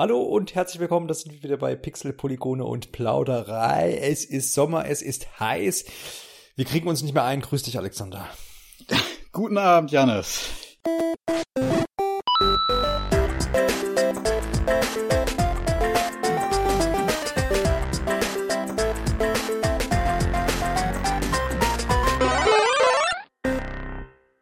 Hallo 0.00 0.22
und 0.22 0.54
herzlich 0.54 0.80
willkommen, 0.80 1.08
das 1.08 1.20
sind 1.20 1.34
wir 1.34 1.42
wieder 1.42 1.58
bei 1.58 1.76
Pixel, 1.76 2.14
Polygone 2.14 2.64
und 2.64 2.90
Plauderei. 2.90 3.98
Es 4.00 4.24
ist 4.24 4.54
Sommer, 4.54 4.86
es 4.86 5.02
ist 5.02 5.38
heiß. 5.38 5.84
Wir 6.56 6.64
kriegen 6.64 6.88
uns 6.88 7.02
nicht 7.02 7.12
mehr 7.12 7.24
ein. 7.24 7.42
Grüß 7.42 7.64
dich, 7.64 7.76
Alexander. 7.76 8.26
Guten 9.32 9.58
Abend, 9.58 9.90
Janis. 9.90 10.48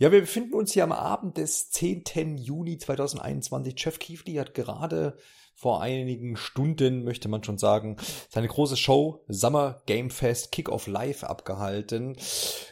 Ja, 0.00 0.12
wir 0.12 0.20
befinden 0.20 0.54
uns 0.54 0.72
hier 0.72 0.84
am 0.84 0.92
Abend 0.92 1.36
des 1.36 1.70
10. 1.70 2.36
Juni 2.36 2.78
2021. 2.78 3.74
Jeff 3.76 3.98
Keefley 3.98 4.34
hat 4.34 4.54
gerade 4.54 5.18
vor 5.58 5.82
einigen 5.82 6.36
Stunden, 6.36 7.02
möchte 7.02 7.28
man 7.28 7.42
schon 7.42 7.58
sagen, 7.58 7.96
seine 8.28 8.46
große 8.46 8.76
Show 8.76 9.24
Summer 9.26 9.82
Game 9.86 10.10
Fest 10.10 10.52
Kick-Off 10.52 10.86
Live 10.86 11.24
abgehalten. 11.24 12.16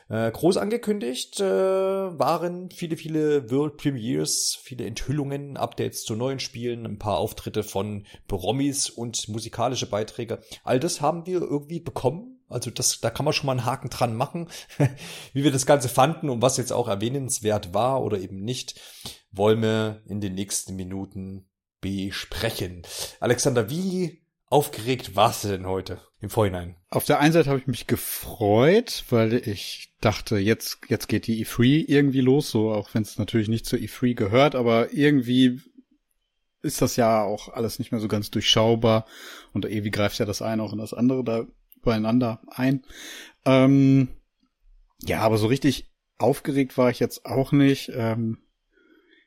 Äh, 0.09 0.31
groß 0.31 0.57
angekündigt 0.57 1.41
äh, 1.41 1.45
waren 1.45 2.71
viele, 2.71 2.97
viele 2.97 3.51
World 3.51 3.77
Premiers, 3.77 4.57
viele 4.63 4.87
Enthüllungen, 4.87 5.57
Updates 5.57 6.05
zu 6.05 6.15
neuen 6.15 6.39
Spielen, 6.39 6.87
ein 6.87 7.01
paar 7.01 7.19
Auftritte 7.19 7.65
von 7.65 8.07
Promis 8.29 8.89
und 8.89 9.29
musikalische 9.29 9.91
Beiträge. 9.91 10.39
All 10.63 10.79
das 10.79 11.01
haben 11.01 11.27
wir 11.27 11.41
irgendwie 11.41 11.81
bekommen 11.81 12.35
also 12.49 12.71
das, 12.71 13.01
da 13.01 13.11
kann 13.11 13.25
man 13.25 13.35
schon 13.35 13.47
mal 13.47 13.53
einen 13.55 13.65
Haken 13.65 13.91
dran 13.91 14.15
machen. 14.15 14.49
Wie 15.33 15.43
wir 15.43 15.51
das 15.51 15.67
Ganze 15.67 15.89
fanden 15.89 16.31
und 16.31 16.43
was 16.43 16.59
jetzt 16.59 16.73
auch 16.73 16.87
erwähnenswert 16.87 17.75
war 17.75 18.05
oder 18.05 18.21
eben 18.21 18.45
nicht, 18.45 18.81
wollen 19.33 19.61
wir 19.63 20.03
in 20.07 20.21
den 20.21 20.37
nächsten 20.37 20.77
Minuten 20.77 21.49
besprechen. 21.87 22.83
Alexander, 23.21 23.71
wie 23.71 24.21
aufgeregt 24.49 25.15
warst 25.15 25.45
du 25.45 25.49
denn 25.49 25.67
heute 25.67 26.01
im 26.21 26.31
Vorhinein? 26.31 26.77
Auf 26.91 27.05
der 27.05 27.21
einen 27.21 27.33
Seite 27.33 27.51
habe 27.51 27.61
ich 27.61 27.67
mich 27.67 27.87
gefreut, 27.87 29.05
weil 29.11 29.35
ich 29.35 29.95
dachte, 30.01 30.39
jetzt, 30.39 30.79
jetzt 30.89 31.09
geht 31.09 31.27
die 31.27 31.45
E3 31.45 31.85
irgendwie 31.87 32.21
los, 32.21 32.51
so 32.51 32.73
auch 32.73 32.91
wenn 32.95 33.03
es 33.03 33.19
natürlich 33.19 33.49
nicht 33.49 33.67
zur 33.67 33.79
E3 33.79 34.15
gehört, 34.15 34.55
aber 34.55 34.93
irgendwie 34.93 35.61
ist 36.63 36.83
das 36.83 36.97
ja 36.97 37.23
auch 37.23 37.49
alles 37.49 37.79
nicht 37.79 37.93
mehr 37.93 38.01
so 38.01 38.09
ganz 38.09 38.31
durchschaubar 38.31 39.07
und 39.53 39.65
irgendwie 39.65 39.91
greift 39.91 40.19
ja 40.19 40.27
das 40.27 40.43
eine 40.43 40.63
auch 40.63 40.73
in 40.73 40.79
das 40.79 40.95
andere. 40.95 41.23
Da 41.23 41.47
beieinander 41.83 42.41
ein. 42.49 42.85
Ähm, 43.45 44.09
ja, 45.03 45.21
aber 45.21 45.39
so 45.39 45.47
richtig 45.47 45.89
aufgeregt 46.19 46.77
war 46.77 46.91
ich 46.91 46.99
jetzt 46.99 47.27
auch 47.27 47.53
nicht. 47.53 47.93
Ähm, 47.95 48.39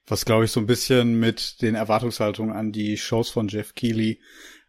was 0.10 0.26
glaube 0.26 0.46
ich 0.46 0.52
so 0.52 0.60
ein 0.60 0.66
bisschen 0.66 1.20
mit 1.20 1.62
den 1.62 1.76
Erwartungshaltungen 1.76 2.56
an 2.56 2.72
die 2.72 2.98
Shows 2.98 3.30
von 3.30 3.48
Jeff 3.48 3.76
Keighley 3.76 4.20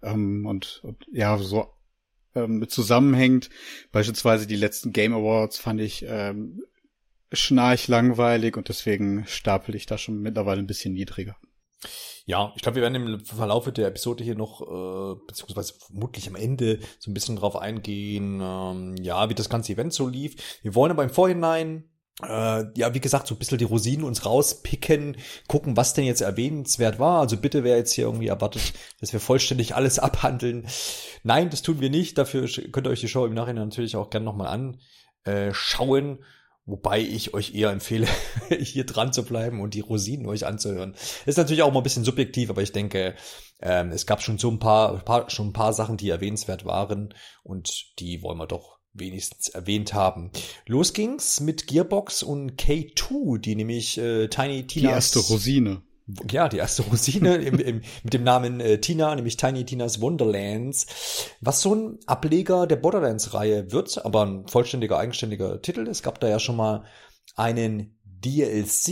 ähm, 0.03 0.47
und, 0.47 0.81
und 0.85 1.05
ja 1.13 1.39
so 1.39 1.67
ähm, 2.35 2.69
zusammenhängt. 2.69 3.51
Beispielsweise 3.93 4.47
die 4.47 4.57
letzten 4.57 4.93
Game 4.93 5.15
Awards 5.15 5.59
fand 5.59 5.81
ich 5.81 6.05
ähm, 6.07 6.63
schnarch 7.33 7.89
langweilig 7.89 8.57
und 8.57 8.69
deswegen 8.69 9.25
stapel 9.27 9.75
ich 9.75 9.87
da 9.87 9.99
schon 9.99 10.21
mittlerweile 10.21 10.61
ein 10.61 10.67
bisschen 10.67 10.95
niedriger. 10.95 11.37
Ja, 12.27 12.53
ich 12.55 12.63
glaube, 12.63 12.77
wir 12.77 12.83
werden 12.83 12.95
im 12.95 13.21
Verlauf 13.21 13.71
der 13.73 13.89
Episode 13.89 14.23
hier 14.23 14.35
noch, 14.35 14.61
äh, 14.61 15.19
beziehungsweise 15.27 15.75
vermutlich 15.79 16.29
am 16.29 16.37
Ende 16.37 16.79
so 16.99 17.11
ein 17.11 17.15
bisschen 17.15 17.37
drauf 17.37 17.57
eingehen, 17.57 18.41
ähm, 18.43 18.97
ja, 19.01 19.29
wie 19.31 19.35
das 19.35 19.49
ganze 19.49 19.73
Event 19.73 19.93
so 19.93 20.07
lief. 20.07 20.61
Wir 20.63 20.75
wollen 20.75 20.93
aber 20.93 21.03
im 21.03 21.11
Vorhinein 21.11 21.90
äh, 22.23 22.67
ja, 22.77 22.95
wie 22.95 23.01
gesagt, 23.01 23.27
so 23.27 23.35
ein 23.35 23.39
bisschen 23.39 23.59
die 23.59 23.65
Rosinen 23.65 24.05
uns 24.05 24.25
rauspicken, 24.25 25.17
gucken, 25.49 25.77
was 25.77 25.95
denn 25.95 26.05
jetzt 26.05 26.21
erwähnenswert 26.21 26.99
war. 26.99 27.21
Also 27.21 27.37
bitte, 27.37 27.65
wer 27.65 27.77
jetzt 27.77 27.93
hier 27.93 28.05
irgendwie 28.05 28.29
erwartet, 28.29 28.73
dass 29.01 29.13
wir 29.13 29.21
vollständig 29.21 29.75
alles 29.75 29.99
abhandeln. 30.01 30.67
Nein, 31.23 31.51
das 31.51 31.63
tun 31.63 31.81
wir 31.81 31.91
nicht. 31.91 32.19
Dafür 32.19 32.49
könnt 32.73 32.87
ihr 32.87 32.91
euch 32.91 33.01
die 33.01 33.09
Show 33.09 33.27
im 33.27 33.35
Nachhinein 33.35 33.69
natürlich 33.69 33.97
auch 33.97 34.11
gerne 34.11 34.25
nochmal 34.25 34.79
anschauen. 35.27 36.19
Wobei 36.67 37.01
ich 37.01 37.35
euch 37.35 37.55
eher 37.55 37.71
empfehle, 37.71 38.07
hier 38.61 38.85
dran 38.85 39.13
zu 39.13 39.25
bleiben 39.25 39.61
und 39.61 39.75
die 39.75 39.81
Rosinen 39.81 40.27
euch 40.27 40.47
anzuhören. 40.47 40.95
Ist 41.27 41.39
natürlich 41.39 41.63
auch 41.63 41.73
mal 41.73 41.81
ein 41.81 41.85
bisschen 41.85 42.05
subjektiv, 42.05 42.51
aber 42.51 42.63
ich 42.63 42.73
denke, 42.73 43.17
ähm, 43.61 43.91
es 43.91 44.07
gab 44.07 44.23
schon 44.23 44.39
so 44.39 44.51
ein 44.51 44.59
paar, 44.59 44.99
paar, 44.99 45.31
schon 45.31 45.49
ein 45.49 45.53
paar 45.53 45.73
Sachen, 45.73 45.97
die 45.97 46.11
erwähnenswert 46.11 46.65
waren 46.65 47.15
und 47.43 47.99
die 47.99 48.23
wollen 48.23 48.39
wir 48.39 48.47
doch 48.47 48.80
wenigstens 48.93 49.49
erwähnt 49.49 49.95
haben. 49.95 50.31
Los 50.67 50.93
ging's 50.93 51.41
mit 51.41 51.67
Gearbox 51.67 52.23
und 52.23 52.61
K2, 52.61 53.39
die 53.39 53.55
nämlich 53.55 53.99
äh, 53.99 54.29
Tiny 54.29 54.67
Tina. 54.67 54.89
Die 54.89 54.95
erste 54.95 55.19
Rosine 55.21 55.83
ja, 56.31 56.49
die 56.49 56.59
erste 56.59 56.83
Rosine 56.83 57.37
im, 57.37 57.59
im, 57.59 57.83
mit 58.03 58.13
dem 58.13 58.25
Namen 58.25 58.61
äh, 58.61 58.81
Tina, 58.81 59.15
nämlich 59.15 59.37
Tiny 59.37 59.65
Tina's 59.65 60.01
Wonderlands, 60.01 60.87
was 61.41 61.61
so 61.61 61.75
ein 61.75 61.99
Ableger 62.07 62.67
der 62.67 62.77
Borderlands-Reihe 62.77 63.73
wird, 63.73 64.05
aber 64.05 64.27
ein 64.27 64.49
vollständiger, 64.49 64.99
eigenständiger 64.99 65.63
Titel. 65.63 65.87
Es 65.87 66.03
gab 66.03 66.21
da 66.21 66.29
ja 66.29 66.39
schon 66.39 66.57
mal 66.57 66.85
einen 67.37 67.99
DLC. 68.05 68.89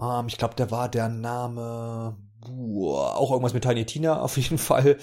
Ähm, 0.00 0.26
ich 0.26 0.38
glaube, 0.38 0.54
der 0.54 0.70
war 0.70 0.88
der 0.88 1.08
Name 1.08 2.16
boah, 2.40 3.16
auch 3.16 3.30
irgendwas 3.30 3.54
mit 3.54 3.62
Tiny 3.64 3.84
Tina 3.84 4.20
auf 4.20 4.36
jeden 4.36 4.58
Fall. 4.58 4.98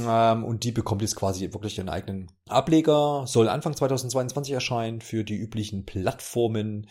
Ähm, 0.00 0.44
und 0.44 0.64
die 0.64 0.72
bekommt 0.72 1.02
jetzt 1.02 1.16
quasi 1.16 1.52
wirklich 1.52 1.78
ihren 1.78 1.88
eigenen 1.88 2.30
Ableger. 2.48 3.24
Soll 3.26 3.48
Anfang 3.48 3.76
2022 3.76 4.52
erscheinen 4.52 5.00
für 5.00 5.24
die 5.24 5.36
üblichen 5.36 5.84
Plattformen. 5.84 6.88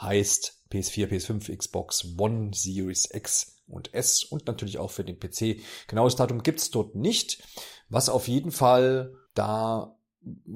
Heißt 0.00 0.62
PS4, 0.72 1.08
PS5, 1.08 1.56
Xbox 1.56 2.14
One, 2.18 2.50
Series 2.52 3.08
X 3.12 3.62
und 3.66 3.94
S 3.94 4.24
und 4.24 4.46
natürlich 4.46 4.78
auch 4.78 4.90
für 4.90 5.04
den 5.04 5.18
PC. 5.18 5.60
Genaues 5.86 6.16
Datum 6.16 6.42
gibt's 6.42 6.70
dort 6.70 6.94
nicht. 6.94 7.42
Was 7.88 8.08
auf 8.08 8.28
jeden 8.28 8.50
Fall 8.50 9.14
da 9.34 9.96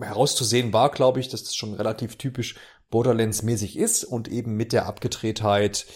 herauszusehen 0.00 0.72
war, 0.72 0.90
glaube 0.90 1.20
ich, 1.20 1.28
dass 1.28 1.44
das 1.44 1.54
schon 1.54 1.74
relativ 1.74 2.16
typisch 2.16 2.56
Borderlands-mäßig 2.90 3.76
ist 3.76 4.04
und 4.04 4.28
eben 4.28 4.56
mit 4.56 4.72
der 4.72 4.86
Abgedrehtheit 4.86 5.86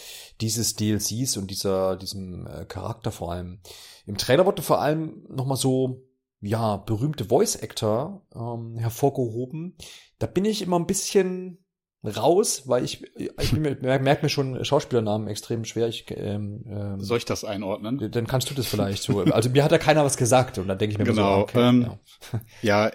dieses 0.42 0.74
DLCs 0.74 1.36
und 1.36 1.50
dieser, 1.50 1.96
diesem 1.96 2.46
äh, 2.46 2.64
Charakter 2.64 3.12
vor 3.12 3.32
allem. 3.32 3.60
Im 4.06 4.18
Trailer 4.18 4.44
wurde 4.44 4.62
vor 4.62 4.80
allem 4.80 5.24
nochmal 5.28 5.56
so, 5.56 6.04
ja, 6.40 6.76
berühmte 6.76 7.26
Voice-Actor 7.26 8.26
ähm, 8.34 8.76
hervorgehoben. 8.76 9.76
Da 10.18 10.26
bin 10.26 10.44
ich 10.44 10.60
immer 10.60 10.78
ein 10.78 10.88
bisschen 10.88 11.64
raus, 12.04 12.64
weil 12.66 12.84
ich, 12.84 13.04
ich 13.16 13.52
merke 13.52 14.22
mir 14.22 14.28
schon 14.28 14.64
Schauspielernamen 14.64 15.28
extrem 15.28 15.64
schwer. 15.64 15.86
Ich, 15.86 16.06
ähm, 16.10 16.64
ähm, 16.66 17.00
Soll 17.00 17.18
ich 17.18 17.24
das 17.24 17.44
einordnen? 17.44 18.10
Dann 18.10 18.26
kannst 18.26 18.50
du 18.50 18.54
das 18.54 18.66
vielleicht 18.66 19.04
so. 19.04 19.20
Also 19.20 19.50
mir 19.50 19.62
hat 19.62 19.70
da 19.70 19.78
keiner 19.78 20.04
was 20.04 20.16
gesagt 20.16 20.58
und 20.58 20.66
dann 20.66 20.78
denke 20.78 20.94
ich 20.94 20.98
mir 20.98 21.04
genau, 21.04 21.36
so, 21.36 21.42
okay, 21.42 21.68
ähm, 21.68 21.82
ja. 21.82 22.40
ja, 22.90 22.92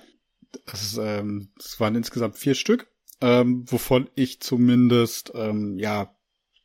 ähm, 1.00 1.54
das 1.56 1.80
waren 1.80 1.96
insgesamt 1.96 2.36
vier 2.36 2.56
Stück, 2.56 2.92
ähm, 3.22 3.64
wovon 3.68 4.10
ich 4.16 4.42
zumindest 4.42 5.32
ähm, 5.36 5.78
ja 5.80 6.17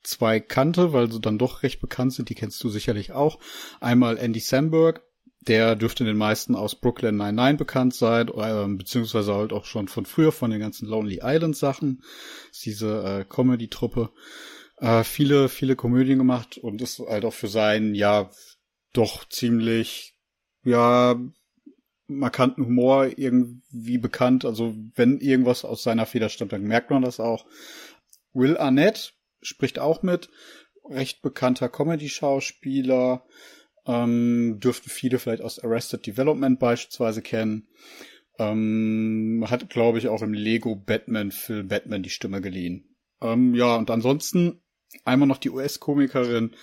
zwei 0.02 0.40
kannte, 0.40 0.92
weil 0.92 1.10
sie 1.10 1.20
dann 1.20 1.38
doch 1.38 1.62
recht 1.62 1.80
bekannt 1.80 2.12
sind. 2.12 2.28
Die 2.28 2.34
kennst 2.34 2.62
du 2.62 2.68
sicherlich 2.68 3.12
auch. 3.12 3.38
Einmal 3.80 4.18
Andy 4.18 4.40
Samberg, 4.40 5.02
der 5.40 5.76
dürfte 5.76 6.04
den 6.04 6.16
meisten 6.16 6.54
aus 6.54 6.76
Brooklyn 6.76 7.16
Nine-Nine 7.16 7.56
bekannt 7.56 7.94
sein, 7.94 8.28
äh, 8.28 8.66
beziehungsweise 8.76 9.34
halt 9.34 9.52
auch 9.52 9.64
schon 9.64 9.88
von 9.88 10.06
früher, 10.06 10.32
von 10.32 10.50
den 10.50 10.60
ganzen 10.60 10.88
Lonely 10.88 11.20
Island 11.22 11.56
Sachen. 11.56 12.02
ist 12.50 12.64
diese 12.64 13.02
äh, 13.02 13.24
Comedy-Truppe. 13.24 14.10
Äh, 14.78 15.04
viele, 15.04 15.48
viele 15.48 15.76
Komödien 15.76 16.18
gemacht 16.18 16.58
und 16.58 16.82
ist 16.82 17.00
halt 17.00 17.24
auch 17.24 17.34
für 17.34 17.48
seinen, 17.48 17.94
ja, 17.94 18.30
doch 18.92 19.28
ziemlich, 19.28 20.14
ja, 20.64 21.20
markanten 22.06 22.66
Humor 22.66 23.06
irgendwie 23.16 23.98
bekannt. 23.98 24.44
Also 24.44 24.74
wenn 24.94 25.18
irgendwas 25.18 25.64
aus 25.64 25.82
seiner 25.82 26.06
Feder 26.06 26.28
stammt, 26.28 26.52
dann 26.52 26.62
merkt 26.62 26.90
man 26.90 27.02
das 27.02 27.20
auch. 27.20 27.46
Will 28.32 28.56
Arnett 28.56 29.14
spricht 29.42 29.78
auch 29.78 30.02
mit, 30.02 30.28
recht 30.88 31.22
bekannter 31.22 31.68
Comedy-Schauspieler 31.68 33.24
ähm, 33.86 34.58
dürften 34.60 34.90
viele 34.90 35.18
vielleicht 35.18 35.42
aus 35.42 35.58
Arrested 35.58 36.06
Development 36.06 36.58
beispielsweise 36.58 37.22
kennen. 37.22 37.68
Ähm, 38.38 39.44
hat, 39.48 39.68
glaube 39.70 39.98
ich, 39.98 40.08
auch 40.08 40.22
im 40.22 40.32
Lego 40.32 40.76
Batman-Film 40.76 41.68
Batman 41.68 42.02
die 42.02 42.10
Stimme 42.10 42.40
geliehen. 42.40 42.96
Ähm, 43.20 43.54
ja, 43.54 43.76
und 43.76 43.90
ansonsten 43.90 44.62
einmal 45.04 45.28
noch 45.28 45.38
die 45.38 45.50
US-Komikerin 45.50 46.54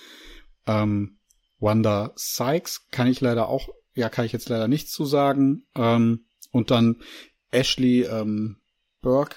ähm, 0.66 1.18
Wanda 1.58 2.12
Sykes, 2.16 2.86
kann 2.90 3.06
ich 3.06 3.20
leider 3.20 3.48
auch, 3.48 3.68
ja, 3.94 4.08
kann 4.08 4.24
ich 4.24 4.32
jetzt 4.32 4.48
leider 4.48 4.66
nichts 4.66 4.92
zu 4.92 5.04
sagen. 5.04 5.64
Ähm, 5.76 6.26
und 6.50 6.70
dann 6.70 7.02
Ashley 7.50 8.02
ähm, 8.02 8.60
Burke, 9.02 9.36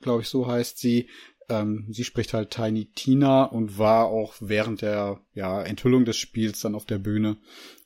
glaube 0.00 0.22
ich, 0.22 0.28
so 0.28 0.46
heißt 0.46 0.78
sie, 0.78 1.08
ähm, 1.48 1.86
sie 1.90 2.04
spricht 2.04 2.34
halt 2.34 2.50
Tiny 2.50 2.86
Tina 2.94 3.44
und 3.44 3.78
war 3.78 4.06
auch 4.06 4.34
während 4.40 4.82
der 4.82 5.20
ja, 5.34 5.62
Enthüllung 5.62 6.04
des 6.04 6.16
Spiels 6.16 6.60
dann 6.60 6.74
auf 6.74 6.86
der 6.86 6.98
Bühne 6.98 7.38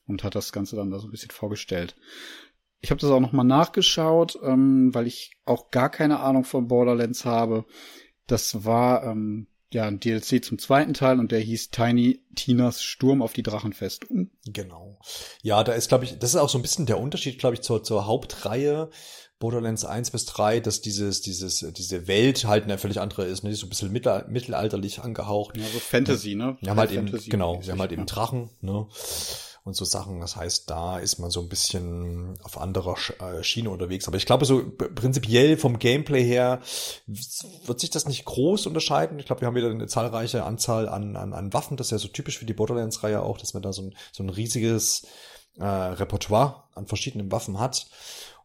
und 0.07 0.23
hat 0.23 0.35
das 0.35 0.51
Ganze 0.51 0.75
dann 0.75 0.91
da 0.91 0.99
so 0.99 1.07
ein 1.07 1.11
bisschen 1.11 1.31
vorgestellt. 1.31 1.95
Ich 2.79 2.91
habe 2.91 3.01
das 3.01 3.09
auch 3.09 3.19
nochmal 3.19 3.45
nachgeschaut, 3.45 4.37
ähm, 4.43 4.93
weil 4.93 5.07
ich 5.07 5.37
auch 5.45 5.71
gar 5.71 5.89
keine 5.89 6.19
Ahnung 6.19 6.43
von 6.43 6.67
Borderlands 6.67 7.25
habe. 7.25 7.65
Das 8.27 8.65
war 8.65 9.03
ähm, 9.03 9.47
ja 9.73 9.85
ein 9.85 9.99
DLC 9.99 10.43
zum 10.43 10.59
zweiten 10.59 10.93
Teil 10.93 11.19
und 11.19 11.31
der 11.31 11.39
hieß 11.39 11.71
Tiny 11.71 12.21
Tinas 12.35 12.81
Sturm 12.81 13.21
auf 13.21 13.33
die 13.33 13.43
Drachenfestung. 13.43 14.31
Genau. 14.45 14.99
Ja, 15.41 15.63
da 15.63 15.73
ist, 15.73 15.89
glaube 15.89 16.05
ich, 16.05 16.17
das 16.17 16.31
ist 16.31 16.35
auch 16.37 16.49
so 16.49 16.57
ein 16.57 16.61
bisschen 16.61 16.85
der 16.85 16.99
Unterschied, 16.99 17.39
glaube 17.39 17.55
ich, 17.55 17.61
zur, 17.61 17.83
zur 17.83 18.05
Hauptreihe. 18.05 18.89
Borderlands 19.39 19.85
1 19.85 20.11
bis 20.11 20.25
3, 20.25 20.61
dass 20.61 20.81
dieses, 20.81 21.21
dieses, 21.21 21.59
diese 21.59 22.07
Welt 22.07 22.45
halt 22.45 22.63
eine 22.63 22.79
völlig 22.79 22.99
andere 22.99 23.25
ist, 23.25 23.43
ne? 23.43 23.49
Die 23.49 23.53
ist 23.53 23.59
so 23.59 23.67
ein 23.67 23.69
bisschen 23.69 23.91
mittelalterlich 23.91 24.99
angehaucht. 24.99 25.55
Ja, 25.57 25.63
so 25.71 25.79
Fantasy, 25.79 26.33
ne? 26.33 26.57
Wir 26.59 26.71
haben 26.71 26.79
halt 26.79 26.91
eben, 26.91 27.11
genau, 27.27 27.61
wir 27.63 27.71
haben 27.71 27.79
halt 27.79 27.91
eben 27.91 28.07
Drachen, 28.07 28.49
ne? 28.61 28.87
Und 29.67 29.75
so 29.75 29.85
Sachen. 29.85 30.21
Das 30.21 30.35
heißt, 30.35 30.69
da 30.69 30.97
ist 30.97 31.19
man 31.19 31.29
so 31.29 31.41
ein 31.41 31.49
bisschen 31.49 32.39
auf 32.41 32.57
anderer 32.57 32.95
äh, 33.19 33.43
Schiene 33.43 33.69
unterwegs. 33.69 34.07
Aber 34.07 34.17
ich 34.17 34.25
glaube, 34.25 34.45
so 34.45 34.63
prinzipiell 34.71 35.57
vom 35.57 35.77
Gameplay 35.77 36.23
her 36.23 36.61
wird 37.05 37.79
sich 37.79 37.89
das 37.89 38.07
nicht 38.07 38.25
groß 38.25 38.65
unterscheiden. 38.65 39.19
Ich 39.19 39.25
glaube, 39.25 39.41
wir 39.41 39.47
haben 39.47 39.55
wieder 39.55 39.69
eine 39.69 39.87
zahlreiche 39.87 40.43
Anzahl 40.43 40.87
an, 40.87 41.15
an, 41.15 41.33
an 41.33 41.53
Waffen. 41.53 41.77
Das 41.77 41.87
ist 41.87 41.91
ja 41.91 41.97
so 41.97 42.07
typisch 42.07 42.39
für 42.39 42.45
die 42.45 42.53
Borderlands-Reihe 42.53 43.21
auch, 43.21 43.37
dass 43.37 43.53
man 43.53 43.61
da 43.61 43.73
so 43.73 43.83
ein, 43.83 43.95
so 44.11 44.23
ein 44.23 44.29
riesiges 44.29 45.05
äh, 45.59 45.65
Repertoire 45.65 46.63
an 46.73 46.87
verschiedenen 46.87 47.31
Waffen 47.31 47.59
hat. 47.59 47.87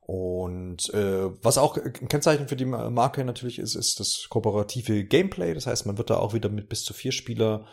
Und 0.01 0.93
äh, 0.93 1.31
was 1.43 1.57
auch 1.57 1.77
ein 1.77 2.09
Kennzeichen 2.09 2.49
für 2.49 2.57
die 2.57 2.65
Marke 2.65 3.25
natürlich 3.25 3.61
ist, 3.61 3.77
ist 3.77 4.01
das 4.01 4.27
kooperative 4.29 5.05
Gameplay. 5.05 5.55
Das 5.55 5.69
heißt, 5.69 5.87
man 5.87 5.97
wird 5.97 6.11
da 6.11 6.17
auch 6.17 6.35
wieder 6.35 6.49
mit 6.49 6.69
bis 6.69 6.85
zu 6.85 6.93
vier 6.93 7.13
Spieler 7.13 7.67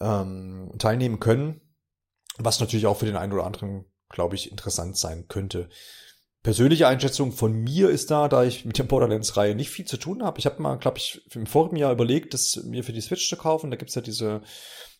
ähm, 0.00 0.72
teilnehmen 0.78 1.20
können. 1.20 1.60
Was 2.38 2.60
natürlich 2.60 2.86
auch 2.86 2.96
für 2.96 3.06
den 3.06 3.16
einen 3.16 3.32
oder 3.32 3.44
anderen, 3.44 3.84
glaube 4.08 4.34
ich, 4.34 4.50
interessant 4.50 4.96
sein 4.96 5.28
könnte. 5.28 5.68
Persönliche 6.42 6.86
Einschätzung 6.88 7.32
von 7.32 7.52
mir 7.52 7.88
ist 7.88 8.10
da, 8.10 8.28
da 8.28 8.44
ich 8.44 8.66
mit 8.66 8.76
der 8.76 8.84
Borderlands-Reihe 8.84 9.54
nicht 9.54 9.70
viel 9.70 9.86
zu 9.86 9.96
tun 9.96 10.22
habe. 10.22 10.38
Ich 10.38 10.46
habe 10.46 10.60
mal, 10.60 10.76
glaube 10.76 10.98
ich, 10.98 11.22
im 11.34 11.46
vorigen 11.46 11.76
Jahr 11.76 11.92
überlegt, 11.92 12.34
das 12.34 12.56
mir 12.64 12.84
für 12.84 12.92
die 12.92 13.00
Switch 13.00 13.28
zu 13.28 13.36
kaufen. 13.36 13.70
Da 13.70 13.78
gibt's 13.78 13.94
ja 13.94 14.02
diese 14.02 14.42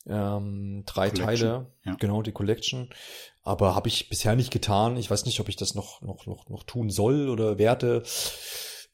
ähm, 0.07 0.85
drei 0.87 1.11
Collection, 1.11 1.49
Teile, 1.49 1.73
ja. 1.85 1.95
genau, 1.97 2.23
die 2.23 2.33
Collection. 2.33 2.89
Aber 3.43 3.75
habe 3.75 3.89
ich 3.89 4.09
bisher 4.09 4.37
nicht 4.37 4.53
getan. 4.53 4.97
Ich 4.97 5.11
weiß 5.11 5.27
nicht, 5.27 5.39
ob 5.39 5.51
ich 5.51 5.57
das 5.57 5.75
noch, 5.75 6.01
noch, 6.01 6.27
noch, 6.27 6.49
noch 6.49 6.63
tun 6.63 6.89
soll 6.89 7.29
oder 7.29 7.59
werde. 7.59 8.05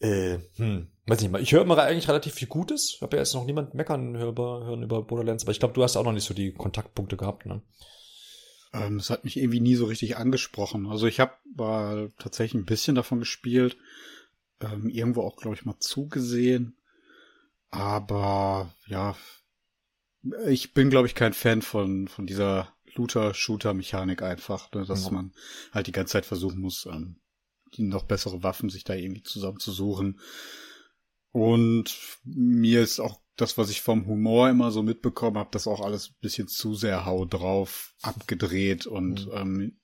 Äh, 0.01 0.39
hm, 0.57 0.91
weiß 1.07 1.21
nicht 1.21 1.31
mal. 1.31 1.43
Ich 1.43 1.53
höre 1.53 1.63
immer 1.63 1.79
eigentlich 1.79 2.09
relativ 2.09 2.35
viel 2.35 2.49
Gutes. 2.49 2.95
Ich 2.97 3.03
habe 3.03 3.17
ja 3.17 3.23
jetzt 3.23 3.35
noch 3.35 3.45
niemand 3.45 3.75
meckern 3.75 4.17
über, 4.17 4.65
hören 4.65 4.83
über 4.83 5.03
Borderlands, 5.03 5.45
aber 5.45 5.53
ich 5.53 5.61
glaube, 5.61 5.75
du 5.75 5.85
hast 5.85 5.97
auch 5.97 6.05
noch 6.05 6.13
nicht 6.13 6.25
so 6.25 6.35
die 6.35 6.53
Kontaktpunkte 6.53 7.17
gehabt, 7.17 7.47
ne? 7.47 7.63
Ähm, 8.73 8.97
es 8.97 9.11
hat 9.11 9.25
mich 9.25 9.37
irgendwie 9.37 9.61
nie 9.61 9.75
so 9.75 9.87
richtig 9.87 10.17
angesprochen. 10.17 10.87
Also 10.87 11.07
ich 11.07 11.21
habe 11.21 11.33
mal 11.57 12.13
tatsächlich 12.19 12.61
ein 12.61 12.67
bisschen 12.67 12.95
davon 12.95 13.19
gespielt, 13.19 13.77
ähm, 14.61 14.89
irgendwo 14.89 15.23
auch, 15.23 15.37
glaube 15.37 15.57
ich, 15.57 15.65
mal 15.65 15.79
zugesehen. 15.81 16.77
Aber 17.71 18.73
ja, 18.87 19.17
ich 20.47 20.75
bin, 20.75 20.91
glaube 20.91 21.07
ich, 21.07 21.15
kein 21.15 21.33
Fan 21.33 21.63
von, 21.63 22.09
von 22.09 22.27
dieser 22.27 22.73
Looter-Shooter-Mechanik 22.95 24.23
einfach, 24.23 24.71
ne, 24.73 24.85
dass 24.85 25.05
ja. 25.07 25.11
man 25.13 25.33
halt 25.73 25.87
die 25.87 25.93
ganze 25.93 26.13
Zeit 26.13 26.27
versuchen 26.27 26.61
muss, 26.61 26.87
ähm, 26.87 27.17
die 27.75 27.83
noch 27.83 28.05
bessere 28.05 28.43
Waffen 28.43 28.69
sich 28.69 28.85
da 28.85 28.95
irgendwie 28.95 29.23
zusammenzusuchen. 29.23 30.21
Und 31.33 31.97
mir 32.25 32.83
ist 32.83 32.99
auch 32.99 33.20
das, 33.41 33.59
was 33.59 33.71
ich 33.71 33.83
vom 33.83 34.07
Humor 34.07 34.49
immer 34.49 34.71
so 34.71 34.83
mitbekommen 34.83 35.39
habe, 35.39 35.51
das 35.53 35.67
auch 35.67 35.81
alles 35.81 36.11
ein 36.11 36.17
bisschen 36.21 36.49
zu 36.49 36.75
sehr 36.75 37.05
hau 37.05 37.25
drauf 37.25 37.95
abgedreht 38.03 38.87
und 38.87 39.27
mhm. 39.27 39.33
ähm, 39.35 39.81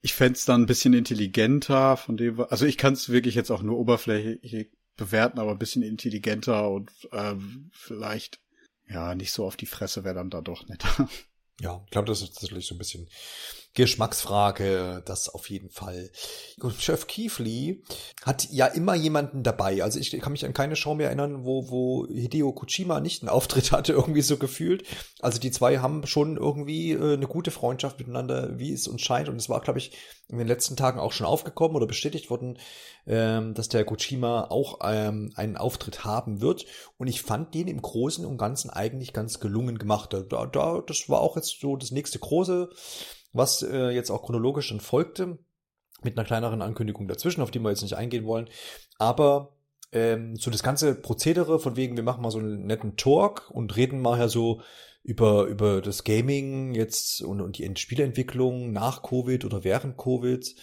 ich 0.00 0.12
fände 0.12 0.38
dann 0.46 0.62
ein 0.62 0.66
bisschen 0.66 0.92
intelligenter 0.92 1.96
von 1.96 2.16
dem, 2.16 2.38
also 2.38 2.66
ich 2.66 2.76
kann 2.76 2.92
es 2.92 3.08
wirklich 3.08 3.34
jetzt 3.34 3.50
auch 3.50 3.62
nur 3.62 3.78
oberflächlich 3.78 4.70
bewerten, 4.96 5.38
aber 5.38 5.52
ein 5.52 5.58
bisschen 5.58 5.82
intelligenter 5.82 6.70
und 6.70 6.90
ähm, 7.12 7.70
vielleicht 7.72 8.38
ja 8.86 9.14
nicht 9.14 9.32
so 9.32 9.46
auf 9.46 9.56
die 9.56 9.66
Fresse 9.66 10.04
wäre 10.04 10.14
dann 10.14 10.30
da 10.30 10.40
doch 10.40 10.66
netter. 10.68 11.08
Ja, 11.60 11.80
ich 11.84 11.90
glaube, 11.90 12.06
das 12.06 12.20
ist 12.20 12.34
tatsächlich 12.34 12.66
so 12.66 12.74
ein 12.74 12.78
bisschen 12.78 13.08
Geschmacksfrage, 13.74 15.02
das 15.04 15.28
auf 15.28 15.50
jeden 15.50 15.68
Fall. 15.68 16.10
Und 16.60 16.80
Chef 16.80 17.08
Keefley 17.08 17.82
hat 18.22 18.48
ja 18.50 18.66
immer 18.66 18.94
jemanden 18.94 19.42
dabei. 19.42 19.82
Also 19.82 19.98
ich 19.98 20.12
kann 20.20 20.30
mich 20.30 20.44
an 20.44 20.54
keine 20.54 20.76
Show 20.76 20.94
mehr 20.94 21.08
erinnern, 21.08 21.44
wo, 21.44 21.68
wo 21.70 22.06
Hideo 22.06 22.52
Kojima 22.52 23.00
nicht 23.00 23.22
einen 23.22 23.30
Auftritt 23.30 23.72
hatte, 23.72 23.92
irgendwie 23.92 24.22
so 24.22 24.36
gefühlt. 24.36 24.84
Also 25.20 25.40
die 25.40 25.50
zwei 25.50 25.78
haben 25.78 26.06
schon 26.06 26.36
irgendwie 26.36 26.92
äh, 26.92 27.14
eine 27.14 27.26
gute 27.26 27.50
Freundschaft 27.50 27.98
miteinander, 27.98 28.58
wie 28.58 28.72
es 28.72 28.86
uns 28.86 29.02
scheint. 29.02 29.28
Und 29.28 29.36
es 29.36 29.48
war, 29.48 29.60
glaube 29.60 29.80
ich, 29.80 29.92
in 30.28 30.38
den 30.38 30.46
letzten 30.46 30.76
Tagen 30.76 31.00
auch 31.00 31.12
schon 31.12 31.26
aufgekommen 31.26 31.76
oder 31.76 31.86
bestätigt 31.86 32.30
worden, 32.30 32.58
ähm, 33.08 33.54
dass 33.54 33.68
der 33.68 33.84
Kojima 33.84 34.46
auch 34.50 34.78
ähm, 34.84 35.32
einen 35.34 35.56
Auftritt 35.56 36.04
haben 36.04 36.40
wird. 36.40 36.64
Und 36.96 37.08
ich 37.08 37.22
fand 37.22 37.54
den 37.54 37.66
im 37.66 37.82
Großen 37.82 38.24
und 38.24 38.38
Ganzen 38.38 38.70
eigentlich 38.70 39.12
ganz 39.12 39.40
gelungen 39.40 39.78
gemacht. 39.78 40.12
Da, 40.12 40.46
da, 40.46 40.80
das 40.86 41.08
war 41.08 41.20
auch 41.20 41.34
jetzt 41.34 41.60
so 41.60 41.74
das 41.74 41.90
nächste 41.90 42.20
große 42.20 42.70
was 43.34 43.62
äh, 43.62 43.90
jetzt 43.90 44.10
auch 44.10 44.22
chronologisch 44.22 44.70
dann 44.70 44.80
folgte, 44.80 45.38
mit 46.02 46.16
einer 46.16 46.26
kleineren 46.26 46.62
Ankündigung 46.62 47.08
dazwischen, 47.08 47.42
auf 47.42 47.50
die 47.50 47.58
wir 47.58 47.70
jetzt 47.70 47.82
nicht 47.82 47.96
eingehen 47.96 48.24
wollen. 48.24 48.48
Aber 48.98 49.56
ähm, 49.92 50.36
so 50.36 50.50
das 50.50 50.62
ganze 50.62 50.94
Prozedere 50.94 51.58
von 51.58 51.76
wegen, 51.76 51.96
wir 51.96 52.02
machen 52.02 52.22
mal 52.22 52.30
so 52.30 52.38
einen 52.38 52.66
netten 52.66 52.96
Talk 52.96 53.50
und 53.50 53.76
reden 53.76 54.00
mal 54.00 54.18
ja 54.18 54.28
so 54.28 54.62
über, 55.02 55.44
über 55.44 55.82
das 55.82 56.04
Gaming 56.04 56.74
jetzt 56.74 57.20
und, 57.20 57.40
und 57.40 57.58
die 57.58 57.70
Spieleentwicklung 57.76 58.72
nach 58.72 59.02
Covid 59.02 59.44
oder 59.44 59.62
während 59.62 59.98
Covid 59.98 60.54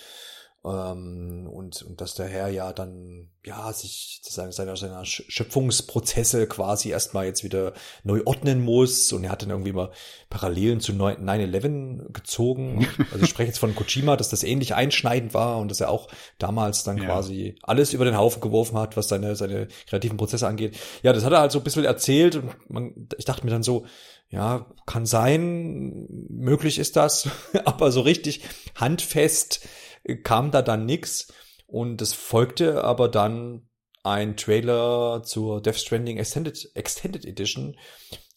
ähm, 0.63 1.49
und, 1.51 1.81
und 1.81 2.01
dass 2.01 2.13
der 2.13 2.27
Herr 2.27 2.49
ja 2.49 2.71
dann, 2.71 3.29
ja, 3.43 3.73
sich 3.73 4.21
seine, 4.23 4.51
seine, 4.51 4.77
seine 4.77 5.03
Schöpfungsprozesse 5.05 6.45
quasi 6.45 6.89
erstmal 6.89 7.25
jetzt 7.25 7.43
wieder 7.43 7.73
neu 8.03 8.21
ordnen 8.25 8.61
muss. 8.61 9.11
Und 9.11 9.23
er 9.23 9.31
hat 9.31 9.41
dann 9.41 9.49
irgendwie 9.49 9.71
mal 9.71 9.91
Parallelen 10.29 10.79
zu 10.79 10.91
9-11 10.91 12.11
gezogen. 12.11 12.87
Also 13.11 13.25
ich 13.25 13.29
spreche 13.29 13.47
jetzt 13.47 13.57
von 13.57 13.75
Kojima, 13.75 14.15
dass 14.15 14.29
das 14.29 14.43
ähnlich 14.43 14.75
einschneidend 14.75 15.33
war 15.33 15.57
und 15.57 15.69
dass 15.69 15.81
er 15.81 15.89
auch 15.89 16.07
damals 16.37 16.83
dann 16.83 16.97
ja. 16.97 17.05
quasi 17.05 17.55
alles 17.63 17.93
über 17.93 18.05
den 18.05 18.15
Haufen 18.15 18.41
geworfen 18.41 18.77
hat, 18.77 18.95
was 18.95 19.09
seine, 19.09 19.35
seine 19.35 19.67
kreativen 19.87 20.17
Prozesse 20.17 20.47
angeht. 20.47 20.77
Ja, 21.03 21.11
das 21.11 21.25
hat 21.25 21.33
er 21.33 21.39
halt 21.39 21.51
so 21.51 21.59
ein 21.59 21.63
bisschen 21.63 21.83
erzählt 21.83 22.35
und 22.35 22.51
man, 22.69 23.09
ich 23.17 23.25
dachte 23.25 23.43
mir 23.43 23.51
dann 23.51 23.63
so, 23.63 23.85
ja, 24.29 24.65
kann 24.85 25.05
sein, 25.05 26.07
möglich 26.29 26.79
ist 26.79 26.95
das, 26.95 27.27
aber 27.65 27.91
so 27.91 28.01
richtig 28.01 28.41
handfest 28.75 29.67
kam 30.23 30.51
da 30.51 30.61
dann 30.61 30.85
nix 30.85 31.33
und 31.67 32.01
es 32.01 32.13
folgte 32.13 32.83
aber 32.83 33.07
dann 33.07 33.69
ein 34.03 34.35
Trailer 34.35 35.21
zur 35.23 35.61
Death 35.61 35.77
Stranding 35.77 36.17
Extended, 36.17 36.71
Extended 36.75 37.25
Edition 37.25 37.77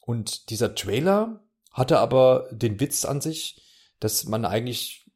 und 0.01 0.51
dieser 0.51 0.75
Trailer 0.75 1.45
hatte 1.71 1.99
aber 1.99 2.49
den 2.53 2.79
Witz 2.81 3.05
an 3.05 3.21
sich, 3.21 3.63
dass 3.99 4.25
man 4.25 4.45
eigentlich 4.45 5.11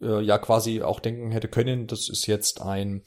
äh, 0.00 0.20
ja 0.22 0.38
quasi 0.38 0.82
auch 0.82 1.00
denken 1.00 1.32
hätte 1.32 1.48
können, 1.48 1.86
das 1.86 2.08
ist 2.08 2.26
jetzt 2.26 2.62
ein 2.62 3.04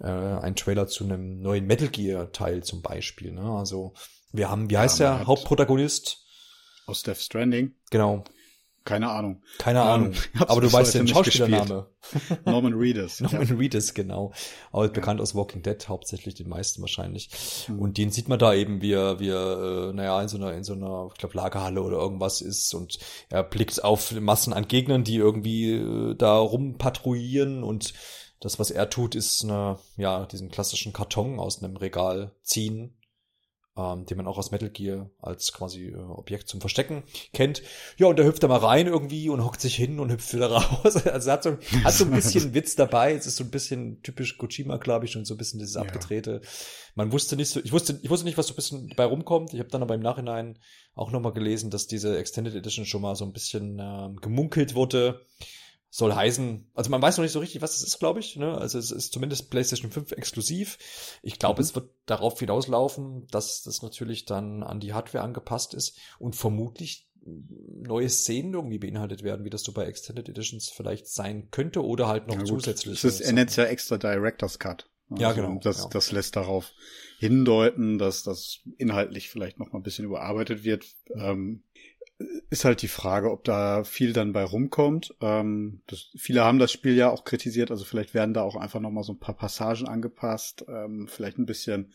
äh, 0.00 0.06
ein 0.06 0.56
Trailer 0.56 0.86
zu 0.86 1.04
einem 1.04 1.40
neuen 1.40 1.66
Metal 1.66 1.88
Gear 1.88 2.32
Teil 2.32 2.62
zum 2.62 2.82
Beispiel. 2.82 3.32
Ne? 3.32 3.42
Also 3.42 3.94
wir 4.32 4.50
haben, 4.50 4.70
wie 4.70 4.78
heißt 4.78 5.00
ja, 5.00 5.18
der 5.18 5.26
Hauptprotagonist? 5.26 6.24
Aus 6.86 7.02
Death 7.02 7.18
Stranding. 7.18 7.74
Genau. 7.90 8.24
Keine 8.86 9.10
Ahnung. 9.10 9.42
Keine 9.58 9.82
um, 9.82 9.88
Ahnung. 9.88 10.14
Aber 10.38 10.60
du 10.60 10.72
weißt 10.72 10.94
den 10.94 11.08
Schauspielername. 11.08 11.88
Norman 12.44 12.72
Reedus. 12.72 13.20
Norman 13.20 13.48
ja. 13.48 13.54
Reedus, 13.56 13.94
genau. 13.94 14.32
Auch 14.70 14.84
ja. 14.84 14.88
bekannt 14.88 15.20
aus 15.20 15.34
Walking 15.34 15.62
Dead, 15.62 15.88
hauptsächlich 15.88 16.36
den 16.36 16.48
meisten 16.48 16.80
wahrscheinlich. 16.82 17.66
Mhm. 17.66 17.80
Und 17.80 17.98
den 17.98 18.12
sieht 18.12 18.28
man 18.28 18.38
da 18.38 18.54
eben, 18.54 18.80
wie 18.82 18.92
er, 18.92 19.18
wie 19.18 19.30
er, 19.30 19.88
äh, 19.88 19.92
naja, 19.92 20.22
in 20.22 20.28
so 20.28 20.36
einer, 20.36 20.52
in 20.54 20.62
so 20.62 20.74
einer, 20.74 21.08
ich 21.12 21.18
glaube, 21.18 21.36
Lagerhalle 21.36 21.82
oder 21.82 21.96
irgendwas 21.96 22.40
ist 22.40 22.72
und 22.74 22.98
er 23.28 23.42
blickt 23.42 23.82
auf 23.82 24.12
Massen 24.12 24.52
an 24.52 24.68
Gegnern, 24.68 25.02
die 25.02 25.16
irgendwie 25.16 25.72
äh, 25.72 26.14
da 26.14 26.38
rumpatrouillieren 26.38 27.64
und 27.64 27.92
das, 28.38 28.60
was 28.60 28.70
er 28.70 28.88
tut, 28.88 29.16
ist 29.16 29.42
eine, 29.42 29.78
ja, 29.96 30.26
diesen 30.26 30.50
klassischen 30.50 30.92
Karton 30.92 31.40
aus 31.40 31.60
einem 31.60 31.76
Regal 31.76 32.36
ziehen 32.42 32.95
ähm, 33.76 34.06
den 34.06 34.16
man 34.16 34.26
auch 34.26 34.38
aus 34.38 34.50
Metal 34.50 34.70
Gear 34.70 35.10
als 35.20 35.52
quasi 35.52 35.88
äh, 35.88 35.96
Objekt 35.96 36.48
zum 36.48 36.60
Verstecken 36.60 37.02
kennt. 37.32 37.62
Ja, 37.98 38.06
und 38.06 38.18
da 38.18 38.24
hüpft 38.24 38.42
er 38.42 38.48
mal 38.48 38.58
rein 38.58 38.86
irgendwie 38.86 39.28
und 39.28 39.44
hockt 39.44 39.60
sich 39.60 39.76
hin 39.76 40.00
und 40.00 40.10
hüpft 40.10 40.32
wieder 40.32 40.46
raus. 40.52 41.06
Also 41.06 41.30
hat 41.30 41.42
so, 41.42 41.58
hat 41.84 41.92
so 41.92 42.04
ein 42.04 42.10
bisschen 42.10 42.54
Witz 42.54 42.74
dabei. 42.74 43.12
Es 43.12 43.26
ist 43.26 43.36
so 43.36 43.44
ein 43.44 43.50
bisschen 43.50 44.02
typisch 44.02 44.38
Kojima, 44.38 44.78
glaube 44.78 45.04
ich, 45.04 45.16
und 45.16 45.26
so 45.26 45.34
ein 45.34 45.38
bisschen 45.38 45.58
dieses 45.58 45.74
ja. 45.74 45.82
abgedrehte. 45.82 46.40
Man 46.94 47.12
wusste 47.12 47.36
nicht 47.36 47.50
so, 47.50 47.60
ich 47.60 47.72
wusste, 47.72 47.98
ich 48.02 48.08
wusste 48.08 48.24
nicht, 48.24 48.38
was 48.38 48.46
so 48.46 48.54
ein 48.54 48.56
bisschen 48.56 48.88
dabei 48.88 49.04
rumkommt. 49.04 49.52
Ich 49.52 49.60
habe 49.60 49.68
dann 49.68 49.82
aber 49.82 49.94
im 49.94 50.00
Nachhinein 50.00 50.58
auch 50.94 51.10
nochmal 51.10 51.32
gelesen, 51.32 51.70
dass 51.70 51.86
diese 51.86 52.16
Extended 52.16 52.54
Edition 52.54 52.86
schon 52.86 53.02
mal 53.02 53.14
so 53.16 53.24
ein 53.24 53.32
bisschen 53.32 53.78
ähm, 53.78 54.16
gemunkelt 54.16 54.74
wurde 54.74 55.20
soll 55.96 56.14
heißen, 56.14 56.70
also 56.74 56.90
man 56.90 57.00
weiß 57.00 57.16
noch 57.16 57.22
nicht 57.22 57.32
so 57.32 57.38
richtig, 57.38 57.62
was 57.62 57.74
es 57.76 57.82
ist, 57.82 57.98
glaube 57.98 58.20
ich. 58.20 58.36
Ne? 58.36 58.54
Also 58.58 58.78
es 58.78 58.90
ist 58.90 59.14
zumindest 59.14 59.50
PlayStation 59.50 59.90
5 59.90 60.12
exklusiv. 60.12 60.76
Ich 61.22 61.38
glaube, 61.38 61.62
mhm. 61.62 61.64
es 61.64 61.74
wird 61.74 61.88
darauf 62.04 62.38
hinauslaufen, 62.38 63.26
dass 63.30 63.62
das 63.62 63.80
natürlich 63.80 64.26
dann 64.26 64.62
an 64.62 64.78
die 64.78 64.92
Hardware 64.92 65.24
angepasst 65.24 65.72
ist 65.72 65.98
und 66.18 66.36
vermutlich 66.36 67.08
neue 67.24 68.10
Szenen 68.10 68.52
irgendwie 68.52 68.78
beinhaltet 68.78 69.22
werden, 69.22 69.46
wie 69.46 69.50
das 69.50 69.62
so 69.62 69.72
bei 69.72 69.86
Extended 69.86 70.28
Editions 70.28 70.68
vielleicht 70.68 71.08
sein 71.08 71.50
könnte 71.50 71.82
oder 71.82 72.08
halt 72.08 72.26
noch 72.26 72.38
ja, 72.38 72.44
zusätzlich. 72.44 73.02
Es 73.02 73.20
ist, 73.20 73.32
nennt 73.32 73.56
ja 73.56 73.64
extra 73.64 73.96
Director's 73.96 74.58
Cut. 74.58 74.90
Also 75.08 75.22
ja, 75.22 75.32
genau. 75.32 75.58
Das, 75.62 75.78
ja. 75.78 75.88
das 75.88 76.12
lässt 76.12 76.36
darauf 76.36 76.72
hindeuten, 77.18 77.96
dass 77.96 78.22
das 78.22 78.60
inhaltlich 78.76 79.30
vielleicht 79.30 79.58
noch 79.58 79.72
mal 79.72 79.78
ein 79.78 79.82
bisschen 79.82 80.04
überarbeitet 80.04 80.62
wird. 80.62 80.84
Ähm, 81.14 81.62
ist 82.48 82.64
halt 82.64 82.82
die 82.82 82.88
Frage, 82.88 83.30
ob 83.30 83.44
da 83.44 83.84
viel 83.84 84.12
dann 84.12 84.32
bei 84.32 84.44
rumkommt. 84.44 85.14
Ähm, 85.20 85.82
das, 85.86 86.10
viele 86.16 86.44
haben 86.44 86.58
das 86.58 86.72
Spiel 86.72 86.94
ja 86.94 87.10
auch 87.10 87.24
kritisiert, 87.24 87.70
also 87.70 87.84
vielleicht 87.84 88.14
werden 88.14 88.34
da 88.34 88.42
auch 88.42 88.56
einfach 88.56 88.80
noch 88.80 88.90
mal 88.90 89.02
so 89.02 89.12
ein 89.12 89.18
paar 89.18 89.36
Passagen 89.36 89.86
angepasst, 89.86 90.64
ähm, 90.68 91.08
vielleicht 91.08 91.38
ein 91.38 91.46
bisschen 91.46 91.92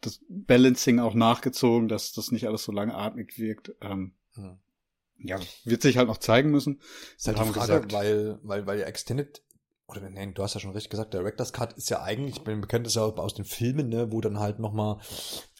das 0.00 0.20
Balancing 0.28 0.98
auch 0.98 1.14
nachgezogen, 1.14 1.88
dass 1.88 2.12
das 2.12 2.32
nicht 2.32 2.46
alles 2.46 2.64
so 2.64 2.72
langatmig 2.72 3.38
wirkt. 3.38 3.72
Ähm, 3.80 4.14
hm. 4.34 4.58
Ja, 5.18 5.38
wird 5.64 5.82
sich 5.82 5.96
halt 5.96 6.08
noch 6.08 6.18
zeigen 6.18 6.50
müssen. 6.50 6.80
Ist 7.16 7.28
halt 7.28 7.38
die 7.38 7.42
Frage, 7.42 7.60
gesagt, 7.60 7.92
weil, 7.92 8.40
weil, 8.42 8.66
weil 8.66 8.80
ja 8.80 8.86
Extended 8.86 9.42
oder 9.88 10.08
nein, 10.10 10.34
du 10.34 10.42
hast 10.42 10.54
ja 10.54 10.60
schon 10.60 10.72
recht 10.72 10.90
gesagt, 10.90 11.14
der 11.14 11.20
Director's 11.20 11.52
Cut 11.52 11.74
ist 11.74 11.90
ja 11.90 12.02
eigentlich, 12.02 12.36
ich 12.36 12.44
bin 12.44 12.60
bekannt 12.60 12.86
ist 12.86 12.96
ja 12.96 13.02
aus 13.02 13.34
den 13.34 13.44
Filmen, 13.44 13.88
ne, 13.88 14.10
wo 14.10 14.20
dann 14.20 14.40
halt 14.40 14.58
nochmal 14.58 14.98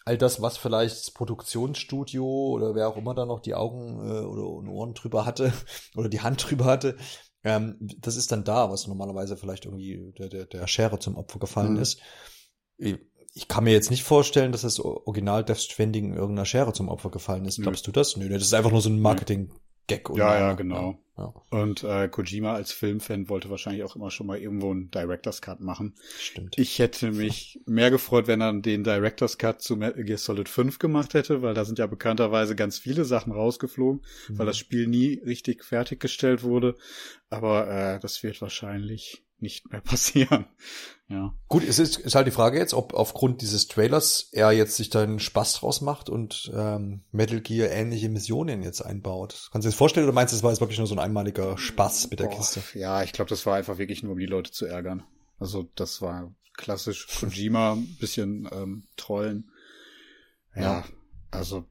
all 0.05 0.17
das, 0.17 0.41
was 0.41 0.57
vielleicht 0.57 0.97
das 0.97 1.11
Produktionsstudio 1.11 2.25
oder 2.25 2.75
wer 2.75 2.89
auch 2.89 2.97
immer 2.97 3.13
da 3.13 3.25
noch 3.25 3.39
die 3.39 3.55
Augen 3.55 3.99
äh, 3.99 4.21
oder 4.21 4.43
Ohren 4.43 4.93
drüber 4.93 5.25
hatte 5.25 5.53
oder 5.95 6.09
die 6.09 6.21
Hand 6.21 6.49
drüber 6.49 6.65
hatte, 6.65 6.97
ähm, 7.43 7.77
das 7.79 8.15
ist 8.15 8.31
dann 8.31 8.43
da, 8.43 8.69
was 8.69 8.87
normalerweise 8.87 9.37
vielleicht 9.37 9.65
irgendwie 9.65 10.13
der, 10.17 10.29
der, 10.29 10.45
der 10.45 10.67
Schere 10.67 10.99
zum 10.99 11.15
Opfer 11.15 11.39
gefallen 11.39 11.73
mhm. 11.73 11.81
ist. 11.81 11.99
Ich 12.77 13.47
kann 13.47 13.63
mir 13.63 13.71
jetzt 13.71 13.89
nicht 13.89 14.03
vorstellen, 14.03 14.51
dass 14.51 14.61
das 14.61 14.79
Original 14.79 15.43
Death 15.43 15.59
Stranding 15.59 16.13
irgendeiner 16.13 16.45
Schere 16.45 16.73
zum 16.73 16.89
Opfer 16.89 17.09
gefallen 17.09 17.45
ist. 17.45 17.61
Glaubst 17.61 17.87
du 17.87 17.91
das? 17.91 18.15
Nö, 18.15 18.29
das 18.29 18.43
ist 18.43 18.53
einfach 18.53 18.71
nur 18.71 18.81
so 18.81 18.89
ein 18.89 18.99
Marketing 18.99 19.51
Gag. 19.87 20.09
Ja, 20.15 20.39
ja, 20.39 20.53
genau. 20.53 20.99
Ja. 21.17 21.31
Und 21.51 21.83
äh, 21.83 22.07
Kojima 22.07 22.55
als 22.55 22.71
Filmfan 22.71 23.29
wollte 23.29 23.51
wahrscheinlich 23.51 23.83
auch 23.83 23.95
immer 23.95 24.09
schon 24.09 24.25
mal 24.25 24.39
irgendwo 24.39 24.71
einen 24.71 24.89
Director's 24.89 25.43
Cut 25.43 25.59
machen. 25.59 25.93
Stimmt. 26.17 26.57
Ich 26.57 26.79
hätte 26.79 27.11
mich 27.11 27.61
mehr 27.67 27.91
gefreut, 27.91 28.25
wenn 28.25 28.41
er 28.41 28.51
den 28.53 28.83
Director's 28.83 29.37
Cut 29.37 29.61
zu 29.61 29.75
Metal 29.75 30.03
Gear 30.03 30.17
Solid 30.17 30.49
5 30.49 30.79
gemacht 30.79 31.13
hätte, 31.13 31.43
weil 31.43 31.53
da 31.53 31.65
sind 31.65 31.77
ja 31.77 31.85
bekannterweise 31.85 32.55
ganz 32.55 32.79
viele 32.79 33.05
Sachen 33.05 33.31
rausgeflogen, 33.31 34.01
mhm. 34.27 34.39
weil 34.39 34.47
das 34.47 34.57
Spiel 34.57 34.87
nie 34.87 35.21
richtig 35.23 35.63
fertiggestellt 35.63 36.41
wurde. 36.41 36.75
Aber 37.29 37.67
äh, 37.69 37.99
das 37.99 38.23
wird 38.23 38.41
wahrscheinlich 38.41 39.23
nicht 39.43 39.71
mehr 39.71 39.81
passieren. 39.81 40.45
Ja. 41.07 41.35
Gut, 41.47 41.63
es 41.63 41.77
ist, 41.77 41.97
ist 41.97 42.15
halt 42.15 42.25
die 42.25 42.31
Frage 42.31 42.57
jetzt, 42.57 42.73
ob 42.73 42.95
aufgrund 42.95 43.41
dieses 43.41 43.67
Trailers 43.67 44.29
er 44.31 44.51
jetzt 44.51 44.75
sich 44.75 44.89
da 44.89 45.03
einen 45.03 45.19
Spaß 45.19 45.59
draus 45.59 45.81
macht 45.81 46.09
und 46.09 46.51
ähm, 46.55 47.03
Metal 47.11 47.41
Gear 47.41 47.69
ähnliche 47.69 48.09
Missionen 48.09 48.63
jetzt 48.63 48.81
einbaut. 48.81 49.49
Kannst 49.51 49.65
du 49.65 49.67
dir 49.67 49.71
das 49.71 49.77
vorstellen 49.77 50.07
oder 50.07 50.15
meinst 50.15 50.33
du, 50.33 50.37
das 50.37 50.43
war 50.43 50.49
jetzt 50.49 50.61
wirklich 50.61 50.79
nur 50.79 50.87
so 50.87 50.95
ein 50.95 50.99
einmaliger 50.99 51.57
Spaß 51.57 52.09
mit 52.09 52.19
der 52.19 52.25
Boah, 52.25 52.37
Kiste? 52.37 52.63
Ja, 52.73 53.03
ich 53.03 53.13
glaube, 53.13 53.29
das 53.29 53.45
war 53.45 53.55
einfach 53.55 53.77
wirklich 53.77 54.01
nur, 54.01 54.13
um 54.13 54.19
die 54.19 54.25
Leute 54.25 54.51
zu 54.51 54.65
ärgern. 54.65 55.03
Also 55.37 55.69
das 55.75 56.01
war 56.01 56.33
klassisch 56.57 57.07
Kojima, 57.19 57.77
bisschen 57.99 58.49
ähm, 58.51 58.87
trollen. 58.95 59.51
Ja, 60.55 60.61
ja. 60.61 60.85
also 61.29 61.65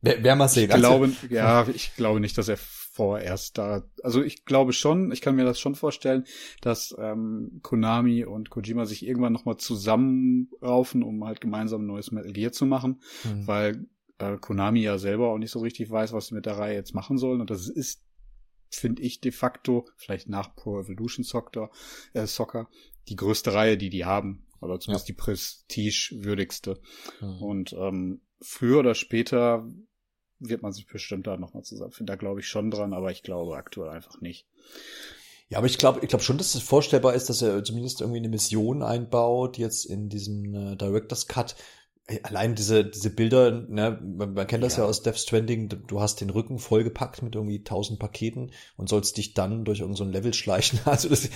Wer, 0.00 0.22
wer 0.22 0.36
mal 0.36 0.48
sehen. 0.48 0.70
Ich 0.70 0.76
glaube, 0.76 1.12
ja, 1.28 1.66
ich 1.68 1.96
glaube 1.96 2.20
nicht, 2.20 2.38
dass 2.38 2.48
er 2.48 2.56
vorerst 2.98 3.58
da. 3.58 3.84
Also 4.02 4.24
ich 4.24 4.44
glaube 4.44 4.72
schon, 4.72 5.12
ich 5.12 5.20
kann 5.20 5.36
mir 5.36 5.44
das 5.44 5.60
schon 5.60 5.76
vorstellen, 5.76 6.24
dass 6.62 6.92
ähm, 6.98 7.60
Konami 7.62 8.24
und 8.24 8.50
Kojima 8.50 8.86
sich 8.86 9.06
irgendwann 9.06 9.32
nochmal 9.32 9.56
zusammenraufen, 9.56 11.04
um 11.04 11.24
halt 11.24 11.40
gemeinsam 11.40 11.82
ein 11.82 11.86
neues 11.86 12.10
Metal 12.10 12.32
Gear 12.32 12.50
zu 12.50 12.66
machen, 12.66 13.00
mhm. 13.22 13.46
weil 13.46 13.86
äh, 14.18 14.36
Konami 14.38 14.80
ja 14.80 14.98
selber 14.98 15.28
auch 15.28 15.38
nicht 15.38 15.52
so 15.52 15.60
richtig 15.60 15.88
weiß, 15.88 16.12
was 16.12 16.26
sie 16.26 16.34
mit 16.34 16.44
der 16.44 16.58
Reihe 16.58 16.74
jetzt 16.74 16.92
machen 16.92 17.18
sollen. 17.18 17.40
Und 17.40 17.50
das 17.50 17.68
ist, 17.68 18.02
finde 18.68 19.00
ich, 19.02 19.20
de 19.20 19.30
facto, 19.30 19.86
vielleicht 19.94 20.28
nach 20.28 20.56
Pro 20.56 20.80
Evolution 20.80 21.22
Soccer, 21.22 21.70
äh, 22.14 22.26
Soccer, 22.26 22.68
die 23.08 23.14
größte 23.14 23.54
Reihe, 23.54 23.78
die 23.78 23.90
die 23.90 24.06
haben. 24.06 24.44
Oder 24.60 24.80
zumindest 24.80 25.08
ja. 25.08 25.14
die 25.14 25.20
prestigewürdigste. 25.20 26.80
Mhm. 27.20 27.42
Und 27.42 27.72
ähm, 27.74 28.22
früher 28.40 28.80
oder 28.80 28.96
später 28.96 29.68
wird 30.40 30.62
man 30.62 30.72
sich 30.72 30.86
bestimmt 30.86 31.26
da 31.26 31.36
nochmal 31.36 31.64
zusammenfinden. 31.64 32.06
Da 32.06 32.16
glaube 32.16 32.40
ich 32.40 32.48
schon 32.48 32.70
dran, 32.70 32.92
aber 32.92 33.10
ich 33.10 33.22
glaube 33.22 33.56
aktuell 33.56 33.90
einfach 33.90 34.20
nicht. 34.20 34.46
Ja, 35.48 35.58
aber 35.58 35.66
ich 35.66 35.78
glaube, 35.78 36.00
ich 36.02 36.08
glaube 36.08 36.22
schon, 36.22 36.38
dass 36.38 36.54
es 36.54 36.62
vorstellbar 36.62 37.14
ist, 37.14 37.30
dass 37.30 37.40
er 37.40 37.64
zumindest 37.64 38.00
irgendwie 38.00 38.18
eine 38.18 38.28
Mission 38.28 38.82
einbaut, 38.82 39.56
jetzt 39.56 39.86
in 39.86 40.08
diesem 40.08 40.54
äh, 40.54 40.76
Director's 40.76 41.26
Cut. 41.26 41.56
Allein 42.22 42.54
diese, 42.54 42.84
diese 42.84 43.10
Bilder, 43.10 43.50
ne, 43.50 43.98
man, 44.02 44.34
man 44.34 44.46
kennt 44.46 44.64
das 44.64 44.76
ja. 44.76 44.82
ja 44.82 44.88
aus 44.88 45.02
Death 45.02 45.18
Stranding, 45.18 45.68
du 45.68 46.00
hast 46.00 46.20
den 46.20 46.30
Rücken 46.30 46.58
vollgepackt 46.58 47.22
mit 47.22 47.34
irgendwie 47.34 47.64
tausend 47.64 47.98
Paketen 47.98 48.52
und 48.76 48.88
sollst 48.88 49.16
dich 49.16 49.34
dann 49.34 49.64
durch 49.64 49.80
irgendein 49.80 50.06
so 50.06 50.12
Level 50.12 50.34
schleichen. 50.34 50.80
Also 50.84 51.08
das 51.08 51.28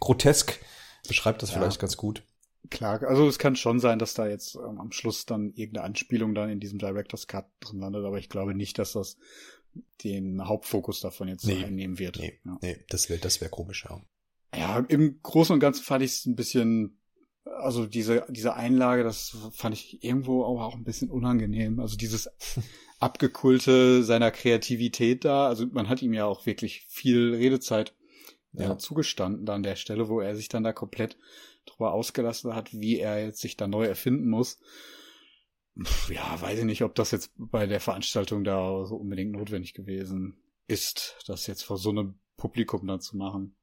grotesk 0.00 0.60
beschreibt 1.08 1.42
das 1.42 1.50
ja. 1.50 1.58
vielleicht 1.58 1.80
ganz 1.80 1.96
gut. 1.96 2.22
Klar, 2.70 3.02
also 3.02 3.28
es 3.28 3.38
kann 3.38 3.56
schon 3.56 3.80
sein, 3.80 3.98
dass 3.98 4.14
da 4.14 4.26
jetzt 4.26 4.56
ähm, 4.56 4.80
am 4.80 4.92
Schluss 4.92 5.26
dann 5.26 5.52
irgendeine 5.54 5.84
Anspielung 5.84 6.34
dann 6.34 6.50
in 6.50 6.60
diesem 6.60 6.78
Director's 6.78 7.26
Cut 7.26 7.46
drin 7.60 7.80
landet, 7.80 8.04
aber 8.04 8.18
ich 8.18 8.28
glaube 8.28 8.54
nicht, 8.54 8.78
dass 8.78 8.92
das 8.92 9.16
den 10.02 10.46
Hauptfokus 10.46 11.00
davon 11.00 11.28
jetzt 11.28 11.46
nee, 11.46 11.64
einnehmen 11.64 11.98
wird. 11.98 12.18
Nee, 12.18 12.40
ja. 12.44 12.58
nee 12.62 12.84
das 12.88 13.08
wäre 13.08 13.20
das 13.20 13.40
wäre 13.40 13.50
komisch, 13.50 13.86
ja. 13.88 14.00
Ja, 14.54 14.78
im 14.88 15.20
Großen 15.22 15.52
und 15.52 15.60
Ganzen 15.60 15.82
fand 15.82 16.02
ich 16.02 16.12
es 16.12 16.26
ein 16.26 16.34
bisschen, 16.34 16.98
also 17.44 17.86
diese, 17.86 18.24
diese 18.30 18.54
Einlage, 18.54 19.04
das 19.04 19.36
fand 19.52 19.74
ich 19.74 20.02
irgendwo 20.02 20.44
auch, 20.44 20.62
auch 20.62 20.74
ein 20.74 20.84
bisschen 20.84 21.10
unangenehm. 21.10 21.78
Also 21.78 21.96
dieses 21.96 22.30
Abgekulte 23.00 24.02
seiner 24.02 24.30
Kreativität 24.30 25.24
da, 25.24 25.48
also 25.48 25.66
man 25.66 25.88
hat 25.88 26.00
ihm 26.00 26.14
ja 26.14 26.24
auch 26.24 26.46
wirklich 26.46 26.86
viel 26.88 27.34
Redezeit 27.34 27.94
ja. 28.52 28.72
äh, 28.72 28.78
zugestanden 28.78 29.44
da 29.44 29.54
an 29.54 29.62
der 29.62 29.76
Stelle, 29.76 30.08
wo 30.08 30.20
er 30.20 30.34
sich 30.36 30.48
dann 30.48 30.64
da 30.64 30.72
komplett 30.72 31.18
drüber 31.66 31.92
ausgelassen 31.92 32.54
hat, 32.54 32.72
wie 32.72 32.98
er 32.98 33.24
jetzt 33.24 33.40
sich 33.40 33.56
da 33.56 33.66
neu 33.66 33.84
erfinden 33.84 34.28
muss. 34.28 34.58
Ja, 36.08 36.40
weiß 36.40 36.60
ich 36.60 36.64
nicht, 36.64 36.82
ob 36.82 36.94
das 36.94 37.10
jetzt 37.10 37.32
bei 37.36 37.66
der 37.66 37.80
Veranstaltung 37.80 38.44
da 38.44 38.86
so 38.86 38.96
unbedingt 38.96 39.32
notwendig 39.32 39.74
gewesen 39.74 40.38
ist, 40.68 41.18
das 41.26 41.46
jetzt 41.46 41.62
vor 41.62 41.76
so 41.76 41.90
einem 41.90 42.18
Publikum 42.36 42.86
dann 42.86 43.00
zu 43.00 43.16
machen. 43.16 43.54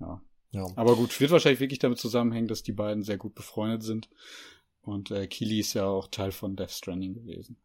Ja. 0.00 0.22
ja. 0.52 0.66
Aber 0.76 0.96
gut, 0.96 1.20
wird 1.20 1.30
wahrscheinlich 1.30 1.60
wirklich 1.60 1.78
damit 1.78 1.98
zusammenhängen, 1.98 2.48
dass 2.48 2.62
die 2.62 2.72
beiden 2.72 3.02
sehr 3.02 3.18
gut 3.18 3.34
befreundet 3.34 3.82
sind. 3.82 4.08
Und 4.80 5.10
äh, 5.10 5.26
Kili 5.26 5.60
ist 5.60 5.74
ja 5.74 5.86
auch 5.86 6.08
Teil 6.08 6.32
von 6.32 6.56
Death 6.56 6.72
Stranding 6.72 7.14
gewesen. 7.14 7.56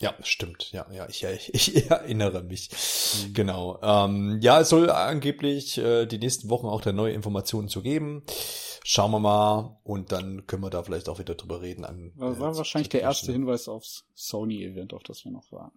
Ja, 0.00 0.14
stimmt. 0.22 0.72
Ja, 0.72 0.86
ja, 0.92 1.06
ich, 1.08 1.24
ich, 1.24 1.54
ich 1.76 1.90
erinnere 1.90 2.42
mich. 2.42 2.70
Mhm. 2.70 3.34
Genau. 3.34 3.78
Ähm, 3.82 4.38
ja, 4.40 4.60
es 4.60 4.68
soll 4.68 4.90
angeblich 4.90 5.78
äh, 5.78 6.06
die 6.06 6.18
nächsten 6.18 6.50
Wochen 6.50 6.66
auch 6.66 6.80
da 6.80 6.92
neue 6.92 7.12
Informationen 7.12 7.68
zu 7.68 7.82
geben. 7.82 8.22
Schauen 8.86 9.12
wir 9.12 9.20
mal 9.20 9.78
und 9.82 10.12
dann 10.12 10.46
können 10.46 10.62
wir 10.62 10.70
da 10.70 10.82
vielleicht 10.82 11.08
auch 11.08 11.18
wieder 11.18 11.34
drüber 11.34 11.62
reden. 11.62 11.84
An, 11.84 12.12
war, 12.16 12.38
war 12.38 12.52
äh, 12.52 12.56
wahrscheinlich 12.56 12.90
der 12.90 13.00
erste 13.00 13.32
Hinweis 13.32 13.68
aufs 13.68 14.04
Sony-Event, 14.14 14.92
auf 14.92 15.02
das 15.02 15.24
wir 15.24 15.32
noch 15.32 15.50
waren. 15.52 15.72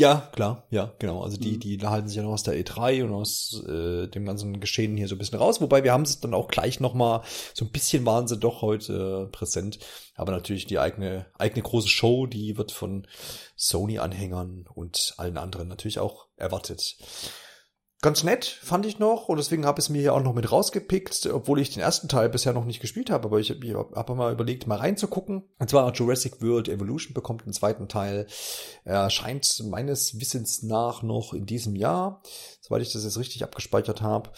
Ja, 0.00 0.30
klar, 0.32 0.64
ja, 0.70 0.94
genau. 0.98 1.22
Also 1.22 1.36
die, 1.36 1.56
mhm. 1.56 1.60
die 1.60 1.78
halten 1.86 2.08
sich 2.08 2.16
ja 2.16 2.22
noch 2.22 2.30
aus 2.30 2.42
der 2.42 2.54
E3 2.54 3.04
und 3.04 3.12
aus 3.12 3.62
äh, 3.68 4.06
dem 4.06 4.24
ganzen 4.24 4.58
Geschehen 4.58 4.96
hier 4.96 5.08
so 5.08 5.14
ein 5.14 5.18
bisschen 5.18 5.38
raus. 5.38 5.60
Wobei 5.60 5.84
wir 5.84 5.92
haben 5.92 6.04
es 6.04 6.20
dann 6.20 6.32
auch 6.32 6.48
gleich 6.48 6.80
nochmal, 6.80 7.20
so 7.52 7.66
ein 7.66 7.70
bisschen 7.70 8.06
waren 8.06 8.26
sie 8.26 8.38
doch 8.38 8.62
heute 8.62 9.26
äh, 9.26 9.30
präsent. 9.30 9.78
Aber 10.14 10.32
natürlich 10.32 10.64
die 10.64 10.78
eigene, 10.78 11.26
eigene 11.36 11.62
große 11.62 11.90
Show, 11.90 12.24
die 12.24 12.56
wird 12.56 12.72
von 12.72 13.06
Sony-Anhängern 13.56 14.64
und 14.72 15.12
allen 15.18 15.36
anderen 15.36 15.68
natürlich 15.68 15.98
auch 15.98 16.28
erwartet 16.38 16.96
ganz 18.02 18.24
nett, 18.24 18.44
fand 18.44 18.86
ich 18.86 18.98
noch. 18.98 19.28
Und 19.28 19.36
deswegen 19.36 19.66
habe 19.66 19.80
ich 19.80 19.86
es 19.86 19.88
mir 19.90 20.00
hier 20.00 20.14
auch 20.14 20.22
noch 20.22 20.34
mit 20.34 20.50
rausgepickt, 20.50 21.26
obwohl 21.26 21.60
ich 21.60 21.74
den 21.74 21.82
ersten 21.82 22.08
Teil 22.08 22.28
bisher 22.28 22.52
noch 22.52 22.64
nicht 22.64 22.80
gespielt 22.80 23.10
habe. 23.10 23.26
Aber 23.26 23.38
ich, 23.40 23.50
habe 23.50 24.14
mal 24.14 24.32
überlegt, 24.32 24.66
mal 24.66 24.78
reinzugucken. 24.78 25.42
Und 25.58 25.70
zwar 25.70 25.92
Jurassic 25.92 26.40
World 26.42 26.68
Evolution 26.68 27.14
bekommt 27.14 27.42
einen 27.42 27.52
zweiten 27.52 27.88
Teil. 27.88 28.26
Er 28.84 29.02
erscheint 29.02 29.62
meines 29.68 30.18
Wissens 30.18 30.62
nach 30.62 31.02
noch 31.02 31.34
in 31.34 31.46
diesem 31.46 31.76
Jahr, 31.76 32.22
soweit 32.60 32.82
ich 32.82 32.92
das 32.92 33.04
jetzt 33.04 33.18
richtig 33.18 33.42
abgespeichert 33.44 34.00
habe. 34.00 34.30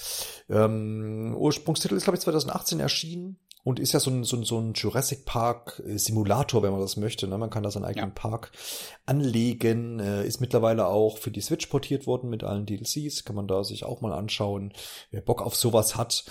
Ähm, 0.48 1.34
Ursprungstitel 1.36 1.94
ist, 1.94 2.04
glaube 2.04 2.16
ich, 2.16 2.22
2018 2.22 2.80
erschienen. 2.80 3.38
Und 3.64 3.78
ist 3.78 3.92
ja 3.92 4.00
so 4.00 4.10
ein, 4.10 4.24
so 4.24 4.36
ein, 4.36 4.44
so 4.44 4.58
ein 4.58 4.72
Jurassic 4.74 5.24
Park 5.24 5.80
äh, 5.86 5.96
Simulator, 5.96 6.62
wenn 6.62 6.72
man 6.72 6.80
das 6.80 6.96
möchte. 6.96 7.28
Ne? 7.28 7.38
Man 7.38 7.50
kann 7.50 7.62
da 7.62 7.70
seinen 7.70 7.84
eigenen 7.84 8.08
ja. 8.10 8.14
Park 8.14 8.50
anlegen. 9.06 10.00
Äh, 10.00 10.26
ist 10.26 10.40
mittlerweile 10.40 10.86
auch 10.86 11.18
für 11.18 11.30
die 11.30 11.40
Switch 11.40 11.66
portiert 11.66 12.06
worden 12.06 12.28
mit 12.28 12.42
allen 12.42 12.66
DLCs. 12.66 13.24
Kann 13.24 13.36
man 13.36 13.46
da 13.46 13.62
sich 13.62 13.84
auch 13.84 14.00
mal 14.00 14.12
anschauen, 14.12 14.72
wer 15.10 15.20
Bock 15.20 15.42
auf 15.42 15.54
sowas 15.54 15.96
hat. 15.96 16.24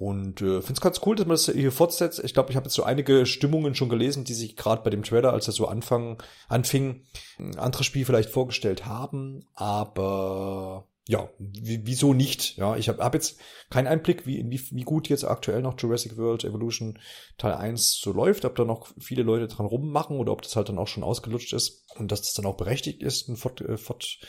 Und 0.00 0.40
äh, 0.40 0.62
finde 0.62 0.72
es 0.72 0.80
ganz 0.80 1.02
cool, 1.04 1.14
dass 1.14 1.26
man 1.26 1.34
das 1.34 1.44
hier 1.44 1.70
fortsetzt. 1.70 2.24
Ich 2.24 2.32
glaube, 2.32 2.50
ich 2.50 2.56
habe 2.56 2.64
jetzt 2.64 2.74
so 2.74 2.84
einige 2.84 3.26
Stimmungen 3.26 3.74
schon 3.74 3.90
gelesen, 3.90 4.24
die 4.24 4.32
sich 4.32 4.56
gerade 4.56 4.82
bei 4.82 4.88
dem 4.88 5.02
Trailer, 5.02 5.34
als 5.34 5.46
er 5.46 5.52
so 5.52 5.68
anfang, 5.68 6.22
anfing, 6.48 7.02
ein 7.38 7.58
anderes 7.58 7.84
Spiel 7.84 8.06
vielleicht 8.06 8.30
vorgestellt 8.30 8.86
haben. 8.86 9.44
Aber 9.54 10.86
ja, 11.10 11.28
wieso 11.38 12.14
nicht? 12.14 12.56
Ja, 12.56 12.76
ich 12.76 12.88
habe 12.88 13.02
hab 13.02 13.14
jetzt 13.14 13.40
keinen 13.68 13.88
Einblick, 13.88 14.26
wie, 14.26 14.48
wie, 14.48 14.60
wie 14.70 14.84
gut 14.84 15.08
jetzt 15.08 15.24
aktuell 15.24 15.60
noch 15.60 15.74
Jurassic 15.76 16.16
World 16.16 16.44
Evolution 16.44 17.00
Teil 17.36 17.54
1 17.54 17.98
so 17.98 18.12
läuft, 18.12 18.44
ob 18.44 18.54
da 18.54 18.64
noch 18.64 18.86
viele 18.96 19.24
Leute 19.24 19.48
dran 19.48 19.66
rummachen 19.66 20.18
oder 20.18 20.30
ob 20.30 20.42
das 20.42 20.54
halt 20.54 20.68
dann 20.68 20.78
auch 20.78 20.86
schon 20.86 21.02
ausgelutscht 21.02 21.52
ist 21.52 21.84
und 21.96 22.12
dass 22.12 22.22
das 22.22 22.34
dann 22.34 22.46
auch 22.46 22.56
berechtigt 22.56 23.02
ist, 23.02 23.28
ein 23.28 23.34
Fort, 23.34 23.60
äh, 23.60 23.76
Fort, 23.76 24.20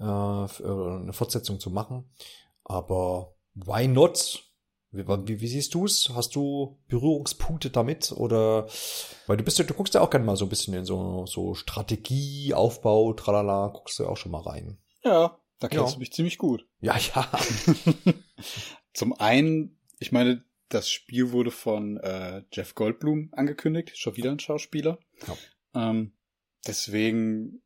äh, 0.00 0.04
eine 0.04 1.12
Fortsetzung 1.12 1.60
zu 1.60 1.68
machen. 1.68 2.10
Aber 2.64 3.34
why 3.54 3.86
not? 3.86 4.44
Wie, 4.92 5.06
wie, 5.06 5.40
wie 5.42 5.48
siehst 5.48 5.74
du's? 5.74 6.10
Hast 6.14 6.34
du 6.36 6.78
Berührungspunkte 6.88 7.68
damit 7.68 8.12
oder 8.12 8.66
weil 9.26 9.36
du 9.36 9.44
bist 9.44 9.58
ja, 9.58 9.66
du 9.66 9.74
guckst 9.74 9.92
ja 9.92 10.00
auch 10.00 10.08
gerne 10.08 10.24
mal 10.24 10.36
so 10.36 10.46
ein 10.46 10.48
bisschen 10.48 10.72
in 10.72 10.86
so 10.86 11.26
so 11.26 11.52
Strategie, 11.52 12.54
Aufbau, 12.54 13.12
tralala, 13.12 13.68
guckst 13.68 13.98
du 13.98 14.06
auch 14.06 14.16
schon 14.16 14.32
mal 14.32 14.40
rein. 14.40 14.78
Ja, 15.04 15.38
da 15.64 15.68
kennst 15.68 15.92
ja. 15.92 15.94
du 15.94 16.00
mich 16.00 16.12
ziemlich 16.12 16.36
gut. 16.36 16.66
Ja, 16.80 16.96
ja. 16.98 17.30
Zum 18.92 19.14
einen, 19.14 19.78
ich 19.98 20.12
meine, 20.12 20.44
das 20.68 20.90
Spiel 20.90 21.32
wurde 21.32 21.50
von 21.50 21.96
äh, 21.96 22.42
Jeff 22.52 22.74
Goldblum 22.74 23.30
angekündigt, 23.32 23.96
schon 23.96 24.16
wieder 24.16 24.30
ein 24.30 24.40
Schauspieler. 24.40 24.98
Ja. 25.26 25.90
Ähm, 25.90 26.12
deswegen 26.66 27.62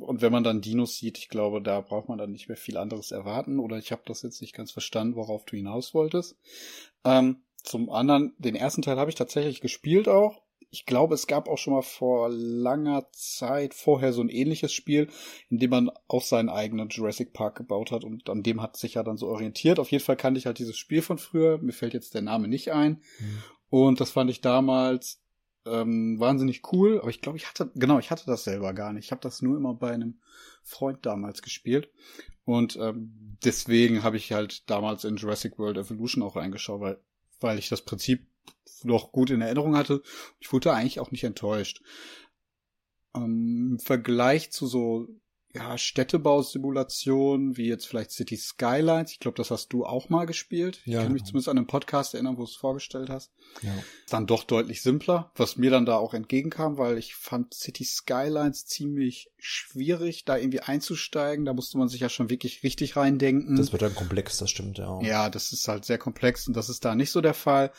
und 0.00 0.22
wenn 0.22 0.32
man 0.32 0.42
dann 0.42 0.62
Dinos 0.62 0.96
sieht, 0.96 1.18
ich 1.18 1.28
glaube, 1.28 1.62
da 1.62 1.80
braucht 1.80 2.08
man 2.08 2.18
dann 2.18 2.32
nicht 2.32 2.48
mehr 2.48 2.56
viel 2.56 2.78
anderes 2.78 3.12
erwarten. 3.12 3.58
Oder 3.60 3.78
ich 3.78 3.92
habe 3.92 4.02
das 4.06 4.22
jetzt 4.22 4.40
nicht 4.40 4.54
ganz 4.54 4.72
verstanden, 4.72 5.14
worauf 5.14 5.44
du 5.44 5.56
hinaus 5.56 5.94
wolltest. 5.94 6.36
Ähm, 7.04 7.44
zum 7.62 7.90
anderen, 7.90 8.34
den 8.38 8.56
ersten 8.56 8.82
Teil 8.82 8.96
habe 8.96 9.10
ich 9.10 9.14
tatsächlich 9.14 9.60
gespielt 9.60 10.08
auch. 10.08 10.42
Ich 10.70 10.84
glaube, 10.84 11.14
es 11.14 11.26
gab 11.26 11.48
auch 11.48 11.56
schon 11.56 11.72
mal 11.72 11.82
vor 11.82 12.28
langer 12.30 13.06
Zeit 13.12 13.72
vorher 13.72 14.12
so 14.12 14.20
ein 14.20 14.28
ähnliches 14.28 14.72
Spiel, 14.72 15.08
in 15.48 15.58
dem 15.58 15.70
man 15.70 15.90
auch 16.08 16.22
seinen 16.22 16.50
eigenen 16.50 16.90
Jurassic 16.90 17.32
Park 17.32 17.56
gebaut 17.56 17.90
hat 17.90 18.04
und 18.04 18.28
an 18.28 18.42
dem 18.42 18.60
hat 18.60 18.76
sich 18.76 18.94
ja 18.94 19.02
dann 19.02 19.16
so 19.16 19.28
orientiert. 19.28 19.78
Auf 19.78 19.90
jeden 19.90 20.04
Fall 20.04 20.16
kannte 20.16 20.38
ich 20.38 20.46
halt 20.46 20.58
dieses 20.58 20.76
Spiel 20.76 21.00
von 21.00 21.18
früher. 21.18 21.58
Mir 21.58 21.72
fällt 21.72 21.94
jetzt 21.94 22.14
der 22.14 22.22
Name 22.22 22.48
nicht 22.48 22.70
ein. 22.72 23.02
Mhm. 23.18 23.42
Und 23.70 24.00
das 24.00 24.10
fand 24.10 24.30
ich 24.30 24.40
damals 24.40 25.22
ähm, 25.66 26.18
wahnsinnig 26.18 26.62
cool, 26.72 27.00
aber 27.00 27.10
ich 27.10 27.20
glaube, 27.20 27.38
ich 27.38 27.46
hatte, 27.46 27.70
genau, 27.74 27.98
ich 27.98 28.10
hatte 28.10 28.24
das 28.26 28.44
selber 28.44 28.72
gar 28.72 28.92
nicht. 28.92 29.06
Ich 29.06 29.10
habe 29.10 29.20
das 29.20 29.42
nur 29.42 29.56
immer 29.56 29.74
bei 29.74 29.92
einem 29.92 30.20
Freund 30.62 31.04
damals 31.04 31.42
gespielt. 31.42 31.90
Und 32.44 32.76
ähm, 32.76 33.36
deswegen 33.44 34.02
habe 34.02 34.16
ich 34.16 34.32
halt 34.32 34.68
damals 34.70 35.04
in 35.04 35.16
Jurassic 35.16 35.58
World 35.58 35.76
Evolution 35.76 36.22
auch 36.22 36.36
reingeschaut, 36.36 36.80
weil, 36.80 36.98
weil 37.40 37.58
ich 37.58 37.68
das 37.68 37.82
Prinzip 37.82 38.26
noch 38.84 39.12
gut 39.12 39.30
in 39.30 39.40
Erinnerung 39.40 39.76
hatte. 39.76 40.02
Ich 40.40 40.52
wurde 40.52 40.72
eigentlich 40.72 41.00
auch 41.00 41.10
nicht 41.10 41.24
enttäuscht. 41.24 41.82
Ähm, 43.14 43.72
Im 43.72 43.78
Vergleich 43.78 44.50
zu 44.50 44.66
so 44.66 45.08
ja, 45.54 45.78
Städtebausimulation, 45.78 47.56
wie 47.56 47.68
jetzt 47.68 47.86
vielleicht 47.86 48.10
City 48.10 48.36
Skylines. 48.36 49.12
Ich 49.12 49.18
glaube, 49.18 49.36
das 49.36 49.50
hast 49.50 49.72
du 49.72 49.84
auch 49.84 50.10
mal 50.10 50.26
gespielt. 50.26 50.82
Ich 50.84 50.92
ja, 50.92 51.02
kann 51.02 51.12
mich 51.12 51.22
genau. 51.22 51.30
zumindest 51.30 51.48
an 51.48 51.56
einen 51.56 51.66
Podcast 51.66 52.14
erinnern, 52.14 52.36
wo 52.36 52.42
du 52.42 52.48
es 52.48 52.54
vorgestellt 52.54 53.08
hast. 53.08 53.32
Ja. 53.62 53.72
Dann 54.10 54.26
doch 54.26 54.44
deutlich 54.44 54.82
simpler, 54.82 55.32
was 55.36 55.56
mir 55.56 55.70
dann 55.70 55.86
da 55.86 55.96
auch 55.96 56.12
entgegenkam, 56.12 56.76
weil 56.76 56.98
ich 56.98 57.14
fand 57.14 57.54
City 57.54 57.84
Skylines 57.84 58.66
ziemlich 58.66 59.30
schwierig, 59.38 60.26
da 60.26 60.36
irgendwie 60.36 60.60
einzusteigen. 60.60 61.46
Da 61.46 61.54
musste 61.54 61.78
man 61.78 61.88
sich 61.88 62.00
ja 62.00 62.10
schon 62.10 62.28
wirklich 62.28 62.62
richtig 62.62 62.96
reindenken. 62.96 63.56
Das 63.56 63.72
wird 63.72 63.82
dann 63.82 63.94
komplex, 63.94 64.36
das 64.36 64.50
stimmt, 64.50 64.76
ja. 64.76 65.00
Ja, 65.00 65.30
das 65.30 65.52
ist 65.52 65.66
halt 65.66 65.86
sehr 65.86 65.98
komplex 65.98 66.46
und 66.46 66.56
das 66.56 66.68
ist 66.68 66.84
da 66.84 66.94
nicht 66.94 67.10
so 67.10 67.22
der 67.22 67.34
Fall 67.34 67.72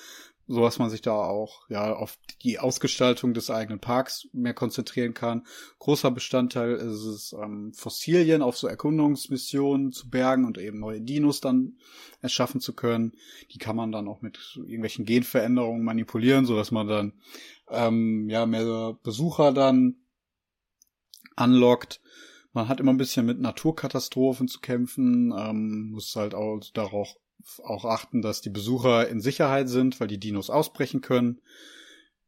so 0.51 0.61
dass 0.61 0.79
man 0.79 0.89
sich 0.89 1.01
da 1.01 1.13
auch 1.13 1.69
ja 1.69 1.93
auf 1.93 2.17
die 2.41 2.57
Ausgestaltung 2.57 3.35
des 3.35 3.51
eigenen 3.51 3.79
Parks 3.79 4.27
mehr 4.33 4.55
konzentrieren 4.55 5.13
kann. 5.13 5.45
Großer 5.77 6.09
Bestandteil 6.09 6.73
ist 6.73 7.03
es, 7.05 7.33
ähm, 7.33 7.71
Fossilien 7.75 8.41
auf 8.41 8.57
so 8.57 8.67
Erkundungsmissionen 8.67 9.91
zu 9.91 10.09
bergen 10.09 10.45
und 10.45 10.57
eben 10.57 10.79
neue 10.79 11.01
Dinos 11.01 11.39
dann 11.39 11.77
erschaffen 12.21 12.61
zu 12.61 12.73
können. 12.73 13.13
Die 13.51 13.59
kann 13.59 13.75
man 13.75 13.91
dann 13.91 14.07
auch 14.07 14.23
mit 14.23 14.55
irgendwelchen 14.55 15.05
Genveränderungen 15.05 15.83
manipulieren, 15.83 16.47
so 16.47 16.55
dass 16.55 16.71
man 16.71 16.87
dann 16.87 17.13
ähm, 17.69 18.27
ja 18.27 18.47
mehr 18.47 18.97
Besucher 19.03 19.53
dann 19.53 19.97
anlockt. 21.35 22.01
Man 22.53 22.67
hat 22.67 22.79
immer 22.79 22.91
ein 22.91 22.97
bisschen 22.97 23.27
mit 23.27 23.39
Naturkatastrophen 23.39 24.47
zu 24.47 24.61
kämpfen, 24.61 25.31
ähm, 25.37 25.91
muss 25.91 26.15
halt 26.15 26.33
auch 26.33 26.59
darauf 26.73 27.15
auch 27.63 27.85
achten, 27.85 28.21
dass 28.21 28.41
die 28.41 28.49
Besucher 28.49 29.07
in 29.07 29.21
Sicherheit 29.21 29.69
sind, 29.69 29.99
weil 29.99 30.07
die 30.07 30.19
Dinos 30.19 30.49
ausbrechen 30.49 31.01
können. 31.01 31.41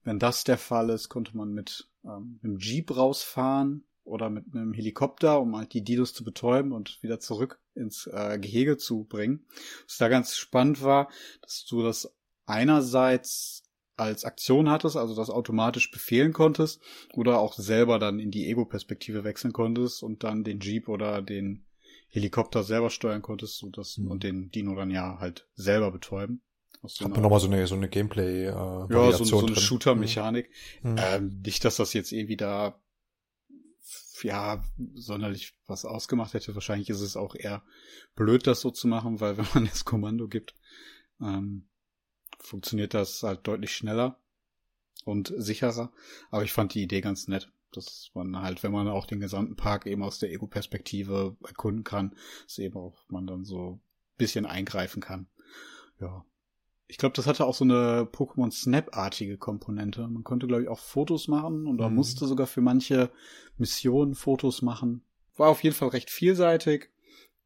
Wenn 0.04 0.20
das 0.20 0.44
der 0.44 0.58
Fall 0.58 0.90
ist, 0.90 1.10
konnte 1.10 1.36
man 1.38 1.54
mit 1.54 1.90
ähm, 2.04 2.40
einem 2.44 2.58
Jeep 2.58 2.96
rausfahren 2.96 3.84
oder 4.04 4.30
mit 4.30 4.46
einem 4.54 4.74
Helikopter, 4.74 5.40
um 5.40 5.56
halt 5.56 5.74
die 5.74 5.84
Dinos 5.84 6.14
zu 6.14 6.24
betäuben 6.24 6.72
und 6.72 7.02
wieder 7.04 7.20
zurück 7.20 7.60
ins 7.76 8.08
äh, 8.08 8.40
Gehege 8.40 8.78
zu 8.78 9.04
bringen. 9.04 9.46
Was 9.88 9.98
da 9.98 10.10
ganz 10.10 10.36
spannend 10.36 10.82
war, 10.82 11.10
dass 11.42 11.66
du 11.66 11.84
das 11.84 12.14
einerseits 12.46 13.64
als 13.98 14.26
Aktion 14.26 14.70
hattest, 14.70 14.98
also 14.98 15.16
das 15.16 15.30
automatisch 15.30 15.92
befehlen 15.92 16.34
konntest, 16.34 16.82
oder 17.14 17.40
auch 17.40 17.54
selber 17.54 18.00
dann 18.00 18.20
in 18.20 18.32
die 18.32 18.48
Ego-Perspektive 18.48 19.24
wechseln 19.24 19.54
konntest 19.54 20.02
und 20.02 20.24
dann 20.24 20.44
den 20.44 20.60
Jeep 20.60 20.88
oder 20.90 21.22
den 21.22 21.66
Helikopter 22.12 22.64
selber 22.64 22.90
steuern 22.90 23.22
konntest 23.22 23.58
so 23.58 23.70
das, 23.70 23.98
mhm. 23.98 24.12
und 24.12 24.24
den 24.24 24.52
Dino 24.52 24.76
dann 24.76 24.92
ja 24.92 25.18
halt 25.20 25.48
selber 25.56 25.92
betäuben. 25.92 26.42
Hat 26.84 27.12
man 27.12 27.22
nochmal 27.22 27.40
so 27.40 27.48
eine, 27.48 27.66
so 27.68 27.76
eine 27.76 27.90
Gameplay, 27.90 28.48
äh, 28.48 28.50
Ja, 28.50 29.12
so, 29.12 29.24
so 29.24 29.46
eine 29.46 29.56
Shooter-Mechanik. 29.56 30.50
Mhm. 30.82 30.96
Ähm, 30.98 31.42
nicht, 31.46 31.64
dass 31.64 31.78
das 31.78 31.94
jetzt 31.94 32.12
irgendwie 32.12 32.38
da 32.38 32.80
ja, 34.24 34.64
sonderlich 34.94 35.54
was 35.68 35.86
ausgemacht 35.86 36.34
hätte. 36.34 36.54
Wahrscheinlich 36.54 36.90
ist 36.90 37.02
es 37.02 37.16
auch 37.16 37.36
eher 37.36 37.64
blöd, 38.16 38.46
das 38.46 38.62
so 38.62 38.72
zu 38.72 38.88
machen, 38.88 39.20
weil 39.20 39.38
wenn 39.38 39.48
man 39.54 39.66
das 39.66 39.86
Kommando 39.86 40.28
gibt, 40.28 40.56
ähm, 41.22 41.68
funktioniert 42.40 42.94
das 42.94 43.24
halt 43.24 43.48
deutlich 43.48 43.76
schneller 43.76 44.20
und 45.06 45.34
sicherer. 45.38 45.92
Aber 46.30 46.44
ich 46.44 46.52
fand 46.52 46.74
die 46.74 46.84
Idee 46.84 47.02
ganz 47.02 47.28
nett 47.28 47.52
dass 47.72 48.12
man 48.14 48.42
halt, 48.42 48.64
wenn 48.64 48.72
man 48.72 48.88
auch 48.88 49.06
den 49.06 49.20
gesamten 49.20 49.56
Park 49.56 49.86
eben 49.86 50.04
aus 50.04 50.20
der 50.20 50.32
Ego-Perspektive 50.32 51.36
erkunden 51.46 51.84
kann, 51.84 52.16
dass 52.46 52.60
eben 52.60 52.78
auch 52.78 52.98
man 53.10 53.28
dann 53.28 53.44
so 53.44 53.80
bisschen 54.18 54.46
eingreifen 54.46 55.02
kann. 55.02 55.28
Ja. 56.00 56.26
Ich 56.88 56.98
glaube, 56.98 57.16
das 57.16 57.26
hatte 57.26 57.46
auch 57.46 57.56
so 57.56 57.64
eine 57.64 58.04
Pokémon 58.12 58.52
Snap-artige 58.52 59.38
Komponente. 59.38 60.08
Man 60.08 60.24
konnte, 60.24 60.46
glaube 60.46 60.64
ich, 60.64 60.68
auch 60.68 60.80
Fotos 60.80 61.28
machen 61.28 61.66
und 61.66 61.78
man 61.80 61.90
mhm. 61.90 61.96
musste 61.96 62.28
sogar 62.28 62.48
für 62.48 62.62
manche 62.62 63.12
Missionen 63.58 64.14
Fotos 64.14 64.62
machen. 64.62 65.06
War 65.38 65.50
auf 65.50 65.64
jeden 65.64 65.76
Fall 65.76 65.88
recht 65.90 66.10
vielseitig. 66.10 66.90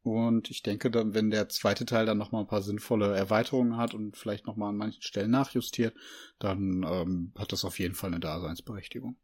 Und 0.05 0.51
ich 0.51 0.61
denke, 0.61 0.91
dann, 0.91 1.15
wenn 1.15 1.31
der 1.31 1.49
zweite 1.49 1.83
Teil 1.83 2.05
dann 2.05 2.19
nochmal 2.19 2.41
ein 2.41 2.47
paar 2.47 2.61
sinnvolle 2.61 3.17
Erweiterungen 3.17 3.75
hat 3.75 3.95
und 3.95 4.15
vielleicht 4.15 4.45
nochmal 4.45 4.69
an 4.69 4.77
manchen 4.77 5.01
Stellen 5.01 5.31
nachjustiert, 5.31 5.95
dann 6.37 6.85
ähm, 6.87 7.31
hat 7.35 7.51
das 7.51 7.65
auf 7.65 7.79
jeden 7.79 7.95
Fall 7.95 8.11
eine 8.11 8.19
Daseinsberechtigung. 8.19 9.15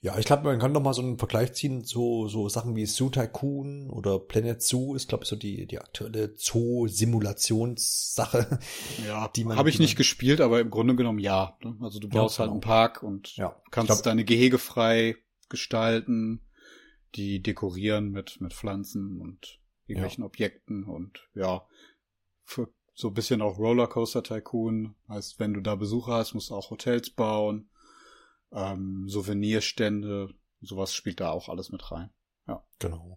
Ja, 0.00 0.18
ich 0.18 0.24
glaube, 0.24 0.44
man 0.44 0.58
kann 0.58 0.72
noch 0.72 0.80
mal 0.80 0.94
so 0.94 1.02
einen 1.02 1.18
Vergleich 1.18 1.52
ziehen, 1.52 1.84
so, 1.84 2.26
so 2.26 2.48
Sachen 2.48 2.74
wie 2.74 2.86
Zoo 2.86 3.10
Tycoon 3.10 3.90
oder 3.90 4.18
Planet 4.18 4.62
Zoo 4.62 4.94
ist, 4.94 5.10
glaube 5.10 5.24
ich, 5.24 5.28
so 5.28 5.36
die, 5.36 5.66
die 5.66 5.78
aktuelle 5.78 6.32
Zoo-Simulationssache. 6.34 8.60
Ja, 9.06 9.28
die 9.36 9.44
man. 9.44 9.58
Habe 9.58 9.68
ich 9.68 9.78
nicht 9.78 9.96
gespielt, 9.96 10.40
aber 10.40 10.60
im 10.60 10.70
Grunde 10.70 10.96
genommen 10.96 11.18
ja. 11.18 11.58
Ne? 11.62 11.76
Also 11.80 12.00
du 12.00 12.08
baust 12.08 12.38
ja, 12.38 12.40
halt 12.40 12.52
einen 12.52 12.62
genau. 12.62 12.72
Park 12.72 13.02
und 13.02 13.36
ja, 13.36 13.60
kannst 13.70 13.88
glaub, 13.88 14.02
deine 14.02 14.24
Gehege 14.24 14.56
frei 14.56 15.16
gestalten, 15.50 16.40
die 17.14 17.42
dekorieren 17.42 18.10
mit, 18.10 18.40
mit 18.40 18.54
Pflanzen 18.54 19.20
und 19.20 19.59
irgendwelchen 19.90 20.22
ja. 20.22 20.26
Objekten 20.26 20.84
und 20.84 21.28
ja, 21.34 21.66
für 22.44 22.68
so 22.94 23.08
ein 23.08 23.14
bisschen 23.14 23.42
auch 23.42 23.58
Rollercoaster 23.58 24.22
Tycoon. 24.22 24.94
Heißt, 25.08 25.38
wenn 25.38 25.54
du 25.54 25.60
da 25.60 25.74
Besucher 25.74 26.14
hast, 26.14 26.34
musst 26.34 26.50
du 26.50 26.54
auch 26.54 26.70
Hotels 26.70 27.10
bauen, 27.10 27.70
ähm, 28.52 29.08
Souvenirstände, 29.08 30.34
sowas 30.60 30.94
spielt 30.94 31.20
da 31.20 31.30
auch 31.30 31.48
alles 31.48 31.70
mit 31.70 31.90
rein. 31.90 32.10
Ja. 32.50 32.64
Genau. 32.80 33.16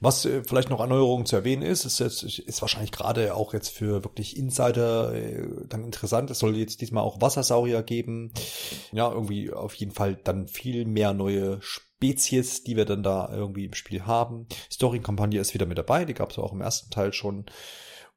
Was 0.00 0.26
äh, 0.26 0.42
vielleicht 0.44 0.68
noch 0.68 0.80
Erneuerungen 0.80 1.24
zu 1.24 1.36
erwähnen 1.36 1.62
ist, 1.62 1.84
ist, 1.84 2.00
jetzt, 2.00 2.22
ist 2.22 2.60
wahrscheinlich 2.60 2.92
gerade 2.92 3.34
auch 3.34 3.54
jetzt 3.54 3.70
für 3.70 4.04
wirklich 4.04 4.36
Insider 4.36 5.14
äh, 5.14 5.66
dann 5.68 5.84
interessant. 5.84 6.30
Es 6.30 6.40
soll 6.40 6.56
jetzt 6.56 6.80
diesmal 6.80 7.02
auch 7.02 7.20
Wassersaurier 7.20 7.82
geben. 7.82 8.32
Ja, 8.92 9.10
irgendwie 9.10 9.52
auf 9.52 9.74
jeden 9.74 9.92
Fall 9.92 10.16
dann 10.16 10.48
viel 10.48 10.84
mehr 10.84 11.14
neue 11.14 11.60
Spezies, 11.96 12.64
die 12.64 12.76
wir 12.76 12.84
dann 12.84 13.02
da 13.02 13.28
irgendwie 13.32 13.64
im 13.64 13.74
Spiel 13.74 14.04
haben. 14.06 14.46
Story-Kampagne 14.70 15.40
ist 15.40 15.54
wieder 15.54 15.66
mit 15.66 15.78
dabei, 15.78 16.04
die 16.04 16.14
gab 16.14 16.30
es 16.30 16.38
auch 16.38 16.52
im 16.52 16.60
ersten 16.60 16.90
Teil 16.90 17.12
schon. 17.12 17.46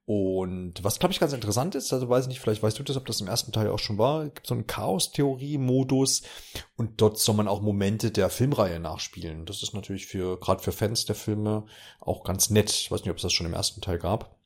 Und 0.05 0.85
was, 0.85 0.99
glaube 0.99 1.11
ich, 1.11 1.19
ganz 1.19 1.33
interessant 1.33 1.75
ist, 1.75 1.91
also 1.91 2.07
weiß 2.07 2.23
ich 2.23 2.29
nicht, 2.29 2.39
vielleicht 2.39 2.63
weißt 2.63 2.79
du 2.79 2.83
das, 2.83 2.95
ob 2.95 3.05
das 3.05 3.19
im 3.19 3.27
ersten 3.27 3.51
Teil 3.51 3.69
auch 3.69 3.79
schon 3.79 3.97
war, 3.97 4.23
gibt 4.23 4.47
so 4.47 4.53
einen 4.53 4.65
Chaos-Theorie-Modus 4.65 6.21
und 6.77 7.01
dort 7.01 7.19
soll 7.19 7.35
man 7.35 7.49
auch 7.49 7.61
Momente 7.61 8.11
der 8.11 8.29
Filmreihe 8.29 8.79
nachspielen. 8.79 9.45
Das 9.45 9.63
ist 9.63 9.73
natürlich 9.73 10.07
für, 10.07 10.39
gerade 10.39 10.63
für 10.63 10.71
Fans 10.71 11.03
der 11.05 11.15
Filme 11.15 11.65
auch 11.99 12.23
ganz 12.23 12.49
nett. 12.49 12.71
Ich 12.71 12.89
weiß 12.89 13.01
nicht, 13.01 13.11
ob 13.11 13.17
es 13.17 13.23
das 13.23 13.33
schon 13.33 13.47
im 13.47 13.53
ersten 13.53 13.81
Teil 13.81 13.99
gab. 13.99 14.37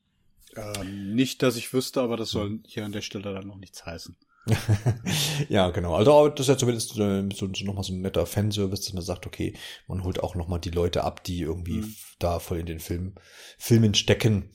Ähm, 0.56 1.14
nicht, 1.14 1.42
dass 1.44 1.54
ich 1.54 1.72
wüsste, 1.72 2.00
aber 2.00 2.16
das 2.16 2.30
soll 2.30 2.58
hier 2.66 2.84
an 2.84 2.92
der 2.92 3.00
Stelle 3.00 3.32
dann 3.32 3.46
noch 3.46 3.56
nichts 3.56 3.86
heißen. 3.86 4.16
ja, 5.48 5.70
genau. 5.70 5.94
Also 5.94 6.28
das 6.28 6.40
ist 6.40 6.48
ja 6.48 6.58
zumindest 6.58 6.98
äh, 6.98 7.28
so, 7.32 7.48
so 7.54 7.64
nochmal 7.64 7.84
so 7.84 7.92
ein 7.92 8.00
netter 8.00 8.26
Fanservice, 8.26 8.82
dass 8.82 8.92
man 8.92 9.02
sagt, 9.02 9.26
okay, 9.26 9.54
man 9.86 10.02
holt 10.02 10.22
auch 10.22 10.34
nochmal 10.34 10.60
die 10.60 10.70
Leute 10.70 11.04
ab, 11.04 11.22
die 11.22 11.40
irgendwie 11.40 11.82
mhm. 11.82 11.94
da 12.18 12.38
voll 12.38 12.58
in 12.58 12.66
den 12.66 12.80
Film, 12.80 13.14
Filmen 13.58 13.94
stecken. 13.94 14.50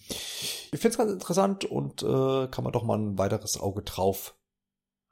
Ich 0.72 0.80
finde 0.80 0.90
es 0.90 0.98
ganz 0.98 1.12
interessant 1.12 1.66
und 1.66 2.04
äh, 2.04 2.48
kann 2.48 2.64
man 2.64 2.74
doch 2.74 2.84
mal 2.84 2.98
ein 2.98 3.18
weiteres 3.18 3.60
Auge 3.60 3.82
drauf 3.84 4.36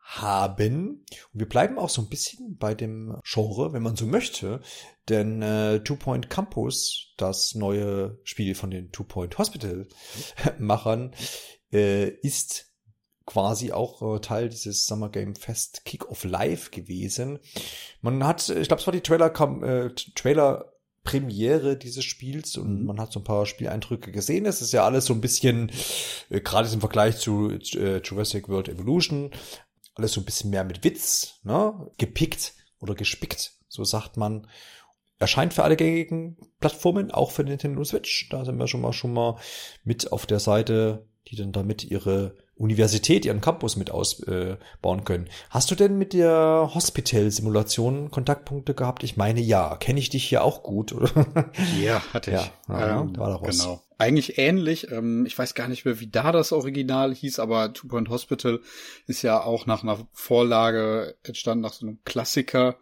haben. 0.06 1.06
Und 1.34 1.40
wir 1.40 1.50
bleiben 1.50 1.80
auch 1.80 1.90
so 1.90 2.02
ein 2.02 2.10
bisschen 2.10 2.58
bei 2.58 2.76
dem 2.76 3.18
Genre, 3.24 3.74
wenn 3.74 3.82
man 3.82 3.96
so 3.96 4.06
möchte, 4.06 4.62
denn 5.10 5.42
äh, 5.42 5.80
Two 5.84 5.96
Point 5.96 6.30
Campus, 6.30 7.14
das 7.18 7.56
neue 7.56 8.20
Spiel 8.24 8.56
von 8.56 8.72
den 8.72 8.92
Two 8.92 9.04
Point 9.04 9.38
Hospital 9.38 9.88
Machern, 10.60 11.16
äh, 11.72 12.10
ist 12.10 12.75
quasi 13.26 13.72
auch 13.72 14.02
äh, 14.16 14.20
Teil 14.20 14.50
dieses 14.50 14.86
Summer 14.86 15.10
Game 15.10 15.36
Fest 15.36 15.84
Kick 15.86 16.10
of 16.10 16.24
Life 16.24 16.72
gewesen. 16.72 17.40
Man 18.02 18.24
hat, 18.24 18.50
ich 18.50 18.68
glaube, 18.68 18.82
es 18.82 18.88
war 18.88 18.94
die 18.94 19.02
Trailer, 19.02 19.34
äh, 19.64 19.90
Trailer 20.16 20.72
Premiere 21.04 21.78
dieses 21.78 22.04
Spiels 22.04 22.58
und 22.58 22.82
mhm. 22.82 22.86
man 22.88 23.00
hat 23.00 23.14
so 23.14 23.20
ein 23.20 23.24
paar 23.24 23.46
Spieleindrücke 23.46 24.12
gesehen. 24.12 24.46
Es 24.46 24.62
ist 24.62 24.74
ja 24.74 24.84
alles 24.84 25.06
so 25.06 25.14
ein 25.14 25.22
bisschen, 25.22 25.72
äh, 26.30 26.42
gerade 26.42 26.70
im 26.72 26.80
Vergleich 26.82 27.18
zu 27.18 27.52
äh, 27.52 28.02
Jurassic 28.04 28.50
World 28.50 28.68
Evolution, 28.68 29.32
alles 29.94 30.14
so 30.14 30.22
ein 30.22 30.26
bisschen 30.26 30.50
mehr 30.50 30.66
mit 30.66 30.84
Witz, 30.84 31.40
ne? 31.44 31.92
Gepickt 31.98 32.54
oder 32.80 32.96
gespickt, 32.96 33.54
so 33.70 33.86
sagt 33.86 34.18
man. 34.18 34.48
Erscheint 35.18 35.54
für 35.54 35.64
alle 35.64 35.78
gängigen 35.78 36.36
Plattformen, 36.60 37.10
auch 37.10 37.32
für 37.32 37.46
Nintendo 37.46 37.86
Switch. 37.86 38.28
Da 38.30 38.44
sind 38.44 38.58
wir 38.58 38.68
schon 38.68 38.82
mal 38.82 38.92
schon 38.92 39.14
mal 39.14 39.40
mit 39.86 40.12
auf 40.12 40.26
der 40.26 40.42
Seite, 40.42 41.08
die 41.30 41.38
dann 41.38 41.54
damit 41.54 41.86
ihre 41.86 42.36
Universität, 42.58 43.26
ihren 43.26 43.42
Campus 43.42 43.76
mit 43.76 43.92
ausbauen 43.92 45.04
können. 45.04 45.28
Hast 45.50 45.72
du 45.72 45.76
denn 45.76 45.98
mit 45.98 46.14
der 46.14 46.72
Hospital-Simulation 46.74 48.12
Kontaktpunkte 48.12 48.74
gehabt? 48.74 49.04
Ich 49.04 49.18
meine 49.18 49.42
ja. 49.42 49.76
Kenne 49.76 50.00
ich 50.00 50.10
dich 50.10 50.24
hier 50.24 50.44
auch 50.44 50.64
gut, 50.64 50.94
oder? 50.94 51.10
Ja, 51.82 52.02
hatte 52.14 52.32
ich. 52.32 52.52
Ja, 52.70 53.02
ähm, 53.02 53.18
war 53.18 53.30
daraus. 53.30 53.60
Genau. 53.60 53.82
Eigentlich 53.98 54.38
ähnlich. 54.38 54.90
Ähm, 54.92 55.26
ich 55.26 55.38
weiß 55.38 55.54
gar 55.54 55.68
nicht 55.68 55.84
mehr, 55.84 56.00
wie 56.00 56.08
da 56.08 56.32
das 56.32 56.54
Original 56.54 57.14
hieß, 57.14 57.40
aber 57.40 57.74
Two 57.74 57.88
Point 57.88 58.10
Hospital 58.10 58.62
ist 59.06 59.22
ja 59.22 59.42
auch 59.44 59.66
nach 59.66 59.84
einer 59.84 60.08
Vorlage 60.14 61.16
entstanden, 61.24 61.62
nach 61.62 61.74
so 61.74 61.86
einem 61.86 62.00
Klassiker, 62.06 62.78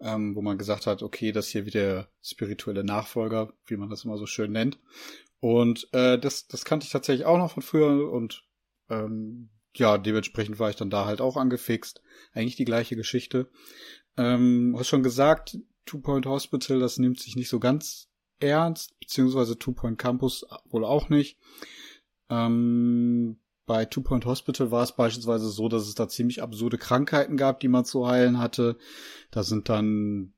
ähm, 0.00 0.36
wo 0.36 0.42
man 0.42 0.58
gesagt 0.58 0.86
hat, 0.86 1.02
okay, 1.02 1.32
das 1.32 1.48
hier 1.48 1.66
wieder 1.66 1.80
der 1.80 2.08
spirituelle 2.22 2.84
Nachfolger, 2.84 3.52
wie 3.66 3.76
man 3.76 3.90
das 3.90 4.04
immer 4.04 4.16
so 4.16 4.26
schön 4.26 4.52
nennt. 4.52 4.78
Und 5.40 5.88
äh, 5.92 6.18
das, 6.18 6.46
das 6.46 6.64
kannte 6.64 6.86
ich 6.86 6.92
tatsächlich 6.92 7.26
auch 7.26 7.38
noch 7.38 7.52
von 7.52 7.62
früher 7.62 8.10
und 8.10 8.44
ähm, 8.88 9.50
ja, 9.74 9.98
dementsprechend 9.98 10.58
war 10.58 10.70
ich 10.70 10.76
dann 10.76 10.90
da 10.90 11.04
halt 11.04 11.20
auch 11.20 11.36
angefixt. 11.36 12.02
Eigentlich 12.32 12.56
die 12.56 12.64
gleiche 12.64 12.96
Geschichte. 12.96 13.48
Ähm, 14.16 14.74
hast 14.76 14.88
schon 14.88 15.02
gesagt, 15.02 15.58
Two 15.86 16.00
Point 16.00 16.26
Hospital, 16.26 16.80
das 16.80 16.98
nimmt 16.98 17.20
sich 17.20 17.36
nicht 17.36 17.48
so 17.48 17.60
ganz 17.60 18.08
ernst, 18.40 18.98
beziehungsweise 19.00 19.58
Two 19.58 19.72
Point 19.72 19.98
Campus 19.98 20.44
wohl 20.66 20.84
auch 20.84 21.08
nicht. 21.08 21.38
Ähm, 22.28 23.38
bei 23.66 23.84
Two 23.84 24.02
Point 24.02 24.24
Hospital 24.24 24.70
war 24.70 24.82
es 24.82 24.92
beispielsweise 24.92 25.48
so, 25.48 25.68
dass 25.68 25.86
es 25.86 25.94
da 25.94 26.08
ziemlich 26.08 26.42
absurde 26.42 26.78
Krankheiten 26.78 27.36
gab, 27.36 27.60
die 27.60 27.68
man 27.68 27.84
zu 27.84 28.08
heilen 28.08 28.38
hatte. 28.38 28.78
Da 29.30 29.42
sind 29.42 29.68
dann 29.68 30.32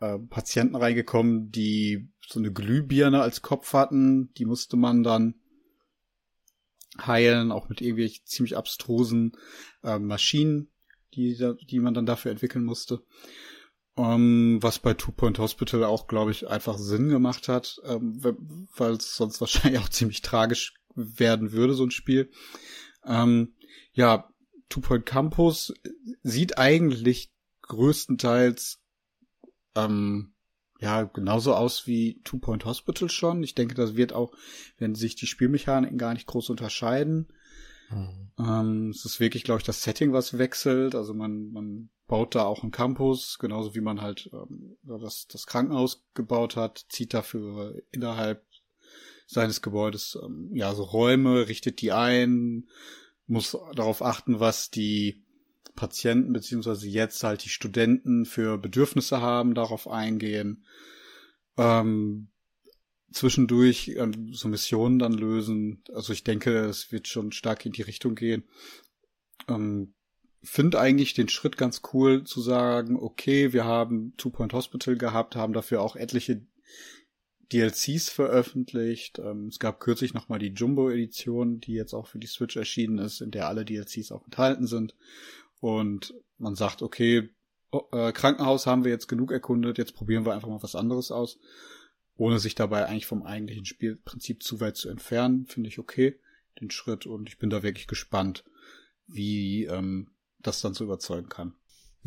äh, 0.00 0.18
Patienten 0.18 0.76
reingekommen, 0.76 1.50
die 1.50 2.08
so 2.26 2.38
eine 2.38 2.52
Glühbirne 2.52 3.20
als 3.20 3.42
Kopf 3.42 3.72
hatten. 3.72 4.32
Die 4.34 4.44
musste 4.44 4.76
man 4.76 5.02
dann 5.02 5.34
heilen, 7.06 7.52
auch 7.52 7.68
mit 7.68 7.80
irgendwelchen 7.80 8.24
ziemlich 8.26 8.56
abstrusen 8.56 9.32
äh, 9.82 9.98
Maschinen, 9.98 10.70
die, 11.14 11.36
die 11.68 11.80
man 11.80 11.94
dann 11.94 12.06
dafür 12.06 12.30
entwickeln 12.30 12.64
musste. 12.64 13.02
Um, 13.94 14.04
ähm, 14.04 14.58
was 14.62 14.78
bei 14.78 14.94
Two 14.94 15.10
Point 15.10 15.40
Hospital 15.40 15.82
auch, 15.82 16.06
glaube 16.06 16.30
ich, 16.30 16.46
einfach 16.46 16.78
Sinn 16.78 17.08
gemacht 17.08 17.48
hat, 17.48 17.80
ähm, 17.84 18.68
weil 18.76 18.92
es 18.92 19.16
sonst 19.16 19.40
wahrscheinlich 19.40 19.80
auch 19.80 19.88
ziemlich 19.88 20.22
tragisch 20.22 20.74
werden 20.94 21.52
würde, 21.52 21.74
so 21.74 21.84
ein 21.84 21.90
Spiel. 21.90 22.30
Ähm, 23.04 23.54
ja, 23.92 24.28
Two 24.68 24.80
Point 24.80 25.06
Campus 25.06 25.74
sieht 26.22 26.58
eigentlich 26.58 27.32
größtenteils 27.62 28.80
ähm, 29.74 30.34
ja, 30.78 31.02
genauso 31.02 31.54
aus 31.54 31.86
wie 31.86 32.20
Two 32.24 32.38
Point 32.38 32.64
Hospital 32.64 33.10
schon. 33.10 33.42
Ich 33.42 33.54
denke, 33.54 33.74
das 33.74 33.96
wird 33.96 34.12
auch, 34.12 34.32
wenn 34.78 34.94
sich 34.94 35.16
die 35.16 35.26
Spielmechaniken 35.26 35.98
gar 35.98 36.14
nicht 36.14 36.26
groß 36.26 36.50
unterscheiden. 36.50 37.28
Mhm. 37.90 38.30
Ähm, 38.38 38.90
es 38.90 39.04
ist 39.04 39.18
wirklich, 39.18 39.44
glaube 39.44 39.60
ich, 39.60 39.66
das 39.66 39.82
Setting, 39.82 40.12
was 40.12 40.38
wechselt. 40.38 40.94
Also 40.94 41.14
man, 41.14 41.50
man 41.50 41.88
baut 42.06 42.34
da 42.34 42.44
auch 42.44 42.62
einen 42.62 42.70
Campus, 42.70 43.38
genauso 43.38 43.74
wie 43.74 43.80
man 43.80 44.00
halt 44.00 44.30
ähm, 44.32 44.76
das, 44.82 45.26
das 45.26 45.46
Krankenhaus 45.46 46.06
gebaut 46.14 46.56
hat, 46.56 46.86
zieht 46.88 47.12
dafür 47.12 47.74
innerhalb 47.90 48.44
seines 49.26 49.60
Gebäudes 49.62 50.18
ähm, 50.22 50.50
ja 50.54 50.74
so 50.74 50.84
Räume, 50.84 51.48
richtet 51.48 51.80
die 51.82 51.92
ein, 51.92 52.68
muss 53.26 53.56
darauf 53.74 54.02
achten, 54.02 54.40
was 54.40 54.70
die 54.70 55.22
Patienten 55.78 56.32
beziehungsweise 56.32 56.88
jetzt 56.88 57.22
halt 57.22 57.44
die 57.44 57.50
Studenten 57.50 58.26
für 58.26 58.58
Bedürfnisse 58.58 59.20
haben, 59.20 59.54
darauf 59.54 59.86
eingehen, 59.86 60.64
ähm, 61.56 62.30
zwischendurch 63.12 63.90
äh, 63.90 64.10
so 64.32 64.48
Missionen 64.48 64.98
dann 64.98 65.12
lösen. 65.12 65.84
Also 65.94 66.12
ich 66.12 66.24
denke, 66.24 66.64
es 66.64 66.90
wird 66.90 67.06
schon 67.06 67.30
stark 67.30 67.64
in 67.64 67.70
die 67.70 67.82
Richtung 67.82 68.16
gehen. 68.16 68.42
Ähm, 69.46 69.94
Finde 70.42 70.80
eigentlich 70.80 71.14
den 71.14 71.28
Schritt 71.28 71.56
ganz 71.56 71.82
cool 71.92 72.24
zu 72.24 72.40
sagen, 72.40 72.96
okay, 72.96 73.52
wir 73.52 73.64
haben 73.64 74.14
Two 74.16 74.30
Point 74.30 74.52
Hospital 74.54 74.96
gehabt, 74.96 75.36
haben 75.36 75.52
dafür 75.52 75.80
auch 75.80 75.94
etliche 75.94 76.44
DLCs 77.52 78.08
veröffentlicht. 78.08 79.20
Ähm, 79.20 79.46
es 79.46 79.60
gab 79.60 79.78
kürzlich 79.78 80.12
nochmal 80.12 80.40
die 80.40 80.54
Jumbo-Edition, 80.54 81.60
die 81.60 81.74
jetzt 81.74 81.94
auch 81.94 82.08
für 82.08 82.18
die 82.18 82.26
Switch 82.26 82.56
erschienen 82.56 82.98
ist, 82.98 83.20
in 83.20 83.30
der 83.30 83.46
alle 83.46 83.64
DLCs 83.64 84.10
auch 84.10 84.24
enthalten 84.24 84.66
sind 84.66 84.96
und 85.60 86.14
man 86.38 86.54
sagt, 86.54 86.82
okay, 86.82 87.28
oh, 87.70 87.82
äh, 87.92 88.12
Krankenhaus 88.12 88.66
haben 88.66 88.84
wir 88.84 88.90
jetzt 88.90 89.08
genug 89.08 89.32
erkundet, 89.32 89.78
jetzt 89.78 89.94
probieren 89.94 90.24
wir 90.24 90.34
einfach 90.34 90.48
mal 90.48 90.62
was 90.62 90.74
anderes 90.74 91.10
aus, 91.10 91.38
ohne 92.16 92.38
sich 92.38 92.54
dabei 92.54 92.86
eigentlich 92.86 93.06
vom 93.06 93.22
eigentlichen 93.22 93.64
Spielprinzip 93.64 94.42
zu 94.42 94.60
weit 94.60 94.76
zu 94.76 94.88
entfernen, 94.88 95.46
finde 95.46 95.68
ich 95.68 95.78
okay, 95.78 96.18
den 96.60 96.70
Schritt 96.70 97.06
und 97.06 97.28
ich 97.28 97.38
bin 97.38 97.50
da 97.50 97.62
wirklich 97.62 97.86
gespannt, 97.86 98.44
wie 99.06 99.64
ähm, 99.64 100.10
das 100.40 100.60
dann 100.60 100.74
so 100.74 100.84
überzeugen 100.84 101.28
kann. 101.28 101.54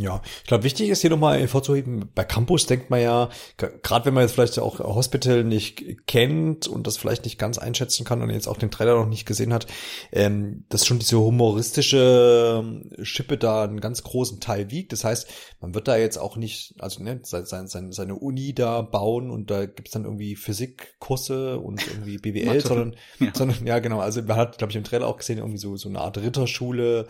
Ja, 0.02 0.20
ich 0.42 0.48
glaube, 0.48 0.64
wichtig 0.64 0.90
ist 0.90 1.02
hier 1.02 1.12
nochmal 1.12 1.40
hervorzuheben, 1.40 2.10
bei 2.16 2.24
Campus 2.24 2.66
denkt 2.66 2.90
man 2.90 3.02
ja, 3.02 3.30
gerade 3.58 4.06
wenn 4.06 4.16
man 4.16 4.24
jetzt 4.24 4.34
vielleicht 4.34 4.58
auch 4.58 4.80
Hospital 4.80 5.44
nicht 5.44 6.08
kennt 6.08 6.68
und 6.68 6.88
das 6.88 6.98
vielleicht 6.98 7.24
nicht 7.24 7.38
ganz 7.38 7.60
einschätzen 7.60 8.04
kann 8.04 8.24
und 8.24 8.32
jetzt 8.32 8.48
auch 8.48 8.58
den 8.58 8.72
Trailer 8.72 8.96
noch 8.96 9.08
nicht 9.08 9.28
gesehen 9.28 9.54
hat, 9.54 9.68
ähm, 10.12 10.66
dass 10.70 10.88
schon 10.88 10.98
diese 10.98 11.20
humoristische 11.20 12.64
ähm, 12.64 12.90
Schippe 13.04 13.38
da 13.38 13.64
einen 13.64 13.80
ganz 13.80 14.02
großen 14.02 14.40
Teil 14.40 14.72
wiegt. 14.72 14.92
Das 14.92 15.04
heißt, 15.04 15.28
man 15.60 15.76
wird 15.76 15.88
da 15.88 15.98
jetzt 15.98 16.18
auch 16.18 16.36
nicht, 16.36 16.74
also 16.80 17.04
ne, 17.04 17.20
seine, 17.22 17.68
seine, 17.68 17.94
seine 17.94 18.16
Uni 18.16 18.56
da 18.56 18.82
bauen 18.82 19.30
und 19.30 19.52
da 19.52 19.68
gibt's 19.68 19.92
dann 19.92 20.06
irgendwie 20.06 20.36
Physikkurse 20.36 21.60
und 21.60 21.86
irgendwie 21.88 22.18
BWL, 22.18 22.62
sondern, 22.66 22.96
ja. 23.20 23.32
sondern, 23.36 23.68
ja 23.68 23.78
genau, 23.78 24.00
also 24.00 24.24
man 24.24 24.38
hat, 24.38 24.58
glaube 24.58 24.72
ich, 24.72 24.78
im 24.78 24.84
Trailer 24.84 25.08
auch 25.08 25.18
gesehen, 25.18 25.38
irgendwie 25.38 25.60
so, 25.60 25.78
so 25.78 25.90
eine 25.90 26.02
Art 26.02 26.18
Ritterschule. 26.18 27.06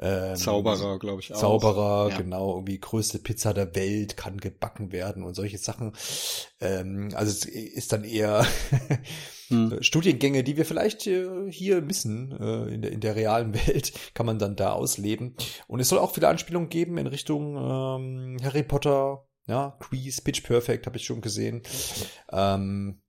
Ähm, 0.00 0.36
Zauberer, 0.36 0.98
glaube 0.98 1.20
ich 1.20 1.34
auch. 1.34 1.38
Zauberer, 1.38 2.08
ja. 2.08 2.21
Genau, 2.22 2.56
irgendwie 2.56 2.78
größte 2.78 3.18
Pizza 3.18 3.52
der 3.52 3.74
Welt 3.74 4.16
kann 4.16 4.38
gebacken 4.38 4.92
werden 4.92 5.22
und 5.22 5.34
solche 5.34 5.58
Sachen. 5.58 5.92
Ähm, 6.60 7.10
also 7.14 7.30
es 7.30 7.44
ist 7.44 7.92
dann 7.92 8.04
eher 8.04 8.46
hm. 9.48 9.82
Studiengänge, 9.82 10.44
die 10.44 10.56
wir 10.56 10.64
vielleicht 10.64 11.06
äh, 11.06 11.50
hier 11.50 11.82
missen 11.82 12.32
äh, 12.32 12.74
in, 12.74 12.82
der, 12.82 12.92
in 12.92 13.00
der 13.00 13.16
realen 13.16 13.54
Welt, 13.66 13.92
kann 14.14 14.26
man 14.26 14.38
dann 14.38 14.56
da 14.56 14.72
ausleben. 14.72 15.36
Und 15.66 15.80
es 15.80 15.88
soll 15.88 15.98
auch 15.98 16.14
viele 16.14 16.28
Anspielungen 16.28 16.68
geben 16.68 16.98
in 16.98 17.06
Richtung 17.06 17.56
ähm, 17.56 18.36
Harry 18.42 18.62
Potter, 18.62 19.26
ja, 19.46 19.76
Quiz, 19.80 20.20
Pitch 20.20 20.42
Perfect 20.42 20.86
habe 20.86 20.96
ich 20.96 21.04
schon 21.04 21.20
gesehen. 21.20 21.62
Ähm, 22.30 23.02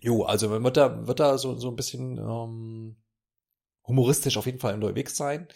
jo, 0.00 0.24
also 0.24 0.48
man 0.48 0.62
wird 0.62 0.76
da, 0.76 1.06
wird 1.06 1.20
da 1.20 1.38
so, 1.38 1.56
so 1.56 1.70
ein 1.70 1.76
bisschen 1.76 2.18
ähm, 2.18 2.96
humoristisch 3.86 4.36
auf 4.36 4.46
jeden 4.46 4.58
Fall 4.58 4.74
unterwegs 4.74 5.16
sein. 5.16 5.48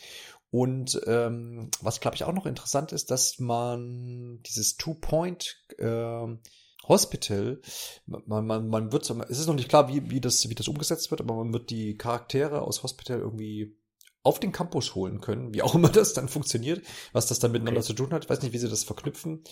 Und 0.51 1.01
ähm, 1.07 1.71
was, 1.81 2.01
glaube 2.01 2.17
ich, 2.17 2.25
auch 2.25 2.33
noch 2.33 2.47
interessant 2.47 2.93
ist, 2.93 3.11
dass 3.11 3.39
man 3.39 4.41
dieses 4.47 4.77
Two-Point 4.77 5.63
äh, 5.79 6.27
Hospital, 6.89 7.61
man, 8.07 8.47
man, 8.47 8.69
man 8.69 8.93
wird, 8.93 9.09
es 9.11 9.39
ist 9.39 9.47
noch 9.47 9.55
nicht 9.55 9.69
klar, 9.69 9.89
wie, 9.89 10.11
wie, 10.11 10.21
das, 10.21 10.49
wie 10.49 10.55
das 10.55 10.69
umgesetzt 10.69 11.11
wird, 11.11 11.21
aber 11.21 11.35
man 11.35 11.53
wird 11.53 11.69
die 11.69 11.97
Charaktere 11.97 12.63
aus 12.63 12.83
Hospital 12.83 13.19
irgendwie 13.19 13.77
auf 14.23 14.41
den 14.41 14.53
Campus 14.53 14.95
holen 14.95 15.21
können, 15.21 15.53
wie 15.55 15.63
auch 15.63 15.75
immer 15.75 15.89
das 15.91 16.15
dann 16.15 16.29
funktioniert, 16.29 16.83
was 17.13 17.27
das 17.27 17.41
dann 17.41 17.53
miteinander 17.53 17.81
okay. 17.81 17.89
zu 17.89 17.95
tun 17.95 18.13
hat. 18.13 18.25
Ich 18.25 18.31
weiß 18.31 18.43
nicht, 18.43 18.53
wie 18.53 18.59
sie 18.59 18.71
das 18.71 18.85
verknüpfen, 18.85 19.45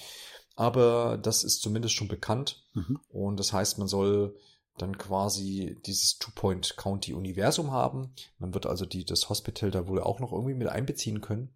aber 0.54 1.18
das 1.18 1.44
ist 1.44 1.60
zumindest 1.60 1.94
schon 1.94 2.08
bekannt. 2.08 2.64
Mhm. 2.72 2.98
Und 3.08 3.38
das 3.38 3.52
heißt, 3.52 3.78
man 3.78 3.88
soll 3.88 4.34
dann 4.78 4.98
quasi 4.98 5.76
dieses 5.86 6.18
Two-Point-County-Universum 6.18 7.70
haben. 7.70 8.14
Man 8.38 8.54
wird 8.54 8.66
also 8.66 8.86
die, 8.86 9.04
das 9.04 9.28
Hospital 9.28 9.70
da 9.70 9.88
wohl 9.88 10.02
auch 10.02 10.20
noch 10.20 10.32
irgendwie 10.32 10.54
mit 10.54 10.68
einbeziehen 10.68 11.20
können. 11.20 11.54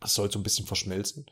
Das 0.00 0.14
soll 0.14 0.30
so 0.30 0.38
ein 0.38 0.42
bisschen 0.42 0.66
verschmelzen. 0.66 1.26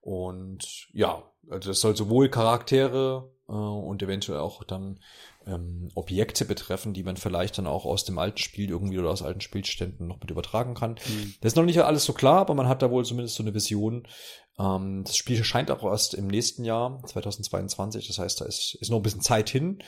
Und 0.00 0.88
ja, 0.92 1.22
also 1.48 1.70
das 1.70 1.80
soll 1.80 1.96
sowohl 1.96 2.28
Charaktere 2.28 3.30
äh, 3.48 3.52
und 3.52 4.02
eventuell 4.02 4.40
auch 4.40 4.64
dann 4.64 4.98
ähm, 5.46 5.90
Objekte 5.94 6.44
betreffen, 6.44 6.92
die 6.92 7.04
man 7.04 7.16
vielleicht 7.16 7.58
dann 7.58 7.66
auch 7.66 7.84
aus 7.84 8.04
dem 8.04 8.18
alten 8.18 8.38
Spiel 8.38 8.70
irgendwie 8.70 8.98
oder 8.98 9.10
aus 9.10 9.22
alten 9.22 9.40
Spielständen 9.40 10.06
noch 10.08 10.20
mit 10.20 10.30
übertragen 10.30 10.74
kann. 10.74 10.92
Mhm. 10.92 11.34
Das 11.40 11.52
ist 11.52 11.56
noch 11.56 11.64
nicht 11.64 11.80
alles 11.80 12.04
so 12.04 12.12
klar, 12.12 12.38
aber 12.38 12.54
man 12.54 12.68
hat 12.68 12.82
da 12.82 12.90
wohl 12.90 13.04
zumindest 13.04 13.36
so 13.36 13.42
eine 13.42 13.54
Vision. 13.54 14.08
Ähm, 14.58 15.04
das 15.04 15.16
Spiel 15.16 15.42
scheint 15.44 15.70
auch 15.70 15.84
erst 15.84 16.14
im 16.14 16.26
nächsten 16.26 16.64
Jahr, 16.64 17.00
2022, 17.06 18.06
das 18.08 18.18
heißt, 18.18 18.40
da 18.40 18.44
ist, 18.44 18.76
ist 18.80 18.90
noch 18.90 18.98
ein 18.98 19.02
bisschen 19.02 19.20
Zeit 19.20 19.48
hin. 19.48 19.82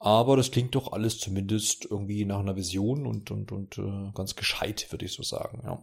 Aber 0.00 0.36
das 0.36 0.50
klingt 0.50 0.74
doch 0.74 0.92
alles 0.92 1.18
zumindest 1.18 1.86
irgendwie 1.90 2.24
nach 2.24 2.38
einer 2.38 2.56
Vision 2.56 3.06
und, 3.06 3.30
und, 3.30 3.50
und 3.50 3.78
äh, 3.78 4.12
ganz 4.14 4.36
gescheit, 4.36 4.86
würde 4.90 5.04
ich 5.04 5.12
so 5.12 5.22
sagen, 5.22 5.60
ja. 5.64 5.78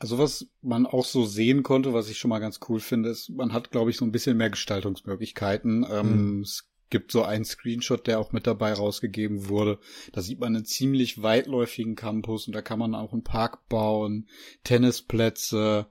Also 0.00 0.16
was 0.18 0.46
man 0.62 0.86
auch 0.86 1.04
so 1.04 1.24
sehen 1.24 1.64
konnte, 1.64 1.92
was 1.92 2.08
ich 2.08 2.18
schon 2.18 2.28
mal 2.28 2.38
ganz 2.38 2.60
cool 2.68 2.78
finde, 2.78 3.08
ist, 3.08 3.30
man 3.30 3.52
hat, 3.52 3.72
glaube 3.72 3.90
ich, 3.90 3.96
so 3.96 4.04
ein 4.04 4.12
bisschen 4.12 4.36
mehr 4.36 4.50
Gestaltungsmöglichkeiten. 4.50 5.84
Ähm, 5.90 6.36
mhm. 6.36 6.42
Es 6.42 6.68
gibt 6.90 7.10
so 7.10 7.22
einen 7.22 7.44
Screenshot, 7.44 8.06
der 8.06 8.20
auch 8.20 8.32
mit 8.32 8.46
dabei 8.46 8.72
rausgegeben 8.72 9.48
wurde. 9.48 9.78
Da 10.12 10.22
sieht 10.22 10.38
man 10.38 10.54
einen 10.54 10.64
ziemlich 10.64 11.22
weitläufigen 11.22 11.96
Campus 11.96 12.46
und 12.46 12.54
da 12.54 12.62
kann 12.62 12.78
man 12.78 12.94
auch 12.94 13.12
einen 13.12 13.24
Park 13.24 13.68
bauen, 13.68 14.28
Tennisplätze, 14.62 15.88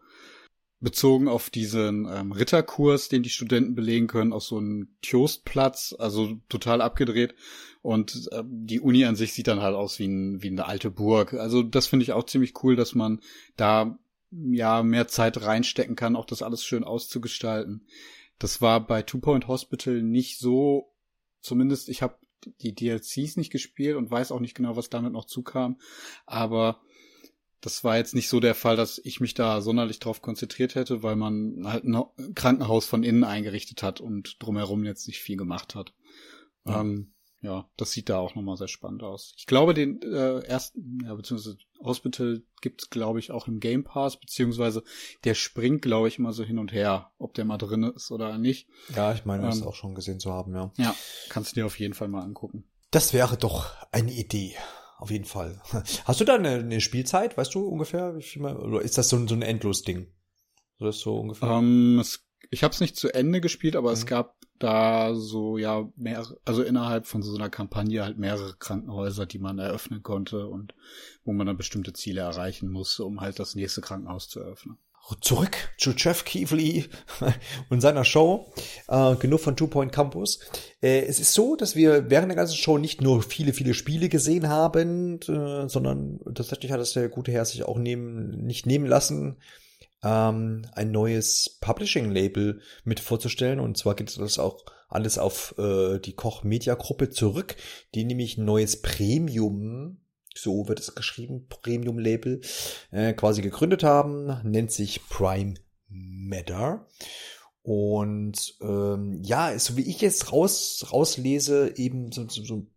bezogen 0.80 1.28
auf 1.28 1.50
diesen 1.50 2.08
ähm, 2.10 2.32
Ritterkurs, 2.32 3.10
den 3.10 3.24
die 3.24 3.30
Studenten 3.30 3.74
belegen 3.74 4.08
können, 4.08 4.32
auch 4.32 4.42
so 4.42 4.60
ein 4.60 4.96
Tjostplatz, 5.02 5.96
also 5.98 6.40
total 6.50 6.82
abgedreht. 6.82 7.34
Und 7.82 8.30
äh, 8.32 8.44
die 8.46 8.80
Uni 8.80 9.06
an 9.06 9.16
sich 9.16 9.34
sieht 9.34 9.48
dann 9.48 9.62
halt 9.62 9.76
aus 9.76 9.98
wie, 9.98 10.08
ein, 10.08 10.44
wie 10.44 10.50
eine 10.50 10.68
alte 10.68 10.92
Burg. 10.92 11.34
Also 11.34 11.64
das 11.64 11.88
finde 11.88 12.04
ich 12.04 12.14
auch 12.14 12.26
ziemlich 12.26 12.64
cool, 12.64 12.76
dass 12.76 12.94
man 12.94 13.22
da 13.56 13.98
ja 14.32 14.84
mehr 14.84 15.08
Zeit 15.08 15.42
reinstecken 15.42 15.96
kann, 15.96 16.16
auch 16.16 16.26
das 16.26 16.42
alles 16.42 16.64
schön 16.64 16.84
auszugestalten. 16.84 17.88
Das 18.40 18.62
war 18.62 18.86
bei 18.86 19.02
Two 19.02 19.20
Point 19.20 19.48
Hospital 19.48 20.04
nicht 20.04 20.38
so, 20.38 20.94
zumindest 21.42 21.90
ich 21.90 22.02
habe 22.04 22.18
die 22.62 22.76
DLCs 22.76 23.38
nicht 23.38 23.52
gespielt 23.52 23.96
und 23.96 24.12
weiß 24.12 24.32
auch 24.32 24.40
nicht 24.40 24.54
genau, 24.54 24.76
was 24.76 24.90
damit 24.90 25.14
noch 25.14 25.26
zukam, 25.26 25.80
aber 26.26 26.82
das 27.62 27.84
war 27.84 27.98
jetzt 27.98 28.14
nicht 28.14 28.30
so 28.30 28.40
der 28.40 28.56
Fall, 28.56 28.76
dass 28.76 29.00
ich 29.04 29.20
mich 29.20 29.34
da 29.34 29.62
sonderlich 29.62 30.00
drauf 30.00 30.22
konzentriert 30.22 30.76
hätte, 30.76 31.04
weil 31.04 31.16
man 31.16 31.64
halt 31.66 31.86
ein 31.86 32.36
Krankenhaus 32.36 32.86
von 32.86 33.04
innen 33.04 33.24
eingerichtet 33.24 33.84
hat 33.84 34.00
und 34.00 34.38
drumherum 34.40 34.84
jetzt 34.84 35.08
nicht 35.08 35.22
viel 35.22 35.38
gemacht 35.38 35.76
hat. 35.76 35.94
Ja. 36.66 36.82
Ähm, 36.82 37.14
ja, 37.42 37.70
das 37.78 37.92
sieht 37.92 38.10
da 38.10 38.18
auch 38.18 38.36
nochmal 38.36 38.58
sehr 38.58 38.68
spannend 38.68 39.04
aus. 39.04 39.34
Ich 39.38 39.46
glaube, 39.46 39.74
den 39.74 40.02
äh, 40.02 40.40
ersten, 40.40 41.00
ja, 41.06 41.14
beziehungsweise 41.14 41.58
Hospital 41.80 42.42
gibt's, 42.62 42.90
glaube 42.90 43.20
ich, 43.20 43.32
auch 43.32 43.48
im 43.48 43.60
Game 43.60 43.84
Pass, 43.84 44.20
beziehungsweise 44.20 44.84
der 45.24 45.36
springt, 45.36 45.84
glaube 45.84 46.08
ich, 46.08 46.18
immer 46.18 46.34
so 46.34 46.44
hin 46.44 46.58
und 46.58 46.72
her, 46.72 47.12
ob 47.20 47.36
der 47.36 47.46
mal 47.46 47.58
drin 47.58 47.84
ist 47.84 48.12
oder 48.12 48.38
nicht. 48.40 48.68
Ja, 48.96 49.14
ich 49.14 49.26
meine, 49.26 49.44
das 49.44 49.62
ähm, 49.62 49.68
auch 49.68 49.76
schon 49.76 49.94
gesehen 49.94 50.20
zu 50.20 50.34
haben, 50.34 50.56
ja. 50.56 50.72
Ja, 50.78 50.96
kannst 51.30 51.52
du 51.52 51.56
dir 51.62 51.66
auf 51.68 51.80
jeden 51.80 51.94
Fall 51.94 52.08
mal 52.08 52.24
angucken. 52.24 52.66
Das 52.90 53.14
wäre 53.14 53.38
doch 53.38 53.72
eine 53.92 54.14
Idee 54.14 54.56
auf 54.98 55.12
jeden 55.12 55.26
Fall. 55.26 55.62
Hast 56.06 56.20
du 56.20 56.26
da 56.26 56.36
eine, 56.36 56.56
eine 56.56 56.82
Spielzeit, 56.82 57.38
weißt 57.38 57.54
du 57.54 57.68
ungefähr, 57.68 58.18
wie 58.18 58.24
viel 58.24 58.42
mal, 58.42 58.58
oder 58.58 58.82
ist 58.82 58.98
das 58.98 59.10
so 59.10 59.16
ein, 59.16 59.28
so 59.28 59.36
ein 59.36 59.42
Endlos-Ding? 59.42 60.08
Ist 60.80 61.00
so 61.00 61.20
ungefähr? 61.20 61.50
Um, 61.50 61.94
ähm, 61.94 62.00
es, 62.00 62.26
ich 62.50 62.64
habe 62.64 62.74
es 62.74 62.82
nicht 62.82 62.96
zu 62.96 63.14
Ende 63.14 63.42
gespielt, 63.42 63.76
aber 63.76 63.90
mhm. 63.90 63.94
es 63.94 64.06
gab 64.06 64.36
da 64.60 65.14
so 65.14 65.58
ja 65.58 65.88
mehrere, 65.96 66.40
also 66.46 66.64
innerhalb 66.64 67.06
von 67.06 67.22
so 67.22 67.36
einer 67.36 67.50
Kampagne 67.50 68.04
halt 68.04 68.18
mehrere 68.18 68.56
Krankenhäuser, 68.58 69.28
die 69.28 69.38
man 69.38 69.60
eröffnen 69.60 70.02
konnte 70.02 70.48
und 70.48 70.74
wo 71.24 71.34
man 71.34 71.46
dann 71.46 71.58
bestimmte 71.58 71.94
Ziele 71.94 72.22
erreichen 72.22 72.70
musste, 72.70 73.06
um 73.06 73.22
halt 73.22 73.40
das 73.40 73.54
nächste 73.54 73.82
Krankenhaus 73.82 74.30
zu 74.30 74.40
eröffnen 74.40 74.80
zurück 75.22 75.58
zu 75.78 75.92
Jeff 75.92 76.26
Keighley 76.26 76.86
und 77.70 77.82
seiner 77.82 78.04
Show, 78.04 78.52
äh, 78.88 79.16
genug 79.16 79.40
von 79.40 79.56
Two 79.56 79.68
Point 79.68 79.92
Campus. 79.92 80.40
Äh, 80.82 81.06
es 81.06 81.20
ist 81.20 81.34
so, 81.34 81.56
dass 81.56 81.76
wir 81.76 82.10
während 82.10 82.30
der 82.30 82.36
ganzen 82.36 82.58
Show 82.58 82.78
nicht 82.78 83.02
nur 83.02 83.22
viele, 83.22 83.54
viele 83.54 83.74
Spiele 83.74 84.10
gesehen 84.10 84.50
haben, 84.50 85.20
äh, 85.22 85.70
sondern 85.70 86.20
tatsächlich 86.36 86.72
hat 86.72 86.82
es 86.82 86.94
der 86.94 87.10
gute 87.10 87.32
Herr 87.32 87.46
sich 87.46 87.64
auch 87.64 87.78
nehmen, 87.78 88.46
nicht 88.46 88.66
nehmen 88.66 88.86
lassen, 88.86 89.38
ähm, 90.04 90.64
ein 90.74 90.92
neues 90.92 91.58
Publishing-Label 91.62 92.62
mit 92.84 93.00
vorzustellen. 93.00 93.60
Und 93.60 93.78
zwar 93.78 93.96
geht 93.96 94.18
das 94.18 94.40
auch 94.40 94.64
alles 94.90 95.18
auf 95.18 95.56
äh, 95.58 96.00
die 96.00 96.14
Koch 96.14 96.44
Media 96.44 96.76
Gruppe 96.76 97.10
zurück, 97.10 97.56
die 97.96 98.04
nämlich 98.04 98.38
ein 98.38 98.46
neues 98.46 98.82
Premium 98.82 99.98
so 100.40 100.68
wird 100.68 100.80
es 100.80 100.96
geschrieben, 100.96 101.48
Premium-Label, 101.48 102.42
äh, 102.92 103.14
quasi 103.14 103.42
gegründet 103.42 103.84
haben, 103.84 104.42
nennt 104.44 104.72
sich 104.72 105.08
Prime 105.08 105.56
Matter. 105.90 106.88
Und 107.62 108.56
ähm, 108.62 109.22
ja, 109.24 109.58
so 109.60 109.76
wie 109.76 109.90
ich 109.90 110.00
jetzt 110.00 110.32
raus, 110.32 110.86
rauslese, 110.92 111.74
eben 111.76 112.12
so, 112.12 112.28
so, 112.30 112.44
so 112.44 112.68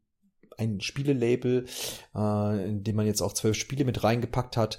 ein 0.59 0.81
Spielelabel, 0.81 1.67
äh, 2.15 2.69
in 2.69 2.83
dem 2.83 2.97
man 2.97 3.07
jetzt 3.07 3.23
auch 3.23 3.33
zwölf 3.33 3.57
Spiele 3.57 3.85
mit 3.85 4.03
reingepackt 4.03 4.57
hat, 4.57 4.79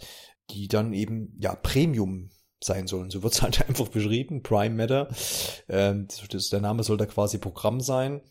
die 0.50 0.68
dann 0.68 0.94
eben 0.94 1.38
ja 1.40 1.56
Premium 1.56 2.30
sein 2.64 2.88
sollen. 2.88 3.10
So 3.10 3.24
wird 3.24 3.34
es 3.34 3.42
halt 3.42 3.68
einfach 3.68 3.88
beschrieben, 3.88 4.44
Prime 4.44 4.76
Matter. 4.76 5.08
Ähm, 5.70 6.08
das, 6.30 6.50
der 6.50 6.62
Name 6.62 6.84
soll 6.84 6.98
da 6.98 7.06
quasi 7.06 7.38
Programm 7.38 7.80
sein. 7.80 8.22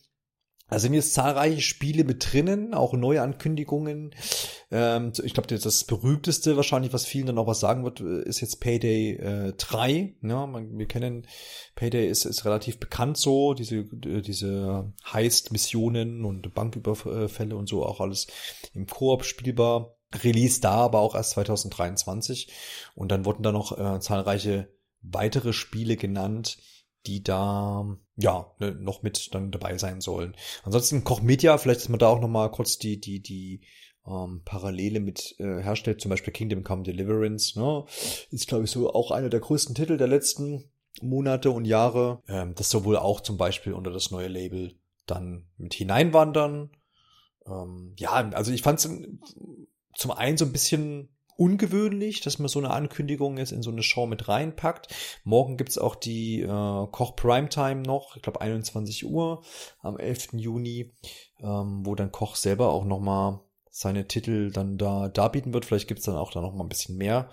Da 0.71 0.79
sind 0.79 0.95
jetzt 0.95 1.15
zahlreiche 1.15 1.61
Spiele 1.61 2.05
mit 2.05 2.33
drinnen, 2.33 2.75
auch 2.75 2.93
neue 2.95 3.23
Ankündigungen. 3.23 4.15
Ähm, 4.71 5.13
ich 5.23 5.35
glaube, 5.35 5.59
das 5.59 5.85
berühmteste 5.85 6.57
wahrscheinlich, 6.57 6.93
was 6.93 7.05
vielen 7.05 7.27
dann 7.27 7.39
auch 7.39 7.49
was 7.49 7.61
sagen 7.61 7.85
wird, 7.85 8.01
ist 8.01 8.41
jetzt 8.41 8.61
Payday 8.61 9.17
äh, 9.17 9.53
3. 9.57 10.15
Ja, 10.23 10.47
man, 10.47 10.79
wir 10.79 10.87
kennen 10.87 11.27
Payday 11.75 12.07
ist, 12.07 12.25
ist 12.25 12.45
relativ 12.45 12.79
bekannt 12.79 13.17
so, 13.17 13.55
diese, 13.55 13.79
äh, 13.79 14.23
diese 14.23 14.93
Heist-Missionen 15.13 16.25
und 16.25 16.55
Banküberfälle 16.55 17.57
und 17.57 17.69
so 17.69 17.85
auch 17.85 18.01
alles 18.01 18.29
im 18.73 18.87
Koop 18.87 19.25
spielbar. 19.25 19.97
Release 20.25 20.61
da, 20.61 20.73
aber 20.73 21.01
auch 21.01 21.15
erst 21.15 21.31
2023. 21.31 22.53
Und 22.95 23.13
dann 23.13 23.25
wurden 23.25 23.43
da 23.43 23.53
noch 23.53 23.79
äh, 23.79 24.01
zahlreiche 24.01 24.69
weitere 25.03 25.53
Spiele 25.53 25.97
genannt, 25.97 26.59
die 27.07 27.23
da 27.23 27.97
ja 28.21 28.53
ne, 28.59 28.73
noch 28.73 29.03
mit 29.03 29.35
dann 29.35 29.51
dabei 29.51 29.79
sein 29.79 30.01
sollen. 30.01 30.37
Ansonsten 30.63 31.05
Koch 31.05 31.23
Media, 31.23 31.59
vielleicht, 31.59 31.81
dass 31.81 31.89
man 31.89 31.99
da 31.99 32.09
auch 32.09 32.21
noch 32.21 32.29
mal 32.29 32.51
kurz 32.51 32.79
die 32.79 33.01
die 33.01 33.21
die 33.21 33.63
ähm, 34.07 34.43
Parallele 34.45 35.01
mit 35.01 35.35
äh, 35.39 35.63
herstellt, 35.63 36.01
zum 36.01 36.11
Beispiel 36.11 36.33
Kingdom 36.33 36.63
Come 36.63 36.83
Deliverance, 36.83 37.59
ne, 37.59 37.85
ist 38.31 38.49
glaube 38.49 38.65
ich 38.65 38.71
so 38.71 38.93
auch 38.93 39.11
einer 39.11 39.29
der 39.29 39.41
größten 39.41 39.75
Titel 39.75 39.97
der 39.97 40.09
letzten 40.09 40.71
Monate 41.03 41.51
und 41.51 41.65
Jahre. 41.65 42.23
Ähm, 42.29 42.55
das 42.55 42.71
soll 42.71 42.85
wohl 42.85 42.97
auch 42.97 43.21
zum 43.21 43.37
Beispiel 43.37 43.73
unter 43.73 43.91
das 43.91 44.11
neue 44.11 44.29
Label 44.29 44.75
dann 45.07 45.47
mit 45.57 45.75
hineinwandern. 45.75 46.71
Ähm, 47.47 47.95
ja, 47.99 48.13
also 48.13 48.53
ich 48.53 48.63
fand 48.63 48.79
es 48.79 48.91
zum 49.95 50.11
einen 50.11 50.37
so 50.37 50.45
ein 50.45 50.53
bisschen 50.53 51.09
ungewöhnlich, 51.41 52.21
dass 52.21 52.39
man 52.39 52.49
so 52.49 52.59
eine 52.59 52.71
Ankündigung 52.71 53.39
jetzt 53.39 53.53
in 53.53 53.63
so 53.63 53.71
eine 53.71 53.83
Show 53.83 54.07
mit 54.07 54.29
reinpackt. 54.29 54.95
Morgen 55.25 55.57
gibt's 55.57 55.79
auch 55.79 55.95
die 55.95 56.43
äh, 56.43 56.47
Koch 56.47 57.17
Primetime 57.17 57.81
noch, 57.81 58.15
ich 58.15 58.23
glaube 58.23 58.43
21 58.43 59.07
Uhr 59.07 59.43
am 59.81 59.97
11. 59.97 60.35
Juni, 60.35 60.93
ähm, 61.41 61.81
wo 61.87 61.95
dann 61.95 62.13
Koch 62.13 62.37
selber 62.37 62.69
auch 62.69 62.85
nochmal 62.85 63.41
seine 63.71 64.07
Titel 64.07 64.53
dann 64.53 64.77
da 64.77 65.09
darbieten 65.09 65.55
wird. 65.55 65.65
Vielleicht 65.65 65.89
gibt's 65.89 66.05
dann 66.05 66.17
auch 66.17 66.31
da 66.31 66.43
nochmal 66.43 66.67
ein 66.67 66.69
bisschen 66.69 66.99
mehr. 66.99 67.31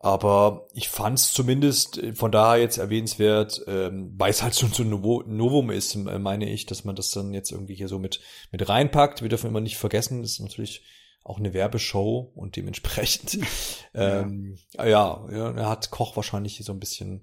Aber 0.00 0.68
ich 0.74 0.90
fand's 0.90 1.32
zumindest 1.32 1.96
äh, 1.96 2.12
von 2.12 2.30
daher 2.30 2.60
jetzt 2.60 2.76
erwähnenswert, 2.76 3.64
ähm, 3.66 4.12
weil 4.18 4.32
es 4.32 4.42
halt 4.42 4.52
so, 4.52 4.66
so 4.66 4.82
ein 4.82 4.90
Novum 4.90 5.70
ist, 5.70 5.96
meine 5.96 6.50
ich, 6.50 6.66
dass 6.66 6.84
man 6.84 6.94
das 6.94 7.10
dann 7.10 7.32
jetzt 7.32 7.52
irgendwie 7.52 7.74
hier 7.74 7.88
so 7.88 7.98
mit, 7.98 8.20
mit 8.52 8.68
reinpackt. 8.68 9.22
Wir 9.22 9.30
dürfen 9.30 9.48
immer 9.48 9.62
nicht 9.62 9.78
vergessen, 9.78 10.22
ist 10.22 10.40
natürlich 10.40 10.82
auch 11.28 11.38
eine 11.38 11.52
Werbeshow 11.52 12.32
und 12.34 12.56
dementsprechend 12.56 13.34
ja. 13.94 14.20
Ähm, 14.20 14.58
ja, 14.74 15.26
ja, 15.30 15.50
er 15.50 15.68
hat 15.68 15.90
Koch 15.90 16.16
wahrscheinlich 16.16 16.62
so 16.64 16.72
ein 16.72 16.80
bisschen 16.80 17.22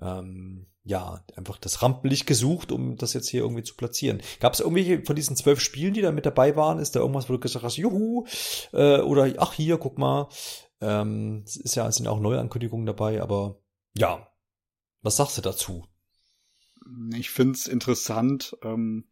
ähm, 0.00 0.66
ja 0.84 1.24
einfach 1.36 1.58
das 1.58 1.82
Rampenlicht 1.82 2.26
gesucht, 2.26 2.72
um 2.72 2.96
das 2.96 3.12
jetzt 3.12 3.28
hier 3.28 3.42
irgendwie 3.42 3.62
zu 3.62 3.76
platzieren. 3.76 4.22
Gab 4.40 4.54
es 4.54 4.60
irgendwelche 4.60 5.04
von 5.04 5.16
diesen 5.16 5.36
zwölf 5.36 5.60
Spielen, 5.60 5.94
die 5.94 6.00
da 6.00 6.12
mit 6.12 6.24
dabei 6.24 6.56
waren? 6.56 6.78
Ist 6.78 6.96
da 6.96 7.00
irgendwas, 7.00 7.28
wo 7.28 7.34
du 7.34 7.40
gesagt 7.40 7.64
hast, 7.64 7.76
juhu, 7.76 8.26
äh, 8.72 9.00
oder 9.00 9.32
ach 9.38 9.52
hier, 9.52 9.76
guck 9.76 9.98
mal, 9.98 10.28
ähm, 10.80 11.42
es 11.46 11.56
ist 11.56 11.74
ja, 11.74 11.86
es 11.86 11.96
sind 11.96 12.08
auch 12.08 12.20
Neuankündigungen 12.20 12.86
dabei, 12.86 13.20
aber 13.20 13.60
ja, 13.94 14.28
was 15.02 15.16
sagst 15.16 15.36
du 15.36 15.42
dazu? 15.42 15.86
Ich 17.14 17.30
find's 17.30 17.68
interessant, 17.68 18.56
ähm, 18.62 19.04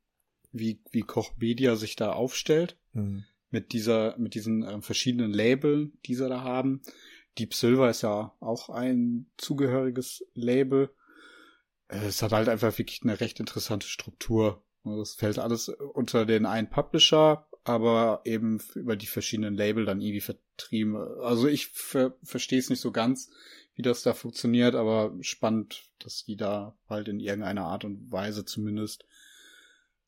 wie, 0.50 0.82
wie 0.90 1.02
Koch 1.02 1.32
Media 1.36 1.76
sich 1.76 1.94
da 1.94 2.12
aufstellt. 2.12 2.78
Mhm 2.92 3.24
mit 3.50 3.72
dieser, 3.72 4.16
mit 4.18 4.34
diesen 4.34 4.62
äh, 4.62 4.80
verschiedenen 4.80 5.32
Label, 5.32 5.92
die 6.06 6.14
sie 6.14 6.28
da 6.28 6.42
haben. 6.42 6.82
Deep 7.38 7.54
Silver 7.54 7.90
ist 7.90 8.02
ja 8.02 8.34
auch 8.40 8.70
ein 8.70 9.26
zugehöriges 9.36 10.24
Label. 10.34 10.90
Äh, 11.88 12.06
es 12.06 12.22
hat 12.22 12.32
halt 12.32 12.48
einfach 12.48 12.76
wirklich 12.78 13.02
eine 13.02 13.20
recht 13.20 13.40
interessante 13.40 13.86
Struktur. 13.86 14.64
Also 14.84 15.02
es 15.02 15.14
fällt 15.14 15.38
alles 15.38 15.68
unter 15.68 16.24
den 16.24 16.46
einen 16.46 16.70
Publisher, 16.70 17.46
aber 17.64 18.22
eben 18.24 18.58
über 18.74 18.96
die 18.96 19.06
verschiedenen 19.06 19.54
Label 19.54 19.84
dann 19.84 20.00
irgendwie 20.00 20.20
vertrieben. 20.20 20.96
Also 20.96 21.48
ich 21.48 21.68
ver 21.68 22.16
verstehe 22.22 22.58
es 22.58 22.70
nicht 22.70 22.80
so 22.80 22.92
ganz, 22.92 23.30
wie 23.74 23.82
das 23.82 24.02
da 24.02 24.14
funktioniert, 24.14 24.74
aber 24.74 25.14
spannend, 25.20 25.90
dass 25.98 26.24
die 26.24 26.36
da 26.36 26.76
halt 26.88 27.08
in 27.08 27.20
irgendeiner 27.20 27.66
Art 27.66 27.84
und 27.84 28.10
Weise 28.10 28.44
zumindest 28.44 29.04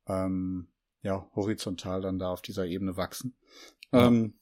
ähm, 0.07 0.69
ja, 1.03 1.29
horizontal 1.35 2.01
dann 2.01 2.19
da 2.19 2.31
auf 2.31 2.43
dieser 2.43 2.67
Ebene 2.67 2.97
wachsen. 2.97 3.35
Ja. 3.93 4.07
Ähm, 4.07 4.35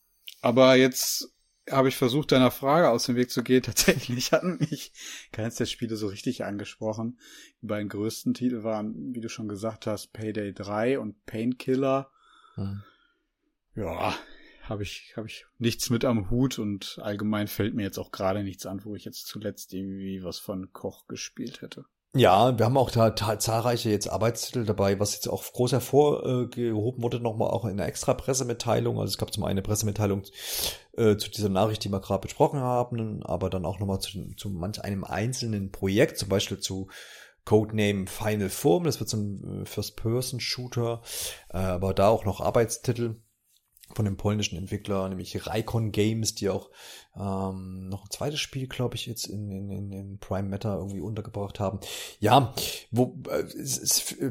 aber 0.43 0.77
jetzt 0.77 1.35
habe 1.71 1.89
ich 1.89 1.97
versucht, 1.97 2.33
deiner 2.33 2.51
Frage 2.51 2.91
aus 2.91 3.07
dem 3.07 3.17
Weg 3.17 3.31
zu 3.31 3.43
gehen. 3.43 3.63
Tatsächlich 3.65 4.33
hatten 4.33 4.59
mich 4.59 4.93
keines 5.33 5.57
der 5.57 5.67
Spiele 5.67 5.97
so 5.97 6.09
richtig 6.09 6.45
angesprochen. 6.45 7.19
Die 7.63 7.67
beiden 7.67 7.89
größten 7.89 8.35
Titel 8.35 8.63
waren, 8.63 9.15
wie 9.15 9.21
du 9.21 9.29
schon 9.29 9.49
gesagt 9.49 9.87
hast, 9.87 10.13
Payday 10.13 10.53
3 10.53 10.99
und 10.99 11.25
Painkiller. 11.27 12.11
Hm. 12.55 12.83
Ja, 13.75 14.15
habe 14.63 14.83
ich, 14.83 15.15
habe 15.17 15.27
ich 15.27 15.47
nichts 15.59 15.91
mit 15.91 16.05
am 16.05 16.31
Hut 16.31 16.59
und 16.59 16.99
allgemein 17.03 17.49
fällt 17.49 17.75
mir 17.75 17.83
jetzt 17.83 17.99
auch 17.99 18.13
gerade 18.13 18.43
nichts 18.43 18.67
an, 18.67 18.85
wo 18.85 18.95
ich 18.95 19.05
jetzt 19.05 19.27
zuletzt 19.27 19.73
irgendwie 19.73 20.23
was 20.23 20.39
von 20.39 20.73
Koch 20.73 21.07
gespielt 21.07 21.63
hätte. 21.63 21.87
Ja, 22.13 22.59
wir 22.59 22.67
haben 22.67 22.77
auch 22.77 22.91
da 22.91 23.15
zahlreiche 23.15 23.89
jetzt 23.89 24.09
Arbeitstitel 24.11 24.65
dabei, 24.65 24.99
was 24.99 25.15
jetzt 25.15 25.29
auch 25.29 25.45
groß 25.45 25.71
hervorgehoben 25.71 27.03
wurde, 27.05 27.21
nochmal 27.21 27.51
auch 27.51 27.65
in 27.65 27.73
einer 27.73 27.87
extra 27.87 28.15
Pressemitteilung. 28.15 28.99
Also 28.99 29.13
es 29.13 29.19
gab 29.19 29.33
zum 29.33 29.45
einen 29.45 29.53
eine 29.53 29.63
Pressemitteilung 29.63 30.23
äh, 30.97 31.17
zu 31.17 31.31
dieser 31.31 31.51
Nachricht, 31.51 31.85
die 31.85 31.89
wir 31.89 32.01
gerade 32.01 32.23
besprochen 32.23 32.59
haben, 32.59 33.23
aber 33.23 33.49
dann 33.49 33.65
auch 33.65 33.79
nochmal 33.79 34.01
zu, 34.01 34.35
zu 34.37 34.51
manch 34.51 34.83
einem 34.83 35.05
einzelnen 35.05 35.71
Projekt, 35.71 36.19
zum 36.19 36.29
Beispiel 36.29 36.59
zu 36.59 36.89
Codename 37.45 38.09
Final 38.09 38.51
Form, 38.51 38.85
das 38.85 38.99
wird 38.99 39.09
so 39.09 39.17
ein 39.17 39.63
äh, 39.63 39.65
First-Person-Shooter, 39.65 41.03
äh, 41.51 41.59
aber 41.59 41.95
da 41.95 42.09
auch 42.09 42.25
noch 42.25 42.41
Arbeitstitel 42.41 43.21
von 43.95 44.05
dem 44.05 44.17
polnischen 44.17 44.57
Entwickler, 44.57 45.09
nämlich 45.09 45.47
Raikon 45.47 45.93
Games, 45.93 46.35
die 46.35 46.49
auch 46.49 46.71
ähm, 47.17 47.89
noch 47.89 48.05
ein 48.05 48.11
zweites 48.11 48.39
Spiel, 48.39 48.69
glaube 48.69 48.95
ich, 48.95 49.07
jetzt 49.07 49.27
in, 49.27 49.51
in, 49.51 49.93
in 49.93 50.19
Prime 50.19 50.49
Matter 50.49 50.77
irgendwie 50.77 51.01
untergebracht 51.01 51.59
haben. 51.59 51.81
Ja, 52.21 52.55
wo 52.91 53.19
äh, 53.29 53.45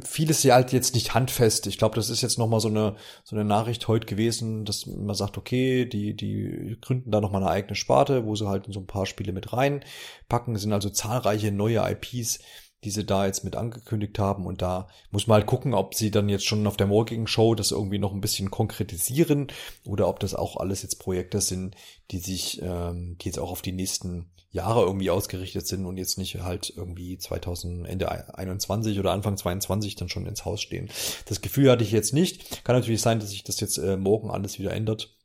vieles 0.02 0.44
ja 0.44 0.56
halt 0.56 0.72
jetzt 0.72 0.96
nicht 0.96 1.14
handfest. 1.14 1.68
Ich 1.68 1.78
glaube, 1.78 1.96
das 1.96 2.10
ist 2.10 2.22
jetzt 2.22 2.38
nochmal 2.38 2.62
so 2.62 2.70
eine 2.70 2.96
so 3.24 3.36
eine 3.36 3.44
Nachricht 3.44 3.88
heute 3.88 4.06
gewesen, 4.06 4.64
dass 4.64 4.86
man 4.86 5.16
sagt, 5.16 5.38
okay, 5.38 5.86
die 5.86 6.16
die 6.16 6.78
gründen 6.80 7.12
da 7.12 7.20
nochmal 7.20 7.44
eine 7.44 7.52
eigene 7.52 7.76
Sparte, 7.76 8.26
wo 8.26 8.36
sie 8.36 8.48
halt 8.48 8.66
so 8.70 8.80
ein 8.80 8.88
paar 8.88 9.06
Spiele 9.06 9.34
mit 9.34 9.52
reinpacken. 9.52 10.56
Es 10.56 10.62
sind 10.62 10.74
also 10.74 10.90
zahlreiche 10.90 11.52
neue 11.52 11.84
IPs, 11.92 12.40
die 12.84 12.92
sie 12.92 13.06
da 13.06 13.26
jetzt 13.26 13.44
mit 13.44 13.56
angekündigt 13.56 14.20
haben. 14.20 14.46
Und 14.46 14.62
da 14.62 14.88
muss 15.12 15.28
man 15.28 15.36
halt 15.36 15.48
gucken, 15.48 15.74
ob 15.74 15.96
sie 15.96 16.12
dann 16.12 16.30
jetzt 16.30 16.46
schon 16.46 16.66
auf 16.66 16.78
der 16.78 16.88
morgigen 16.88 17.28
Show 17.28 17.56
das 17.56 17.72
irgendwie 17.72 18.00
noch 18.00 18.14
ein 18.14 18.22
bisschen 18.22 18.52
konkretisieren 18.52 19.48
oder 19.86 20.08
ob 20.08 20.20
das 20.20 20.34
auch 20.34 20.58
alles 20.58 20.84
jetzt 20.84 21.00
Projekte 21.00 21.42
sind, 21.42 21.76
die 22.12 22.20
sich, 22.20 22.62
ähm, 22.62 23.18
die 23.20 23.26
jetzt 23.26 23.40
auch 23.40 23.52
auf 23.52 23.62
die 23.62 23.74
nächsten 23.74 24.32
Jahre 24.52 24.82
irgendwie 24.82 25.12
ausgerichtet 25.12 25.68
sind 25.68 25.86
und 25.86 25.98
jetzt 25.98 26.18
nicht 26.18 26.42
halt 26.42 26.74
irgendwie 26.76 27.18
2000, 27.18 27.88
Ende 27.88 28.10
21 28.36 28.98
oder 28.98 29.12
Anfang 29.12 29.38
22 29.38 29.96
dann 29.96 30.10
schon 30.10 30.26
ins 30.26 30.46
Haus 30.46 30.62
stehen. 30.62 30.90
Das 31.26 31.42
Gefühl 31.42 31.70
hatte 31.70 31.84
ich 31.84 31.92
jetzt 31.92 32.14
nicht. 32.14 32.64
Kann 32.64 32.76
natürlich 32.76 33.02
sein, 33.02 33.20
dass 33.20 33.30
sich 33.30 33.44
das 33.44 33.60
jetzt 33.60 33.78
äh, 33.78 33.98
morgen 33.98 34.32
alles 34.32 34.58
wieder 34.58 34.74
ändert 34.74 35.16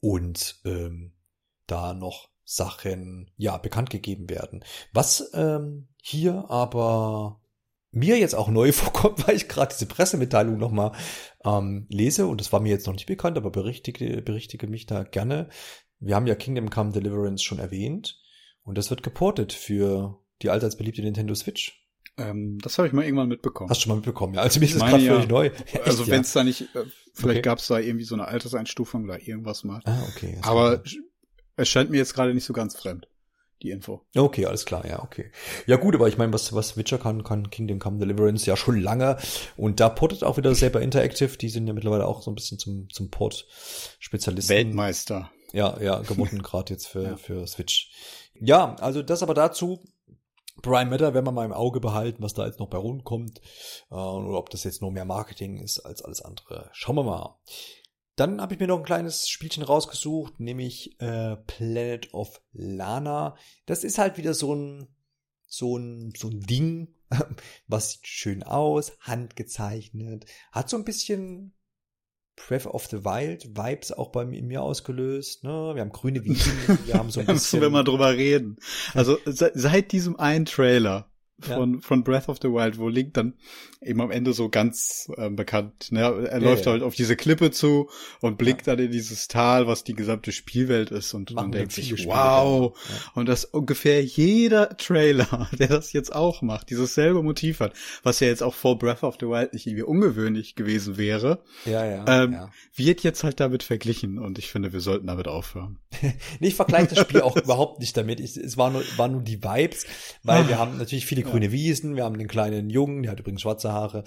und 0.00 0.60
ähm, 0.64 1.12
da 1.66 1.94
noch 1.94 2.28
Sachen 2.44 3.30
ja 3.36 3.56
bekannt 3.56 3.90
gegeben 3.90 4.28
werden. 4.28 4.64
Was 4.92 5.30
ähm, 5.34 5.88
hier 6.08 6.50
aber 6.50 7.40
mir 7.90 8.18
jetzt 8.18 8.34
auch 8.34 8.48
neu 8.48 8.72
vorkommt, 8.72 9.26
weil 9.26 9.36
ich 9.36 9.48
gerade 9.48 9.74
diese 9.74 9.86
Pressemitteilung 9.86 10.56
nochmal 10.56 10.92
ähm, 11.44 11.86
lese 11.88 12.26
und 12.26 12.40
das 12.40 12.52
war 12.52 12.60
mir 12.60 12.70
jetzt 12.70 12.86
noch 12.86 12.94
nicht 12.94 13.06
bekannt, 13.06 13.36
aber 13.36 13.50
berichtige, 13.50 14.22
berichtige 14.22 14.68
mich 14.68 14.86
da 14.86 15.02
gerne. 15.02 15.48
Wir 15.98 16.14
haben 16.14 16.26
ja 16.26 16.34
Kingdom 16.34 16.70
Come 16.70 16.92
Deliverance 16.92 17.42
schon 17.42 17.58
erwähnt 17.58 18.20
und 18.62 18.78
das 18.78 18.90
wird 18.90 19.02
geportet 19.02 19.52
für 19.52 20.20
die 20.42 20.50
allseits 20.50 20.76
beliebte 20.76 21.02
Nintendo 21.02 21.34
Switch. 21.34 21.82
Ähm, 22.18 22.58
das 22.62 22.78
habe 22.78 22.86
ich 22.86 22.94
mal 22.94 23.04
irgendwann 23.04 23.28
mitbekommen. 23.28 23.68
Hast 23.68 23.80
du 23.80 23.82
schon 23.84 23.90
mal 23.90 23.96
mitbekommen, 23.96 24.34
ja. 24.34 24.42
Also 24.42 24.60
mir 24.60 24.66
ist 24.66 24.76
das 24.76 24.88
gerade 24.88 25.02
ja, 25.02 25.12
völlig 25.12 25.28
neu. 25.28 25.50
Ja, 25.72 25.80
also 25.82 26.02
echt, 26.02 26.10
wenn 26.10 26.20
es 26.20 26.34
ja. 26.34 26.40
da 26.40 26.44
nicht, 26.44 26.62
äh, 26.62 26.84
vielleicht 27.14 27.38
okay. 27.38 27.42
gab 27.42 27.58
es 27.58 27.66
da 27.66 27.78
irgendwie 27.78 28.04
so 28.04 28.14
eine 28.14 28.28
Alterseinstufung 28.28 29.04
oder 29.04 29.20
irgendwas 29.20 29.64
mal. 29.64 29.80
Ah, 29.84 30.02
okay. 30.08 30.38
Aber 30.42 30.82
es 31.56 31.68
scheint 31.68 31.90
mir 31.90 31.98
jetzt 31.98 32.14
gerade 32.14 32.32
nicht 32.32 32.44
so 32.44 32.52
ganz 32.52 32.76
fremd, 32.76 33.08
die 33.66 33.72
Info. 33.72 34.02
Okay, 34.16 34.46
alles 34.46 34.64
klar, 34.64 34.86
ja, 34.86 35.02
okay. 35.02 35.30
Ja 35.66 35.76
gut, 35.76 35.94
aber 35.94 36.08
ich 36.08 36.16
meine, 36.18 36.32
was, 36.32 36.54
was 36.54 36.76
Witcher 36.76 36.98
kann, 36.98 37.24
kann 37.24 37.50
Kingdom 37.50 37.78
Come 37.78 37.98
Deliverance 37.98 38.46
ja 38.46 38.56
schon 38.56 38.80
lange. 38.80 39.18
Und 39.56 39.80
da 39.80 39.88
portet 39.88 40.24
auch 40.24 40.36
wieder 40.36 40.54
selber 40.54 40.80
Interactive, 40.80 41.36
die 41.36 41.48
sind 41.48 41.66
ja 41.66 41.72
mittlerweile 41.72 42.06
auch 42.06 42.22
so 42.22 42.30
ein 42.30 42.34
bisschen 42.34 42.58
zum, 42.58 42.88
zum 42.90 43.10
Port-Spezialisten. 43.10 44.54
Weltmeister. 44.54 45.30
Ja, 45.52 45.80
ja, 45.80 46.00
geworden 46.00 46.42
gerade 46.42 46.72
jetzt 46.72 46.86
für, 46.86 47.02
ja. 47.02 47.16
für 47.16 47.46
Switch. 47.46 47.90
Ja, 48.40 48.76
also 48.76 49.02
das 49.02 49.22
aber 49.22 49.34
dazu. 49.34 49.82
Prime 50.62 50.90
Matter 50.90 51.12
werden 51.12 51.26
wir 51.26 51.32
mal 51.32 51.44
im 51.44 51.52
Auge 51.52 51.80
behalten, 51.80 52.22
was 52.22 52.32
da 52.32 52.46
jetzt 52.46 52.60
noch 52.60 52.68
bei 52.68 52.78
rumkommt. 52.78 53.40
Äh, 53.90 53.94
oder 53.94 54.38
ob 54.38 54.48
das 54.50 54.64
jetzt 54.64 54.80
nur 54.80 54.90
mehr 54.90 55.04
Marketing 55.04 55.58
ist 55.58 55.80
als 55.80 56.02
alles 56.02 56.22
andere. 56.22 56.70
Schauen 56.72 56.96
wir 56.96 57.02
mal. 57.02 57.36
Dann 58.16 58.40
habe 58.40 58.54
ich 58.54 58.60
mir 58.60 58.66
noch 58.66 58.78
ein 58.78 58.84
kleines 58.84 59.28
Spielchen 59.28 59.62
rausgesucht, 59.62 60.40
nämlich 60.40 60.98
äh, 61.00 61.36
Planet 61.36 62.12
of 62.14 62.40
Lana. 62.52 63.36
Das 63.66 63.84
ist 63.84 63.98
halt 63.98 64.16
wieder 64.16 64.32
so 64.32 64.54
ein 64.54 64.88
so 65.46 65.76
ein 65.76 66.12
so 66.16 66.28
ein 66.28 66.40
Ding, 66.40 66.94
was 67.68 67.92
sieht 67.92 68.06
schön 68.06 68.42
aus, 68.42 68.96
handgezeichnet, 69.00 70.24
hat 70.50 70.70
so 70.70 70.76
ein 70.76 70.84
bisschen 70.84 71.52
Breath 72.36 72.66
of 72.66 72.86
the 72.86 73.04
Wild 73.04 73.56
Vibes 73.56 73.92
auch 73.92 74.12
bei 74.12 74.24
mir 74.24 74.62
ausgelöst. 74.62 75.44
Ne? 75.44 75.72
Wir 75.74 75.82
haben 75.82 75.92
grüne 75.92 76.24
Wiesen, 76.24 76.52
wir 76.86 76.94
haben 76.94 77.10
so 77.10 77.20
ein 77.20 77.26
bisschen. 77.26 77.60
wenn 77.60 77.72
wir 77.72 77.84
drüber 77.84 78.14
reden. 78.14 78.56
Also 78.94 79.18
seit 79.26 79.92
diesem 79.92 80.18
einen 80.18 80.46
Trailer 80.46 81.10
von, 81.40 81.74
ja. 81.74 81.80
von 81.80 82.02
Breath 82.02 82.28
of 82.28 82.38
the 82.40 82.48
Wild, 82.48 82.78
wo 82.78 82.88
Link 82.88 83.14
dann 83.14 83.34
eben 83.82 84.00
am 84.00 84.10
Ende 84.10 84.32
so 84.32 84.48
ganz 84.48 85.10
äh, 85.16 85.28
bekannt, 85.28 85.92
ne? 85.92 86.00
er 86.00 86.38
ja, 86.38 86.38
läuft 86.38 86.64
ja. 86.64 86.72
halt 86.72 86.82
auf 86.82 86.94
diese 86.94 87.14
Klippe 87.14 87.50
zu 87.50 87.90
und 88.20 88.38
blickt 88.38 88.66
dann 88.66 88.78
in 88.78 88.90
dieses 88.90 89.28
Tal, 89.28 89.66
was 89.66 89.84
die 89.84 89.94
gesamte 89.94 90.32
Spielwelt 90.32 90.90
ist 90.90 91.12
und 91.14 91.32
man 91.34 91.52
denkt 91.52 91.72
sich, 91.72 92.06
wow, 92.06 92.76
und 93.14 93.28
das 93.28 93.44
ungefähr 93.44 94.02
jeder 94.02 94.76
Trailer, 94.78 95.48
der 95.58 95.68
das 95.68 95.92
jetzt 95.92 96.14
auch 96.14 96.40
macht, 96.40 96.70
dieses 96.70 96.94
selbe 96.94 97.22
Motiv 97.22 97.60
hat, 97.60 97.74
was 98.02 98.20
ja 98.20 98.28
jetzt 98.28 98.42
auch 98.42 98.54
vor 98.54 98.78
Breath 98.78 99.02
of 99.02 99.16
the 99.20 99.26
Wild 99.26 99.52
nicht 99.52 99.66
irgendwie 99.66 99.84
ungewöhnlich 99.84 100.54
gewesen 100.54 100.96
wäre, 100.96 101.42
ähm, 101.66 102.48
wird 102.74 103.02
jetzt 103.02 103.24
halt 103.24 103.40
damit 103.40 103.62
verglichen 103.62 104.18
und 104.18 104.38
ich 104.38 104.50
finde, 104.50 104.72
wir 104.72 104.80
sollten 104.80 105.06
damit 105.06 105.28
aufhören. 105.28 105.78
ich 106.40 106.54
vergleiche 106.54 106.94
das 106.94 107.00
Spiel 107.00 107.20
auch 107.20 107.36
überhaupt 107.36 107.80
nicht 107.80 107.94
damit, 107.96 108.20
ich, 108.20 108.36
es 108.38 108.56
war 108.56 108.70
nur, 108.70 108.82
war 108.96 109.08
nur 109.08 109.22
die 109.22 109.42
Vibes, 109.42 109.86
weil 110.22 110.44
ah. 110.44 110.48
wir 110.48 110.58
haben 110.58 110.78
natürlich 110.78 111.04
viele 111.04 111.25
grüne 111.26 111.52
Wiesen, 111.52 111.96
wir 111.96 112.04
haben 112.04 112.18
den 112.18 112.28
kleinen 112.28 112.70
Jungen, 112.70 113.02
der 113.02 113.12
hat 113.12 113.20
übrigens 113.20 113.42
schwarze 113.42 113.72
Haare, 113.72 114.04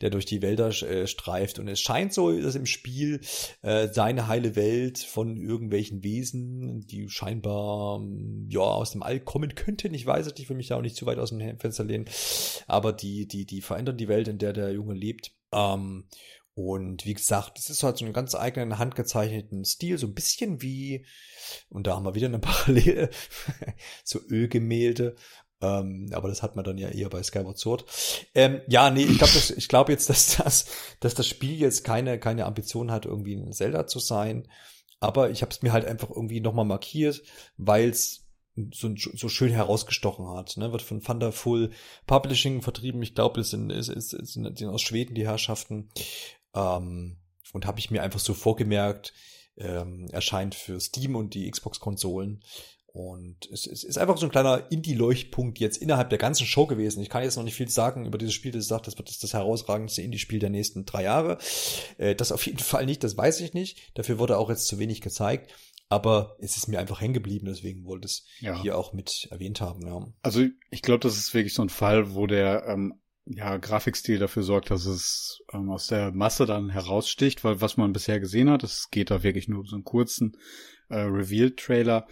der 0.00 0.10
durch 0.10 0.26
die 0.26 0.42
Wälder 0.42 0.68
äh, 0.68 1.06
streift. 1.06 1.58
Und 1.58 1.68
es 1.68 1.80
scheint 1.80 2.12
so, 2.12 2.30
dass 2.38 2.54
im 2.54 2.66
Spiel 2.66 3.20
äh, 3.62 3.88
seine 3.88 4.28
heile 4.28 4.56
Welt 4.56 4.98
von 4.98 5.36
irgendwelchen 5.36 6.02
Wesen, 6.04 6.86
die 6.86 7.08
scheinbar 7.08 8.00
ja 8.48 8.60
aus 8.60 8.92
dem 8.92 9.02
All 9.02 9.20
kommen 9.20 9.54
könnten, 9.54 9.94
ich 9.94 10.06
weiß 10.06 10.26
es 10.26 10.32
nicht, 10.32 10.42
ich 10.42 10.48
will 10.48 10.56
mich 10.56 10.68
da 10.68 10.76
auch 10.76 10.82
nicht 10.82 10.96
zu 10.96 11.06
weit 11.06 11.18
aus 11.18 11.30
dem 11.30 11.58
Fenster 11.58 11.84
lehnen, 11.84 12.06
aber 12.66 12.92
die, 12.92 13.26
die, 13.26 13.44
die 13.44 13.60
verändern 13.60 13.96
die 13.96 14.08
Welt, 14.08 14.28
in 14.28 14.38
der 14.38 14.52
der 14.52 14.72
Junge 14.72 14.94
lebt. 14.94 15.32
Ähm, 15.52 16.04
und 16.58 17.06
wie 17.06 17.14
gesagt, 17.14 17.56
es 17.60 17.70
ist 17.70 17.84
halt 17.84 17.98
so 17.98 18.04
einen 18.04 18.12
ganz 18.12 18.34
eigenen 18.34 18.78
handgezeichneten 18.78 19.64
Stil, 19.64 19.96
so 19.96 20.08
ein 20.08 20.14
bisschen 20.14 20.60
wie, 20.60 21.06
und 21.68 21.86
da 21.86 21.94
haben 21.94 22.04
wir 22.04 22.16
wieder 22.16 22.26
eine 22.26 22.40
Parallele 22.40 23.10
zu 24.04 24.18
Ölgemälde, 24.28 25.14
ähm, 25.60 26.10
aber 26.12 26.28
das 26.28 26.42
hat 26.42 26.56
man 26.56 26.64
dann 26.64 26.78
ja 26.78 26.88
eher 26.88 27.08
bei 27.08 27.22
Skyward 27.22 27.58
Sword. 27.58 27.84
Ähm, 28.34 28.60
ja, 28.68 28.90
nee, 28.90 29.04
ich 29.04 29.18
glaube 29.18 29.32
ich 29.56 29.68
glaube 29.68 29.92
jetzt, 29.92 30.08
dass 30.10 30.36
das, 30.36 30.66
dass 31.00 31.14
das 31.14 31.26
Spiel 31.26 31.58
jetzt 31.58 31.84
keine, 31.84 32.18
keine 32.18 32.46
Ambition 32.46 32.90
hat, 32.90 33.06
irgendwie 33.06 33.34
ein 33.34 33.52
Zelda 33.52 33.86
zu 33.86 33.98
sein. 33.98 34.48
Aber 35.00 35.30
ich 35.30 35.42
habe 35.42 35.50
es 35.50 35.62
mir 35.62 35.72
halt 35.72 35.84
einfach 35.84 36.10
irgendwie 36.10 36.40
nochmal 36.40 36.64
markiert, 36.64 37.22
weil 37.56 37.90
es 37.90 38.28
so, 38.72 38.92
so 38.96 39.28
schön 39.28 39.52
herausgestochen 39.52 40.28
hat. 40.28 40.56
Ne? 40.56 40.72
Wird 40.72 40.82
von 40.82 41.00
Thunderful 41.00 41.70
Publishing 42.06 42.62
vertrieben. 42.62 43.02
Ich 43.02 43.14
glaube, 43.14 43.40
es 43.40 43.50
sind, 43.50 43.70
es, 43.70 43.88
es 43.88 44.10
sind 44.10 44.64
aus 44.64 44.82
Schweden 44.82 45.14
die 45.14 45.26
Herrschaften. 45.26 45.90
Ähm, 46.54 47.18
und 47.52 47.66
habe 47.66 47.78
ich 47.78 47.90
mir 47.90 48.02
einfach 48.02 48.20
so 48.20 48.34
vorgemerkt, 48.34 49.14
ähm, 49.56 50.08
erscheint 50.10 50.54
für 50.54 50.80
Steam 50.80 51.16
und 51.16 51.34
die 51.34 51.50
Xbox-Konsolen. 51.50 52.42
Und 52.92 53.48
es, 53.52 53.66
es 53.66 53.84
ist 53.84 53.98
einfach 53.98 54.16
so 54.16 54.26
ein 54.26 54.32
kleiner 54.32 54.70
Indie-Leuchtpunkt 54.70 55.58
jetzt 55.58 55.76
innerhalb 55.76 56.10
der 56.10 56.18
ganzen 56.18 56.46
Show 56.46 56.66
gewesen. 56.66 57.02
Ich 57.02 57.10
kann 57.10 57.22
jetzt 57.22 57.36
noch 57.36 57.44
nicht 57.44 57.54
viel 57.54 57.68
sagen 57.68 58.06
über 58.06 58.18
dieses 58.18 58.34
Spiel, 58.34 58.50
das 58.50 58.66
sagt, 58.66 58.86
das 58.86 58.98
wird 58.98 59.08
das, 59.08 59.18
das 59.18 59.34
herausragendste 59.34 60.02
Indie-Spiel 60.02 60.38
der 60.38 60.50
nächsten 60.50 60.84
drei 60.84 61.04
Jahre. 61.04 61.38
Äh, 61.98 62.14
das 62.14 62.32
auf 62.32 62.44
jeden 62.46 62.58
Fall 62.58 62.86
nicht, 62.86 63.04
das 63.04 63.16
weiß 63.16 63.40
ich 63.40 63.54
nicht. 63.54 63.78
Dafür 63.94 64.18
wurde 64.18 64.38
auch 64.38 64.48
jetzt 64.48 64.66
zu 64.66 64.78
wenig 64.78 65.00
gezeigt. 65.00 65.52
Aber 65.90 66.36
es 66.38 66.56
ist 66.56 66.68
mir 66.68 66.78
einfach 66.80 67.00
hängen 67.00 67.14
geblieben, 67.14 67.46
deswegen 67.46 67.86
wollte 67.86 68.06
es 68.06 68.26
ja. 68.40 68.60
hier 68.60 68.76
auch 68.76 68.92
mit 68.92 69.28
erwähnt 69.30 69.60
haben. 69.60 69.86
Ja. 69.86 70.06
Also 70.22 70.44
ich 70.70 70.82
glaube, 70.82 71.00
das 71.00 71.16
ist 71.16 71.32
wirklich 71.32 71.54
so 71.54 71.62
ein 71.62 71.70
Fall, 71.70 72.14
wo 72.14 72.26
der 72.26 72.66
ähm, 72.66 73.00
ja, 73.24 73.56
Grafikstil 73.56 74.18
dafür 74.18 74.42
sorgt, 74.42 74.70
dass 74.70 74.86
es 74.86 75.42
ähm, 75.52 75.70
aus 75.70 75.86
der 75.86 76.12
Masse 76.12 76.46
dann 76.46 76.70
heraussticht, 76.70 77.44
weil 77.44 77.60
was 77.60 77.76
man 77.76 77.92
bisher 77.92 78.20
gesehen 78.20 78.50
hat, 78.50 78.64
es 78.64 78.90
geht 78.90 79.10
da 79.10 79.22
wirklich 79.22 79.48
nur 79.48 79.60
um 79.60 79.66
so 79.66 79.76
einen 79.76 79.84
kurzen 79.84 80.36
äh, 80.88 81.00
Reveal-Trailer, 81.00 82.06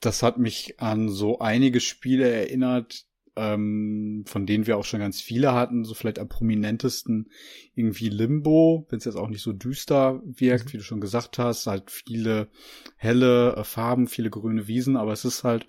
das 0.00 0.22
hat 0.22 0.38
mich 0.38 0.80
an 0.80 1.08
so 1.08 1.38
einige 1.38 1.80
Spiele 1.80 2.28
erinnert, 2.28 3.06
ähm, 3.36 4.24
von 4.26 4.46
denen 4.46 4.66
wir 4.66 4.76
auch 4.76 4.84
schon 4.84 5.00
ganz 5.00 5.20
viele 5.20 5.52
hatten, 5.52 5.84
so 5.84 5.94
vielleicht 5.94 6.18
am 6.18 6.28
prominentesten 6.28 7.30
irgendwie 7.74 8.08
Limbo, 8.08 8.86
wenn 8.88 8.98
es 8.98 9.04
jetzt 9.04 9.16
auch 9.16 9.28
nicht 9.28 9.42
so 9.42 9.52
düster 9.52 10.20
wirkt, 10.24 10.66
mhm. 10.66 10.72
wie 10.72 10.76
du 10.78 10.82
schon 10.82 11.00
gesagt 11.00 11.38
hast, 11.38 11.66
halt 11.66 11.90
viele 11.90 12.48
helle 12.96 13.54
äh, 13.56 13.64
Farben, 13.64 14.08
viele 14.08 14.30
grüne 14.30 14.66
Wiesen, 14.66 14.96
aber 14.96 15.12
es 15.12 15.24
ist 15.24 15.44
halt 15.44 15.68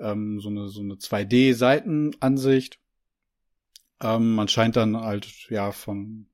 ähm, 0.00 0.38
so 0.40 0.48
eine 0.48 0.68
so 0.68 0.80
eine 0.80 0.94
2D-Seitenansicht. 0.94 2.78
Ähm, 4.00 4.34
man 4.34 4.48
scheint 4.48 4.76
dann 4.76 4.96
halt 4.96 5.48
ja 5.50 5.72
von 5.72 6.26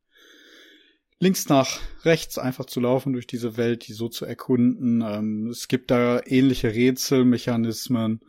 links 1.19 1.49
nach 1.49 1.81
rechts 2.05 2.39
einfach 2.39 2.67
zu 2.67 2.81
laufen 2.81 3.13
durch 3.13 3.27
diese 3.27 3.57
Welt, 3.57 3.87
die 3.87 3.93
so 3.93 4.09
zu 4.09 4.25
erkunden. 4.25 5.03
Ähm, 5.03 5.49
es 5.49 5.69
gibt 5.69 5.91
da 5.91 6.21
ähnliche 6.25 6.75
Rätselmechanismen 6.75 8.21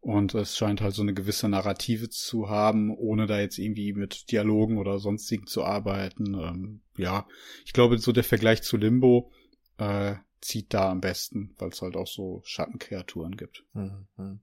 und 0.00 0.34
es 0.34 0.56
scheint 0.56 0.80
halt 0.80 0.94
so 0.94 1.02
eine 1.02 1.14
gewisse 1.14 1.48
Narrative 1.48 2.08
zu 2.08 2.48
haben, 2.48 2.96
ohne 2.96 3.26
da 3.26 3.40
jetzt 3.40 3.58
irgendwie 3.58 3.92
mit 3.92 4.30
Dialogen 4.30 4.78
oder 4.78 4.98
sonstigen 4.98 5.46
zu 5.46 5.64
arbeiten. 5.64 6.34
Ähm, 6.34 6.80
ja, 6.96 7.26
ich 7.64 7.72
glaube, 7.72 7.98
so 7.98 8.12
der 8.12 8.24
Vergleich 8.24 8.62
zu 8.62 8.76
Limbo 8.76 9.32
äh, 9.78 10.14
zieht 10.40 10.72
da 10.72 10.90
am 10.90 11.00
besten, 11.00 11.54
weil 11.58 11.70
es 11.70 11.82
halt 11.82 11.96
auch 11.96 12.06
so 12.06 12.42
Schattenkreaturen 12.44 13.36
gibt. 13.36 13.64
Mhm. 13.72 14.40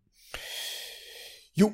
Jo, 1.53 1.73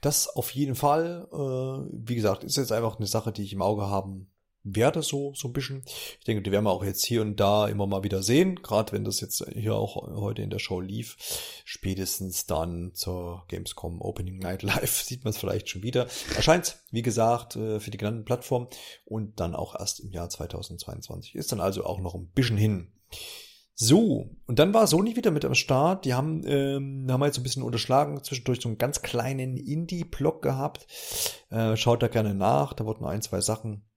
das 0.00 0.26
auf 0.26 0.50
jeden 0.50 0.74
Fall. 0.74 1.28
Äh, 1.32 2.06
wie 2.06 2.16
gesagt, 2.16 2.42
ist 2.42 2.56
jetzt 2.56 2.72
einfach 2.72 2.96
eine 2.96 3.06
Sache, 3.06 3.30
die 3.30 3.44
ich 3.44 3.52
im 3.52 3.62
Auge 3.62 3.86
haben 3.86 4.29
werde, 4.62 5.02
so, 5.02 5.32
so 5.34 5.48
ein 5.48 5.52
bisschen. 5.52 5.82
Ich 6.18 6.24
denke, 6.24 6.42
die 6.42 6.52
werden 6.52 6.64
wir 6.64 6.70
auch 6.70 6.84
jetzt 6.84 7.04
hier 7.04 7.22
und 7.22 7.38
da 7.38 7.68
immer 7.68 7.86
mal 7.86 8.02
wieder 8.02 8.22
sehen, 8.22 8.56
gerade 8.62 8.92
wenn 8.92 9.04
das 9.04 9.20
jetzt 9.20 9.44
hier 9.54 9.74
auch 9.74 9.96
heute 9.96 10.42
in 10.42 10.50
der 10.50 10.58
Show 10.58 10.80
lief. 10.80 11.16
Spätestens 11.64 12.46
dann 12.46 12.92
zur 12.94 13.44
Gamescom 13.48 14.00
Opening 14.00 14.38
Night 14.38 14.62
Live 14.62 15.02
sieht 15.04 15.24
man 15.24 15.30
es 15.30 15.38
vielleicht 15.38 15.68
schon 15.68 15.82
wieder. 15.82 16.06
Erscheint, 16.36 16.78
wie 16.90 17.02
gesagt, 17.02 17.56
äh, 17.56 17.80
für 17.80 17.90
die 17.90 17.98
genannten 17.98 18.24
Plattformen 18.24 18.68
und 19.04 19.40
dann 19.40 19.54
auch 19.54 19.78
erst 19.78 20.00
im 20.00 20.10
Jahr 20.10 20.28
2022. 20.28 21.34
Ist 21.34 21.52
dann 21.52 21.60
also 21.60 21.84
auch 21.84 22.00
noch 22.00 22.14
ein 22.14 22.28
bisschen 22.28 22.56
hin. 22.56 22.92
So, 23.82 24.28
und 24.46 24.58
dann 24.58 24.74
war 24.74 24.86
Sony 24.86 25.16
wieder 25.16 25.30
mit 25.30 25.46
am 25.46 25.54
Start. 25.54 26.04
Die 26.04 26.12
haben, 26.12 26.42
ähm, 26.44 27.06
haben 27.08 27.20
wir 27.20 27.24
jetzt 27.24 27.38
ein 27.38 27.42
bisschen 27.42 27.62
unterschlagen, 27.62 28.22
zwischendurch 28.22 28.60
so 28.60 28.68
einen 28.68 28.76
ganz 28.76 29.00
kleinen 29.00 29.56
Indie-Blog 29.56 30.42
gehabt. 30.42 30.86
Äh, 31.48 31.78
schaut 31.78 32.02
da 32.02 32.08
gerne 32.08 32.34
nach, 32.34 32.74
da 32.74 32.84
wurden 32.84 33.06
ein, 33.06 33.22
zwei 33.22 33.40
Sachen 33.40 33.89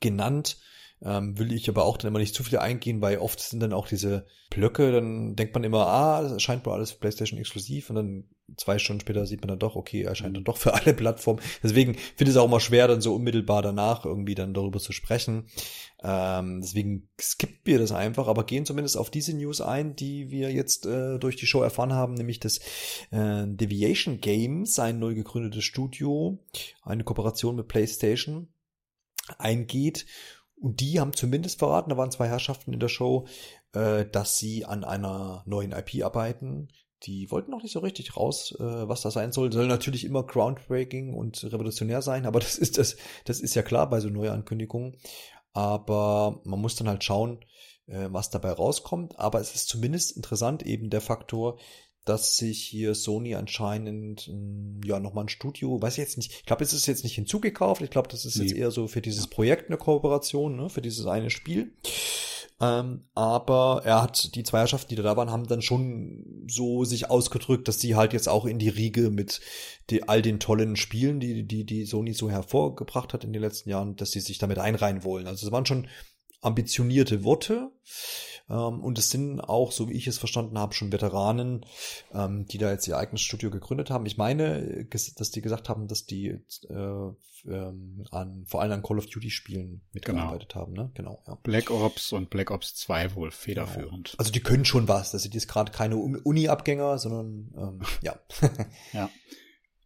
genannt. 0.00 0.58
Ähm, 1.00 1.38
will 1.38 1.52
ich 1.52 1.68
aber 1.68 1.84
auch 1.84 1.96
dann 1.96 2.08
immer 2.08 2.18
nicht 2.18 2.34
zu 2.34 2.42
viel 2.42 2.58
eingehen, 2.58 3.00
weil 3.00 3.18
oft 3.18 3.38
sind 3.38 3.60
dann 3.60 3.72
auch 3.72 3.86
diese 3.86 4.26
Blöcke, 4.50 4.90
dann 4.90 5.36
denkt 5.36 5.54
man 5.54 5.62
immer, 5.62 5.86
ah, 5.86 6.22
das 6.22 6.32
erscheint 6.32 6.66
wohl 6.66 6.72
alles 6.72 6.94
PlayStation 6.94 7.38
exklusiv 7.38 7.90
und 7.90 7.96
dann 7.96 8.24
zwei 8.56 8.78
Stunden 8.78 9.00
später 9.00 9.26
sieht 9.26 9.42
man 9.42 9.48
dann 9.48 9.58
doch, 9.60 9.76
okay, 9.76 10.02
erscheint 10.02 10.34
dann 10.36 10.42
doch 10.42 10.56
für 10.56 10.74
alle 10.74 10.94
Plattformen. 10.94 11.40
Deswegen 11.62 11.94
finde 11.94 12.24
ich 12.24 12.30
es 12.30 12.36
auch 12.36 12.46
immer 12.46 12.58
schwer, 12.58 12.88
dann 12.88 13.00
so 13.00 13.14
unmittelbar 13.14 13.62
danach 13.62 14.06
irgendwie 14.06 14.34
dann 14.34 14.54
darüber 14.54 14.80
zu 14.80 14.92
sprechen. 14.92 15.46
Ähm, 16.02 16.62
deswegen 16.62 17.08
skippen 17.20 17.58
wir 17.64 17.78
das 17.78 17.92
einfach, 17.92 18.26
aber 18.26 18.44
gehen 18.44 18.66
zumindest 18.66 18.96
auf 18.96 19.10
diese 19.10 19.36
News 19.36 19.60
ein, 19.60 19.94
die 19.94 20.30
wir 20.30 20.50
jetzt 20.50 20.86
äh, 20.86 21.18
durch 21.18 21.36
die 21.36 21.46
Show 21.46 21.62
erfahren 21.62 21.92
haben, 21.92 22.14
nämlich 22.14 22.40
das 22.40 22.58
äh, 23.10 23.44
Deviation 23.46 24.20
Games, 24.20 24.78
ein 24.78 24.98
neu 24.98 25.14
gegründetes 25.14 25.64
Studio, 25.64 26.38
eine 26.82 27.04
Kooperation 27.04 27.54
mit 27.54 27.68
PlayStation 27.68 28.48
eingeht. 29.38 30.06
Und 30.56 30.80
die 30.80 30.98
haben 30.98 31.12
zumindest 31.12 31.58
verraten, 31.58 31.90
da 31.90 31.96
waren 31.96 32.10
zwei 32.10 32.28
Herrschaften 32.28 32.72
in 32.72 32.80
der 32.80 32.88
Show, 32.88 33.26
äh, 33.72 34.06
dass 34.06 34.38
sie 34.38 34.64
an 34.64 34.84
einer 34.84 35.42
neuen 35.46 35.72
IP 35.72 36.04
arbeiten. 36.04 36.68
Die 37.04 37.30
wollten 37.30 37.52
noch 37.52 37.62
nicht 37.62 37.72
so 37.72 37.78
richtig 37.78 38.16
raus, 38.16 38.56
äh, 38.58 38.88
was 38.88 39.02
das 39.02 39.14
sein 39.14 39.30
soll. 39.30 39.52
Soll 39.52 39.68
natürlich 39.68 40.04
immer 40.04 40.24
groundbreaking 40.24 41.14
und 41.14 41.44
revolutionär 41.44 42.02
sein, 42.02 42.26
aber 42.26 42.40
das 42.40 42.58
ist 42.58 42.78
das, 42.78 42.96
das 43.24 43.40
ist 43.40 43.54
ja 43.54 43.62
klar 43.62 43.88
bei 43.88 44.00
so 44.00 44.08
Neuankündigungen. 44.08 44.96
Aber 45.52 46.40
man 46.44 46.60
muss 46.60 46.76
dann 46.76 46.88
halt 46.88 47.04
schauen, 47.04 47.40
äh, 47.86 48.08
was 48.10 48.30
dabei 48.30 48.52
rauskommt. 48.52 49.18
Aber 49.18 49.40
es 49.40 49.54
ist 49.54 49.68
zumindest 49.68 50.16
interessant 50.16 50.64
eben 50.64 50.90
der 50.90 51.00
Faktor, 51.00 51.58
dass 52.04 52.36
sich 52.36 52.62
hier 52.62 52.94
Sony 52.94 53.34
anscheinend 53.34 54.22
hm, 54.22 54.80
ja 54.84 55.00
nochmal 55.00 55.24
ein 55.24 55.28
Studio, 55.28 55.80
weiß 55.80 55.94
ich 55.94 55.98
jetzt 55.98 56.16
nicht, 56.16 56.32
ich 56.32 56.46
glaube, 56.46 56.64
es 56.64 56.72
ist 56.72 56.86
jetzt 56.86 57.04
nicht 57.04 57.14
hinzugekauft, 57.14 57.82
ich 57.82 57.90
glaube, 57.90 58.08
das 58.08 58.24
ist 58.24 58.36
nee. 58.36 58.44
jetzt 58.44 58.56
eher 58.56 58.70
so 58.70 58.88
für 58.88 59.02
dieses 59.02 59.26
Projekt 59.26 59.68
eine 59.68 59.76
Kooperation, 59.76 60.56
ne, 60.56 60.70
für 60.70 60.82
dieses 60.82 61.06
eine 61.06 61.30
Spiel. 61.30 61.72
Ähm, 62.60 63.04
aber 63.14 63.82
er 63.84 64.02
hat, 64.02 64.34
die 64.34 64.42
zwei 64.42 64.60
Herrschaften, 64.60 64.88
die 64.88 65.00
da 65.00 65.16
waren, 65.16 65.30
haben 65.30 65.46
dann 65.46 65.62
schon 65.62 66.44
so 66.48 66.84
sich 66.84 67.08
ausgedrückt, 67.08 67.68
dass 67.68 67.78
sie 67.78 67.94
halt 67.94 68.12
jetzt 68.12 68.28
auch 68.28 68.46
in 68.46 68.58
die 68.58 68.68
Riege 68.68 69.10
mit 69.10 69.40
die, 69.90 70.08
all 70.08 70.22
den 70.22 70.40
tollen 70.40 70.74
Spielen, 70.74 71.20
die, 71.20 71.46
die, 71.46 71.64
die 71.64 71.84
Sony 71.84 72.14
so 72.14 72.30
hervorgebracht 72.30 73.12
hat 73.12 73.22
in 73.22 73.32
den 73.32 73.42
letzten 73.42 73.70
Jahren, 73.70 73.94
dass 73.94 74.10
sie 74.10 74.20
sich 74.20 74.38
damit 74.38 74.58
einreihen 74.58 75.04
wollen. 75.04 75.28
Also 75.28 75.46
es 75.46 75.52
waren 75.52 75.66
schon 75.66 75.86
ambitionierte 76.40 77.22
Worte. 77.22 77.70
Ähm, 78.50 78.80
und 78.80 78.98
es 78.98 79.10
sind 79.10 79.40
auch, 79.40 79.72
so 79.72 79.88
wie 79.88 79.94
ich 79.94 80.06
es 80.06 80.18
verstanden 80.18 80.58
habe, 80.58 80.74
schon 80.74 80.92
Veteranen, 80.92 81.64
ähm, 82.12 82.46
die 82.46 82.58
da 82.58 82.70
jetzt 82.70 82.88
ihr 82.88 82.96
eigenes 82.96 83.22
Studio 83.22 83.50
gegründet 83.50 83.90
haben. 83.90 84.06
Ich 84.06 84.16
meine, 84.16 84.86
dass 84.86 85.30
die 85.30 85.42
gesagt 85.42 85.68
haben, 85.68 85.88
dass 85.88 86.06
die 86.06 86.40
äh, 86.68 87.12
ähm, 87.46 88.04
an, 88.10 88.44
vor 88.46 88.62
allem 88.62 88.72
an 88.72 88.82
Call 88.82 88.98
of 88.98 89.06
Duty 89.06 89.30
Spielen 89.30 89.82
mitgearbeitet 89.92 90.50
genau. 90.52 90.60
haben, 90.60 90.72
ne? 90.72 90.90
Genau, 90.94 91.22
ja. 91.26 91.34
Black 91.42 91.70
Ops 91.70 92.12
und 92.12 92.30
Black 92.30 92.50
Ops 92.50 92.74
2 92.74 93.14
wohl 93.14 93.30
federführend. 93.30 94.10
Genau. 94.10 94.18
Also 94.18 94.32
die 94.32 94.40
können 94.40 94.64
schon 94.64 94.88
was. 94.88 95.14
Also 95.14 95.28
die 95.28 95.36
ist 95.36 95.48
gerade 95.48 95.72
keine 95.72 95.96
Uni-Abgänger, 95.96 96.98
sondern 96.98 97.52
ähm, 97.56 97.80
ja. 98.02 98.18
ja, 98.92 99.10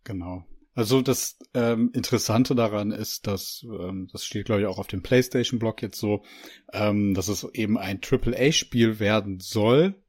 genau. 0.04 0.44
Also 0.74 1.02
das 1.02 1.38
ähm, 1.52 1.90
Interessante 1.92 2.54
daran 2.54 2.92
ist, 2.92 3.26
dass, 3.26 3.64
ähm, 3.64 4.08
das 4.10 4.24
steht 4.24 4.46
glaube 4.46 4.62
ich 4.62 4.66
auch 4.66 4.78
auf 4.78 4.86
dem 4.86 5.02
PlayStation-Blog 5.02 5.82
jetzt 5.82 5.98
so, 5.98 6.24
ähm, 6.72 7.12
dass 7.14 7.28
es 7.28 7.44
eben 7.52 7.76
ein 7.76 8.00
AAA-Spiel 8.00 8.98
werden 8.98 9.38
soll, 9.38 10.02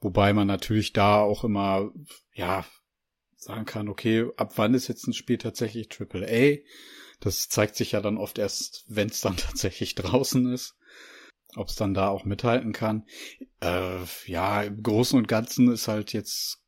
wobei 0.00 0.34
man 0.34 0.46
natürlich 0.46 0.92
da 0.92 1.20
auch 1.20 1.44
immer, 1.44 1.90
ja, 2.34 2.66
sagen 3.36 3.64
kann, 3.64 3.88
okay, 3.88 4.26
ab 4.36 4.52
wann 4.56 4.74
ist 4.74 4.88
jetzt 4.88 5.06
ein 5.06 5.14
Spiel 5.14 5.38
tatsächlich 5.38 5.88
AAA? 5.90 6.58
Das 7.20 7.48
zeigt 7.48 7.76
sich 7.76 7.92
ja 7.92 8.00
dann 8.00 8.18
oft 8.18 8.38
erst, 8.38 8.84
wenn 8.88 9.08
es 9.08 9.20
dann 9.20 9.36
tatsächlich 9.38 9.94
draußen 9.94 10.52
ist, 10.52 10.76
ob 11.56 11.68
es 11.68 11.76
dann 11.76 11.94
da 11.94 12.08
auch 12.08 12.24
mithalten 12.24 12.72
kann. 12.72 13.06
Äh, 13.60 14.00
ja, 14.26 14.62
im 14.62 14.82
Großen 14.82 15.18
und 15.18 15.28
Ganzen 15.28 15.72
ist 15.72 15.88
halt 15.88 16.12
jetzt 16.12 16.63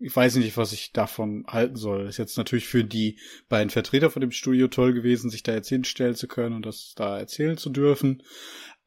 ich 0.00 0.14
weiß 0.14 0.36
nicht, 0.36 0.56
was 0.56 0.72
ich 0.72 0.92
davon 0.92 1.44
halten 1.46 1.76
soll. 1.76 2.06
Ist 2.06 2.18
jetzt 2.18 2.36
natürlich 2.36 2.66
für 2.66 2.84
die 2.84 3.18
beiden 3.48 3.70
Vertreter 3.70 4.10
von 4.10 4.20
dem 4.20 4.30
Studio 4.30 4.68
toll 4.68 4.92
gewesen, 4.92 5.30
sich 5.30 5.42
da 5.42 5.54
jetzt 5.54 5.68
hinstellen 5.68 6.14
zu 6.14 6.28
können 6.28 6.54
und 6.54 6.66
das 6.66 6.94
da 6.94 7.18
erzählen 7.18 7.56
zu 7.56 7.70
dürfen. 7.70 8.22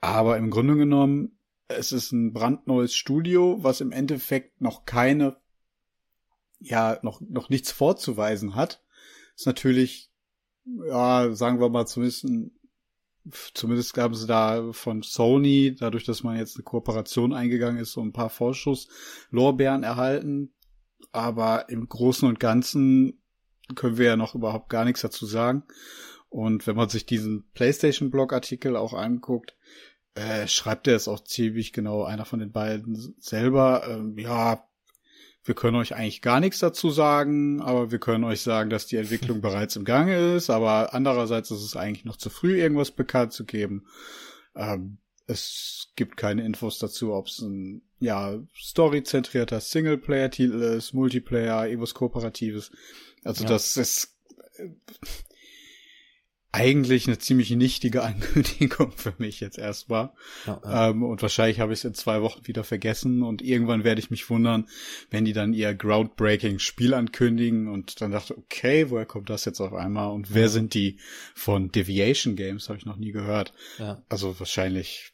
Aber 0.02 0.38
im 0.38 0.52
Grunde 0.52 0.76
genommen, 0.76 1.40
es 1.68 1.92
ist 1.92 2.12
ein 2.12 2.32
brandneues 2.32 2.96
Studio, 2.96 3.58
was 3.62 3.82
im 3.82 3.92
Endeffekt 3.92 4.62
noch 4.62 4.86
keine, 4.86 5.38
ja, 6.60 7.00
noch, 7.02 7.22
noch 7.22 7.50
nichts 7.50 7.72
vorzuweisen 7.72 8.56
hat. 8.56 8.84
Ist 9.36 9.48
natürlich, 9.48 10.12
ja, 10.88 11.34
sagen 11.34 11.60
wir 11.60 11.70
mal 11.70 11.88
zumindest 11.88 12.24
ein 12.26 12.52
zumindest 13.54 13.98
haben 13.98 14.16
sie 14.16 14.26
da 14.26 14.72
von 14.72 15.04
Sony, 15.04 15.76
dadurch, 15.78 16.06
dass 16.06 16.24
man 16.24 16.38
jetzt 16.38 16.56
eine 16.56 16.64
Kooperation 16.64 17.34
eingegangen 17.34 17.82
ist, 17.82 17.92
so 17.92 18.02
ein 18.02 18.14
paar 18.14 18.30
Vorschusslorbeeren 18.30 19.84
erhalten 19.84 20.54
aber 21.12 21.70
im 21.70 21.88
Großen 21.88 22.28
und 22.28 22.40
Ganzen 22.40 23.22
können 23.76 23.98
wir 23.98 24.06
ja 24.06 24.16
noch 24.16 24.36
überhaupt 24.36 24.70
gar 24.70 24.86
nichts 24.86 25.02
dazu 25.02 25.26
sagen. 25.26 25.64
Und 26.30 26.68
wenn 26.68 26.76
man 26.76 26.90
sich 26.90 27.06
diesen 27.06 27.50
PlayStation-Blog-Artikel 27.54 28.76
auch 28.76 28.94
anguckt, 28.94 29.56
äh, 30.16 30.48
schreibt 30.48 30.88
er 30.88 30.96
es 30.96 31.08
auch 31.08 31.24
ziemlich 31.24 31.74
genau, 31.74 32.04
einer 32.04 32.26
von 32.26 32.40
den 32.40 32.52
beiden 32.52 33.16
selber. 33.20 33.84
Ähm, 33.88 34.18
ja, 34.18 34.68
wir 35.44 35.56
können 35.56 35.78
euch 35.78 35.96
eigentlich 35.96 36.22
gar 36.22 36.40
nichts 36.40 36.60
dazu 36.60 36.90
sagen, 36.90 37.62
aber 37.62 37.92
wir 37.92 38.00
können 38.00 38.24
euch 38.24 38.42
sagen, 38.42 38.70
dass 38.70 38.88
die 38.88 38.98
Entwicklung 38.98 39.42
bereits 39.42 39.76
im 39.76 39.86
Gange 39.86 40.36
ist, 40.36 40.50
aber 40.50 40.94
andererseits 40.94 41.52
ist 41.52 41.62
es 41.62 41.76
eigentlich 41.76 42.06
noch 42.06 42.18
zu 42.18 42.30
früh, 42.30 42.60
irgendwas 42.60 42.92
bekannt 42.92 43.32
zu 43.32 43.46
geben. 43.46 43.86
Ähm, 44.56 44.98
es 45.28 45.92
gibt 45.96 46.18
keine 46.18 46.46
Infos 46.46 46.80
dazu, 46.80 47.14
ob 47.14 47.28
es 47.28 47.40
ein 47.40 47.82
ja, 48.00 48.40
storyzentrierter 48.56 49.60
Singleplayer-Titel 49.60 50.62
ist, 50.62 50.94
Multiplayer, 50.94 51.68
irgendwas 51.68 51.94
Kooperatives. 51.94 52.72
Also 53.24 53.44
ja. 53.44 53.50
das 53.50 53.78
ist 53.78 54.16
äh, 54.58 54.70
eigentlich 56.52 57.08
eine 57.08 57.18
ziemlich 57.18 57.52
nichtige 57.52 58.04
Ankündigung 58.04 58.92
für 58.92 59.14
mich 59.18 59.40
jetzt 59.40 59.58
erstmal. 59.58 60.12
Ja, 60.46 60.62
ja. 60.64 60.90
Ähm, 60.90 61.04
und 61.04 61.22
wahrscheinlich 61.22 61.60
habe 61.60 61.74
ich 61.74 61.80
es 61.80 61.86
in 61.86 61.94
zwei 61.94 62.22
Wochen 62.22 62.48
wieder 62.48 62.64
vergessen 62.64 63.24
und 63.24 63.42
irgendwann 63.42 63.84
werde 63.84 64.00
ich 64.00 64.12
mich 64.12 64.30
wundern, 64.30 64.68
wenn 65.10 65.26
die 65.26 65.34
dann 65.34 65.54
ihr 65.54 65.74
groundbreaking 65.74 66.60
Spiel 66.60 66.94
ankündigen 66.94 67.68
und 67.68 68.02
dann 68.02 68.12
dachte, 68.12 68.38
okay, 68.38 68.90
woher 68.90 69.06
kommt 69.06 69.30
das 69.30 69.46
jetzt 69.46 69.60
auf 69.60 69.74
einmal 69.74 70.12
und 70.12 70.34
wer 70.34 70.50
sind 70.50 70.74
die 70.74 71.00
von 71.36 71.72
Deviation 71.72 72.36
Games, 72.36 72.70
habe 72.70 72.78
ich 72.78 72.86
noch 72.86 72.98
nie 72.98 73.12
gehört. 73.12 73.54
Also 74.10 74.40
wahrscheinlich 74.40 75.14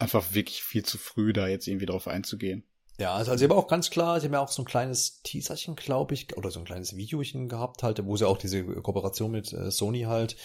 einfach 0.00 0.34
wirklich 0.34 0.62
viel 0.62 0.84
zu 0.84 0.98
früh, 0.98 1.32
da 1.32 1.48
jetzt 1.48 1.66
irgendwie 1.66 1.86
drauf 1.86 2.08
einzugehen. 2.08 2.64
Ja, 3.00 3.14
also, 3.14 3.30
also 3.30 3.46
aber 3.46 3.56
auch 3.56 3.66
ganz 3.66 3.88
klar, 3.88 4.20
sie 4.20 4.26
haben 4.26 4.34
ja 4.34 4.40
auch 4.40 4.50
so 4.50 4.60
ein 4.60 4.66
kleines 4.66 5.22
Teaserchen, 5.22 5.74
glaube 5.74 6.12
ich, 6.12 6.36
oder 6.36 6.50
so 6.50 6.58
ein 6.58 6.66
kleines 6.66 6.98
Videochen 6.98 7.48
gehabt 7.48 7.82
halt, 7.82 8.04
wo 8.04 8.14
sie 8.18 8.28
auch 8.28 8.36
diese 8.36 8.62
Kooperation 8.62 9.30
mit 9.30 9.54
äh, 9.54 9.70
Sony 9.70 10.02
halt 10.02 10.36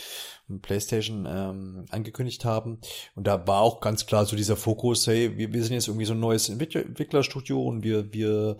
und 0.47 0.61
PlayStation 0.61 1.27
ähm, 1.27 1.85
angekündigt 1.89 2.45
haben. 2.45 2.79
Und 3.13 3.27
da 3.27 3.45
war 3.45 3.59
auch 3.59 3.81
ganz 3.81 4.05
klar 4.05 4.25
so 4.25 4.37
dieser 4.37 4.55
Fokus, 4.55 5.05
hey, 5.05 5.37
wir, 5.37 5.51
wir 5.51 5.63
sind 5.63 5.73
jetzt 5.73 5.89
irgendwie 5.89 6.05
so 6.05 6.13
ein 6.13 6.19
neues 6.21 6.47
Entwicklerstudio 6.47 7.61
und 7.61 7.83
wir, 7.83 8.13
wir 8.13 8.55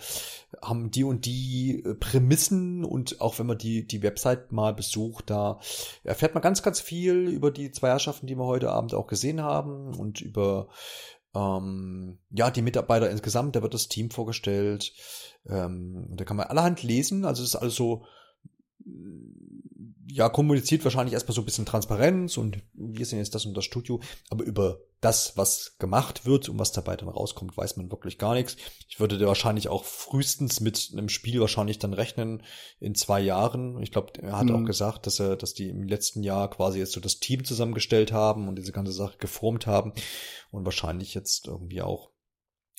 haben 0.62 0.92
die 0.92 1.06
und 1.06 1.26
die 1.26 1.82
äh, 1.86 1.94
Prämissen 1.94 2.84
und 2.84 3.22
auch 3.22 3.40
wenn 3.40 3.46
man 3.48 3.58
die, 3.58 3.88
die 3.88 4.04
Website 4.04 4.52
mal 4.52 4.74
besucht, 4.74 5.30
da 5.30 5.62
erfährt 6.04 6.34
man 6.34 6.44
ganz, 6.44 6.62
ganz 6.64 6.82
viel 6.82 7.30
über 7.30 7.50
die 7.50 7.72
zwei 7.72 7.88
Herrschaften, 7.90 8.28
die 8.28 8.36
wir 8.36 8.46
heute 8.46 8.72
Abend 8.72 8.94
auch 8.94 9.08
gesehen 9.08 9.42
haben 9.42 9.94
und 9.96 10.20
über 10.20 10.68
ähm, 11.36 12.18
ja, 12.32 12.50
die 12.50 12.62
Mitarbeiter 12.62 13.10
insgesamt, 13.10 13.56
da 13.56 13.62
wird 13.62 13.74
das 13.74 13.88
Team 13.88 14.10
vorgestellt. 14.10 14.94
Ähm, 15.48 16.08
da 16.12 16.24
kann 16.24 16.38
man 16.38 16.48
allerhand 16.48 16.84
lesen. 16.84 17.26
Also 17.26 17.44
es 17.44 17.50
ist 17.50 17.56
alles 17.56 17.76
so 17.76 18.06
ja, 20.08 20.30
kommuniziert 20.30 20.84
wahrscheinlich 20.84 21.14
erstmal 21.14 21.36
so 21.36 21.42
ein 21.42 21.46
bisschen 21.46 21.66
Transparenz 21.66 22.38
und 22.38 22.60
wir 22.74 23.06
sind 23.06 23.20
jetzt 23.20 23.34
das 23.34 23.46
und 23.46 23.56
das 23.56 23.66
Studio, 23.66 24.00
aber 24.30 24.44
über 24.44 24.80
das, 25.02 25.36
was 25.36 25.78
gemacht 25.78 26.26
wird 26.26 26.50
und 26.50 26.60
was 26.60 26.72
dabei 26.72 26.96
dann 26.96 27.10
rauskommt, 27.10 27.58
weiß 27.58 27.78
man 27.78 27.92
wirklich 27.92 28.18
gar 28.18 28.34
nichts. 28.34 28.56
Ich 28.88 29.00
würde 29.00 29.18
da 29.18 29.28
wahrscheinlich 29.28 29.68
auch 29.68 29.84
frühestens 29.84 30.62
mit 30.62 30.92
einem 30.94 31.10
Spiel 31.10 31.40
wahrscheinlich 31.42 31.80
dann 31.80 31.94
rechnen 31.94 32.44
in 32.80 32.96
zwei 32.96 33.20
Jahren. 33.20 33.82
Ich 33.82 33.92
glaube, 33.92 34.14
er 34.22 34.38
hat 34.38 34.48
mhm. 34.48 34.56
auch 34.56 34.66
gesagt, 34.66 35.06
dass 35.08 35.20
er, 35.20 35.36
dass 35.36 35.54
die 35.54 35.70
im 35.70 35.84
letzten 35.84 36.24
Jahr 36.24 36.50
quasi 36.50 36.80
jetzt 36.80 36.94
so 36.94 37.00
das 37.00 37.20
Team 37.20 37.44
zusammengestellt 37.44 38.12
haben 38.12 38.48
und 38.48 38.58
diese 38.58 38.72
ganze 38.72 38.94
Sache 38.94 39.18
geformt 39.18 39.68
haben 39.68 39.94
und 40.52 40.66
wahrscheinlich 40.66 41.14
jetzt 41.14 41.48
irgendwie 41.48 41.82
auch 41.82 42.12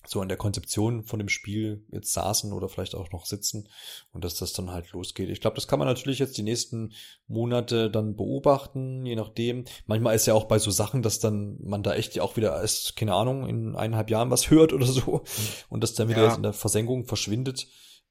so 0.06 0.20
an 0.20 0.28
der 0.28 0.36
Konzeption 0.36 1.04
von 1.04 1.18
dem 1.18 1.28
Spiel 1.28 1.84
jetzt 1.90 2.12
saßen 2.12 2.52
oder 2.52 2.68
vielleicht 2.68 2.94
auch 2.94 3.10
noch 3.12 3.26
sitzen 3.26 3.68
und 4.12 4.24
dass 4.24 4.36
das 4.36 4.52
dann 4.52 4.70
halt 4.70 4.92
losgeht. 4.92 5.28
Ich 5.30 5.40
glaube, 5.40 5.56
das 5.56 5.68
kann 5.68 5.78
man 5.78 5.88
natürlich 5.88 6.18
jetzt 6.18 6.38
die 6.38 6.42
nächsten 6.42 6.92
Monate 7.26 7.90
dann 7.90 8.16
beobachten, 8.16 9.04
je 9.04 9.16
nachdem. 9.16 9.64
Manchmal 9.86 10.14
ist 10.14 10.26
ja 10.26 10.34
auch 10.34 10.44
bei 10.44 10.58
so 10.58 10.70
Sachen, 10.70 11.02
dass 11.02 11.18
dann 11.18 11.58
man 11.62 11.82
da 11.82 11.94
echt 11.94 12.18
auch 12.20 12.36
wieder 12.36 12.60
erst, 12.60 12.96
keine 12.96 13.14
Ahnung, 13.14 13.48
in 13.48 13.76
eineinhalb 13.76 14.10
Jahren 14.10 14.30
was 14.30 14.50
hört 14.50 14.72
oder 14.72 14.86
so 14.86 15.22
und 15.68 15.82
das 15.82 15.94
dann 15.94 16.08
wieder 16.08 16.24
ja. 16.24 16.34
in 16.34 16.42
der 16.42 16.52
Versenkung 16.52 17.06
verschwindet. 17.06 17.66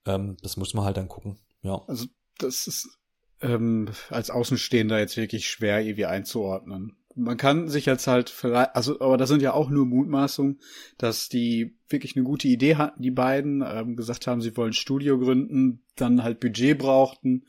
Ähm, 0.05 0.37
das 0.41 0.57
muss 0.57 0.73
man 0.73 0.85
halt 0.85 0.97
dann 0.97 1.07
gucken. 1.07 1.39
Ja. 1.61 1.81
Also 1.87 2.05
das 2.37 2.67
ist 2.67 2.87
ähm, 3.41 3.89
als 4.09 4.29
Außenstehender 4.29 4.99
jetzt 4.99 5.17
wirklich 5.17 5.47
schwer 5.47 5.81
irgendwie 5.81 6.05
einzuordnen 6.05 6.97
man 7.15 7.37
kann 7.37 7.69
sich 7.69 7.85
jetzt 7.85 8.07
halt 8.07 8.29
vielleicht, 8.29 8.75
also, 8.75 8.99
aber 8.99 9.17
das 9.17 9.29
sind 9.29 9.41
ja 9.41 9.53
auch 9.53 9.69
nur 9.69 9.85
Mutmaßungen, 9.85 10.59
dass 10.97 11.29
die 11.29 11.77
wirklich 11.87 12.15
eine 12.15 12.25
gute 12.25 12.47
Idee 12.47 12.75
hatten, 12.75 13.01
die 13.01 13.11
beiden, 13.11 13.63
ähm, 13.65 13.95
gesagt 13.95 14.27
haben, 14.27 14.41
sie 14.41 14.55
wollen 14.57 14.73
Studio 14.73 15.17
gründen, 15.17 15.83
dann 15.95 16.23
halt 16.23 16.41
Budget 16.41 16.77
brauchten, 16.77 17.45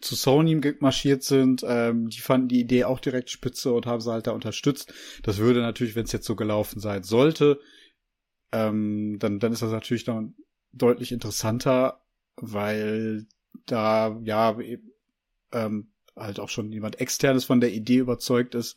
zu 0.00 0.14
Sony 0.14 0.60
marschiert 0.80 1.22
sind, 1.22 1.64
ähm, 1.66 2.08
die 2.10 2.20
fanden 2.20 2.48
die 2.48 2.60
Idee 2.60 2.84
auch 2.84 3.00
direkt 3.00 3.30
spitze 3.30 3.72
und 3.72 3.86
haben 3.86 4.00
sie 4.00 4.12
halt 4.12 4.26
da 4.26 4.32
unterstützt. 4.32 4.92
Das 5.22 5.38
würde 5.38 5.60
natürlich, 5.60 5.96
wenn 5.96 6.04
es 6.04 6.12
jetzt 6.12 6.26
so 6.26 6.36
gelaufen 6.36 6.80
sein 6.80 7.02
sollte, 7.02 7.58
ähm, 8.52 9.16
dann, 9.18 9.38
dann 9.38 9.52
ist 9.52 9.62
das 9.62 9.72
natürlich 9.72 10.04
dann 10.04 10.34
deutlich 10.72 11.12
interessanter, 11.12 12.02
weil 12.36 13.26
da, 13.64 14.20
ja, 14.22 14.58
ähm, 15.52 15.92
halt 16.16 16.40
auch 16.40 16.48
schon 16.48 16.72
jemand 16.72 17.00
externes 17.00 17.44
von 17.44 17.60
der 17.60 17.72
Idee 17.72 17.98
überzeugt 17.98 18.54
ist. 18.54 18.76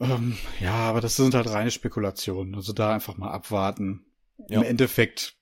Ähm, 0.00 0.36
ja, 0.60 0.74
aber 0.74 1.00
das 1.00 1.16
sind 1.16 1.34
halt 1.34 1.48
reine 1.48 1.70
Spekulationen. 1.70 2.54
Also 2.54 2.72
da 2.72 2.92
einfach 2.92 3.16
mal 3.16 3.30
abwarten. 3.30 4.04
Ja. 4.48 4.58
Im 4.58 4.64
Endeffekt 4.64 5.36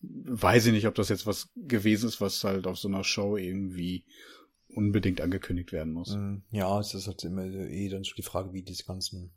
weiß 0.00 0.66
ich 0.66 0.72
nicht, 0.72 0.86
ob 0.86 0.94
das 0.94 1.08
jetzt 1.08 1.26
was 1.26 1.50
gewesen 1.56 2.08
ist, 2.08 2.20
was 2.20 2.44
halt 2.44 2.66
auf 2.66 2.78
so 2.78 2.88
einer 2.88 3.04
Show 3.04 3.36
irgendwie 3.36 4.04
unbedingt 4.68 5.20
angekündigt 5.20 5.72
werden 5.72 5.92
muss. 5.92 6.14
Mm, 6.14 6.38
ja, 6.50 6.78
es 6.80 6.94
ist 6.94 7.06
halt 7.06 7.22
immer 7.24 7.44
eh 7.44 7.88
dann 7.88 8.04
schon 8.04 8.16
die 8.16 8.22
Frage, 8.22 8.52
wie 8.52 8.62
diese 8.62 8.84
ganzen 8.84 9.32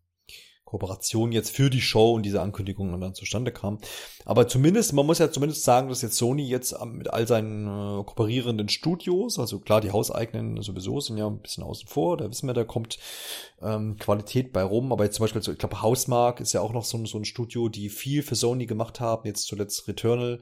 Kooperation 0.67 1.31
jetzt 1.31 1.51
für 1.51 1.69
die 1.69 1.79
Show 1.79 2.13
und 2.13 2.23
diese 2.23 2.41
Ankündigungen 2.41 2.99
dann 2.99 3.15
zustande 3.15 3.53
kam. 3.53 3.77
Aber 4.25 4.49
zumindest, 4.49 4.91
man 4.91 5.05
muss 5.05 5.17
ja 5.17 5.31
zumindest 5.31 5.63
sagen, 5.63 5.87
dass 5.87 6.01
jetzt 6.01 6.17
Sony 6.17 6.45
jetzt 6.45 6.75
mit 6.83 7.09
all 7.13 7.25
seinen 7.25 7.67
äh, 7.67 8.03
kooperierenden 8.03 8.67
Studios, 8.67 9.39
also 9.39 9.59
klar, 9.59 9.79
die 9.79 9.91
hauseigenen 9.91 10.61
sowieso 10.61 10.99
sind 10.99 11.17
ja 11.17 11.27
ein 11.27 11.39
bisschen 11.39 11.63
außen 11.63 11.87
vor, 11.87 12.17
da 12.17 12.29
wissen 12.29 12.47
wir, 12.47 12.53
da 12.53 12.65
kommt 12.65 12.99
ähm, 13.61 13.95
Qualität 13.97 14.51
bei 14.51 14.61
rum, 14.61 14.91
aber 14.91 15.05
jetzt 15.05 15.15
zum 15.15 15.23
Beispiel, 15.23 15.41
ich 15.41 15.57
glaube, 15.57 15.81
Hausmark 15.81 16.41
ist 16.41 16.51
ja 16.51 16.59
auch 16.59 16.73
noch 16.73 16.83
so, 16.83 17.05
so 17.05 17.17
ein 17.17 17.23
Studio, 17.23 17.69
die 17.69 17.87
viel 17.87 18.21
für 18.21 18.35
Sony 18.35 18.65
gemacht 18.65 18.99
haben, 18.99 19.25
jetzt 19.25 19.47
zuletzt 19.47 19.87
Returnal, 19.87 20.41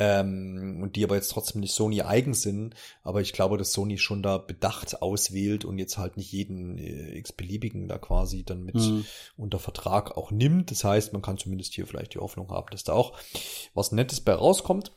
ähm, 0.00 0.80
und 0.82 0.96
die 0.96 1.04
aber 1.04 1.16
jetzt 1.16 1.28
trotzdem 1.28 1.60
nicht 1.60 1.74
Sony 1.74 2.00
eigen 2.00 2.32
sind. 2.32 2.74
Aber 3.02 3.20
ich 3.20 3.34
glaube, 3.34 3.58
dass 3.58 3.72
Sony 3.72 3.98
schon 3.98 4.22
da 4.22 4.38
bedacht 4.38 5.02
auswählt 5.02 5.66
und 5.66 5.78
jetzt 5.78 5.98
halt 5.98 6.16
nicht 6.16 6.32
jeden 6.32 6.78
äh, 6.78 7.18
x-beliebigen 7.18 7.86
da 7.86 7.98
quasi 7.98 8.42
dann 8.42 8.64
mit 8.64 8.76
mhm. 8.76 9.04
unter 9.36 9.58
Vertrag 9.58 10.16
auch 10.16 10.30
nimmt. 10.30 10.70
Das 10.70 10.84
heißt, 10.84 11.12
man 11.12 11.20
kann 11.20 11.36
zumindest 11.36 11.74
hier 11.74 11.86
vielleicht 11.86 12.14
die 12.14 12.18
Hoffnung 12.18 12.50
haben, 12.50 12.68
dass 12.70 12.82
da 12.82 12.94
auch 12.94 13.16
was 13.74 13.92
Nettes 13.92 14.22
bei 14.22 14.32
rauskommt. 14.32 14.92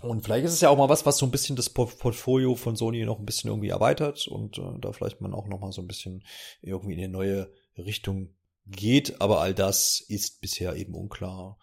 Und 0.00 0.22
vielleicht 0.22 0.46
ist 0.46 0.52
es 0.52 0.60
ja 0.60 0.70
auch 0.70 0.78
mal 0.78 0.88
was, 0.88 1.04
was 1.04 1.18
so 1.18 1.26
ein 1.26 1.32
bisschen 1.32 1.56
das 1.56 1.68
Portfolio 1.68 2.54
von 2.54 2.76
Sony 2.76 3.04
noch 3.04 3.18
ein 3.18 3.26
bisschen 3.26 3.50
irgendwie 3.50 3.68
erweitert 3.68 4.28
und 4.28 4.58
äh, 4.58 4.78
da 4.80 4.92
vielleicht 4.92 5.20
man 5.20 5.34
auch 5.34 5.48
noch 5.48 5.60
mal 5.60 5.72
so 5.72 5.82
ein 5.82 5.88
bisschen 5.88 6.24
irgendwie 6.62 6.94
in 6.94 7.00
eine 7.00 7.12
neue 7.12 7.52
Richtung 7.76 8.30
geht. 8.64 9.20
Aber 9.20 9.40
all 9.40 9.54
das 9.54 10.00
ist 10.00 10.40
bisher 10.40 10.76
eben 10.76 10.94
unklar 10.94 11.58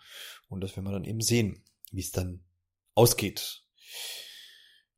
und 0.50 0.62
das 0.62 0.76
werden 0.76 0.86
wir 0.86 0.92
dann 0.92 1.06
eben 1.06 1.22
sehen, 1.22 1.64
wie 1.92 2.02
es 2.02 2.12
dann 2.12 2.44
ausgeht. 2.98 3.64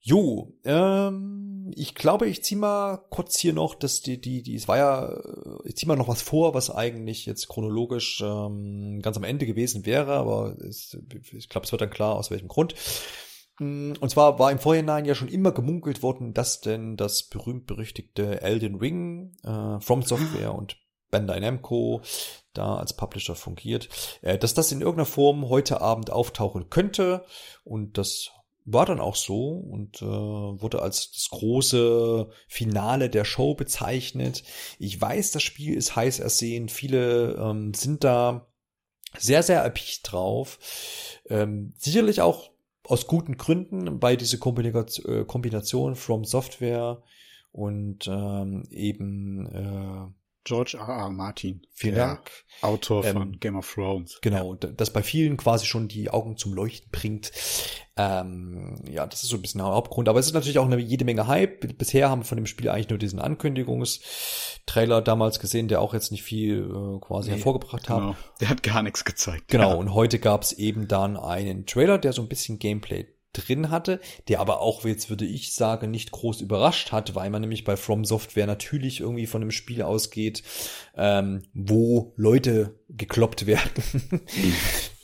Jo, 0.01 0.53
ähm, 0.63 1.71
ich 1.75 1.93
glaube, 1.93 2.27
ich 2.27 2.43
zieh 2.43 2.55
mal 2.55 2.97
kurz 3.09 3.37
hier 3.37 3.53
noch, 3.53 3.75
dass 3.75 4.01
die, 4.01 4.19
die, 4.19 4.41
die, 4.41 4.55
es 4.55 4.67
war 4.67 4.77
ja, 4.77 5.21
ich 5.65 5.75
zieh 5.75 5.85
mal 5.85 5.97
noch 5.97 6.07
was 6.07 6.21
vor, 6.21 6.53
was 6.53 6.71
eigentlich 6.71 7.25
jetzt 7.25 7.49
chronologisch 7.49 8.21
ähm, 8.25 9.01
ganz 9.01 9.17
am 9.17 9.25
Ende 9.25 9.45
gewesen 9.45 9.85
wäre, 9.85 10.13
aber 10.13 10.55
es, 10.61 10.97
ich 11.33 11.49
glaube, 11.49 11.65
es 11.65 11.71
wird 11.71 11.81
dann 11.81 11.89
klar, 11.89 12.15
aus 12.15 12.31
welchem 12.31 12.47
Grund. 12.47 12.73
Mm, 13.59 13.91
und 13.99 14.09
zwar 14.09 14.39
war 14.39 14.51
im 14.51 14.59
Vorhinein 14.59 15.03
ja 15.03 15.15
schon 15.15 15.27
immer 15.27 15.51
gemunkelt 15.51 16.01
worden, 16.01 16.33
dass 16.33 16.61
denn 16.61 16.95
das 16.95 17.23
berühmt-berüchtigte 17.23 18.41
Elden 18.41 18.75
Ring 18.75 19.33
äh, 19.43 19.81
From 19.81 20.01
Software 20.01 20.55
und 20.55 20.77
Bandai 21.11 21.39
Namco 21.39 22.01
da 22.53 22.77
als 22.77 22.93
Publisher 22.93 23.35
fungiert, 23.35 23.89
äh, 24.21 24.37
dass 24.37 24.53
das 24.53 24.71
in 24.71 24.81
irgendeiner 24.81 25.05
Form 25.05 25.49
heute 25.49 25.81
Abend 25.81 26.11
auftauchen 26.11 26.69
könnte 26.69 27.25
und 27.63 27.97
das 27.97 28.31
war 28.65 28.85
dann 28.85 28.99
auch 28.99 29.15
so 29.15 29.51
und 29.51 30.01
äh, 30.01 30.05
wurde 30.05 30.81
als 30.81 31.11
das 31.11 31.29
große 31.29 32.29
Finale 32.47 33.09
der 33.09 33.25
Show 33.25 33.55
bezeichnet. 33.55 34.43
Ich 34.77 34.99
weiß, 34.99 35.31
das 35.31 35.43
Spiel 35.43 35.75
ist 35.75 35.95
heiß 35.95 36.19
ersehen. 36.19 36.69
Viele 36.69 37.35
ähm, 37.35 37.73
sind 37.73 38.03
da 38.03 38.47
sehr, 39.17 39.43
sehr 39.43 39.61
erpicht 39.61 40.11
drauf. 40.11 40.59
Ähm, 41.29 41.73
sicherlich 41.77 42.21
auch 42.21 42.51
aus 42.83 43.07
guten 43.07 43.37
Gründen 43.37 43.99
bei 43.99 44.15
dieser 44.15 44.37
Kombination, 44.37 45.21
äh, 45.21 45.25
Kombination 45.25 45.95
From 45.95 46.25
Software 46.25 47.01
und 47.51 48.07
ähm, 48.07 48.67
eben 48.69 49.47
äh, 49.47 50.18
George 50.43 50.77
R. 50.79 50.87
R. 50.87 51.09
Martin. 51.09 51.61
Vielen 51.73 51.95
Dank. 51.95 52.31
Autor 52.61 53.03
von 53.03 53.33
ähm, 53.33 53.39
Game 53.39 53.55
of 53.55 53.71
Thrones. 53.71 54.19
Genau, 54.21 54.57
ja. 54.61 54.69
das 54.69 54.91
bei 54.91 55.03
vielen 55.03 55.37
quasi 55.37 55.65
schon 55.65 55.87
die 55.87 56.09
Augen 56.09 56.37
zum 56.37 56.53
Leuchten 56.53 56.89
bringt. 56.91 57.31
Ähm, 57.97 58.81
ja, 58.89 59.05
das 59.05 59.23
ist 59.23 59.29
so 59.29 59.35
ein 59.35 59.41
bisschen 59.41 59.59
der 59.59 59.67
Hauptgrund. 59.67 60.07
Aber 60.07 60.19
es 60.19 60.27
ist 60.27 60.33
natürlich 60.33 60.59
auch 60.59 60.65
eine 60.65 60.79
jede 60.79 61.05
Menge 61.05 61.27
Hype. 61.27 61.77
Bisher 61.77 62.09
haben 62.09 62.21
wir 62.21 62.25
von 62.25 62.37
dem 62.37 62.45
Spiel 62.45 62.69
eigentlich 62.69 62.89
nur 62.89 62.97
diesen 62.97 63.19
Ankündigungstrailer 63.19 65.01
damals 65.01 65.39
gesehen, 65.39 65.67
der 65.67 65.81
auch 65.81 65.93
jetzt 65.93 66.11
nicht 66.11 66.23
viel 66.23 66.63
äh, 66.63 66.99
quasi 66.99 67.29
nee, 67.29 67.35
hervorgebracht 67.35 67.87
genau. 67.87 68.13
hat. 68.13 68.15
Der 68.39 68.49
hat 68.49 68.63
gar 68.63 68.81
nichts 68.81 69.03
gezeigt. 69.03 69.49
Genau, 69.49 69.71
ja. 69.71 69.75
und 69.75 69.93
heute 69.93 70.19
gab 70.19 70.43
es 70.43 70.53
eben 70.53 70.87
dann 70.87 71.17
einen 71.17 71.65
Trailer, 71.65 71.97
der 71.97 72.13
so 72.13 72.21
ein 72.21 72.29
bisschen 72.29 72.59
Gameplay 72.59 73.07
drin 73.33 73.69
hatte, 73.69 73.99
der 74.27 74.39
aber 74.39 74.61
auch 74.61 74.85
jetzt 74.85 75.09
würde 75.09 75.25
ich 75.25 75.53
sagen 75.53 75.91
nicht 75.91 76.11
groß 76.11 76.41
überrascht 76.41 76.91
hat, 76.91 77.13
weil 77.15 77.29
man 77.29 77.41
nämlich 77.41 77.63
bei 77.63 77.77
From 77.77 78.03
Software 78.03 78.47
natürlich 78.47 79.01
irgendwie 79.01 79.27
von 79.27 79.41
einem 79.41 79.51
Spiel 79.51 79.83
ausgeht, 79.83 80.43
ähm, 80.97 81.43
wo 81.53 82.13
Leute 82.15 82.75
gekloppt 82.89 83.45
werden. 83.45 83.83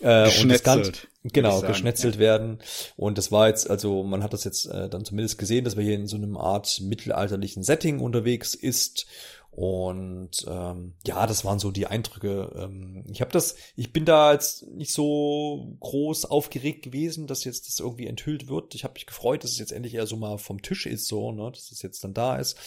äh, 0.02 0.30
und 0.42 0.50
das 0.50 0.64
Ganze, 0.64 0.94
genau 1.24 1.62
geschnetzelt 1.62 2.16
ja. 2.16 2.22
werden 2.22 2.60
und 2.96 3.18
das 3.18 3.32
war 3.32 3.48
jetzt 3.48 3.70
also 3.70 4.04
man 4.04 4.24
hat 4.24 4.34
das 4.34 4.44
jetzt 4.44 4.66
äh, 4.66 4.90
dann 4.90 5.06
zumindest 5.06 5.38
gesehen, 5.38 5.64
dass 5.64 5.78
wir 5.78 5.84
hier 5.84 5.96
in 5.96 6.08
so 6.08 6.18
einem 6.18 6.38
Art 6.38 6.82
mittelalterlichen 6.82 7.64
Setting 7.64 8.00
unterwegs 8.00 8.54
ist 8.54 9.06
und 9.56 10.46
ähm, 10.50 10.96
ja, 11.06 11.26
das 11.26 11.46
waren 11.46 11.60
so 11.60 11.72
die 11.72 11.88
Eindrücke. 11.88 12.52
Ähm, 12.58 13.06
ich 13.10 13.22
habe 13.22 13.32
das, 13.32 13.56
ich 13.78 13.94
bin 13.94 14.04
da 14.04 14.34
jetzt 14.34 14.68
nicht 14.68 14.92
so 14.92 15.78
groß 15.80 16.26
aufgeregt 16.26 16.84
gewesen, 16.84 17.26
dass 17.26 17.46
jetzt 17.46 17.70
das 17.70 17.80
irgendwie 17.80 18.08
enthüllt 18.08 18.50
wird. 18.50 18.76
Ich 18.76 18.84
habe 18.84 18.96
mich 18.96 19.06
gefreut, 19.06 19.46
dass 19.46 19.52
es 19.52 19.60
jetzt 19.60 19.72
endlich 19.72 19.94
eher 19.94 20.08
so 20.08 20.18
mal 20.18 20.40
vom 20.40 20.62
Tisch 20.62 20.86
ist, 20.86 21.08
so, 21.08 21.32
ne, 21.32 21.52
dass 21.52 21.72
es 21.72 21.82
jetzt 21.82 22.04
dann 22.04 22.14
da 22.14 22.36
ist. 22.36 22.58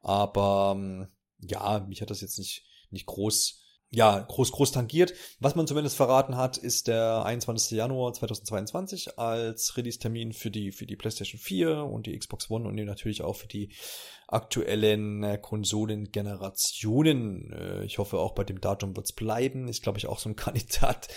Aber 0.00 0.72
ähm, 0.74 1.08
ja, 1.38 1.84
mich 1.86 2.00
hat 2.00 2.08
das 2.08 2.22
jetzt 2.22 2.38
nicht 2.38 2.64
nicht 2.88 3.04
groß 3.04 3.61
ja, 3.94 4.20
groß, 4.20 4.52
groß 4.52 4.72
tangiert. 4.72 5.12
Was 5.38 5.54
man 5.54 5.66
zumindest 5.66 5.96
verraten 5.96 6.36
hat, 6.36 6.56
ist 6.56 6.88
der 6.88 7.26
21. 7.26 7.76
Januar 7.76 8.14
2022 8.14 9.18
als 9.18 9.76
Release-Termin 9.76 10.32
für 10.32 10.50
die, 10.50 10.72
für 10.72 10.86
die 10.86 10.96
PlayStation 10.96 11.38
4 11.38 11.84
und 11.84 12.06
die 12.06 12.18
Xbox 12.18 12.50
One 12.50 12.66
und 12.66 12.76
natürlich 12.76 13.20
auch 13.20 13.36
für 13.36 13.48
die 13.48 13.70
aktuellen 14.28 15.22
äh, 15.22 15.36
Konsolengenerationen. 15.36 17.52
Äh, 17.52 17.84
ich 17.84 17.98
hoffe, 17.98 18.18
auch 18.18 18.32
bei 18.32 18.44
dem 18.44 18.62
Datum 18.62 18.96
wird's 18.96 19.12
bleiben. 19.12 19.68
Ist, 19.68 19.82
glaube 19.82 19.98
ich, 19.98 20.06
auch 20.06 20.18
so 20.18 20.30
ein 20.30 20.36
Kandidat, 20.36 21.08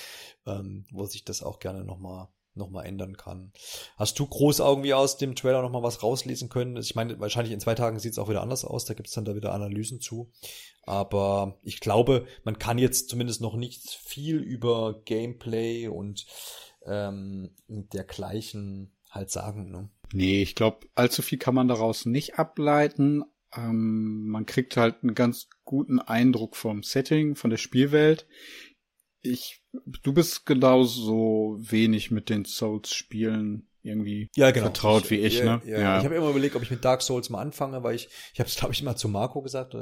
ähm, 0.45 0.85
wo 0.91 1.05
sich 1.05 1.23
das 1.23 1.43
auch 1.43 1.59
gerne 1.59 1.85
nochmal 1.85 2.27
noch 2.55 2.69
mal 2.69 2.83
ändern 2.83 3.17
kann. 3.17 3.51
Hast 3.97 4.19
du 4.19 4.25
groß 4.25 4.59
irgendwie 4.59 4.93
aus 4.93 5.17
dem 5.17 5.35
Trailer 5.35 5.61
nochmal 5.61 5.83
was 5.83 6.03
rauslesen 6.03 6.49
können? 6.49 6.77
Ich 6.77 6.95
meine, 6.95 7.19
wahrscheinlich 7.19 7.53
in 7.53 7.59
zwei 7.59 7.75
Tagen 7.75 7.99
sieht's 7.99 8.19
auch 8.19 8.29
wieder 8.29 8.41
anders 8.41 8.65
aus, 8.65 8.85
da 8.85 8.93
gibt's 8.93 9.13
dann 9.13 9.25
da 9.25 9.35
wieder 9.35 9.53
Analysen 9.53 9.99
zu. 9.99 10.31
Aber 10.83 11.59
ich 11.63 11.79
glaube, 11.79 12.27
man 12.43 12.59
kann 12.59 12.77
jetzt 12.77 13.09
zumindest 13.09 13.41
noch 13.41 13.55
nicht 13.55 13.89
viel 13.89 14.37
über 14.37 15.01
Gameplay 15.05 15.87
und 15.87 16.25
ähm, 16.85 17.55
dergleichen 17.67 18.91
halt 19.09 19.31
sagen. 19.31 19.71
Ne? 19.71 19.89
Nee, 20.13 20.41
ich 20.41 20.55
glaube, 20.55 20.87
allzu 20.93 21.21
viel 21.21 21.39
kann 21.39 21.55
man 21.55 21.67
daraus 21.67 22.05
nicht 22.05 22.37
ableiten. 22.37 23.23
Ähm, 23.55 24.27
man 24.27 24.45
kriegt 24.45 24.77
halt 24.77 25.01
einen 25.01 25.15
ganz 25.15 25.49
guten 25.63 25.99
Eindruck 25.99 26.55
vom 26.55 26.83
Setting, 26.83 27.35
von 27.35 27.49
der 27.49 27.57
Spielwelt. 27.57 28.27
Ich, 29.21 29.63
du 30.03 30.13
bist 30.13 30.45
genauso 30.45 31.57
wenig 31.59 32.11
mit 32.11 32.29
den 32.29 32.45
Souls-Spielen 32.45 33.67
irgendwie 33.85 34.29
ja, 34.35 34.51
genau. 34.51 34.65
vertraut 34.65 35.09
wie 35.11 35.19
ich, 35.19 35.39
ja, 35.39 35.57
ne? 35.57 35.61
Ja, 35.65 35.79
ja. 35.79 35.97
Ich 35.99 36.05
habe 36.05 36.15
immer 36.15 36.29
überlegt, 36.29 36.55
ob 36.55 36.63
ich 36.63 36.71
mit 36.71 36.83
Dark 36.83 37.01
Souls 37.01 37.29
mal 37.29 37.39
anfange, 37.39 37.83
weil 37.83 37.95
ich, 37.95 38.09
ich 38.33 38.39
habe 38.39 38.49
es 38.49 38.55
glaube 38.55 38.73
ich 38.73 38.81
mal 38.81 38.95
zu 38.95 39.07
Marco 39.07 39.41
gesagt, 39.41 39.75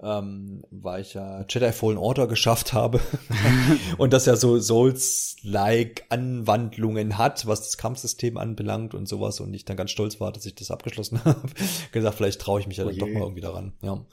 ähm, 0.00 0.64
weil 0.70 1.02
ich 1.02 1.14
ja 1.14 1.44
Jedi 1.48 1.72
Fallen 1.72 1.98
Order 1.98 2.28
geschafft 2.28 2.72
habe 2.72 3.00
und 3.98 4.12
das 4.12 4.26
ja 4.26 4.36
so 4.36 4.58
Souls-like 4.58 6.04
Anwandlungen 6.08 7.18
hat, 7.18 7.46
was 7.46 7.62
das 7.62 7.76
Kampfsystem 7.76 8.36
anbelangt 8.36 8.94
und 8.94 9.06
sowas 9.06 9.40
und 9.40 9.52
ich 9.52 9.64
dann 9.64 9.76
ganz 9.76 9.90
stolz 9.90 10.20
war, 10.20 10.32
dass 10.32 10.46
ich 10.46 10.54
das 10.54 10.70
abgeschlossen 10.70 11.20
habe. 11.24 11.48
gesagt, 11.92 12.16
vielleicht 12.16 12.40
traue 12.40 12.60
ich 12.60 12.68
mich 12.68 12.76
ja 12.76 12.84
dann 12.84 12.94
oh 12.94 12.98
doch 12.98 13.08
mal 13.08 13.22
irgendwie 13.22 13.42
daran. 13.42 13.72
Ja. 13.82 14.04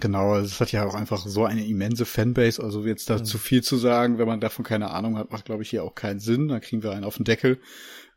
Genau, 0.00 0.36
es 0.36 0.60
hat 0.60 0.72
ja 0.72 0.84
auch 0.84 0.94
einfach 0.94 1.24
so 1.26 1.44
eine 1.44 1.64
immense 1.64 2.04
Fanbase, 2.04 2.62
also 2.62 2.84
jetzt 2.84 3.10
da 3.10 3.18
mhm. 3.18 3.24
zu 3.24 3.38
viel 3.38 3.62
zu 3.62 3.76
sagen, 3.76 4.18
wenn 4.18 4.26
man 4.26 4.40
davon 4.40 4.64
keine 4.64 4.90
Ahnung 4.90 5.16
hat, 5.16 5.30
macht 5.30 5.44
glaube 5.44 5.62
ich 5.62 5.70
hier 5.70 5.84
auch 5.84 5.94
keinen 5.94 6.18
Sinn, 6.18 6.48
da 6.48 6.58
kriegen 6.58 6.82
wir 6.82 6.90
einen 6.90 7.04
auf 7.04 7.16
den 7.16 7.24
Deckel. 7.24 7.60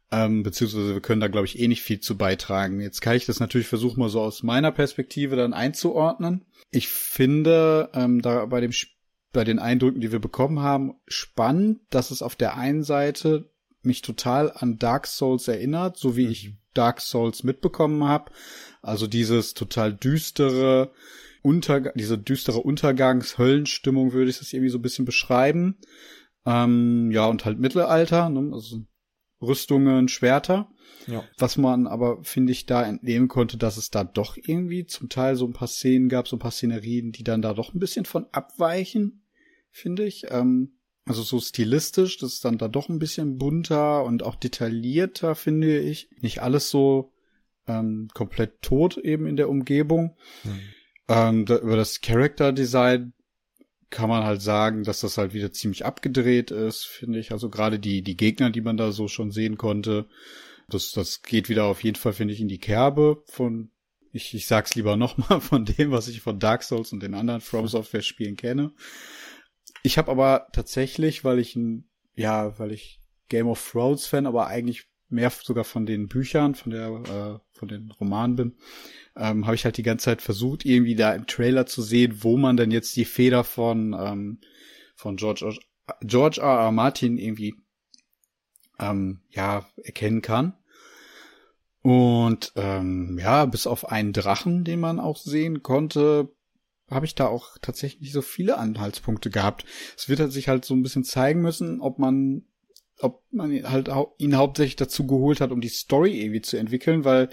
Ähm, 0.10 0.42
beziehungsweise 0.42 0.94
wir 0.94 1.02
können 1.02 1.20
da, 1.20 1.28
glaube 1.28 1.46
ich, 1.46 1.60
eh 1.60 1.68
nicht 1.68 1.82
viel 1.82 2.00
zu 2.00 2.18
beitragen. 2.18 2.80
Jetzt 2.80 3.02
kann 3.02 3.18
ich 3.18 3.26
das 3.26 3.42
natürlich 3.42 3.68
versuchen, 3.68 4.00
mal 4.00 4.10
so 4.10 4.22
aus 4.22 4.42
meiner 4.42 4.72
Perspektive 4.72 5.36
dann 5.36 5.54
einzuordnen. 5.54 6.46
Ich 6.72 6.88
finde, 6.88 7.90
ähm, 7.94 8.22
da 8.22 8.46
bei 8.46 8.62
dem 8.62 8.72
bei 9.34 9.44
den 9.44 9.60
Eindrücken, 9.60 10.02
die 10.02 10.12
wir 10.12 10.20
bekommen 10.20 10.62
haben, 10.62 10.96
spannend, 11.08 11.82
dass 11.90 12.10
es 12.12 12.22
auf 12.22 12.36
der 12.36 12.56
einen 12.56 12.84
Seite 12.84 13.52
mich 13.84 14.02
total 14.02 14.52
an 14.52 14.80
Dark 14.80 15.08
Souls 15.08 15.48
erinnert, 15.48 15.98
so 15.98 16.16
wie 16.16 16.26
mhm. 16.26 16.32
ich 16.32 16.54
Dark 16.74 17.02
Souls 17.02 17.44
mitbekommen 17.44 18.04
habe. 18.06 18.32
Also 18.82 19.08
dieses 19.08 19.54
total 19.54 19.94
düstere, 19.94 20.92
Unter 21.42 21.80
diese 21.96 22.18
düstere 22.18 22.60
Untergangs-Höllenstimmung 22.60 24.14
würde 24.14 24.30
ich 24.30 24.40
das 24.40 24.54
irgendwie 24.54 24.70
so 24.70 24.78
ein 24.78 24.82
bisschen 24.84 25.06
beschreiben. 25.06 25.78
Ähm, 26.46 27.12
ja, 27.12 27.26
und 27.28 27.46
halt 27.46 27.60
Mittelalter, 27.60 28.30
ne? 28.30 28.52
also 28.54 28.82
Rüstungen, 29.42 30.08
Schwerter. 30.08 30.70
Ja. 31.08 31.24
Was 31.38 31.58
man 31.58 31.88
aber, 31.88 32.24
finde 32.24 32.52
ich, 32.52 32.66
da 32.66 32.84
entnehmen 32.84 33.28
konnte, 33.28 33.58
dass 33.58 33.78
es 33.78 33.92
da 33.92 34.04
doch 34.04 34.38
irgendwie 34.38 34.86
zum 34.86 35.10
Teil 35.10 35.36
so 35.36 35.46
ein 35.46 35.54
paar 35.54 35.68
Szenen 35.68 36.10
gab, 36.10 36.28
so 36.28 36.36
ein 36.36 36.40
paar 36.40 36.52
Szenerien, 36.52 37.12
die 37.12 37.24
dann 37.24 37.42
da 37.42 37.54
doch 37.54 37.74
ein 37.74 37.80
bisschen 37.80 38.06
von 38.06 38.26
abweichen, 38.32 39.24
finde 39.72 40.06
ich. 40.06 40.26
Ähm, 40.30 40.74
also 41.06 41.24
so 41.24 41.40
stilistisch, 41.40 42.18
das 42.18 42.34
ist 42.34 42.46
dann 42.46 42.58
da 42.58 42.68
doch 42.68 42.90
ein 42.90 43.00
bisschen 43.00 43.38
bunter 43.38 44.04
und 44.04 44.24
auch 44.24 44.36
detaillierter, 44.36 45.36
finde 45.36 45.80
ich. 45.80 46.10
Nicht 46.20 46.42
alles 46.42 46.70
so 46.70 47.14
ähm, 47.68 48.10
komplett 48.14 48.62
tot 48.62 48.98
eben 48.98 49.26
in 49.26 49.38
der 49.38 49.50
Umgebung. 49.50 50.18
Mhm. 50.44 50.60
Ähm, 51.08 51.46
da, 51.46 51.58
über 51.58 51.76
das 51.76 52.02
Character 52.02 52.52
Design 52.52 53.14
kann 53.90 54.10
man 54.10 54.24
halt 54.24 54.42
sagen, 54.42 54.84
dass 54.84 55.00
das 55.00 55.18
halt 55.18 55.34
wieder 55.34 55.54
ziemlich 55.54 55.86
abgedreht 55.86 56.52
ist, 56.52 56.86
finde 56.86 57.20
ich. 57.20 57.32
Also 57.32 57.50
gerade 57.50 57.80
die, 57.80 58.02
die 58.02 58.18
Gegner, 58.18 58.50
die 58.50 58.62
man 58.62 58.78
da 58.78 58.92
so 58.92 59.08
schon 59.08 59.32
sehen 59.32 59.58
konnte, 59.58 60.08
das, 60.68 60.92
das 60.92 61.22
geht 61.22 61.48
wieder 61.48 61.66
auf 61.66 61.84
jeden 61.84 61.96
Fall, 61.96 62.14
finde 62.14 62.34
ich, 62.34 62.42
in 62.42 62.50
die 62.50 62.60
Kerbe 62.60 63.24
von, 63.28 63.72
ich, 64.12 64.34
ich 64.34 64.48
sag's 64.48 64.76
lieber 64.76 64.98
nochmal, 64.98 65.40
von 65.42 65.66
dem, 65.66 65.92
was 65.92 66.08
ich 66.10 66.22
von 66.22 66.40
Dark 66.40 66.64
Souls 66.64 66.92
und 66.92 67.02
den 67.02 67.14
anderen 67.14 67.42
From 67.42 67.68
Software 67.68 68.02
Spielen 68.02 68.36
kenne. 68.36 68.74
Ich 69.84 69.98
habe 69.98 70.12
aber 70.12 70.48
tatsächlich, 70.52 71.24
weil 71.24 71.40
ich 71.40 71.56
ein, 71.56 71.90
ja, 72.16 72.60
weil 72.60 72.72
ich 72.72 73.00
Game 73.30 73.48
of 73.48 73.72
Thrones 73.72 74.06
Fan, 74.06 74.26
aber 74.26 74.48
eigentlich 74.48 74.90
mehr 75.10 75.30
sogar 75.30 75.64
von 75.64 75.86
den 75.86 76.08
Büchern, 76.08 76.56
von 76.56 76.72
der, 76.72 76.88
äh, 76.90 77.47
von 77.58 77.68
den 77.68 77.92
Romanen 77.92 78.36
bin, 78.36 78.56
ähm, 79.16 79.46
habe 79.46 79.56
ich 79.56 79.66
halt 79.66 79.78
die 79.78 79.84
ganze 79.84 80.06
Zeit 80.06 80.22
versucht, 80.22 80.66
irgendwie 80.66 80.96
da 80.96 81.14
im 81.14 81.28
Trailer 81.28 81.66
zu 81.66 81.82
sehen, 81.82 82.24
wo 82.24 82.38
man 82.38 82.58
denn 82.58 82.72
jetzt 82.72 82.96
die 82.96 83.06
Feder 83.06 83.44
von, 83.44 83.96
ähm, 84.00 84.40
von 84.96 85.18
George, 85.18 85.58
George 86.02 86.42
R. 86.42 86.60
R. 86.60 86.72
Martin 86.72 87.18
irgendwie 87.18 87.56
ähm, 88.80 89.22
ja, 89.30 89.66
erkennen 89.84 90.22
kann. 90.22 90.54
Und 91.82 92.52
ähm, 92.56 93.18
ja, 93.20 93.46
bis 93.46 93.66
auf 93.68 93.90
einen 93.90 94.14
Drachen, 94.14 94.64
den 94.64 94.80
man 94.80 95.00
auch 95.00 95.18
sehen 95.18 95.64
konnte, 95.64 96.30
habe 96.90 97.06
ich 97.06 97.16
da 97.16 97.28
auch 97.28 97.58
tatsächlich 97.62 98.02
nicht 98.02 98.14
so 98.14 98.22
viele 98.22 98.58
Anhaltspunkte 98.58 99.30
gehabt. 99.30 99.66
Es 99.96 100.10
wird 100.10 100.20
halt 100.20 100.32
sich 100.32 100.48
halt 100.48 100.66
so 100.66 100.74
ein 100.74 100.84
bisschen 100.84 101.04
zeigen 101.04 101.42
müssen, 101.42 101.82
ob 101.82 102.00
man, 102.00 102.46
ob 103.00 103.24
man 103.32 103.52
halt 103.70 103.90
ihn 104.18 104.36
hauptsächlich 104.36 104.76
dazu 104.76 105.06
geholt 105.06 105.42
hat, 105.42 105.52
um 105.52 105.62
die 105.62 105.70
Story 105.70 106.20
irgendwie 106.20 106.42
zu 106.42 106.58
entwickeln, 106.58 107.06
weil 107.06 107.30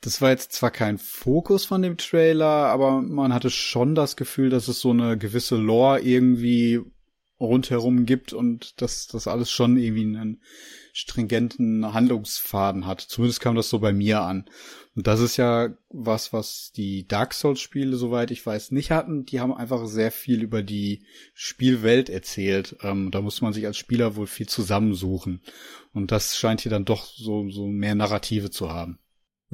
das 0.00 0.20
war 0.20 0.30
jetzt 0.30 0.52
zwar 0.52 0.72
kein 0.72 0.98
Fokus 0.98 1.64
von 1.64 1.80
dem 1.80 1.96
Trailer, 1.96 2.44
aber 2.44 3.02
man 3.02 3.32
hatte 3.32 3.50
schon 3.50 3.94
das 3.94 4.16
Gefühl, 4.16 4.50
dass 4.50 4.66
es 4.66 4.80
so 4.80 4.90
eine 4.90 5.16
gewisse 5.16 5.56
Lore 5.56 6.00
irgendwie 6.00 6.80
rundherum 7.42 8.06
gibt 8.06 8.32
und 8.32 8.80
dass 8.80 9.06
das 9.06 9.26
alles 9.26 9.50
schon 9.50 9.76
irgendwie 9.76 10.16
einen 10.16 10.40
stringenten 10.92 11.92
Handlungsfaden 11.92 12.86
hat. 12.86 13.00
Zumindest 13.00 13.40
kam 13.40 13.54
das 13.54 13.68
so 13.68 13.78
bei 13.78 13.92
mir 13.92 14.20
an. 14.22 14.44
Und 14.94 15.06
das 15.06 15.20
ist 15.20 15.38
ja 15.38 15.70
was, 15.88 16.34
was 16.34 16.70
die 16.72 17.08
Dark 17.08 17.32
Souls 17.32 17.60
Spiele, 17.60 17.96
soweit 17.96 18.30
ich 18.30 18.44
weiß, 18.44 18.72
nicht 18.72 18.90
hatten. 18.90 19.24
Die 19.24 19.40
haben 19.40 19.54
einfach 19.54 19.86
sehr 19.86 20.12
viel 20.12 20.42
über 20.42 20.62
die 20.62 21.04
Spielwelt 21.32 22.10
erzählt. 22.10 22.76
Ähm, 22.82 23.10
da 23.10 23.22
muss 23.22 23.40
man 23.40 23.54
sich 23.54 23.64
als 23.64 23.78
Spieler 23.78 24.16
wohl 24.16 24.26
viel 24.26 24.48
zusammensuchen. 24.48 25.40
Und 25.94 26.12
das 26.12 26.36
scheint 26.36 26.60
hier 26.60 26.70
dann 26.70 26.84
doch 26.84 27.06
so, 27.06 27.48
so 27.48 27.66
mehr 27.66 27.94
Narrative 27.94 28.50
zu 28.50 28.70
haben. 28.70 28.98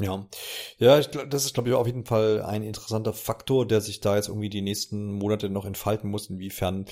Ja, 0.00 0.28
ja, 0.78 1.00
ich 1.00 1.08
das 1.08 1.44
ist 1.44 1.54
glaube 1.54 1.70
ich 1.70 1.74
auf 1.74 1.88
jeden 1.88 2.04
Fall 2.04 2.42
ein 2.42 2.62
interessanter 2.62 3.12
Faktor, 3.12 3.66
der 3.66 3.80
sich 3.80 3.98
da 3.98 4.14
jetzt 4.14 4.28
irgendwie 4.28 4.48
die 4.48 4.62
nächsten 4.62 5.10
Monate 5.10 5.50
noch 5.50 5.64
entfalten 5.64 6.08
muss, 6.08 6.30
inwiefern 6.30 6.84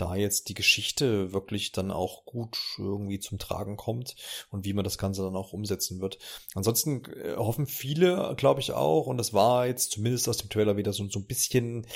da 0.00 0.14
jetzt 0.14 0.48
die 0.48 0.54
Geschichte 0.54 1.32
wirklich 1.32 1.72
dann 1.72 1.90
auch 1.90 2.24
gut 2.24 2.58
irgendwie 2.78 3.18
zum 3.18 3.38
Tragen 3.38 3.76
kommt 3.76 4.16
und 4.50 4.64
wie 4.64 4.72
man 4.72 4.84
das 4.84 4.98
Ganze 4.98 5.22
dann 5.22 5.36
auch 5.36 5.52
umsetzen 5.52 6.00
wird. 6.00 6.18
Ansonsten 6.54 7.02
äh, 7.04 7.36
hoffen 7.36 7.66
viele, 7.66 8.34
glaube 8.36 8.60
ich 8.60 8.72
auch, 8.72 9.06
und 9.06 9.18
das 9.18 9.32
war 9.32 9.66
jetzt 9.66 9.92
zumindest 9.92 10.28
aus 10.28 10.38
dem 10.38 10.50
Trailer 10.50 10.76
wieder 10.76 10.92
so, 10.92 11.08
so 11.08 11.18
ein 11.18 11.26
bisschen 11.26 11.86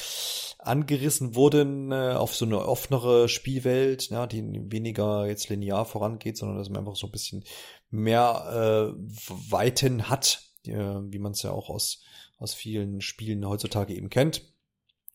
angerissen 0.58 1.34
worden 1.34 1.92
äh, 1.92 2.14
auf 2.14 2.34
so 2.34 2.44
eine 2.44 2.66
offenere 2.66 3.28
Spielwelt, 3.28 4.10
ja, 4.10 4.26
die 4.26 4.42
weniger 4.70 5.26
jetzt 5.26 5.48
linear 5.48 5.84
vorangeht, 5.84 6.36
sondern 6.36 6.58
dass 6.58 6.68
man 6.68 6.78
einfach 6.80 6.96
so 6.96 7.06
ein 7.06 7.12
bisschen 7.12 7.44
mehr 7.90 8.94
äh, 8.94 9.50
Weiten 9.50 10.08
hat 10.08 10.44
äh, 10.66 10.72
wie 10.72 11.18
man 11.18 11.32
es 11.32 11.42
ja 11.42 11.50
auch 11.50 11.70
aus, 11.70 12.02
aus 12.38 12.54
vielen 12.54 13.00
Spielen 13.00 13.46
heutzutage 13.46 13.94
eben 13.94 14.10
kennt. 14.10 14.52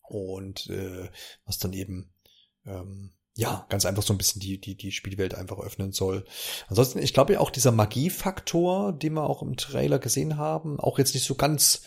Und 0.01 0.67
äh, 0.67 1.09
was 1.45 1.59
dann 1.59 1.73
eben 1.73 2.11
ähm, 2.65 3.11
ja, 3.35 3.65
ganz 3.69 3.85
einfach 3.85 4.03
so 4.03 4.13
ein 4.13 4.17
bisschen 4.17 4.41
die, 4.41 4.59
die, 4.59 4.75
die 4.75 4.91
Spielwelt 4.91 5.33
einfach 5.33 5.59
öffnen 5.59 5.93
soll. 5.93 6.25
Ansonsten, 6.67 6.99
ich 6.99 7.13
glaube 7.13 7.33
ja 7.33 7.39
auch 7.39 7.51
dieser 7.51 7.71
Magiefaktor, 7.71 8.91
den 8.91 9.13
wir 9.13 9.29
auch 9.29 9.41
im 9.41 9.55
Trailer 9.55 9.99
gesehen 9.99 10.37
haben, 10.37 10.79
auch 10.79 10.99
jetzt 10.99 11.13
nicht 11.13 11.25
so 11.25 11.35
ganz 11.35 11.81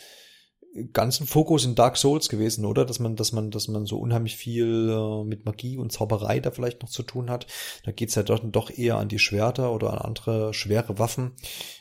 ganzen 0.92 1.26
Fokus 1.26 1.64
in 1.64 1.74
Dark 1.74 1.96
Souls 1.96 2.28
gewesen, 2.28 2.64
oder? 2.64 2.84
Dass 2.84 2.98
man, 2.98 3.16
dass 3.16 3.32
man, 3.32 3.50
dass 3.50 3.68
man 3.68 3.84
so 3.84 3.98
unheimlich 3.98 4.36
viel 4.36 4.88
äh, 4.88 5.24
mit 5.24 5.44
Magie 5.44 5.76
und 5.76 5.92
Zauberei 5.92 6.40
da 6.40 6.50
vielleicht 6.50 6.82
noch 6.82 6.88
zu 6.88 7.02
tun 7.02 7.30
hat. 7.30 7.46
Da 7.84 7.92
geht's 7.92 8.14
ja 8.14 8.22
doch, 8.22 8.40
doch 8.42 8.70
eher 8.70 8.96
an 8.96 9.08
die 9.08 9.18
Schwerter 9.18 9.72
oder 9.72 9.92
an 9.92 9.98
andere 9.98 10.54
schwere 10.54 10.98
Waffen. 10.98 11.32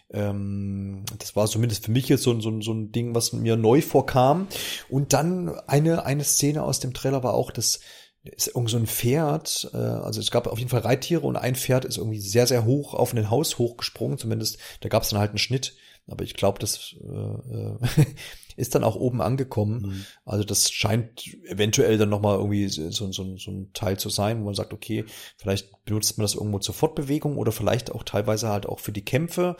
Ähm, 0.10 1.06
das 1.20 1.36
war 1.36 1.48
zumindest 1.48 1.86
für 1.86 1.92
mich 1.92 2.10
jetzt 2.10 2.24
so, 2.24 2.38
so, 2.42 2.60
so 2.62 2.74
ein 2.74 2.92
Ding, 2.92 3.16
was 3.16 3.32
mir 3.32 3.56
neu 3.56 3.82
vorkam. 3.82 4.48
Und 4.90 5.14
dann 5.14 5.50
eine, 5.68 6.06
eine 6.06 6.26
Szene 6.26 6.64
aus 6.64 6.82
dem 6.82 6.94
Trailer 6.94 7.24
war 7.24 7.34
auch, 7.34 7.52
dass 7.52 7.80
ist 8.24 8.48
irgend 8.48 8.70
so 8.70 8.78
ein 8.78 8.88
Pferd, 8.88 9.70
äh, 9.74 9.78
also 9.78 10.20
es 10.20 10.32
gab 10.32 10.48
auf 10.48 10.60
jeden 10.60 10.70
Fall 10.70 10.82
Reittiere 10.82 11.26
und 11.26 11.36
ein 11.36 11.56
Pferd 11.56 11.86
ist 11.86 11.98
irgendwie 11.98 12.20
sehr, 12.20 12.48
sehr 12.48 12.66
hoch 12.66 12.94
auf 12.94 13.14
ein 13.14 13.30
Haus 13.30 13.58
hochgesprungen, 13.58 14.18
zumindest, 14.18 14.60
da 14.82 14.90
gab 14.90 15.04
es 15.04 15.10
dann 15.10 15.20
halt 15.20 15.32
einen 15.32 15.40
Schnitt 15.40 15.76
Aber 16.08 16.24
ich 16.24 16.34
glaube, 16.36 16.60
das 16.60 16.96
äh, 17.02 18.06
ist 18.56 18.76
dann 18.76 18.84
auch 18.84 18.96
oben 18.96 19.22
angekommen. 19.22 19.82
Mhm. 19.82 20.06
Also 20.26 20.44
das 20.44 20.72
scheint 20.72 21.26
eventuell 21.46 21.98
dann 21.98 22.10
nochmal 22.10 22.38
irgendwie 22.38 22.68
so, 22.68 22.90
so, 22.90 23.38
so 23.38 23.52
ein 23.52 23.72
Teil 23.74 23.98
zu 23.98 24.10
sein, 24.10 24.42
wo 24.42 24.46
man 24.46 24.56
sagt, 24.56 24.74
okay, 24.74 25.06
vielleicht 25.38 25.84
benutzt 25.86 26.18
man 26.18 26.26
das 26.26 26.36
irgendwo 26.36 26.60
zur 26.60 26.76
Fortbewegung 26.76 27.38
oder 27.38 27.52
vielleicht 27.52 27.92
auch 27.92 28.04
teilweise 28.04 28.50
halt 28.50 28.66
auch 28.66 28.80
für 28.80 28.92
die 28.92 29.06
Kämpfe. 29.06 29.56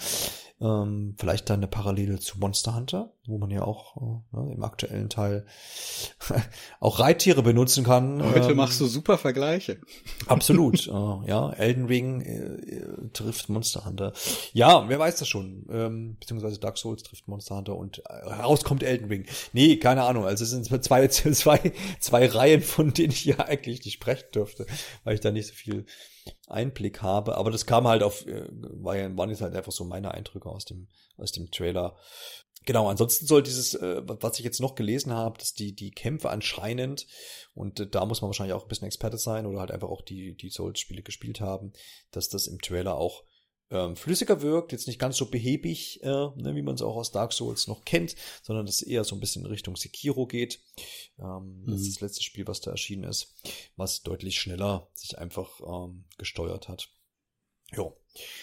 Ähm, 0.62 1.16
vielleicht 1.18 1.50
dann 1.50 1.60
eine 1.60 1.68
Parallele 1.68 2.20
zu 2.20 2.38
Monster 2.38 2.76
Hunter, 2.76 3.12
wo 3.26 3.40
man 3.40 3.50
ja 3.50 3.64
auch 3.64 3.98
äh, 3.98 4.38
ne, 4.38 4.54
im 4.54 4.64
aktuellen 4.64 5.10
Teil 5.10 5.48
auch 6.80 7.00
Reittiere 7.00 7.42
benutzen 7.42 7.84
kann. 7.84 8.24
Heute 8.24 8.52
ähm, 8.52 8.58
machst 8.58 8.80
du 8.80 8.86
super 8.86 9.18
Vergleiche. 9.18 9.82
Absolut, 10.28 10.86
äh, 10.88 10.92
ja. 10.92 11.52
Elden 11.54 11.86
Ring 11.86 12.22
äh, 12.22 13.10
trifft 13.12 13.50
Monster 13.50 13.86
Hunter. 13.86 14.14
Ja, 14.54 14.88
wer 14.88 15.00
weiß 15.00 15.18
das 15.18 15.28
schon. 15.28 15.66
Ähm, 15.72 16.18
beziehungsweise 16.20 16.60
Dark 16.60 16.78
Souls 16.78 17.02
trifft 17.02 17.28
Monster 17.28 17.56
Hunter 17.56 17.76
und 17.76 18.04
äh, 18.06 18.30
raus 18.32 18.64
kommt 18.64 18.84
Elden 18.84 19.08
Ring. 19.08 19.26
Nee, 19.54 19.78
keine 19.78 20.04
Ahnung. 20.04 20.26
Also 20.26 20.44
es 20.44 20.52
sind 20.52 20.66
zwei, 20.84 21.08
zwei, 21.08 21.74
zwei 22.00 22.28
Reihen, 22.28 22.62
von 22.62 22.94
denen 22.94 23.14
ich 23.14 23.26
ja 23.26 23.40
eigentlich 23.40 23.84
nicht 23.84 23.96
sprechen 23.96 24.28
dürfte, 24.36 24.68
weil 25.04 25.16
ich 25.16 25.22
da 25.22 25.32
nicht 25.32 25.48
so 25.48 25.56
viel 25.56 25.88
Einblick 26.48 27.02
habe. 27.02 27.38
Aber 27.38 27.52
das 27.52 27.66
kam 27.66 27.88
halt 27.88 28.04
auf, 28.04 28.26
äh, 28.26 28.48
war 28.52 28.98
ja, 28.98 29.16
waren 29.18 29.30
jetzt 29.30 29.42
halt 29.42 29.56
einfach 29.56 29.72
so 29.72 29.86
meine 29.86 30.14
Eindrücke 30.14 30.50
aus 30.50 30.66
dem, 30.66 30.88
aus 31.18 31.32
dem 31.32 31.52
Trailer. 31.52 31.96
Genau, 32.66 32.88
ansonsten 32.88 33.26
soll 33.26 33.42
dieses, 33.42 33.74
äh, 33.74 34.04
was 34.06 34.38
ich 34.38 34.46
jetzt 34.46 34.60
noch 34.60 34.76
gelesen 34.76 35.14
habe, 35.14 35.40
dass 35.40 35.54
die, 35.54 35.74
die 35.74 35.90
Kämpfe 35.90 36.30
anscheinend, 36.30 37.08
und 37.56 37.80
äh, 37.80 37.88
da 37.88 38.06
muss 38.06 38.22
man 38.22 38.30
wahrscheinlich 38.30 38.54
auch 38.54 38.64
ein 38.64 38.68
bisschen 38.68 38.86
Experte 38.88 39.18
sein 39.18 39.48
oder 39.48 39.60
halt 39.60 39.72
einfach 39.72 39.90
auch 39.90 40.04
die, 40.04 40.36
die 40.36 40.52
Souls-Spiele 40.52 41.02
gespielt 41.02 41.42
haben, 41.42 41.74
dass 42.12 42.30
das 42.30 42.46
im 42.46 42.62
Trailer 42.62 42.98
auch 42.98 43.24
ähm, 43.72 43.96
flüssiger 43.96 44.42
wirkt, 44.42 44.72
jetzt 44.74 44.88
nicht 44.88 45.00
ganz 45.00 45.18
so 45.18 45.26
behäbig, 45.26 46.04
äh, 46.04 46.08
ne, 46.08 46.56
wie 46.56 46.62
man 46.62 46.76
es 46.76 46.82
auch 46.82 46.96
aus 46.96 47.12
Dark 47.12 47.34
Souls 47.34 47.68
noch 47.68 47.86
kennt, 47.86 48.16
sondern 48.44 48.66
dass 48.66 48.76
es 48.76 48.88
eher 48.88 49.04
so 49.04 49.16
ein 49.16 49.20
bisschen 49.20 49.44
in 49.46 49.52
Richtung 49.52 49.76
Sekiro 49.76 50.28
geht. 50.28 50.60
Ähm, 51.20 51.64
mhm. 51.66 51.72
Das 51.72 51.82
ist 51.82 51.96
das 51.96 52.02
letzte 52.02 52.24
Spiel, 52.24 52.48
was 52.48 52.62
da 52.62 52.72
erschienen 52.72 53.06
ist, 53.06 53.36
was 53.78 54.04
deutlich 54.04 54.40
schneller 54.40 54.90
sich 54.94 55.18
einfach 55.18 55.62
ähm, 55.62 56.04
gesteuert 56.18 56.68
hat. 56.68 56.90
Jo. 57.74 57.98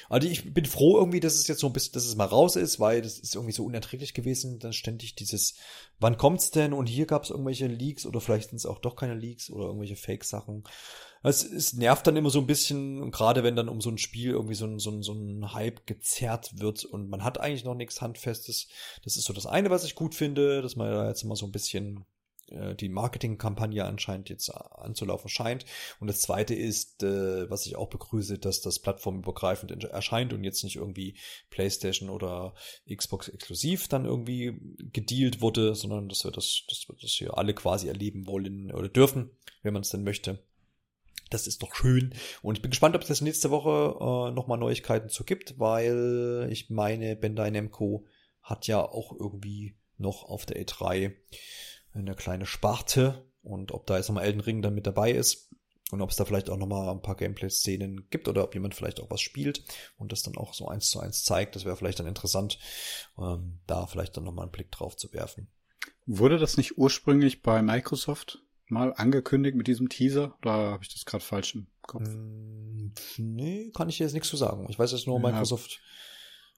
Also 0.08 0.26
ich 0.26 0.54
bin 0.54 0.64
froh 0.64 0.96
irgendwie, 0.96 1.20
dass 1.20 1.34
es 1.34 1.46
jetzt 1.46 1.60
so 1.60 1.66
ein 1.66 1.74
bisschen, 1.74 1.92
dass 1.92 2.06
es 2.06 2.16
mal 2.16 2.24
raus 2.24 2.56
ist, 2.56 2.80
weil 2.80 3.02
das 3.02 3.18
ist 3.18 3.34
irgendwie 3.34 3.52
so 3.52 3.64
unerträglich 3.64 4.14
gewesen, 4.14 4.58
dann 4.58 4.72
ständig 4.72 5.14
dieses, 5.16 5.56
wann 5.98 6.16
kommt's 6.16 6.50
denn 6.50 6.72
und 6.72 6.86
hier 6.86 7.04
gab's 7.04 7.28
irgendwelche 7.28 7.66
Leaks 7.66 8.06
oder 8.06 8.22
vielleicht 8.22 8.48
sind 8.48 8.56
es 8.56 8.64
auch 8.64 8.78
doch 8.78 8.96
keine 8.96 9.14
Leaks 9.14 9.50
oder 9.50 9.66
irgendwelche 9.66 9.96
Fake-Sachen. 9.96 10.64
Es, 11.22 11.44
es 11.44 11.72
nervt 11.72 12.06
dann 12.06 12.16
immer 12.16 12.30
so 12.30 12.40
ein 12.40 12.46
bisschen, 12.46 13.10
gerade 13.10 13.42
wenn 13.42 13.56
dann 13.56 13.68
um 13.68 13.80
so 13.80 13.90
ein 13.90 13.98
Spiel 13.98 14.30
irgendwie 14.30 14.54
so 14.54 14.66
ein, 14.66 14.78
so, 14.78 14.90
ein, 14.90 15.02
so 15.02 15.12
ein 15.12 15.52
Hype 15.52 15.86
gezerrt 15.86 16.58
wird 16.58 16.84
und 16.84 17.08
man 17.08 17.24
hat 17.24 17.38
eigentlich 17.40 17.64
noch 17.64 17.74
nichts 17.74 18.00
Handfestes. 18.00 18.68
Das 19.04 19.16
ist 19.16 19.24
so 19.24 19.32
das 19.32 19.46
eine, 19.46 19.70
was 19.70 19.84
ich 19.84 19.94
gut 19.94 20.14
finde, 20.14 20.62
dass 20.62 20.76
man 20.76 20.90
da 20.90 21.08
jetzt 21.08 21.22
immer 21.22 21.36
so 21.36 21.46
ein 21.46 21.52
bisschen 21.52 22.04
äh, 22.50 22.74
die 22.74 22.88
Marketingkampagne 22.88 23.84
anscheinend 23.84 24.28
jetzt 24.28 24.50
anzulaufen 24.50 25.28
scheint. 25.28 25.64
Und 26.00 26.08
das 26.08 26.20
zweite 26.20 26.54
ist, 26.54 27.02
äh, 27.02 27.48
was 27.50 27.66
ich 27.66 27.76
auch 27.76 27.88
begrüße, 27.88 28.38
dass 28.38 28.60
das 28.60 28.78
plattformübergreifend 28.78 29.84
erscheint 29.84 30.32
und 30.32 30.44
jetzt 30.44 30.64
nicht 30.64 30.76
irgendwie 30.76 31.16
PlayStation 31.50 32.10
oder 32.10 32.54
Xbox 32.92 33.28
exklusiv 33.28 33.88
dann 33.88 34.04
irgendwie 34.04 34.58
gedealt 34.92 35.40
wurde, 35.40 35.74
sondern 35.74 36.08
dass 36.08 36.24
wir 36.24 36.30
das, 36.30 36.64
dass 36.68 36.88
wir 36.88 36.96
das 37.00 37.12
hier 37.12 37.36
alle 37.36 37.54
quasi 37.54 37.88
erleben 37.88 38.26
wollen 38.26 38.72
oder 38.72 38.88
dürfen, 38.88 39.30
wenn 39.62 39.72
man 39.72 39.82
es 39.82 39.90
denn 39.90 40.04
möchte. 40.04 40.38
Das 41.30 41.46
ist 41.46 41.62
doch 41.62 41.74
schön. 41.74 42.14
Und 42.42 42.56
ich 42.56 42.62
bin 42.62 42.70
gespannt, 42.70 42.96
ob 42.96 43.02
es 43.02 43.08
das 43.08 43.20
nächste 43.20 43.50
Woche 43.50 44.30
äh, 44.30 44.34
nochmal 44.34 44.58
Neuigkeiten 44.58 45.08
zu 45.08 45.24
gibt, 45.24 45.58
weil 45.58 46.48
ich 46.50 46.70
meine, 46.70 47.16
Bandai 47.16 47.50
Namco 47.50 48.06
hat 48.42 48.66
ja 48.66 48.80
auch 48.80 49.12
irgendwie 49.12 49.76
noch 49.98 50.24
auf 50.24 50.46
der 50.46 50.64
E3 50.64 51.14
eine 51.92 52.14
kleine 52.14 52.46
Sparte. 52.46 53.26
Und 53.42 53.72
ob 53.72 53.86
da 53.86 53.96
jetzt 53.96 54.08
nochmal 54.08 54.24
Elden 54.24 54.40
Ring 54.40 54.62
dann 54.62 54.74
mit 54.74 54.86
dabei 54.86 55.12
ist 55.12 55.48
und 55.90 56.02
ob 56.02 56.10
es 56.10 56.16
da 56.16 56.24
vielleicht 56.24 56.50
auch 56.50 56.58
nochmal 56.58 56.88
ein 56.90 57.02
paar 57.02 57.16
Gameplay-Szenen 57.16 58.10
gibt 58.10 58.28
oder 58.28 58.44
ob 58.44 58.54
jemand 58.54 58.74
vielleicht 58.74 59.00
auch 59.00 59.10
was 59.10 59.20
spielt 59.20 59.64
und 59.96 60.12
das 60.12 60.22
dann 60.22 60.36
auch 60.36 60.54
so 60.54 60.68
eins 60.68 60.90
zu 60.90 61.00
eins 61.00 61.24
zeigt, 61.24 61.56
das 61.56 61.64
wäre 61.64 61.76
vielleicht 61.76 61.98
dann 61.98 62.06
interessant, 62.06 62.58
ähm, 63.18 63.60
da 63.66 63.86
vielleicht 63.86 64.16
dann 64.16 64.24
nochmal 64.24 64.44
einen 64.44 64.52
Blick 64.52 64.70
drauf 64.70 64.96
zu 64.96 65.12
werfen. 65.12 65.48
Wurde 66.04 66.38
das 66.38 66.56
nicht 66.56 66.76
ursprünglich 66.76 67.42
bei 67.42 67.62
Microsoft 67.62 68.42
mal 68.70 68.92
angekündigt 68.94 69.56
mit 69.56 69.66
diesem 69.66 69.88
Teaser? 69.88 70.36
Oder 70.42 70.52
habe 70.52 70.82
ich 70.82 70.92
das 70.92 71.04
gerade 71.04 71.24
falsch 71.24 71.54
im 71.54 71.66
Kopf? 71.82 72.08
Mm, 72.08 72.92
nee, 73.18 73.70
kann 73.74 73.88
ich 73.88 73.98
jetzt 73.98 74.12
nichts 74.12 74.28
zu 74.28 74.36
sagen. 74.36 74.66
Ich 74.68 74.78
weiß 74.78 74.92
jetzt 74.92 75.06
nur, 75.06 75.20
ja. 75.20 75.30
Microsoft, 75.30 75.80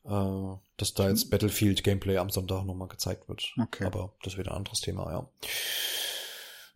äh, 0.04 0.56
dass 0.76 0.94
da 0.94 1.08
jetzt 1.08 1.30
Battlefield 1.30 1.84
Gameplay 1.84 2.18
am 2.18 2.30
Sonntag 2.30 2.64
nochmal 2.64 2.88
gezeigt 2.88 3.28
wird. 3.28 3.52
Okay. 3.60 3.84
Aber 3.84 4.14
das 4.22 4.36
wird 4.36 4.48
ein 4.48 4.54
anderes 4.54 4.80
Thema, 4.80 5.10
ja. 5.10 5.28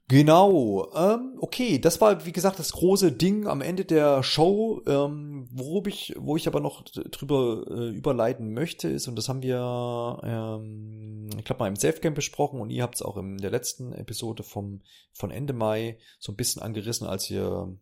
Genau, 0.09 0.93
ähm, 0.95 1.39
okay, 1.41 1.79
das 1.79 1.99
war 2.03 2.27
wie 2.27 2.33
gesagt 2.33 2.59
das 2.59 2.73
große 2.73 3.11
Ding 3.13 3.47
am 3.47 3.63
Ende 3.63 3.87
der 3.87 4.23
Show, 4.23 4.83
ähm, 4.87 5.49
worüber 5.51 5.89
ich, 5.89 6.15
wo 6.19 6.37
ich 6.37 6.47
aber 6.47 6.61
noch 6.61 6.83
drüber 6.85 7.65
äh, 7.71 7.89
überleiten 7.89 8.53
möchte, 8.53 8.89
ist, 8.89 9.09
und 9.09 9.17
das 9.17 9.31
haben 9.31 9.41
wir, 9.41 10.21
ähm, 10.23 11.31
ich 11.39 11.45
glaube 11.47 11.61
mal 11.61 11.69
im 11.69 11.77
Safe 11.77 12.01
Game 12.01 12.13
besprochen 12.13 12.61
und 12.61 12.69
ihr 12.69 12.83
habt 12.83 12.97
es 12.97 13.03
auch 13.03 13.17
in 13.17 13.39
der 13.39 13.51
letzten 13.51 13.93
Episode 13.95 14.43
vom 14.43 14.83
von 15.13 15.31
Ende 15.31 15.55
Mai 15.55 15.97
so 16.19 16.33
ein 16.33 16.37
bisschen 16.37 16.61
angerissen, 16.61 17.07
als 17.07 17.31
ihr 17.31 17.75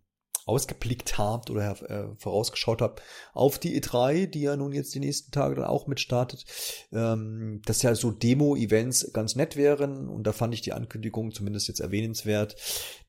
ausgeblickt 0.45 1.19
habt 1.19 1.51
oder 1.51 1.81
äh, 1.91 2.15
vorausgeschaut 2.17 2.83
habt 2.83 3.03
auf 3.33 3.59
die 3.59 3.81
E3, 3.81 4.27
die 4.27 4.43
ja 4.43 4.57
nun 4.57 4.73
jetzt 4.73 4.95
die 4.95 5.01
nächsten 5.01 5.31
Tage 5.31 5.55
dann 5.55 5.65
auch 5.65 5.87
mit 5.87 6.01
startet, 6.01 6.45
ähm, 6.93 7.63
dass 7.65 7.83
ja 7.83 7.95
so 7.95 8.11
Demo-Events 8.11 9.13
ganz 9.13 9.37
nett 9.37 9.57
wären. 9.57 10.09
Und 10.09 10.25
da 10.27 10.33
fand 10.33 10.55
ich 10.55 10.63
die 10.63 10.73
Ankündigung 10.73 11.33
zumindest 11.33 11.69
jetzt 11.69 11.81
erwähnenswert, 11.81 12.57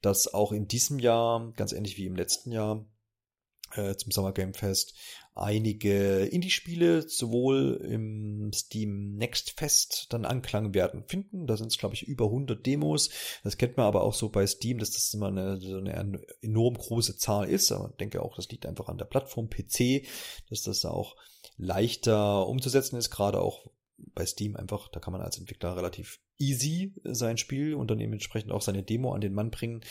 dass 0.02 0.34
auch 0.34 0.52
in 0.52 0.68
diesem 0.68 1.00
Jahr, 1.00 1.52
ganz 1.56 1.72
ähnlich 1.72 1.98
wie 1.98 2.06
im 2.06 2.16
letzten 2.16 2.52
Jahr, 2.52 2.86
äh, 3.76 3.96
zum 3.96 4.12
Summer 4.12 4.34
Game 4.34 4.54
Fest 4.54 4.94
einige 5.36 6.26
Indie-Spiele 6.26 7.08
sowohl 7.10 7.82
im 7.84 8.52
Steam 8.54 9.16
Next 9.16 9.52
Fest 9.52 10.08
dann 10.10 10.26
Anklang 10.26 10.74
werden 10.74 11.04
finden. 11.08 11.48
Da 11.48 11.58
sind 11.58 11.72
es, 11.72 11.78
glaube 11.78 11.96
ich, 11.96 12.04
über 12.04 12.26
100 12.26 12.66
Demos. 12.66 13.10
Das 13.44 13.58
kennt 13.58 13.78
man 13.78 13.88
aber 13.88 14.04
auch 14.04 14.14
so 14.14 14.30
bei 14.30 14.46
Steam, 14.46 14.78
dass 14.78 14.92
das 14.92 15.14
immer 15.14 15.28
eine, 15.28 15.60
so 15.60 15.78
eine 15.78 16.22
enorm 16.42 16.76
große 16.76 17.18
Zahl 17.18 17.50
ist. 17.50 17.72
Aber 17.72 17.90
ich 17.90 17.98
denke 17.98 18.22
auch, 18.22 18.36
das 18.36 18.50
liegt 18.50 18.66
einfach 18.66 18.88
an 18.88 18.98
der 18.98 19.06
Plattform 19.06 19.50
PC, 19.50 20.06
dass 20.50 20.62
das 20.64 20.86
auch 20.86 21.16
leichter 21.58 22.48
umzusetzen 22.48 22.98
ist, 22.98 23.10
gerade 23.10 23.40
auch 23.40 23.68
bei 23.98 24.26
Steam 24.26 24.56
einfach, 24.56 24.90
da 24.90 25.00
kann 25.00 25.14
man 25.14 25.22
als 25.22 25.38
Entwickler 25.38 25.76
relativ 25.76 26.20
easy 26.38 26.94
sein 27.04 27.38
Spiel 27.38 27.76
und 27.76 27.90
dann 27.90 28.00
dementsprechend 28.00 28.52
auch 28.52 28.62
seine 28.62 28.84
Demo 28.84 29.14
an 29.14 29.22
den 29.22 29.34
Mann 29.34 29.52
bringen, 29.52 29.82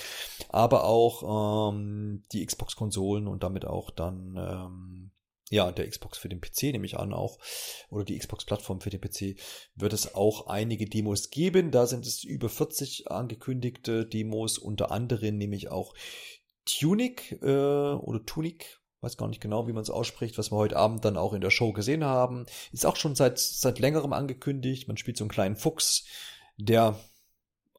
aber 0.49 0.85
auch 0.85 1.71
ähm, 1.73 2.25
die 2.33 2.45
Xbox-Konsolen 2.45 3.27
und 3.27 3.43
damit 3.43 3.65
auch 3.65 3.91
dann 3.91 4.37
ähm, 4.37 5.02
ja, 5.53 5.71
der 5.71 5.89
Xbox 5.89 6.17
für 6.19 6.31
den 6.31 6.41
PC 6.41 6.65
nehme 6.65 6.87
ich 6.87 6.99
an 6.99 7.13
auch, 7.13 7.39
oder 7.91 8.05
die 8.05 8.19
Xbox-Plattform 8.19 8.81
für 8.81 8.89
den 8.89 9.01
PC, 9.01 9.39
wird 9.75 9.93
es 9.93 10.15
auch 10.15 10.47
einige 10.47 10.87
Demos 10.87 11.29
geben. 11.29 11.71
Da 11.71 11.87
sind 11.87 12.07
es 12.07 12.25
über 12.25 12.49
40 12.49 13.11
angekündigte 13.11 14.07
Demos, 14.07 14.57
unter 14.57 14.91
anderem 14.91 15.37
nämlich 15.37 15.71
auch 15.71 15.95
Tunic 16.65 17.33
äh, 17.43 17.47
oder 17.47 18.25
Tunic, 18.25 18.81
weiß 19.03 19.19
gar 19.19 19.29
nicht 19.29 19.43
genau, 19.43 19.69
wie 19.69 19.75
man 19.75 19.83
es 19.83 19.91
ausspricht, 19.91 20.39
was 20.39 20.51
wir 20.51 20.57
heute 20.57 20.77
Abend 20.77 21.05
dann 21.05 21.19
auch 21.19 21.35
in 21.35 21.43
der 21.43 21.51
Show 21.51 21.73
gesehen 21.73 22.05
haben. 22.05 22.47
Ist 22.73 22.87
auch 22.87 22.97
schon 22.97 23.15
seit, 23.15 23.39
seit 23.39 23.79
längerem 23.79 24.15
angekündigt. 24.15 24.89
Man 24.89 24.97
spielt 24.97 25.19
so 25.19 25.25
einen 25.25 25.31
kleinen 25.31 25.57
Fuchs, 25.57 26.07
der 26.57 26.99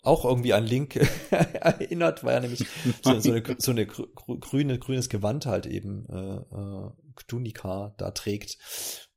auch 0.04 0.26
irgendwie 0.26 0.54
an 0.54 0.66
Link 0.66 0.96
erinnert, 1.32 2.24
weil 2.24 2.36
er 2.36 2.42
nämlich 2.42 2.68
so, 3.02 3.20
so, 3.20 3.32
eine, 3.32 3.44
so 3.58 3.72
eine 3.72 3.88
grüne, 3.88 4.78
grünes 4.78 5.10
Gewand 5.10 5.46
halt 5.46 5.66
eben 5.66 6.06
äh, 6.10 6.36
äh, 6.36 6.92
Tunika 7.22 7.94
da 7.98 8.12
trägt. 8.12 8.58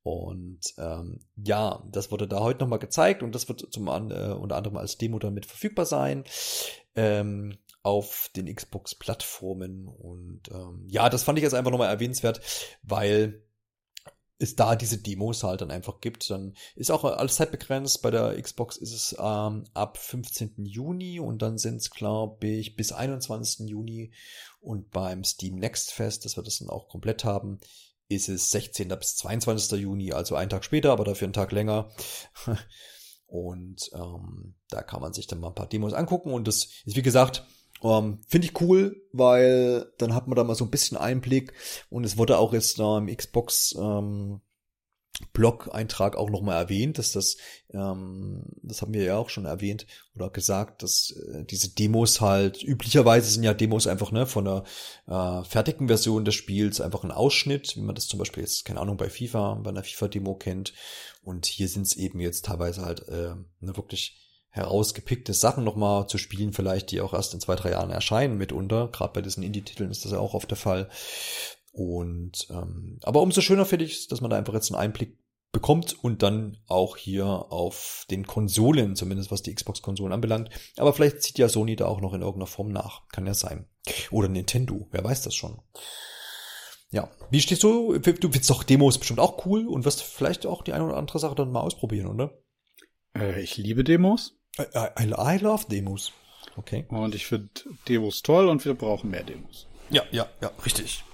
Und 0.02 0.60
ähm, 0.78 1.18
ja, 1.34 1.82
das 1.90 2.12
wurde 2.12 2.28
da 2.28 2.38
heute 2.38 2.60
nochmal 2.60 2.78
gezeigt 2.78 3.24
und 3.24 3.34
das 3.34 3.48
wird 3.48 3.66
zum 3.72 3.88
äh, 3.88 4.32
unter 4.32 4.56
anderem 4.56 4.76
als 4.76 4.98
Demo 4.98 5.18
damit 5.18 5.46
verfügbar 5.46 5.84
sein 5.84 6.22
ähm, 6.94 7.58
auf 7.82 8.30
den 8.36 8.52
Xbox-Plattformen. 8.54 9.88
Und 9.88 10.42
ähm, 10.52 10.84
ja, 10.86 11.08
das 11.08 11.24
fand 11.24 11.38
ich 11.38 11.42
jetzt 11.42 11.54
einfach 11.54 11.72
nochmal 11.72 11.90
erwähnenswert, 11.90 12.40
weil 12.82 13.42
es 14.38 14.54
da 14.54 14.76
diese 14.76 14.98
Demos 14.98 15.42
halt 15.42 15.62
dann 15.62 15.70
einfach 15.70 16.00
gibt. 16.00 16.28
Dann 16.30 16.54
ist 16.74 16.90
auch 16.90 17.04
alles 17.04 17.36
zeitbegrenzt. 17.36 18.02
Bei 18.02 18.10
der 18.10 18.40
Xbox 18.40 18.76
ist 18.76 18.92
es 18.92 19.16
ähm, 19.18 19.64
ab 19.72 19.98
15. 19.98 20.66
Juni 20.66 21.20
und 21.20 21.42
dann 21.42 21.58
sind 21.58 21.76
es, 21.76 21.90
glaube 21.90 22.46
ich, 22.46 22.76
bis 22.76 22.92
21. 22.92 23.68
Juni. 23.68 24.12
Und 24.60 24.90
beim 24.90 25.24
Steam 25.24 25.56
Next 25.56 25.92
Fest, 25.92 26.24
dass 26.24 26.36
wir 26.36 26.42
das 26.42 26.58
dann 26.58 26.68
auch 26.68 26.88
komplett 26.88 27.24
haben, 27.24 27.60
ist 28.08 28.28
es 28.28 28.50
16. 28.50 28.88
bis 28.88 29.16
22. 29.16 29.80
Juni, 29.80 30.12
also 30.12 30.34
einen 30.36 30.50
Tag 30.50 30.64
später, 30.64 30.92
aber 30.92 31.04
dafür 31.04 31.26
einen 31.26 31.32
Tag 31.32 31.52
länger. 31.52 31.90
Und 33.26 33.90
ähm, 33.94 34.54
da 34.70 34.82
kann 34.82 35.00
man 35.00 35.12
sich 35.12 35.26
dann 35.26 35.40
mal 35.40 35.48
ein 35.48 35.54
paar 35.54 35.68
Demos 35.68 35.92
angucken. 35.92 36.32
Und 36.32 36.46
das 36.46 36.68
ist, 36.84 36.96
wie 36.96 37.02
gesagt, 37.02 37.44
ähm, 37.82 38.20
Finde 38.26 38.46
ich 38.46 38.60
cool, 38.60 39.02
weil 39.12 39.92
dann 39.98 40.14
hat 40.14 40.28
man 40.28 40.36
da 40.36 40.44
mal 40.44 40.54
so 40.54 40.64
ein 40.64 40.70
bisschen 40.70 40.96
Einblick 40.96 41.52
und 41.90 42.04
es 42.04 42.16
wurde 42.16 42.38
auch 42.38 42.52
jetzt 42.52 42.78
da 42.78 42.98
im 42.98 43.14
Xbox 43.14 43.74
ähm, 43.78 44.40
Blog-Eintrag 45.32 46.16
auch 46.16 46.30
nochmal 46.30 46.56
erwähnt, 46.56 46.98
dass 46.98 47.12
das, 47.12 47.36
ähm, 47.72 48.42
das 48.62 48.82
haben 48.82 48.94
wir 48.94 49.02
ja 49.02 49.16
auch 49.16 49.30
schon 49.30 49.44
erwähnt 49.44 49.86
oder 50.14 50.30
gesagt, 50.30 50.82
dass 50.82 51.10
äh, 51.10 51.44
diese 51.44 51.70
Demos 51.70 52.20
halt, 52.20 52.62
üblicherweise 52.62 53.30
sind 53.30 53.42
ja 53.42 53.54
Demos 53.54 53.86
einfach 53.86 54.12
ne, 54.12 54.26
von 54.26 54.46
einer 54.46 54.64
äh, 55.06 55.44
fertigen 55.44 55.88
Version 55.88 56.24
des 56.24 56.34
Spiels 56.34 56.80
einfach 56.80 57.04
ein 57.04 57.12
Ausschnitt, 57.12 57.76
wie 57.76 57.82
man 57.82 57.94
das 57.94 58.06
zum 58.06 58.18
Beispiel 58.18 58.42
jetzt, 58.42 58.64
keine 58.64 58.80
Ahnung, 58.80 58.96
bei 58.96 59.10
FIFA, 59.10 59.60
bei 59.62 59.70
einer 59.70 59.84
FIFA-Demo 59.84 60.34
kennt. 60.36 60.74
Und 61.22 61.46
hier 61.46 61.68
sind 61.68 61.86
es 61.86 61.96
eben 61.96 62.20
jetzt 62.20 62.44
teilweise 62.44 62.82
halt 62.82 63.08
äh, 63.08 63.34
ne, 63.60 63.76
wirklich 63.76 64.16
herausgepickte 64.56 65.34
Sachen 65.34 65.64
nochmal 65.64 66.06
zu 66.06 66.16
spielen, 66.16 66.54
vielleicht, 66.54 66.90
die 66.90 67.02
auch 67.02 67.12
erst 67.12 67.34
in 67.34 67.40
zwei, 67.40 67.56
drei 67.56 67.72
Jahren 67.72 67.90
erscheinen 67.90 68.38
mitunter. 68.38 68.88
Gerade 68.88 69.12
bei 69.12 69.20
diesen 69.20 69.42
Indie-Titeln 69.42 69.90
ist 69.90 70.04
das 70.06 70.12
ja 70.12 70.18
auch 70.18 70.32
oft 70.32 70.50
der 70.50 70.56
Fall. 70.56 70.88
Und 71.76 72.48
ähm, 72.48 72.98
aber 73.02 73.20
umso 73.20 73.42
schöner 73.42 73.66
finde 73.66 73.84
ich, 73.84 74.08
dass 74.08 74.22
man 74.22 74.30
da 74.30 74.38
einfach 74.38 74.54
jetzt 74.54 74.72
einen 74.72 74.80
Einblick 74.80 75.18
bekommt 75.52 76.02
und 76.02 76.22
dann 76.22 76.56
auch 76.68 76.96
hier 76.96 77.26
auf 77.26 78.06
den 78.10 78.26
Konsolen, 78.26 78.96
zumindest 78.96 79.30
was 79.30 79.42
die 79.42 79.54
Xbox-Konsolen 79.54 80.14
anbelangt. 80.14 80.48
Aber 80.78 80.94
vielleicht 80.94 81.20
zieht 81.20 81.36
ja 81.36 81.50
Sony 81.50 81.76
da 81.76 81.84
auch 81.84 82.00
noch 82.00 82.14
in 82.14 82.22
irgendeiner 82.22 82.46
Form 82.46 82.68
nach. 82.68 83.06
Kann 83.08 83.26
ja 83.26 83.34
sein. 83.34 83.68
Oder 84.10 84.28
Nintendo, 84.28 84.88
wer 84.90 85.04
weiß 85.04 85.20
das 85.20 85.34
schon. 85.34 85.60
Ja, 86.90 87.10
wie 87.28 87.42
stehst 87.42 87.62
du? 87.62 87.92
Du 87.98 88.00
findest 88.02 88.48
doch 88.48 88.62
Demos 88.62 88.96
bestimmt 88.96 89.20
auch 89.20 89.44
cool 89.44 89.66
und 89.68 89.84
wirst 89.84 90.02
vielleicht 90.02 90.46
auch 90.46 90.62
die 90.62 90.72
eine 90.72 90.84
oder 90.84 90.96
andere 90.96 91.18
Sache 91.18 91.34
dann 91.34 91.52
mal 91.52 91.60
ausprobieren, 91.60 92.06
oder? 92.06 92.38
Äh, 93.14 93.42
ich 93.42 93.58
liebe 93.58 93.84
Demos. 93.84 94.38
I, 94.58 94.62
I, 94.98 95.12
I 95.12 95.38
love 95.42 95.66
Demos. 95.68 96.12
Okay. 96.56 96.86
Und 96.88 97.14
ich 97.14 97.26
finde 97.26 97.50
Demos 97.86 98.22
toll 98.22 98.48
und 98.48 98.64
wir 98.64 98.72
brauchen 98.72 99.10
mehr 99.10 99.24
Demos. 99.24 99.66
Ja, 99.90 100.04
ja, 100.10 100.26
ja, 100.40 100.50
richtig. 100.64 101.04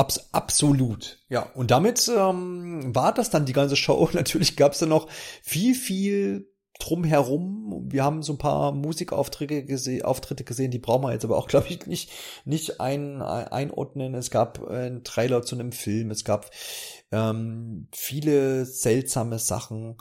Abs 0.00 0.32
absolut. 0.32 1.18
Ja, 1.28 1.42
und 1.54 1.70
damit 1.70 2.08
ähm, 2.08 2.94
war 2.94 3.12
das 3.12 3.28
dann 3.28 3.44
die 3.44 3.52
ganze 3.52 3.76
Show. 3.76 4.08
Natürlich 4.14 4.56
gab 4.56 4.72
es 4.72 4.78
dann 4.78 4.88
noch 4.88 5.10
viel, 5.42 5.74
viel 5.74 6.50
drumherum. 6.78 7.84
Wir 7.92 8.02
haben 8.02 8.22
so 8.22 8.32
ein 8.32 8.38
paar 8.38 8.72
Musikauftritte 8.72 9.62
gesehen, 9.62 10.02
Auftritte 10.02 10.44
gesehen, 10.44 10.70
die 10.70 10.78
brauchen 10.78 11.02
wir 11.02 11.12
jetzt 11.12 11.26
aber 11.26 11.36
auch, 11.36 11.48
glaube 11.48 11.66
ich, 11.68 11.86
nicht, 11.86 12.10
nicht 12.46 12.80
ein, 12.80 13.20
einordnen. 13.20 14.14
Es 14.14 14.30
gab 14.30 14.66
einen 14.66 15.04
Trailer 15.04 15.42
zu 15.42 15.54
einem 15.54 15.70
Film, 15.70 16.10
es 16.10 16.24
gab 16.24 16.50
ähm, 17.12 17.88
viele 17.92 18.64
seltsame 18.64 19.38
Sachen. 19.38 19.98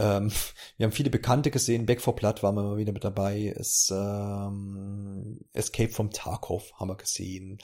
Ähm, 0.00 0.32
wir 0.78 0.84
haben 0.84 0.92
viele 0.92 1.10
Bekannte 1.10 1.50
gesehen. 1.50 1.86
Back 1.86 2.00
for 2.00 2.16
Blood 2.16 2.42
waren 2.42 2.54
wir 2.54 2.62
mal 2.62 2.76
wieder 2.78 2.92
mit 2.92 3.04
dabei. 3.04 3.54
Es, 3.56 3.92
ähm, 3.94 5.40
Escape 5.52 5.90
from 5.90 6.10
Tarkov 6.10 6.72
haben 6.74 6.88
wir 6.88 6.96
gesehen. 6.96 7.58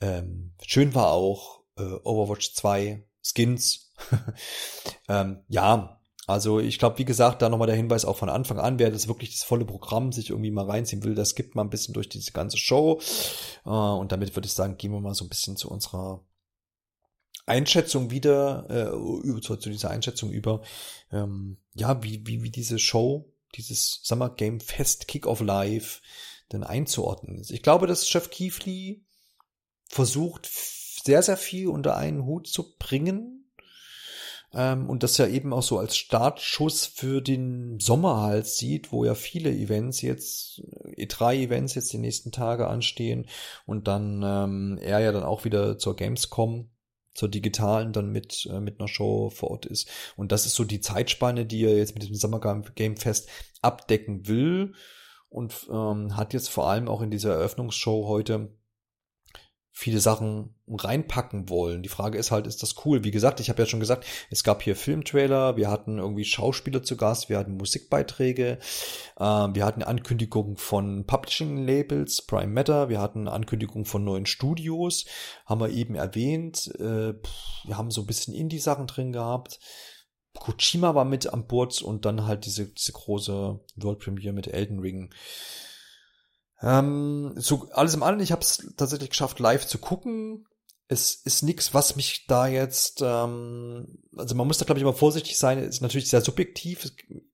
Ähm, 0.00 0.54
schön 0.64 0.94
war 0.94 1.12
auch 1.12 1.60
äh, 1.76 1.82
Overwatch 1.82 2.54
2, 2.54 3.04
Skins. 3.22 3.92
ähm, 5.08 5.44
ja, 5.48 6.00
also 6.26 6.58
ich 6.58 6.78
glaube, 6.78 6.98
wie 6.98 7.04
gesagt, 7.04 7.40
da 7.42 7.48
nochmal 7.48 7.68
der 7.68 7.76
Hinweis 7.76 8.04
auch 8.04 8.16
von 8.16 8.28
Anfang 8.28 8.58
an, 8.58 8.80
wer 8.80 8.90
das 8.90 9.06
wirklich 9.06 9.30
das 9.36 9.44
volle 9.44 9.64
Programm 9.64 10.10
sich 10.10 10.30
irgendwie 10.30 10.50
mal 10.50 10.68
reinziehen 10.68 11.04
will, 11.04 11.14
das 11.14 11.36
gibt 11.36 11.54
mal 11.54 11.62
ein 11.62 11.70
bisschen 11.70 11.94
durch 11.94 12.08
diese 12.08 12.32
ganze 12.32 12.56
Show. 12.56 13.00
Äh, 13.64 13.68
und 13.68 14.12
damit 14.12 14.34
würde 14.34 14.46
ich 14.46 14.54
sagen, 14.54 14.76
gehen 14.76 14.92
wir 14.92 15.00
mal 15.00 15.14
so 15.14 15.24
ein 15.24 15.28
bisschen 15.28 15.56
zu 15.56 15.70
unserer 15.70 16.24
Einschätzung 17.46 18.10
wieder, 18.10 18.66
äh, 18.68 19.40
zu, 19.40 19.56
zu 19.56 19.70
dieser 19.70 19.90
Einschätzung 19.90 20.30
über, 20.30 20.62
ähm, 21.12 21.58
ja, 21.74 22.02
wie, 22.02 22.26
wie, 22.26 22.42
wie 22.42 22.50
diese 22.50 22.78
Show, 22.78 23.32
dieses 23.54 24.00
Summer 24.02 24.30
Game 24.30 24.60
Fest 24.60 25.08
Kick 25.08 25.26
of 25.26 25.40
Life 25.40 26.02
denn 26.52 26.64
einzuordnen 26.64 27.38
ist. 27.38 27.50
Ich 27.50 27.62
glaube, 27.62 27.86
dass 27.86 28.08
Chef 28.08 28.30
Kiefli 28.30 29.04
versucht, 29.88 30.48
sehr, 31.04 31.22
sehr 31.22 31.36
viel 31.36 31.68
unter 31.68 31.96
einen 31.96 32.24
Hut 32.24 32.48
zu 32.48 32.76
bringen. 32.78 33.44
Ähm, 34.52 34.88
und 34.88 35.02
das 35.02 35.18
ja 35.18 35.26
eben 35.26 35.52
auch 35.52 35.62
so 35.62 35.78
als 35.78 35.96
Startschuss 35.96 36.86
für 36.86 37.20
den 37.20 37.78
Sommer 37.78 38.22
halt 38.22 38.46
sieht, 38.46 38.92
wo 38.92 39.04
ja 39.04 39.14
viele 39.14 39.50
Events 39.50 40.02
jetzt, 40.02 40.62
E3-Events 40.96 41.74
jetzt 41.74 41.92
die 41.92 41.98
nächsten 41.98 42.32
Tage 42.32 42.68
anstehen 42.68 43.26
und 43.66 43.88
dann 43.88 44.22
ähm, 44.24 44.78
er 44.80 45.00
ja 45.00 45.12
dann 45.12 45.24
auch 45.24 45.44
wieder 45.44 45.78
zur 45.78 45.96
Gamescom 45.96 46.70
zur 47.16 47.28
digitalen 47.28 47.92
dann 47.92 48.10
mit, 48.10 48.46
äh, 48.52 48.60
mit 48.60 48.78
einer 48.78 48.88
Show 48.88 49.30
vor 49.30 49.50
Ort 49.50 49.66
ist. 49.66 49.88
Und 50.16 50.32
das 50.32 50.46
ist 50.46 50.54
so 50.54 50.64
die 50.64 50.80
Zeitspanne, 50.80 51.46
die 51.46 51.64
er 51.64 51.76
jetzt 51.76 51.94
mit 51.94 52.02
diesem 52.02 52.16
Summer 52.16 52.40
Game 52.74 52.96
Fest 52.96 53.28
abdecken 53.62 54.28
will 54.28 54.74
und 55.28 55.66
ähm, 55.70 56.16
hat 56.16 56.34
jetzt 56.34 56.48
vor 56.48 56.68
allem 56.68 56.88
auch 56.88 57.02
in 57.02 57.10
dieser 57.10 57.32
Eröffnungsshow 57.34 58.06
heute 58.06 58.50
viele 59.78 60.00
Sachen 60.00 60.54
reinpacken 60.66 61.50
wollen. 61.50 61.82
Die 61.82 61.90
Frage 61.90 62.16
ist 62.16 62.30
halt, 62.30 62.46
ist 62.46 62.62
das 62.62 62.76
cool? 62.86 63.04
Wie 63.04 63.10
gesagt, 63.10 63.40
ich 63.40 63.50
habe 63.50 63.60
ja 63.60 63.66
schon 63.66 63.78
gesagt, 63.78 64.06
es 64.30 64.42
gab 64.42 64.62
hier 64.62 64.74
Filmtrailer, 64.74 65.58
wir 65.58 65.70
hatten 65.70 65.98
irgendwie 65.98 66.24
Schauspieler 66.24 66.82
zu 66.82 66.96
Gast, 66.96 67.28
wir 67.28 67.36
hatten 67.36 67.58
Musikbeiträge, 67.58 68.58
äh, 69.18 69.22
wir 69.22 69.66
hatten 69.66 69.82
Ankündigungen 69.82 70.56
von 70.56 71.04
Publishing-Labels, 71.04 72.22
Prime 72.22 72.54
Matter, 72.54 72.88
wir 72.88 73.02
hatten 73.02 73.28
Ankündigungen 73.28 73.84
von 73.84 74.02
neuen 74.02 74.24
Studios, 74.24 75.04
haben 75.44 75.60
wir 75.60 75.68
eben 75.68 75.94
erwähnt. 75.94 76.74
Äh, 76.76 77.12
wir 77.64 77.76
haben 77.76 77.90
so 77.90 78.00
ein 78.00 78.06
bisschen 78.06 78.32
Indie-Sachen 78.32 78.86
drin 78.86 79.12
gehabt. 79.12 79.60
Kojima 80.38 80.94
war 80.94 81.04
mit 81.04 81.26
an 81.26 81.46
Bord 81.46 81.82
und 81.82 82.06
dann 82.06 82.26
halt 82.26 82.46
diese, 82.46 82.64
diese 82.64 82.92
große 82.92 83.60
World 83.76 83.98
Premiere 83.98 84.32
mit 84.32 84.46
Elden 84.46 84.78
Ring. 84.78 85.10
Ähm, 86.62 87.34
so 87.36 87.68
alles 87.72 87.94
im 87.94 88.02
allen, 88.02 88.20
ich 88.20 88.32
habe 88.32 88.42
es 88.42 88.72
tatsächlich 88.76 89.10
geschafft, 89.10 89.38
live 89.38 89.66
zu 89.66 89.78
gucken. 89.78 90.46
Es 90.88 91.14
ist 91.14 91.42
nichts, 91.42 91.74
was 91.74 91.96
mich 91.96 92.26
da 92.26 92.46
jetzt, 92.46 93.02
ähm, 93.02 93.98
also 94.16 94.34
man 94.34 94.46
muss 94.46 94.58
da 94.58 94.64
glaube 94.64 94.78
ich 94.78 94.82
immer 94.82 94.92
vorsichtig 94.92 95.38
sein. 95.38 95.58
Ist 95.58 95.82
natürlich 95.82 96.08
sehr 96.08 96.20
subjektiv 96.20 96.92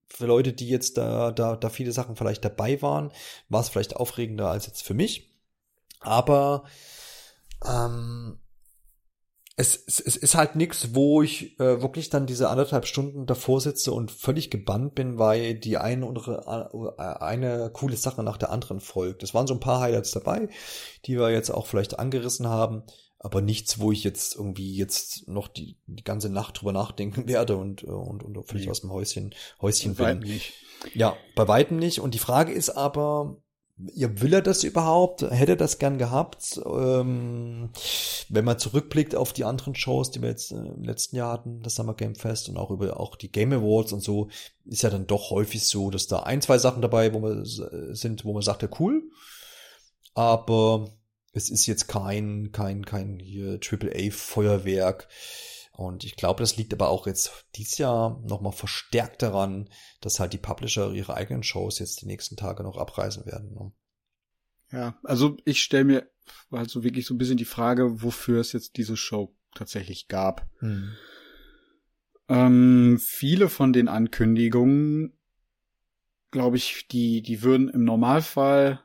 für 0.08 0.26
Leute, 0.26 0.52
die 0.52 0.68
jetzt 0.68 0.96
da 0.98 1.32
da 1.32 1.56
da 1.56 1.68
viele 1.68 1.92
Sachen 1.92 2.16
vielleicht 2.16 2.44
dabei 2.44 2.80
waren, 2.82 3.12
war 3.48 3.60
es 3.60 3.68
vielleicht 3.68 3.96
aufregender 3.96 4.50
als 4.50 4.66
jetzt 4.66 4.82
für 4.82 4.94
mich. 4.94 5.30
Aber 6.00 6.64
ähm, 7.64 8.38
es, 9.56 9.76
es, 9.86 10.00
es 10.00 10.16
ist 10.16 10.34
halt 10.34 10.56
nix, 10.56 10.94
wo 10.94 11.22
ich 11.22 11.58
äh, 11.60 11.82
wirklich 11.82 12.08
dann 12.08 12.26
diese 12.26 12.48
anderthalb 12.48 12.86
Stunden 12.86 13.26
davor 13.26 13.60
sitze 13.60 13.92
und 13.92 14.10
völlig 14.10 14.50
gebannt 14.50 14.94
bin, 14.94 15.18
weil 15.18 15.54
die 15.54 15.76
eine 15.76 16.06
oder 16.06 17.22
eine 17.22 17.70
coole 17.72 17.96
Sache 17.96 18.22
nach 18.22 18.38
der 18.38 18.50
anderen 18.50 18.80
folgt. 18.80 19.22
Es 19.22 19.34
waren 19.34 19.46
so 19.46 19.54
ein 19.54 19.60
paar 19.60 19.80
Highlights 19.80 20.12
dabei, 20.12 20.48
die 21.04 21.18
wir 21.18 21.30
jetzt 21.30 21.50
auch 21.50 21.66
vielleicht 21.66 21.98
angerissen 21.98 22.48
haben, 22.48 22.84
aber 23.18 23.42
nichts, 23.42 23.78
wo 23.78 23.92
ich 23.92 24.04
jetzt 24.04 24.36
irgendwie 24.36 24.74
jetzt 24.74 25.28
noch 25.28 25.48
die, 25.48 25.76
die 25.86 26.04
ganze 26.04 26.30
Nacht 26.30 26.60
drüber 26.60 26.72
nachdenken 26.72 27.28
werde 27.28 27.56
und, 27.56 27.82
äh, 27.82 27.86
und, 27.86 28.22
und 28.22 28.42
völlig 28.48 28.64
nee. 28.64 28.70
aus 28.70 28.80
dem 28.80 28.90
Häuschen, 28.90 29.34
Häuschen 29.60 29.94
bin. 29.94 30.20
Nicht. 30.20 30.54
Ja, 30.94 31.16
bei 31.36 31.46
weitem 31.46 31.78
nicht. 31.78 32.00
Und 32.00 32.14
die 32.14 32.18
Frage 32.18 32.52
ist 32.52 32.70
aber, 32.70 33.36
ja, 33.94 34.20
will 34.20 34.32
er 34.34 34.42
das 34.42 34.64
überhaupt? 34.64 35.22
Hätte 35.22 35.52
er 35.52 35.56
das 35.56 35.78
gern 35.78 35.98
gehabt? 35.98 36.60
Ähm, 36.64 37.70
wenn 38.28 38.44
man 38.44 38.58
zurückblickt 38.58 39.14
auf 39.14 39.32
die 39.32 39.44
anderen 39.44 39.74
Shows, 39.74 40.10
die 40.10 40.22
wir 40.22 40.28
jetzt 40.28 40.52
äh, 40.52 40.56
im 40.56 40.84
letzten 40.84 41.16
Jahr 41.16 41.32
hatten, 41.32 41.62
das 41.62 41.74
Summer 41.74 41.94
Game 41.94 42.14
Fest 42.14 42.48
und 42.48 42.56
auch 42.56 42.70
über 42.70 42.98
auch 42.98 43.16
die 43.16 43.32
Game 43.32 43.52
Awards 43.52 43.92
und 43.92 44.02
so, 44.02 44.28
ist 44.64 44.82
ja 44.82 44.90
dann 44.90 45.06
doch 45.06 45.30
häufig 45.30 45.66
so, 45.66 45.90
dass 45.90 46.06
da 46.06 46.20
ein, 46.20 46.42
zwei 46.42 46.58
Sachen 46.58 46.82
dabei, 46.82 47.12
wo 47.12 47.20
man 47.20 47.44
sind, 47.44 48.24
wo 48.24 48.32
man 48.32 48.42
sagt, 48.42 48.62
ja 48.62 48.68
cool, 48.78 49.02
aber 50.14 50.90
es 51.32 51.50
ist 51.50 51.66
jetzt 51.66 51.88
kein, 51.88 52.50
kein, 52.52 52.84
kein 52.84 53.18
hier 53.18 53.58
AAA 53.62 54.10
Feuerwerk. 54.10 55.08
Und 55.72 56.04
ich 56.04 56.16
glaube, 56.16 56.40
das 56.40 56.56
liegt 56.56 56.72
aber 56.74 56.90
auch 56.90 57.06
jetzt 57.06 57.46
dieses 57.56 57.78
Jahr 57.78 58.20
nochmal 58.26 58.52
verstärkt 58.52 59.22
daran, 59.22 59.70
dass 60.00 60.20
halt 60.20 60.34
die 60.34 60.38
Publisher 60.38 60.92
ihre 60.92 61.14
eigenen 61.14 61.42
Shows 61.42 61.78
jetzt 61.78 62.02
die 62.02 62.06
nächsten 62.06 62.36
Tage 62.36 62.62
noch 62.62 62.76
abreisen 62.76 63.24
werden. 63.24 63.54
Ne? 63.54 63.72
Ja, 64.70 64.98
also 65.02 65.36
ich 65.44 65.62
stelle 65.62 65.84
mir 65.84 66.10
halt 66.50 66.70
so 66.70 66.84
wirklich 66.84 67.06
so 67.06 67.14
ein 67.14 67.18
bisschen 67.18 67.36
die 67.38 67.44
Frage, 67.44 68.02
wofür 68.02 68.40
es 68.40 68.52
jetzt 68.52 68.76
diese 68.76 68.96
Show 68.96 69.34
tatsächlich 69.54 70.08
gab. 70.08 70.46
Hm. 70.58 70.92
Ähm, 72.28 72.98
viele 73.02 73.48
von 73.48 73.72
den 73.72 73.88
Ankündigungen, 73.88 75.18
glaube 76.30 76.56
ich, 76.56 76.86
die, 76.88 77.22
die 77.22 77.42
würden 77.42 77.68
im 77.68 77.84
Normalfall 77.84 78.82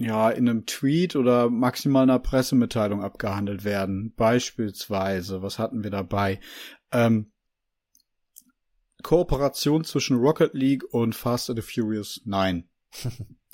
ja, 0.00 0.30
in 0.30 0.48
einem 0.48 0.64
Tweet 0.64 1.14
oder 1.14 1.50
maximal 1.50 2.04
einer 2.04 2.18
Pressemitteilung 2.18 3.02
abgehandelt 3.02 3.64
werden. 3.64 4.14
Beispielsweise, 4.16 5.42
was 5.42 5.58
hatten 5.58 5.84
wir 5.84 5.90
dabei? 5.90 6.40
Ähm, 6.90 7.32
Kooperation 9.02 9.84
zwischen 9.84 10.16
Rocket 10.16 10.54
League 10.54 10.84
und 10.92 11.14
Fast 11.14 11.50
and 11.50 11.62
the 11.62 11.62
Furious 11.62 12.22
9. 12.24 12.66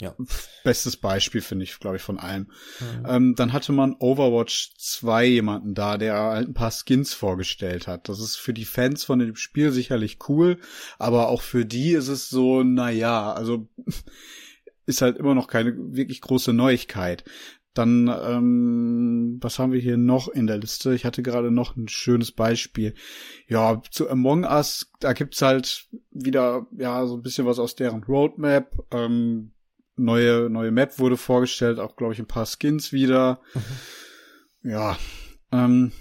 ja. 0.00 0.14
Bestes 0.62 0.96
Beispiel, 0.96 1.40
finde 1.40 1.64
ich, 1.64 1.80
glaube 1.80 1.96
ich, 1.96 2.02
von 2.02 2.18
allem. 2.18 2.52
Mhm. 2.78 3.06
Ähm, 3.08 3.34
dann 3.34 3.52
hatte 3.52 3.72
man 3.72 3.96
Overwatch 3.98 4.70
2 4.78 5.26
jemanden 5.26 5.74
da, 5.74 5.98
der 5.98 6.14
halt 6.14 6.48
ein 6.48 6.54
paar 6.54 6.72
Skins 6.72 7.12
vorgestellt 7.12 7.88
hat. 7.88 8.08
Das 8.08 8.20
ist 8.20 8.36
für 8.36 8.54
die 8.54 8.64
Fans 8.64 9.02
von 9.02 9.18
dem 9.18 9.34
Spiel 9.34 9.72
sicherlich 9.72 10.18
cool, 10.28 10.60
aber 10.98 11.28
auch 11.28 11.42
für 11.42 11.66
die 11.66 11.90
ist 11.90 12.08
es 12.08 12.28
so, 12.28 12.62
na 12.62 12.90
ja, 12.90 13.32
also 13.32 13.68
ist 14.86 15.02
halt 15.02 15.18
immer 15.18 15.34
noch 15.34 15.48
keine 15.48 15.74
wirklich 15.76 16.20
große 16.20 16.52
Neuigkeit. 16.52 17.24
Dann, 17.74 18.08
ähm, 18.08 19.38
was 19.42 19.58
haben 19.58 19.72
wir 19.72 19.80
hier 19.80 19.98
noch 19.98 20.28
in 20.28 20.46
der 20.46 20.56
Liste? 20.56 20.94
Ich 20.94 21.04
hatte 21.04 21.22
gerade 21.22 21.50
noch 21.50 21.76
ein 21.76 21.88
schönes 21.88 22.32
Beispiel. 22.32 22.94
Ja, 23.48 23.82
zu 23.90 24.08
Among 24.08 24.44
Us, 24.44 24.90
da 24.98 25.12
gibt's 25.12 25.42
halt 25.42 25.86
wieder, 26.10 26.66
ja, 26.78 27.04
so 27.06 27.16
ein 27.16 27.22
bisschen 27.22 27.44
was 27.44 27.58
aus 27.58 27.74
deren 27.74 28.02
Roadmap. 28.04 28.72
Ähm, 28.92 29.52
neue, 29.96 30.48
neue 30.48 30.70
Map 30.70 30.98
wurde 30.98 31.18
vorgestellt, 31.18 31.78
auch, 31.78 31.96
glaube 31.96 32.14
ich, 32.14 32.18
ein 32.18 32.26
paar 32.26 32.46
Skins 32.46 32.92
wieder. 32.92 33.40
Mhm. 33.52 34.70
Ja, 34.70 34.98
ähm, 35.52 35.92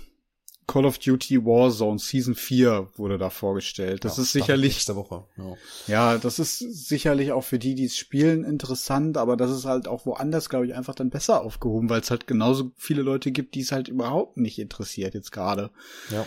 Call 0.67 0.85
of 0.85 0.97
Duty 0.97 1.45
Warzone 1.45 1.99
Season 1.99 2.33
4 2.33 2.89
wurde 2.95 3.17
da 3.17 3.29
vorgestellt. 3.29 4.03
Das 4.03 4.17
ja, 4.17 4.23
ist 4.23 4.31
sicherlich 4.31 4.73
nächste 4.73 4.95
Woche. 4.95 5.25
Ja. 5.37 5.53
ja. 5.87 6.17
das 6.17 6.39
ist 6.39 6.59
sicherlich 6.59 7.31
auch 7.31 7.43
für 7.43 7.59
die, 7.59 7.75
die 7.75 7.85
es 7.85 7.97
spielen, 7.97 8.43
interessant, 8.43 9.17
aber 9.17 9.37
das 9.37 9.51
ist 9.51 9.65
halt 9.65 9.87
auch 9.87 10.05
woanders, 10.05 10.49
glaube 10.49 10.65
ich, 10.65 10.75
einfach 10.75 10.95
dann 10.95 11.11
besser 11.11 11.41
aufgehoben, 11.41 11.89
weil 11.89 12.01
es 12.01 12.09
halt 12.09 12.25
genauso 12.25 12.71
viele 12.77 13.03
Leute 13.03 13.31
gibt, 13.31 13.55
die 13.55 13.61
es 13.61 13.71
halt 13.71 13.87
überhaupt 13.87 14.37
nicht 14.37 14.57
interessiert 14.57 15.13
jetzt 15.13 15.31
gerade. 15.31 15.69
Ja. 16.09 16.25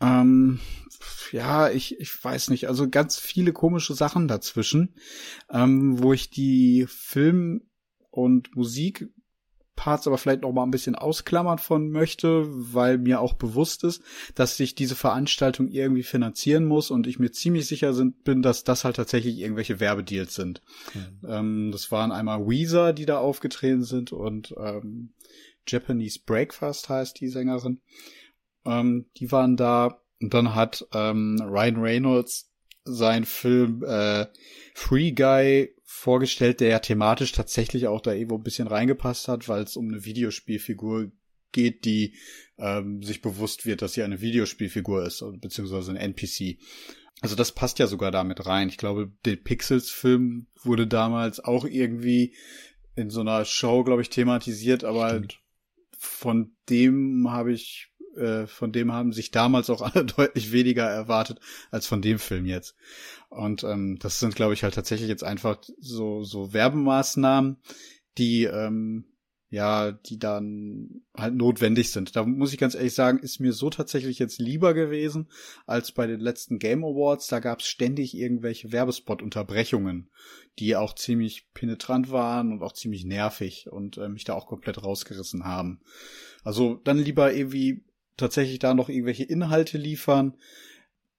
Ähm, 0.00 0.60
ja, 1.32 1.70
ich, 1.70 1.98
ich 1.98 2.24
weiß 2.24 2.50
nicht, 2.50 2.68
also 2.68 2.88
ganz 2.88 3.18
viele 3.18 3.52
komische 3.52 3.94
Sachen 3.94 4.28
dazwischen, 4.28 4.94
ähm, 5.50 6.02
wo 6.02 6.12
ich 6.12 6.30
die 6.30 6.86
Film- 6.88 7.62
und 8.10 8.54
Musik 8.54 9.08
Parts 9.78 10.08
aber 10.08 10.18
vielleicht 10.18 10.42
noch 10.42 10.52
mal 10.52 10.64
ein 10.64 10.72
bisschen 10.72 10.96
ausklammern 10.96 11.58
von 11.58 11.90
möchte, 11.90 12.44
weil 12.48 12.98
mir 12.98 13.20
auch 13.20 13.34
bewusst 13.34 13.84
ist, 13.84 14.02
dass 14.34 14.56
sich 14.56 14.74
diese 14.74 14.96
Veranstaltung 14.96 15.68
irgendwie 15.68 16.02
finanzieren 16.02 16.64
muss 16.64 16.90
und 16.90 17.06
ich 17.06 17.20
mir 17.20 17.30
ziemlich 17.30 17.68
sicher 17.68 17.94
sind, 17.94 18.24
bin, 18.24 18.42
dass 18.42 18.64
das 18.64 18.84
halt 18.84 18.96
tatsächlich 18.96 19.38
irgendwelche 19.38 19.78
Werbedeals 19.78 20.34
sind. 20.34 20.62
Mhm. 20.94 21.28
Ähm, 21.28 21.70
das 21.70 21.92
waren 21.92 22.10
einmal 22.10 22.48
Weezer, 22.48 22.92
die 22.92 23.06
da 23.06 23.18
aufgetreten 23.18 23.84
sind 23.84 24.10
und 24.10 24.52
ähm, 24.58 25.14
Japanese 25.68 26.18
Breakfast 26.26 26.88
heißt 26.88 27.20
die 27.20 27.28
Sängerin. 27.28 27.80
Ähm, 28.64 29.06
die 29.18 29.30
waren 29.30 29.56
da 29.56 30.02
und 30.20 30.34
dann 30.34 30.56
hat 30.56 30.84
ähm, 30.92 31.36
Ryan 31.40 31.76
Reynolds 31.76 32.50
sein 32.82 33.24
Film 33.24 33.84
äh, 33.86 34.26
Free 34.74 35.12
Guy 35.12 35.72
vorgestellt, 35.90 36.60
der 36.60 36.68
ja 36.68 36.78
thematisch 36.80 37.32
tatsächlich 37.32 37.86
auch 37.86 38.02
da 38.02 38.12
irgendwo 38.12 38.36
ein 38.36 38.42
bisschen 38.42 38.68
reingepasst 38.68 39.26
hat, 39.26 39.48
weil 39.48 39.62
es 39.62 39.74
um 39.74 39.88
eine 39.88 40.04
Videospielfigur 40.04 41.10
geht, 41.50 41.86
die 41.86 42.14
ähm, 42.58 43.02
sich 43.02 43.22
bewusst 43.22 43.64
wird, 43.64 43.80
dass 43.80 43.94
sie 43.94 44.02
eine 44.02 44.20
Videospielfigur 44.20 45.06
ist, 45.06 45.24
beziehungsweise 45.40 45.90
ein 45.90 45.96
NPC. 45.96 46.58
Also 47.22 47.36
das 47.36 47.52
passt 47.52 47.78
ja 47.78 47.86
sogar 47.86 48.10
damit 48.10 48.44
rein. 48.44 48.68
Ich 48.68 48.76
glaube, 48.76 49.10
der 49.24 49.36
Pixels-Film 49.36 50.48
wurde 50.62 50.86
damals 50.86 51.40
auch 51.40 51.64
irgendwie 51.64 52.36
in 52.94 53.08
so 53.08 53.22
einer 53.22 53.46
Show, 53.46 53.82
glaube 53.82 54.02
ich, 54.02 54.10
thematisiert, 54.10 54.84
aber 54.84 55.08
Stimmt. 55.08 55.40
von 55.96 56.54
dem 56.68 57.30
habe 57.30 57.54
ich 57.54 57.90
äh, 58.18 58.46
von 58.46 58.72
dem 58.72 58.92
haben 58.92 59.12
sich 59.12 59.30
damals 59.30 59.70
auch 59.70 59.82
alle 59.94 60.04
deutlich 60.04 60.52
weniger 60.52 60.84
erwartet 60.84 61.40
als 61.70 61.86
von 61.86 62.02
dem 62.02 62.18
Film 62.18 62.46
jetzt. 62.46 62.74
Und 63.30 63.64
ähm, 63.64 63.98
das 64.00 64.18
sind, 64.18 64.34
glaube 64.34 64.54
ich, 64.54 64.62
halt 64.62 64.74
tatsächlich 64.74 65.08
jetzt 65.08 65.24
einfach 65.24 65.58
so, 65.78 66.24
so 66.24 66.52
Werbemaßnahmen, 66.52 67.58
die 68.16 68.44
ähm, 68.44 69.04
ja, 69.50 69.92
die 69.92 70.18
dann 70.18 71.02
halt 71.16 71.34
notwendig 71.34 71.90
sind. 71.90 72.14
Da 72.16 72.24
muss 72.24 72.52
ich 72.52 72.58
ganz 72.58 72.74
ehrlich 72.74 72.94
sagen, 72.94 73.18
ist 73.18 73.40
mir 73.40 73.54
so 73.54 73.70
tatsächlich 73.70 74.18
jetzt 74.18 74.38
lieber 74.38 74.74
gewesen 74.74 75.28
als 75.66 75.92
bei 75.92 76.06
den 76.06 76.20
letzten 76.20 76.58
Game 76.58 76.84
Awards. 76.84 77.28
Da 77.28 77.40
gab 77.40 77.60
es 77.60 77.66
ständig 77.66 78.14
irgendwelche 78.14 78.72
Werbespot-Unterbrechungen, 78.72 80.10
die 80.58 80.76
auch 80.76 80.94
ziemlich 80.94 81.48
penetrant 81.54 82.10
waren 82.10 82.52
und 82.52 82.62
auch 82.62 82.74
ziemlich 82.74 83.06
nervig 83.06 83.68
und 83.70 83.96
äh, 83.96 84.10
mich 84.10 84.24
da 84.24 84.34
auch 84.34 84.46
komplett 84.46 84.82
rausgerissen 84.82 85.44
haben. 85.44 85.80
Also 86.44 86.74
dann 86.84 86.98
lieber 86.98 87.32
irgendwie 87.32 87.84
tatsächlich 88.18 88.58
da 88.58 88.74
noch 88.74 88.90
irgendwelche 88.90 89.24
Inhalte 89.24 89.78
liefern. 89.78 90.36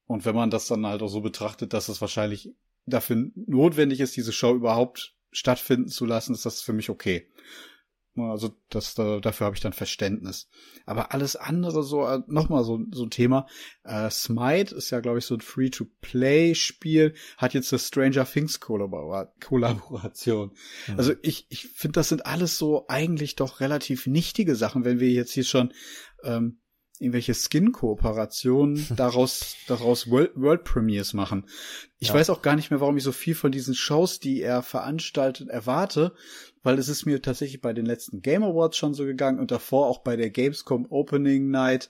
Und 0.05 0.25
wenn 0.25 0.35
man 0.35 0.51
das 0.51 0.67
dann 0.67 0.85
halt 0.85 1.01
auch 1.01 1.07
so 1.07 1.21
betrachtet, 1.21 1.73
dass 1.73 1.89
es 1.89 2.01
wahrscheinlich 2.01 2.53
dafür 2.85 3.31
notwendig 3.35 3.99
ist, 3.99 4.15
diese 4.15 4.33
Show 4.33 4.53
überhaupt 4.53 5.15
stattfinden 5.31 5.87
zu 5.87 6.05
lassen, 6.05 6.33
ist 6.33 6.45
das 6.45 6.61
für 6.61 6.73
mich 6.73 6.89
okay. 6.89 7.27
Also 8.17 8.55
das, 8.69 8.95
dafür 8.95 9.45
habe 9.45 9.55
ich 9.55 9.61
dann 9.61 9.73
Verständnis. 9.73 10.49
Aber 10.85 11.13
alles 11.13 11.35
andere 11.35 11.83
so, 11.83 12.05
äh, 12.05 12.19
nochmal 12.27 12.63
so, 12.63 12.79
so 12.91 13.03
ein 13.03 13.11
Thema. 13.11 13.47
Äh, 13.83 14.09
Smite 14.09 14.75
ist 14.75 14.89
ja, 14.89 14.99
glaube 14.99 15.19
ich, 15.19 15.25
so 15.25 15.35
ein 15.35 15.41
Free-to-Play-Spiel, 15.41 17.13
hat 17.37 17.53
jetzt 17.53 17.71
eine 17.71 17.79
Stranger 17.79 18.25
Things 18.25 18.59
Kollaboration. 18.59 20.51
Mhm. 20.87 20.97
Also 20.97 21.13
ich, 21.21 21.45
ich 21.49 21.67
finde, 21.67 21.93
das 21.93 22.09
sind 22.09 22.25
alles 22.25 22.57
so 22.57 22.85
eigentlich 22.87 23.35
doch 23.35 23.59
relativ 23.59 24.07
nichtige 24.07 24.55
Sachen, 24.55 24.83
wenn 24.85 24.99
wir 24.99 25.11
jetzt 25.11 25.31
hier 25.31 25.45
schon 25.45 25.73
ähm, 26.23 26.59
irgendwelche 26.99 27.33
Skin-Kooperationen 27.33 28.85
daraus, 28.95 29.55
daraus 29.67 30.09
World, 30.09 30.31
World 30.35 30.63
Premiers 30.63 31.13
machen. 31.13 31.45
Ich 31.97 32.09
ja. 32.09 32.13
weiß 32.13 32.29
auch 32.29 32.41
gar 32.41 32.55
nicht 32.55 32.69
mehr, 32.69 32.81
warum 32.81 32.97
ich 32.97 33.03
so 33.03 33.11
viel 33.11 33.35
von 33.35 33.51
diesen 33.51 33.73
Shows, 33.73 34.19
die 34.19 34.41
er 34.41 34.61
veranstaltet, 34.61 35.49
erwarte, 35.49 36.13
weil 36.61 36.77
es 36.77 36.89
ist 36.89 37.05
mir 37.05 37.21
tatsächlich 37.21 37.61
bei 37.61 37.73
den 37.73 37.85
letzten 37.85 38.21
Game 38.21 38.43
Awards 38.43 38.77
schon 38.77 38.93
so 38.93 39.05
gegangen 39.05 39.39
und 39.39 39.51
davor 39.51 39.87
auch 39.87 39.99
bei 39.99 40.15
der 40.15 40.29
Gamescom 40.29 40.85
Opening 40.89 41.49
Night, 41.49 41.89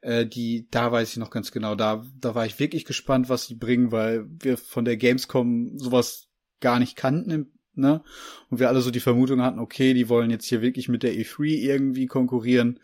äh, 0.00 0.26
die, 0.26 0.68
da 0.70 0.90
weiß 0.90 1.10
ich 1.10 1.16
noch 1.18 1.30
ganz 1.30 1.52
genau, 1.52 1.74
da, 1.74 2.04
da 2.20 2.34
war 2.34 2.44
ich 2.44 2.58
wirklich 2.58 2.84
gespannt, 2.84 3.28
was 3.28 3.46
sie 3.46 3.54
bringen, 3.54 3.92
weil 3.92 4.26
wir 4.28 4.56
von 4.56 4.84
der 4.84 4.96
Gamescom 4.96 5.78
sowas 5.78 6.28
gar 6.60 6.80
nicht 6.80 6.96
kannten 6.96 7.52
ne? 7.78 8.02
Und 8.50 8.60
wir 8.60 8.68
alle 8.68 8.82
so 8.82 8.90
die 8.90 9.00
Vermutung 9.00 9.40
hatten, 9.40 9.60
okay, 9.60 9.94
die 9.94 10.08
wollen 10.08 10.30
jetzt 10.30 10.46
hier 10.46 10.60
wirklich 10.60 10.88
mit 10.88 11.02
der 11.02 11.14
E3 11.14 11.44
irgendwie 11.44 12.06
konkurrieren. 12.06 12.80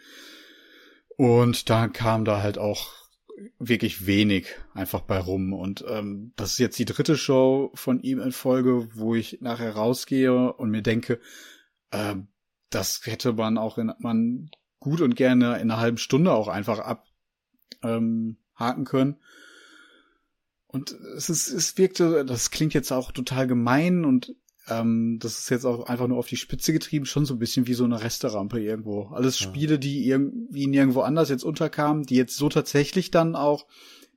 Und 1.17 1.71
dann 1.71 1.93
kam 1.93 2.25
da 2.25 2.43
halt 2.43 2.59
auch 2.59 2.93
wirklich 3.59 4.07
wenig 4.07 4.49
einfach 4.75 5.01
bei 5.03 5.19
rum. 5.19 5.53
Und 5.53 5.85
ähm, 5.89 6.33
das 6.37 6.53
ist 6.53 6.59
jetzt 6.59 6.79
die 6.79 6.85
dritte 6.85 7.17
Show 7.17 7.71
von 7.75 8.01
ihm 8.01 8.21
in 8.21 8.33
Folge, 8.33 8.89
wo 8.95 9.15
ich 9.15 9.41
nachher 9.41 9.75
rausgehe 9.75 10.53
und 10.53 10.71
mir 10.71 10.83
denke, 10.83 11.21
äh, 11.91 12.17
das 12.71 13.01
hätte 13.05 13.35
man 13.35 13.59
auch 13.59 13.79
in 13.79 13.93
man 13.99 14.51
gut 14.81 15.01
und 15.01 15.17
gerne 15.17 15.55
in 15.57 15.71
einer 15.71 15.79
halben 15.79 15.99
Stunde 15.99 16.33
auch 16.33 16.49
einfach 16.49 16.79
abhaken 16.79 18.37
ähm, 18.59 18.85
können. 18.85 19.17
Und 20.67 20.93
es 21.17 21.31
ist, 21.31 21.49
es 21.49 21.79
wirkte, 21.79 22.25
das 22.25 22.51
klingt 22.51 22.75
jetzt 22.75 22.93
auch 22.93 23.12
total 23.12 23.47
gemein 23.47 24.05
und 24.05 24.35
ähm, 24.69 25.19
das 25.21 25.39
ist 25.39 25.51
jetzt 25.51 25.65
auch 25.65 25.87
einfach 25.87 26.07
nur 26.07 26.19
auf 26.19 26.29
die 26.29 26.37
Spitze 26.37 26.73
getrieben, 26.73 27.07
schon 27.07 27.27
so 27.27 27.35
ein 27.35 27.39
bisschen 27.39 27.67
wie 27.67 27.75
so 27.75 27.85
eine 27.85 28.03
Resterampe 28.03 28.61
irgendwo. 28.61 29.09
Alles 29.09 29.39
Spiele, 29.39 29.79
die 29.79 30.07
irgendwie 30.09 30.67
nirgendwo 30.67 31.01
anders 31.01 31.29
jetzt 31.29 31.45
unterkamen, 31.45 32.05
die 32.05 32.17
jetzt 32.17 32.37
so 32.37 32.49
tatsächlich 32.49 33.11
dann 33.11 33.37
auch 33.37 33.67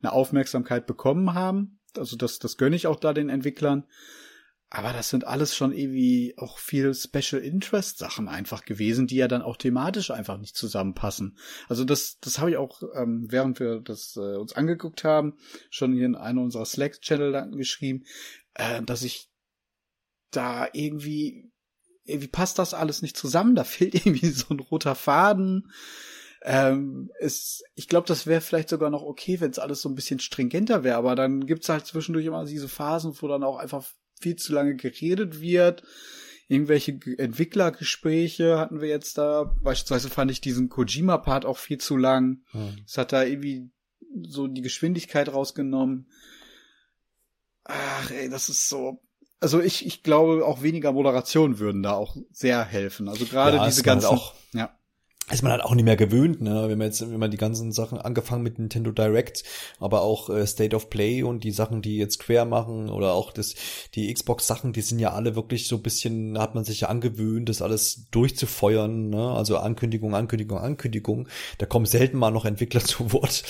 eine 0.02 0.14
Aufmerksamkeit 0.14 0.86
bekommen 0.86 1.34
haben. 1.34 1.80
Also 1.98 2.16
das, 2.16 2.40
das 2.40 2.58
gönne 2.58 2.76
ich 2.76 2.88
auch 2.88 3.00
da 3.00 3.14
den 3.14 3.30
Entwicklern. 3.30 3.86
Aber 4.70 4.92
das 4.92 5.10
sind 5.10 5.26
alles 5.26 5.56
schon 5.56 5.72
irgendwie 5.72 6.34
auch 6.38 6.58
viel 6.58 6.94
Special 6.94 7.42
Interest 7.42 7.98
Sachen 7.98 8.28
einfach 8.28 8.66
gewesen, 8.66 9.08
die 9.08 9.16
ja 9.16 9.30
dann 9.30 9.42
auch 9.42 9.56
thematisch 9.56 10.12
einfach 10.12 10.38
nicht 10.38 10.58
zusammenpassen. 10.58 11.38
Also 11.70 11.86
das, 11.86 12.20
das 12.20 12.40
habe 12.40 12.52
ich 12.52 12.58
auch, 12.58 12.82
ähm, 12.94 13.28
während 13.30 13.62
wir 13.62 13.80
das 13.80 14.18
äh, 14.18 14.36
uns 14.36 14.54
angeguckt 14.54 15.06
haben, 15.06 15.38
schon 15.70 15.94
hier 15.94 16.06
in 16.06 16.16
einer 16.16 16.42
unserer 16.42 16.66
Slack-Channel 16.66 17.52
geschrieben, 17.56 18.04
äh, 18.56 18.84
dass 18.84 19.04
ich 19.04 19.30
da 20.32 20.68
irgendwie, 20.74 21.52
irgendwie 22.04 22.28
passt 22.28 22.60
das 22.60 22.74
alles 22.74 23.02
nicht 23.02 23.18
zusammen. 23.18 23.56
Da 23.56 23.64
fehlt 23.66 23.96
irgendwie 23.96 24.30
so 24.30 24.48
ein 24.50 24.60
roter 24.60 24.96
Faden. 24.96 25.72
Ähm, 26.44 27.12
es, 27.20 27.64
ich 27.76 27.88
glaube, 27.88 28.08
das 28.08 28.28
wäre 28.28 28.42
vielleicht 28.42 28.70
sogar 28.70 28.90
noch 28.90 29.02
okay, 29.02 29.40
wenn 29.40 29.52
es 29.52 29.60
alles 29.60 29.82
so 29.82 29.90
ein 29.90 29.96
bisschen 29.96 30.20
stringenter 30.20 30.84
wäre, 30.84 30.98
aber 30.98 31.16
dann 31.16 31.46
gibt's 31.46 31.68
halt 31.68 31.86
zwischendurch 31.86 32.26
immer 32.26 32.46
diese 32.46 32.70
Phasen, 32.70 33.14
wo 33.20 33.28
dann 33.28 33.44
auch 33.44 33.58
einfach 33.58 33.84
viel 34.20 34.36
zu 34.36 34.54
lange 34.54 34.76
geredet 34.76 35.42
wird. 35.42 35.84
Irgendwelche 36.48 36.98
Entwicklergespräche 37.18 38.58
hatten 38.58 38.80
wir 38.80 38.88
jetzt 38.88 39.18
da. 39.18 39.56
Beispielsweise 39.62 40.10
fand 40.10 40.32
ich 40.32 40.40
diesen 40.40 40.70
Kojima-Part 40.70 41.46
auch 41.46 41.58
viel 41.58 41.78
zu 41.78 41.98
lang. 41.98 42.44
Hm. 42.52 42.78
Es 42.86 42.98
hat 42.98 43.12
da 43.12 43.24
irgendwie 43.24 43.70
so 44.22 44.48
die 44.48 44.62
Geschwindigkeit 44.62 45.28
rausgenommen. 45.28 46.10
Ach, 47.66 48.12
ey, 48.12 48.30
das 48.30 48.48
ist 48.48 48.70
so 48.70 49.02
also 49.40 49.62
ich, 49.62 49.86
ich 49.86 50.04
glaube, 50.04 50.46
auch 50.46 50.62
weniger 50.62 50.92
Moderation 50.92 51.60
würden 51.60 51.84
da 51.84 51.94
auch 51.94 52.16
sehr 52.32 52.64
helfen. 52.64 53.08
Also 53.08 53.26
gerade 53.26 53.58
ja, 53.58 53.66
diese 53.66 53.84
ganzen. 53.84 54.08
Auch, 54.08 54.34
ja. 54.54 54.77
Ist 55.30 55.44
man 55.44 55.52
halt 55.52 55.62
auch 55.62 55.76
nicht 55.76 55.84
mehr 55.84 55.98
gewöhnt, 55.98 56.42
ne? 56.42 56.70
Wenn 56.70 56.78
man 56.78 56.88
jetzt, 56.88 57.02
wenn 57.02 57.20
man 57.20 57.32
die 57.32 57.38
ganzen 57.38 57.74
Sachen 57.74 57.98
angefangen 57.98 58.44
mit 58.44 58.60
Nintendo 58.60 58.92
Direct, 58.92 59.44
aber 59.78 60.02
auch 60.02 60.30
äh, 60.30 60.48
State 60.48 60.74
of 60.74 60.90
Play 60.90 61.22
und 61.22 61.44
die 61.44 61.52
Sachen, 61.52 61.82
die 61.82 61.98
jetzt 61.98 62.20
quer 62.20 62.46
machen 62.46 62.90
oder 62.90 63.14
auch 63.14 63.34
das, 63.34 63.56
die 63.94 64.14
Xbox-Sachen, 64.14 64.72
die 64.72 64.82
sind 64.82 65.00
ja 65.00 65.12
alle 65.12 65.36
wirklich 65.36 65.68
so 65.68 65.80
bisschen, 65.80 66.40
hat 66.40 66.56
man 66.56 66.64
sich 66.64 66.82
ja 66.82 66.88
angewöhnt, 66.88 67.50
das 67.50 67.62
alles 67.62 68.08
durchzufeuern, 68.12 69.10
ne? 69.10 69.32
Also 69.32 69.58
Ankündigung, 69.58 70.16
Ankündigung, 70.16 70.60
Ankündigung. 70.60 71.28
Da 71.58 71.66
kommen 71.66 71.86
selten 71.86 72.18
mal 72.18 72.32
noch 72.32 72.46
Entwickler 72.46 72.82
zu 72.86 73.12
Wort. 73.12 73.44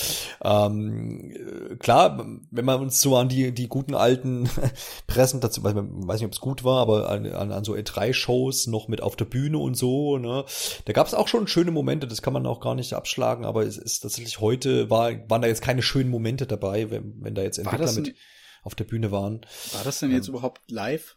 Ähm, 0.43 1.31
äh, 1.31 1.75
klar, 1.75 2.25
wenn 2.49 2.65
man 2.65 2.81
uns 2.81 2.99
so 2.99 3.15
an 3.15 3.29
die, 3.29 3.51
die 3.51 3.67
guten 3.67 3.93
alten 3.93 4.49
Pressen 5.05 5.41
dazu, 5.41 5.63
weiß, 5.63 5.75
weiß 5.75 6.21
nicht, 6.21 6.25
ob 6.25 6.33
es 6.33 6.39
gut 6.39 6.63
war, 6.63 6.81
aber 6.81 7.07
an, 7.07 7.27
an, 7.27 7.51
an 7.51 7.63
so 7.63 7.75
E3-Shows 7.75 8.65
noch 8.65 8.87
mit 8.87 9.03
auf 9.03 9.15
der 9.15 9.25
Bühne 9.25 9.59
und 9.59 9.77
so, 9.77 10.17
ne? 10.17 10.43
Da 10.85 10.93
gab 10.93 11.05
es 11.05 11.13
auch 11.13 11.27
schon 11.27 11.47
schöne 11.47 11.66
schöne 11.67 11.73
Momente, 11.73 12.07
das 12.07 12.21
kann 12.21 12.33
man 12.33 12.45
auch 12.45 12.61
gar 12.61 12.75
nicht 12.75 12.93
abschlagen, 12.93 13.43
aber 13.43 13.63
es 13.63 13.77
ist 13.77 13.99
tatsächlich 13.99 14.39
heute, 14.39 14.89
war, 14.89 15.11
waren 15.29 15.41
da 15.41 15.47
jetzt 15.49 15.61
keine 15.61 15.81
schönen 15.81 16.09
Momente 16.09 16.47
dabei, 16.47 16.89
wenn, 16.89 17.21
wenn 17.21 17.35
da 17.35 17.41
jetzt 17.41 17.57
Entwickler 17.57 17.91
mit 17.91 18.15
auf 18.63 18.73
der 18.73 18.85
Bühne 18.85 19.11
waren. 19.11 19.41
War 19.73 19.83
das 19.83 19.99
denn 19.99 20.11
jetzt 20.11 20.29
ähm, 20.29 20.35
überhaupt 20.35 20.71
live? 20.71 21.16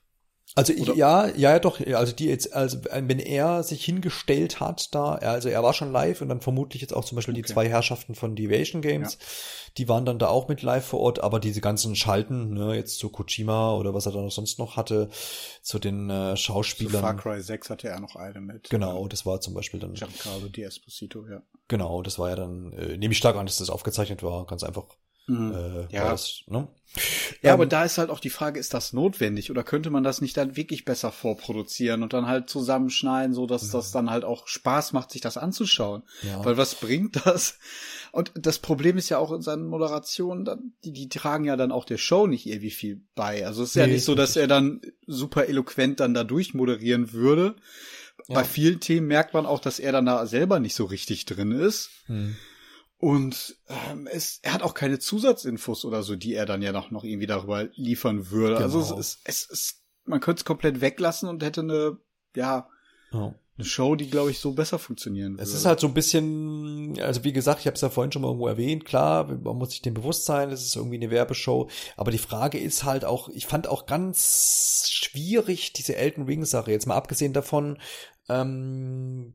Also 0.57 0.73
ich, 0.73 0.87
ja, 0.97 1.29
ja, 1.29 1.59
doch. 1.61 1.81
Also 1.81 2.13
die 2.13 2.27
jetzt, 2.27 2.53
also 2.53 2.79
wenn 2.85 3.21
er 3.21 3.63
sich 3.63 3.85
hingestellt 3.85 4.59
hat, 4.59 4.95
da, 4.95 5.15
also 5.15 5.49
er 5.49 5.63
war 5.63 5.73
schon 5.75 5.93
live 5.93 6.21
und 6.23 6.29
dann 6.29 6.41
vermutlich 6.41 6.83
jetzt 6.83 6.93
auch 6.93 7.05
zum 7.05 7.17
Beispiel 7.17 7.35
okay. 7.35 7.43
die 7.43 7.53
zwei 7.53 7.69
Herrschaften 7.69 8.17
von 8.17 8.35
Deviation 8.35 8.83
Games, 8.83 9.15
ja. 9.21 9.27
die 9.79 9.89
waren 9.89 10.05
dann 10.05 10.19
da 10.19 10.27
auch 10.27 10.49
mit 10.49 10.63
live 10.63 10.85
vor 10.85 11.01
Ort, 11.01 11.23
aber 11.23 11.39
diese 11.39 11.61
ganzen 11.61 11.95
Schalten, 11.95 12.55
ne, 12.55 12.75
jetzt 12.75 12.99
zu 12.99 13.11
Kojima 13.11 13.75
oder 13.75 13.95
was 13.95 14.07
er 14.07 14.13
da 14.13 14.29
sonst 14.29 14.59
noch 14.59 14.77
hatte, 14.77 15.09
zu 15.63 15.79
den 15.79 16.11
äh, 16.11 16.37
Schauspielern. 16.37 16.95
Zu 16.95 17.01
Far 17.01 17.17
Cry 17.17 17.41
6 17.41 17.71
hatte 17.71 17.89
er 17.89 18.01
noch 18.01 18.17
eine 18.17 18.41
mit. 18.41 18.71
Genau, 18.71 19.07
das 19.07 19.25
war 19.25 19.41
zum 19.41 19.55
Beispiel 19.55 19.79
dann. 19.79 19.95
Giancarlo 19.95 20.49
Di 20.49 20.63
Esposito, 20.63 21.27
ja. 21.29 21.43
Genau, 21.69 22.03
das 22.03 22.19
war 22.19 22.31
ja 22.31 22.37
dann, 22.37 22.73
äh, 22.73 22.97
nehme 22.97 23.13
ich 23.13 23.19
stark 23.19 23.37
an, 23.37 23.47
dass 23.47 23.59
das 23.59 23.71
aufgezeichnet 23.71 24.25
war, 24.25 24.47
ganz 24.47 24.65
einfach 24.65 24.87
Mhm. 25.31 25.53
Äh, 25.53 25.95
ja. 25.95 26.11
Das, 26.11 26.43
ne? 26.47 26.67
ja, 27.43 27.51
ähm, 27.51 27.55
aber 27.55 27.67
da 27.67 27.85
ist 27.85 27.99
halt 27.99 28.11
auch 28.11 28.19
die 28.19 28.31
Frage, 28.31 28.59
ist 28.59 28.75
das 28.75 28.93
notwendig 28.93 29.51
oder 29.51 29.63
könnte 29.63 29.91
man 29.91 30.03
das 30.03 30.21
nicht 30.21 30.37
dann 30.37 30.57
wirklich 30.57 30.85
besser 30.85 31.13
vorproduzieren 31.13 32.03
und 32.03 32.13
dann 32.13 32.27
halt 32.27 32.51
zusammenschneiden, 32.51 33.33
so 33.33 33.47
dass 33.47 33.69
mhm. 33.69 33.73
das 33.73 33.93
dann 33.93 34.11
halt 34.11 34.25
auch 34.25 34.49
Spaß 34.49 34.93
macht, 34.93 35.13
sich 35.13 35.21
das 35.21 35.37
anzuschauen? 35.37 36.03
Ja. 36.23 36.45
Weil 36.45 36.57
was 36.57 36.75
bringt 36.75 37.25
das? 37.25 37.59
Und 38.13 38.33
das 38.35 38.59
Problem 38.59 38.97
ist 38.97 39.09
ja 39.09 39.19
auch 39.19 39.31
in 39.31 39.43
seinen 39.43 39.67
Moderationen, 39.67 40.75
die, 40.85 40.93
die 40.93 41.09
tragen 41.09 41.45
ja 41.45 41.57
dann 41.57 41.71
auch 41.71 41.85
der 41.85 41.99
Show 41.99 42.27
nicht 42.27 42.47
irgendwie 42.47 42.73
viel 42.73 43.01
bei. 43.15 43.47
Also 43.47 43.63
es 43.63 43.71
ist 43.71 43.77
nee, 43.77 43.83
ja 43.83 43.87
nicht 43.87 44.05
so, 44.05 44.17
dass 44.17 44.35
er 44.35 44.49
dann 44.49 44.81
super 45.07 45.47
eloquent 45.47 46.01
dann 46.01 46.13
da 46.13 46.25
durchmoderieren 46.25 47.13
würde. 47.13 47.55
Ja. 48.27 48.35
Bei 48.35 48.45
vielen 48.45 48.81
Themen 48.81 49.07
merkt 49.07 49.33
man 49.33 49.47
auch, 49.47 49.61
dass 49.61 49.79
er 49.79 49.93
dann 49.93 50.07
da 50.07 50.27
selber 50.27 50.59
nicht 50.59 50.75
so 50.75 50.87
richtig 50.87 51.25
drin 51.25 51.53
ist. 51.53 51.91
Mhm. 52.09 52.37
Und 53.01 53.57
ähm, 53.69 54.07
es, 54.13 54.41
er 54.43 54.53
hat 54.53 54.63
auch 54.63 54.75
keine 54.75 54.99
Zusatzinfos 54.99 55.87
oder 55.87 56.03
so, 56.03 56.17
die 56.17 56.35
er 56.35 56.45
dann 56.45 56.61
ja 56.61 56.71
noch, 56.71 56.91
noch 56.91 57.03
irgendwie 57.03 57.27
darüber 57.27 57.67
liefern 57.75 58.31
würde. 58.31 58.57
Genau. 58.57 58.65
Also 58.65 58.81
es, 58.81 58.91
es, 58.91 59.21
es, 59.25 59.51
es, 59.51 59.83
man 60.05 60.21
könnte 60.21 60.41
es 60.41 60.45
komplett 60.45 60.83
weglassen 60.83 61.27
und 61.27 61.43
hätte 61.43 61.63
eine, 61.63 61.97
ja, 62.37 62.69
oh. 63.13 63.33
eine 63.57 63.65
Show, 63.65 63.97
die, 63.97 64.11
glaube 64.11 64.31
ich, 64.33 64.39
so 64.39 64.53
besser 64.53 64.79
funktionieren 64.79 65.33
würde. 65.33 65.45
Es 65.45 65.55
ist 65.55 65.65
halt 65.65 65.81
so 65.81 65.87
ein 65.87 65.95
bisschen, 65.95 67.01
also 67.01 67.25
wie 67.25 67.33
gesagt, 67.33 67.61
ich 67.61 67.67
habe 67.67 67.77
es 67.77 67.81
ja 67.81 67.89
vorhin 67.89 68.13
schon 68.13 68.21
mal 68.21 68.29
irgendwo 68.29 68.49
erwähnt, 68.49 68.85
klar, 68.85 69.25
man 69.25 69.57
muss 69.57 69.71
sich 69.71 69.81
dem 69.81 69.95
bewusst 69.95 70.27
sein, 70.27 70.51
es 70.51 70.63
ist 70.63 70.77
irgendwie 70.77 70.97
eine 70.97 71.11
Werbeshow, 71.11 71.71
aber 71.97 72.11
die 72.11 72.19
Frage 72.19 72.59
ist 72.59 72.85
halt 72.85 73.07
auch, 73.07 73.31
ich 73.31 73.47
fand 73.47 73.67
auch 73.67 73.87
ganz 73.87 74.91
schwierig 74.91 75.73
diese 75.73 75.97
Elton 75.97 76.25
Ring 76.25 76.45
Sache, 76.45 76.71
jetzt 76.71 76.87
mal 76.87 76.97
abgesehen 76.97 77.33
davon, 77.33 77.79
ähm, 78.29 79.33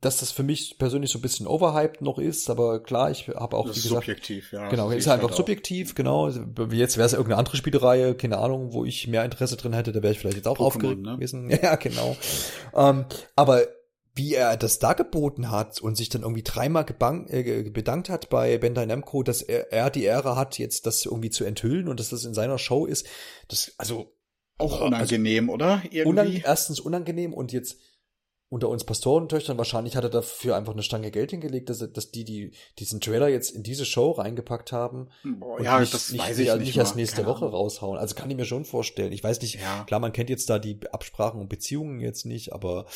dass 0.00 0.18
das 0.18 0.30
für 0.30 0.44
mich 0.44 0.78
persönlich 0.78 1.10
so 1.10 1.18
ein 1.18 1.22
bisschen 1.22 1.46
overhyped 1.46 2.02
noch 2.02 2.18
ist, 2.18 2.48
aber 2.50 2.80
klar, 2.82 3.10
ich 3.10 3.28
habe 3.28 3.56
auch, 3.56 3.66
das 3.66 3.76
wie 3.76 3.82
gesagt, 3.82 4.04
subjektiv, 4.04 4.52
ja. 4.52 4.68
Genau, 4.68 4.90
ist 4.90 5.08
halt 5.08 5.20
einfach 5.20 5.34
subjektiv, 5.34 5.94
genau. 5.94 6.28
Jetzt 6.28 6.96
wäre 6.96 7.06
es 7.06 7.12
irgendeine 7.12 7.38
andere 7.38 7.56
Spielereihe, 7.56 8.14
keine 8.14 8.38
Ahnung, 8.38 8.72
wo 8.72 8.84
ich 8.84 9.08
mehr 9.08 9.24
Interesse 9.24 9.56
drin 9.56 9.72
hätte, 9.72 9.92
da 9.92 10.02
wäre 10.02 10.12
ich 10.12 10.20
vielleicht 10.20 10.36
jetzt 10.36 10.46
auch 10.46 10.60
aufgeregt 10.60 11.02
ne? 11.02 11.14
gewesen. 11.14 11.50
Ja, 11.62 11.74
genau. 11.74 12.16
ähm, 12.74 13.06
aber 13.34 13.62
wie 14.14 14.34
er 14.34 14.56
das 14.56 14.78
da 14.78 14.92
geboten 14.92 15.50
hat 15.50 15.80
und 15.80 15.96
sich 15.96 16.08
dann 16.08 16.22
irgendwie 16.22 16.42
dreimal 16.42 16.84
äh, 17.28 17.70
bedankt 17.70 18.08
hat 18.08 18.28
bei 18.30 18.58
Bandai 18.58 18.86
Namco, 18.86 19.22
dass 19.22 19.42
er, 19.42 19.72
er 19.72 19.90
die 19.90 20.04
Ehre 20.04 20.36
hat, 20.36 20.58
jetzt 20.58 20.86
das 20.86 21.04
irgendwie 21.04 21.30
zu 21.30 21.44
enthüllen 21.44 21.88
und 21.88 21.98
dass 21.98 22.10
das 22.10 22.24
in 22.24 22.34
seiner 22.34 22.58
Show 22.58 22.86
ist, 22.86 23.06
das, 23.48 23.74
also 23.78 24.12
auch 24.58 24.72
also 24.74 24.86
unangenehm, 24.86 25.44
also, 25.44 25.54
oder? 25.54 25.82
Irgendwie? 25.84 26.08
Unang 26.08 26.42
erstens 26.44 26.80
unangenehm 26.80 27.32
und 27.32 27.52
jetzt 27.52 27.78
unter 28.50 28.68
uns 28.68 28.84
Pastorentöchtern, 28.84 29.58
wahrscheinlich 29.58 29.94
hat 29.94 30.04
er 30.04 30.10
dafür 30.10 30.56
einfach 30.56 30.72
eine 30.72 30.82
Stange 30.82 31.10
Geld 31.10 31.32
hingelegt, 31.32 31.68
dass, 31.68 31.78
dass 31.92 32.10
die, 32.10 32.24
die 32.24 32.52
diesen 32.78 33.00
Trailer 33.00 33.28
jetzt 33.28 33.50
in 33.50 33.62
diese 33.62 33.84
Show 33.84 34.12
reingepackt 34.12 34.72
haben. 34.72 35.08
Boah, 35.22 35.60
ja, 35.60 35.80
nicht, 35.80 35.92
das 35.92 36.10
nicht, 36.10 36.22
weiß 36.22 36.38
ich 36.38 36.48
nicht. 36.48 36.60
Nicht 36.60 36.76
erst 36.78 36.96
nächste 36.96 37.26
Woche 37.26 37.44
raushauen. 37.44 37.98
Also 37.98 38.14
kann 38.14 38.30
ich 38.30 38.36
mir 38.36 38.46
schon 38.46 38.64
vorstellen. 38.64 39.12
Ich 39.12 39.22
weiß 39.22 39.42
nicht, 39.42 39.60
ja. 39.60 39.84
klar, 39.84 40.00
man 40.00 40.12
kennt 40.12 40.30
jetzt 40.30 40.48
da 40.48 40.58
die 40.58 40.80
Absprachen 40.90 41.40
und 41.40 41.48
Beziehungen 41.48 42.00
jetzt 42.00 42.24
nicht, 42.24 42.54
aber 42.54 42.86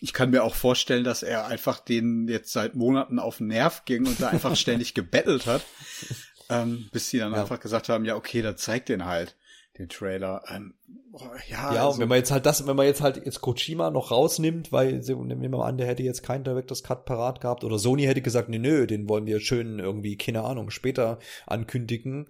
ich 0.00 0.12
kann 0.12 0.30
mir 0.30 0.44
auch 0.44 0.54
vorstellen, 0.54 1.04
dass 1.04 1.22
er 1.22 1.46
einfach 1.46 1.80
den 1.80 2.28
jetzt 2.28 2.52
seit 2.52 2.74
Monaten 2.74 3.18
auf 3.18 3.38
den 3.38 3.48
Nerv 3.48 3.84
ging 3.86 4.06
und 4.06 4.20
da 4.20 4.28
einfach 4.28 4.54
ständig 4.56 4.92
gebettelt 4.92 5.46
hat, 5.46 5.62
ähm, 6.50 6.88
bis 6.92 7.08
sie 7.08 7.18
dann 7.18 7.32
ja. 7.32 7.40
einfach 7.40 7.60
gesagt 7.60 7.88
haben, 7.88 8.04
ja, 8.04 8.16
okay, 8.16 8.42
dann 8.42 8.58
zeigt 8.58 8.90
den 8.90 9.06
halt 9.06 9.36
den 9.80 9.88
Trailer. 9.88 10.42
Ähm, 10.48 10.74
boah, 11.10 11.32
ja, 11.48 11.74
ja 11.74 11.86
also, 11.86 11.94
und 11.94 12.00
wenn 12.00 12.08
man 12.08 12.18
jetzt 12.18 12.30
halt 12.30 12.46
das, 12.46 12.66
wenn 12.66 12.76
man 12.76 12.86
jetzt 12.86 13.00
halt 13.00 13.24
jetzt 13.24 13.40
Kojima 13.40 13.90
noch 13.90 14.10
rausnimmt, 14.10 14.72
weil 14.72 14.98
nehmen 14.98 15.42
wir 15.42 15.48
mal 15.48 15.66
an, 15.66 15.78
der 15.78 15.86
hätte 15.86 16.02
jetzt 16.02 16.22
keinen 16.22 16.44
Director's 16.44 16.82
Cut 16.82 17.04
parat 17.04 17.40
gehabt 17.40 17.64
oder 17.64 17.78
Sony 17.78 18.04
hätte 18.04 18.22
gesagt, 18.22 18.48
nee, 18.48 18.58
nö, 18.58 18.86
den 18.86 19.08
wollen 19.08 19.26
wir 19.26 19.40
schön 19.40 19.78
irgendwie, 19.78 20.16
keine 20.16 20.42
Ahnung, 20.42 20.70
später 20.70 21.18
ankündigen, 21.46 22.26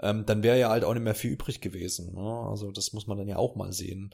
ähm, 0.00 0.26
dann 0.26 0.42
wäre 0.42 0.58
ja 0.58 0.68
halt 0.68 0.84
auch 0.84 0.94
nicht 0.94 1.04
mehr 1.04 1.14
viel 1.14 1.32
übrig 1.32 1.60
gewesen. 1.60 2.14
Ne? 2.14 2.46
Also 2.48 2.70
das 2.70 2.92
muss 2.92 3.06
man 3.06 3.18
dann 3.18 3.28
ja 3.28 3.36
auch 3.36 3.56
mal 3.56 3.72
sehen 3.72 4.12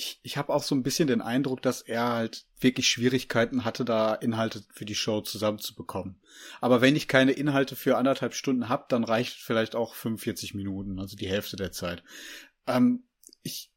ich, 0.00 0.18
ich 0.22 0.38
habe 0.38 0.52
auch 0.52 0.62
so 0.62 0.74
ein 0.74 0.82
bisschen 0.82 1.08
den 1.08 1.20
Eindruck, 1.20 1.60
dass 1.60 1.82
er 1.82 2.08
halt 2.08 2.46
wirklich 2.58 2.88
Schwierigkeiten 2.88 3.66
hatte, 3.66 3.84
da 3.84 4.14
Inhalte 4.14 4.64
für 4.72 4.86
die 4.86 4.94
Show 4.94 5.20
zusammenzubekommen. 5.20 6.18
Aber 6.62 6.80
wenn 6.80 6.96
ich 6.96 7.06
keine 7.06 7.32
Inhalte 7.32 7.76
für 7.76 7.98
anderthalb 7.98 8.32
Stunden 8.32 8.70
habe, 8.70 8.86
dann 8.88 9.04
reicht 9.04 9.36
vielleicht 9.36 9.76
auch 9.76 9.94
45 9.94 10.54
Minuten, 10.54 10.98
also 10.98 11.16
die 11.16 11.28
Hälfte 11.28 11.56
der 11.56 11.70
Zeit. 11.70 12.02
Ähm, 12.66 13.04
ich, 13.42 13.70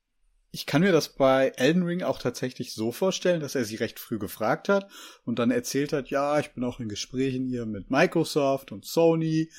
ich 0.52 0.66
kann 0.66 0.82
mir 0.82 0.94
das 0.94 1.10
bei 1.10 1.52
Elden 1.58 1.84
Ring 1.84 2.04
auch 2.04 2.20
tatsächlich 2.20 2.74
so 2.74 2.94
vorstellen, 2.94 3.42
dass 3.42 3.56
er 3.56 3.66
sie 3.66 3.76
recht 3.76 4.00
früh 4.00 4.18
gefragt 4.18 4.70
hat 4.70 4.90
und 5.26 5.40
dann 5.40 5.52
erzählt 5.52 5.92
hat, 5.92 6.10
ja, 6.10 6.40
ich 6.40 6.54
bin 6.54 6.64
auch 6.64 6.80
in 6.80 6.88
Gesprächen 6.88 7.48
hier 7.48 7.66
mit 7.66 7.92
Microsoft 7.92 8.72
und 8.72 8.86
Sony. 8.86 9.52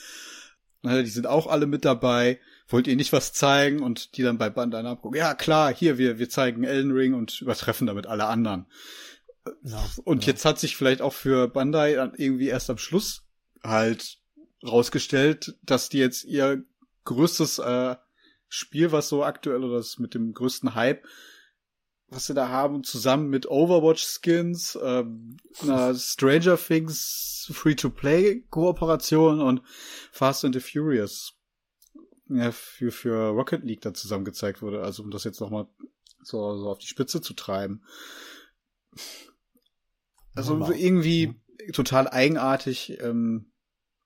Die 0.83 1.07
sind 1.07 1.27
auch 1.27 1.47
alle 1.47 1.67
mit 1.67 1.85
dabei 1.85 2.41
wollt 2.69 2.87
ihr 2.87 2.97
nicht 2.97 3.13
was 3.13 3.33
zeigen? 3.33 3.83
Und 3.83 4.17
die 4.17 4.23
dann 4.23 4.39
bei 4.39 4.51
Bandai 4.51 4.83
Namco, 4.83 5.15
ja 5.15 5.35
klar, 5.35 5.75
hier, 5.75 5.99
wir, 5.99 6.19
wir 6.19 6.29
zeigen 6.29 6.65
Elden 6.65 6.93
Ring 6.93 7.15
und 7.15 7.41
übertreffen 7.41 7.87
damit 7.87 8.07
alle 8.07 8.27
anderen. 8.27 8.67
Ja, 9.63 9.85
und 10.05 10.25
ja. 10.25 10.33
jetzt 10.33 10.45
hat 10.45 10.59
sich 10.59 10.77
vielleicht 10.77 11.03
auch 11.03 11.13
für 11.13 11.49
Bandai 11.49 11.93
irgendwie 12.17 12.49
erst 12.49 12.71
am 12.71 12.79
Schluss 12.79 13.23
halt 13.63 14.19
rausgestellt, 14.67 15.57
dass 15.63 15.89
die 15.89 15.99
jetzt 15.99 16.25
ihr 16.25 16.65
größtes 17.05 17.59
äh, 17.59 17.97
Spiel, 18.49 18.93
was 18.93 19.09
so 19.09 19.25
aktuell 19.25 19.63
oder 19.63 19.77
das 19.77 19.99
mit 19.99 20.15
dem 20.15 20.33
größten 20.33 20.75
Hype, 20.75 21.05
was 22.09 22.27
sie 22.27 22.35
da 22.35 22.49
haben, 22.49 22.85
zusammen 22.85 23.29
mit 23.29 23.47
Overwatch 23.47 24.05
Skins, 24.05 24.79
ähm, 24.83 25.37
einer 25.61 25.95
Stranger 25.95 26.57
Things 26.57 27.51
Free-to-Play 27.53 28.45
Kooperation 28.49 29.41
und 29.41 29.63
Fast 30.13 30.45
and 30.45 30.55
the 30.55 30.61
Furious 30.61 31.35
für, 32.53 32.91
für 32.91 33.29
Rocket 33.29 33.65
League 33.65 33.83
da 33.83 33.93
zusammen 33.95 34.25
gezeigt 34.25 34.63
wurde. 34.63 34.83
Also 34.83 35.03
um 35.03 35.11
das 35.11 35.25
jetzt 35.25 35.41
nochmal 35.41 35.67
so, 36.23 36.57
so 36.57 36.71
auf 36.71 36.79
die 36.79 36.87
Spitze 36.87 37.21
zu 37.21 37.35
treiben. 37.35 37.85
Also 40.35 40.59
ja, 40.59 40.71
irgendwie 40.71 41.35
ja. 41.61 41.73
total 41.73 42.09
eigenartig 42.09 42.99
ähm, 43.01 43.53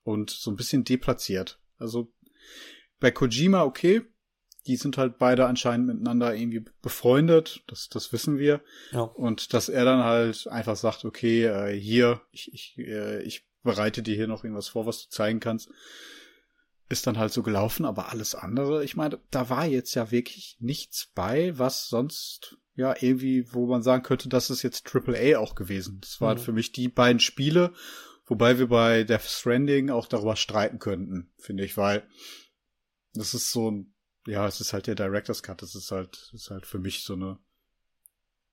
und 0.02 0.30
so 0.30 0.50
ein 0.50 0.56
bisschen 0.56 0.84
deplatziert. 0.84 1.60
Also 1.78 2.12
bei 2.98 3.10
Kojima 3.10 3.62
okay, 3.62 4.02
die 4.66 4.76
sind 4.76 4.98
halt 4.98 5.18
beide 5.18 5.46
anscheinend 5.46 5.86
miteinander 5.86 6.34
irgendwie 6.34 6.64
befreundet, 6.82 7.62
das, 7.68 7.88
das 7.88 8.12
wissen 8.12 8.38
wir. 8.38 8.62
Ja. 8.90 9.02
Und 9.02 9.54
dass 9.54 9.68
er 9.68 9.84
dann 9.84 10.04
halt 10.04 10.46
einfach 10.48 10.76
sagt, 10.76 11.04
okay, 11.04 11.44
äh, 11.44 11.78
hier, 11.78 12.20
ich, 12.32 12.52
ich, 12.52 12.76
äh, 12.78 13.22
ich 13.22 13.48
bereite 13.62 14.02
dir 14.02 14.14
hier 14.14 14.26
noch 14.26 14.44
irgendwas 14.44 14.68
vor, 14.68 14.86
was 14.86 15.04
du 15.04 15.08
zeigen 15.08 15.40
kannst 15.40 15.70
ist 16.88 17.06
dann 17.06 17.18
halt 17.18 17.32
so 17.32 17.42
gelaufen, 17.42 17.84
aber 17.84 18.10
alles 18.10 18.34
andere, 18.34 18.84
ich 18.84 18.96
meine, 18.96 19.20
da 19.30 19.50
war 19.50 19.66
jetzt 19.66 19.94
ja 19.94 20.10
wirklich 20.10 20.56
nichts 20.60 21.10
bei, 21.14 21.58
was 21.58 21.88
sonst 21.88 22.56
ja 22.74 22.94
irgendwie, 22.98 23.52
wo 23.52 23.66
man 23.66 23.82
sagen 23.82 24.02
könnte, 24.02 24.28
das 24.28 24.50
ist 24.50 24.62
jetzt 24.62 24.86
Triple 24.86 25.18
A 25.18 25.38
auch 25.38 25.54
gewesen. 25.54 25.98
Das 26.00 26.20
waren 26.20 26.38
mhm. 26.38 26.42
für 26.42 26.52
mich 26.52 26.72
die 26.72 26.88
beiden 26.88 27.20
Spiele, 27.20 27.74
wobei 28.26 28.58
wir 28.58 28.68
bei 28.68 29.04
Death 29.04 29.22
Stranding 29.22 29.90
auch 29.90 30.06
darüber 30.06 30.36
streiten 30.36 30.78
könnten, 30.78 31.32
finde 31.38 31.64
ich, 31.64 31.76
weil 31.76 32.08
das 33.14 33.34
ist 33.34 33.50
so 33.50 33.70
ein, 33.70 33.94
ja, 34.26 34.46
es 34.46 34.60
ist 34.60 34.72
halt 34.72 34.86
der 34.86 34.94
Director's 34.94 35.42
Cut, 35.42 35.60
das 35.62 35.74
ist 35.74 35.90
halt, 35.90 36.12
das 36.12 36.42
ist 36.42 36.50
halt 36.50 36.66
für 36.66 36.78
mich 36.78 37.02
so 37.02 37.14
eine 37.14 37.38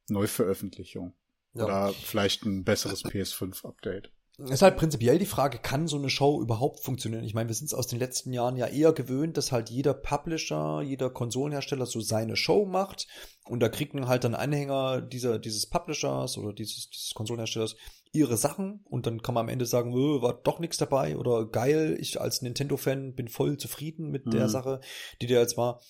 Neuveröffentlichung. 0.07 1.15
Ja. 1.53 1.65
Oder 1.65 1.93
vielleicht 1.93 2.43
ein 2.45 2.63
besseres 2.63 3.05
PS5-Update 3.05 4.11
ist 4.37 4.61
halt 4.61 4.75
prinzipiell 4.75 5.17
die 5.17 5.25
Frage, 5.25 5.59
kann 5.59 5.87
so 5.87 5.97
eine 5.97 6.09
Show 6.09 6.41
überhaupt 6.41 6.81
funktionieren? 6.81 7.23
Ich 7.23 7.33
meine, 7.33 7.49
wir 7.49 7.55
sind 7.55 7.67
es 7.67 7.73
aus 7.73 7.87
den 7.87 7.99
letzten 7.99 8.33
Jahren 8.33 8.57
ja 8.57 8.67
eher 8.67 8.91
gewöhnt, 8.91 9.37
dass 9.37 9.51
halt 9.51 9.69
jeder 9.69 9.93
Publisher, 9.93 10.81
jeder 10.81 11.09
Konsolenhersteller 11.09 11.85
so 11.85 12.01
seine 12.01 12.35
Show 12.35 12.65
macht 12.65 13.07
und 13.45 13.61
da 13.61 13.69
kriegen 13.69 14.07
halt 14.07 14.23
dann 14.23 14.35
Anhänger 14.35 15.01
dieser, 15.01 15.39
dieses 15.39 15.69
Publishers 15.69 16.37
oder 16.37 16.53
dieses, 16.53 16.89
dieses 16.89 17.13
Konsolenherstellers 17.13 17.75
ihre 18.11 18.37
Sachen 18.37 18.81
und 18.85 19.05
dann 19.05 19.21
kann 19.21 19.35
man 19.35 19.45
am 19.45 19.49
Ende 19.49 19.65
sagen, 19.65 19.93
war 19.93 20.33
doch 20.33 20.59
nichts 20.59 20.77
dabei 20.77 21.17
oder 21.17 21.45
geil, 21.45 21.97
ich 21.99 22.19
als 22.19 22.41
Nintendo-Fan 22.41 23.13
bin 23.13 23.27
voll 23.27 23.57
zufrieden 23.57 24.09
mit 24.09 24.25
mhm. 24.25 24.31
der 24.31 24.49
Sache, 24.49 24.81
die 25.21 25.27
da 25.27 25.35
jetzt 25.35 25.57
war. 25.57 25.81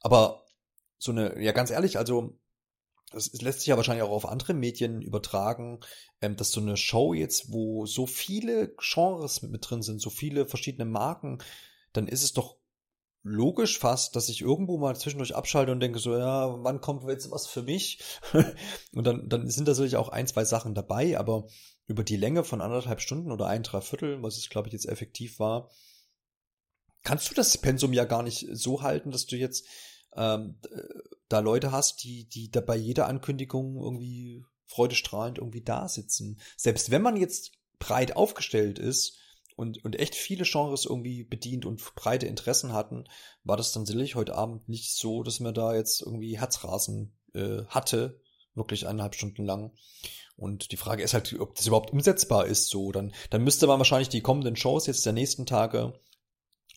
Aber 0.00 0.44
so 0.98 1.12
eine, 1.12 1.42
ja 1.42 1.52
ganz 1.52 1.70
ehrlich, 1.70 1.98
also 1.98 2.38
das 3.14 3.32
lässt 3.40 3.60
sich 3.60 3.68
ja 3.68 3.76
wahrscheinlich 3.76 4.04
auch 4.04 4.10
auf 4.10 4.26
andere 4.26 4.54
Medien 4.54 5.02
übertragen, 5.02 5.80
ähm, 6.20 6.36
dass 6.36 6.52
so 6.52 6.60
eine 6.60 6.76
Show 6.76 7.14
jetzt, 7.14 7.52
wo 7.52 7.86
so 7.86 8.06
viele 8.06 8.74
Genres 8.78 9.42
mit 9.42 9.68
drin 9.68 9.82
sind, 9.82 10.00
so 10.00 10.10
viele 10.10 10.46
verschiedene 10.46 10.84
Marken, 10.84 11.38
dann 11.92 12.08
ist 12.08 12.22
es 12.22 12.32
doch 12.32 12.56
logisch 13.22 13.78
fast, 13.78 14.14
dass 14.16 14.28
ich 14.28 14.42
irgendwo 14.42 14.76
mal 14.76 14.96
zwischendurch 14.96 15.34
abschalte 15.34 15.72
und 15.72 15.80
denke 15.80 15.98
so, 15.98 16.16
ja, 16.16 16.62
wann 16.62 16.82
kommt 16.82 17.08
jetzt 17.08 17.30
was 17.30 17.46
für 17.46 17.62
mich? 17.62 18.02
und 18.92 19.06
dann, 19.06 19.28
dann 19.28 19.48
sind 19.48 19.66
da 19.66 19.72
natürlich 19.72 19.96
auch 19.96 20.10
ein, 20.10 20.26
zwei 20.26 20.44
Sachen 20.44 20.74
dabei, 20.74 21.18
aber 21.18 21.46
über 21.86 22.04
die 22.04 22.16
Länge 22.16 22.44
von 22.44 22.60
anderthalb 22.60 23.00
Stunden 23.00 23.32
oder 23.32 23.46
ein, 23.46 23.62
drei 23.62 23.80
Viertel, 23.80 24.22
was 24.22 24.36
es, 24.36 24.50
glaube 24.50 24.68
ich, 24.68 24.72
jetzt 24.74 24.86
effektiv 24.86 25.38
war, 25.38 25.70
kannst 27.02 27.30
du 27.30 27.34
das 27.34 27.56
Pensum 27.58 27.92
ja 27.92 28.04
gar 28.04 28.22
nicht 28.22 28.46
so 28.52 28.82
halten, 28.82 29.10
dass 29.10 29.26
du 29.26 29.36
jetzt 29.36 29.66
ähm, 30.16 30.56
da 31.28 31.40
Leute 31.40 31.72
hast, 31.72 32.04
die, 32.04 32.28
die 32.28 32.50
da 32.50 32.60
bei 32.60 32.76
jeder 32.76 33.08
Ankündigung 33.08 33.76
irgendwie 33.76 34.44
freudestrahlend 34.66 35.38
irgendwie 35.38 35.62
da 35.62 35.88
sitzen. 35.88 36.40
Selbst 36.56 36.90
wenn 36.90 37.02
man 37.02 37.16
jetzt 37.16 37.52
breit 37.78 38.16
aufgestellt 38.16 38.78
ist 38.78 39.18
und, 39.56 39.84
und 39.84 39.98
echt 39.98 40.14
viele 40.14 40.44
Genres 40.44 40.84
irgendwie 40.84 41.24
bedient 41.24 41.66
und 41.66 41.94
breite 41.94 42.26
Interessen 42.26 42.72
hatten, 42.72 43.04
war 43.44 43.56
das 43.56 43.72
dann 43.72 43.86
sicherlich 43.86 44.14
heute 44.14 44.34
Abend 44.34 44.68
nicht 44.68 44.94
so, 44.94 45.22
dass 45.22 45.40
man 45.40 45.54
da 45.54 45.74
jetzt 45.74 46.02
irgendwie 46.02 46.38
Herzrasen 46.38 47.12
äh, 47.34 47.64
hatte, 47.66 48.20
wirklich 48.54 48.86
eineinhalb 48.86 49.14
Stunden 49.14 49.44
lang. 49.44 49.72
Und 50.36 50.72
die 50.72 50.76
Frage 50.76 51.02
ist 51.02 51.14
halt, 51.14 51.38
ob 51.38 51.54
das 51.54 51.66
überhaupt 51.66 51.92
umsetzbar 51.92 52.46
ist 52.46 52.68
so. 52.68 52.90
Dann, 52.90 53.12
dann 53.30 53.44
müsste 53.44 53.66
man 53.66 53.78
wahrscheinlich 53.78 54.08
die 54.08 54.20
kommenden 54.20 54.56
Shows 54.56 54.86
jetzt 54.86 55.06
der 55.06 55.12
nächsten 55.12 55.46
Tage 55.46 55.94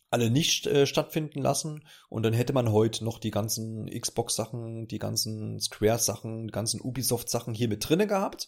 alle 0.10 0.30
nicht 0.30 0.68
äh, 0.68 0.86
stattfinden 0.86 1.42
lassen 1.42 1.84
und 2.10 2.24
dann 2.24 2.34
hätte 2.34 2.54
man 2.54 2.72
heute 2.72 3.04
noch 3.04 3.20
die 3.20 3.32
ganzen 3.32 3.88
Xbox-Sachen, 3.88 4.88
die 4.88 5.00
ganzen 5.00 5.60
Square-Sachen, 5.60 6.48
die 6.48 6.54
ganzen 6.54 6.82
Ubisoft-Sachen 6.82 7.54
hier 7.54 7.68
mit 7.68 7.88
drinne 7.88 8.08
gehabt. 8.08 8.48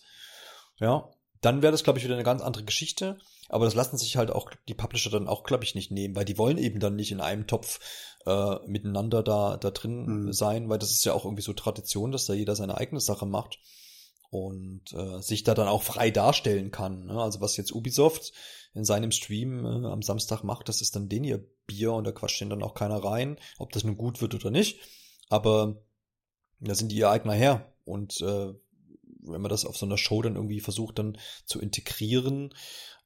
Ja, 0.80 1.10
dann 1.42 1.62
wäre 1.62 1.72
das, 1.72 1.84
glaube 1.84 2.00
ich, 2.00 2.06
wieder 2.06 2.16
eine 2.16 2.24
ganz 2.24 2.42
andere 2.42 2.64
Geschichte. 2.64 3.18
Aber 3.50 3.66
das 3.66 3.74
lassen 3.74 3.98
sich 3.98 4.16
halt 4.16 4.30
auch 4.30 4.52
die 4.68 4.76
Publisher 4.76 5.10
dann 5.10 5.28
auch, 5.28 5.44
glaube 5.44 5.64
ich, 5.64 5.74
nicht 5.74 5.92
nehmen, 5.92 6.16
weil 6.16 6.26
die 6.26 6.38
wollen 6.38 6.60
eben 6.60 6.80
dann 6.80 6.96
nicht 6.96 7.12
in 7.12 7.20
einem 7.20 7.48
Topf 7.48 7.80
äh, 8.26 8.56
miteinander 8.68 9.24
da, 9.24 9.58
da 9.58 9.72
drin 9.72 10.06
mhm. 10.06 10.34
sein, 10.34 10.70
weil 10.70 10.78
das 10.78 10.92
ist 10.92 11.04
ja 11.04 11.14
auch 11.14 11.26
irgendwie 11.26 11.42
so 11.42 11.54
Tradition, 11.54 12.12
dass 12.12 12.26
da 12.26 12.34
jeder 12.34 12.56
seine 12.56 12.78
eigene 12.78 13.02
Sache 13.02 13.26
macht 13.26 13.60
und 14.30 14.94
äh, 14.94 15.22
sich 15.22 15.44
da 15.44 15.56
dann 15.56 15.68
auch 15.68 15.82
frei 15.82 16.12
darstellen 16.12 16.70
kann. 16.70 17.08
Ne? 17.08 17.20
Also 17.20 17.42
was 17.42 17.58
jetzt 17.58 17.74
Ubisoft 17.74 18.34
in 18.74 18.86
seinem 18.86 19.12
Stream 19.12 19.66
äh, 19.66 19.88
am 19.88 20.02
Samstag 20.02 20.44
macht, 20.44 20.70
das 20.70 20.82
ist 20.82 20.96
dann 20.96 21.10
den 21.10 21.24
ihr 21.24 21.44
Bier 21.66 21.94
und 21.94 22.06
da 22.06 22.12
quatscht 22.12 22.42
den 22.42 22.50
dann 22.50 22.64
auch 22.64 22.74
keiner 22.74 23.04
rein, 23.04 23.38
ob 23.58 23.72
das 23.72 23.84
nun 23.84 23.98
gut 23.98 24.22
wird 24.22 24.36
oder 24.36 24.52
nicht. 24.52 24.80
Aber 25.30 25.82
da 26.60 26.76
sind 26.76 26.92
die 26.92 26.98
ihr 26.98 27.10
eigener 27.10 27.34
Herr. 27.34 27.74
Und 27.86 28.22
äh, 28.22 28.54
wenn 29.22 29.42
man 29.42 29.50
das 29.50 29.66
auf 29.66 29.78
so 29.78 29.86
einer 29.86 29.98
Show 29.98 30.22
dann 30.22 30.36
irgendwie 30.36 30.60
versucht 30.60 31.00
dann 31.00 31.18
zu 31.46 31.60
integrieren, 31.60 32.54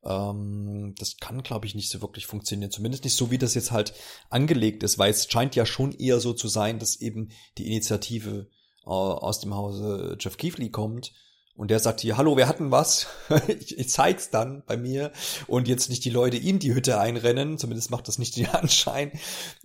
ähm, 0.04 0.96
das 0.98 1.18
kann, 1.18 1.44
glaube 1.44 1.66
ich, 1.66 1.76
nicht 1.76 1.90
so 1.90 2.02
wirklich 2.02 2.26
funktionieren. 2.26 2.72
Zumindest 2.72 3.04
nicht 3.04 3.16
so, 3.16 3.32
wie 3.32 3.38
das 3.38 3.54
jetzt 3.54 3.72
halt 3.72 3.94
angelegt 4.30 4.84
ist, 4.84 4.98
weil 4.98 5.12
es 5.12 5.30
scheint 5.30 5.56
ja 5.56 5.66
schon 5.66 5.92
eher 5.94 6.20
so 6.20 6.34
zu 6.34 6.48
sein, 6.48 6.80
dass 6.80 7.00
eben 7.00 7.30
die 7.58 7.68
Initiative 7.68 8.50
äh, 8.86 8.90
aus 8.90 9.40
dem 9.40 9.56
Hause 9.56 10.18
Jeff 10.20 10.38
Keefley 10.38 10.70
kommt 10.70 11.14
und 11.56 11.70
der 11.70 11.80
sagt 11.80 12.02
hier, 12.02 12.18
hallo, 12.18 12.36
wir 12.36 12.48
hatten 12.48 12.72
was. 12.72 13.08
ich, 13.48 13.78
ich 13.78 13.90
zeig's 13.90 14.32
dann 14.32 14.64
bei 14.66 14.76
mir. 14.76 15.12
Und 15.48 15.68
jetzt 15.68 15.90
nicht 15.90 16.04
die 16.04 16.10
Leute 16.10 16.38
ihm 16.38 16.58
die 16.58 16.74
Hütte 16.74 17.00
einrennen, 17.00 17.58
zumindest 17.58 17.92
macht 17.92 18.08
das 18.08 18.18
nicht 18.18 18.36
den 18.38 18.48
Anschein, 18.48 19.12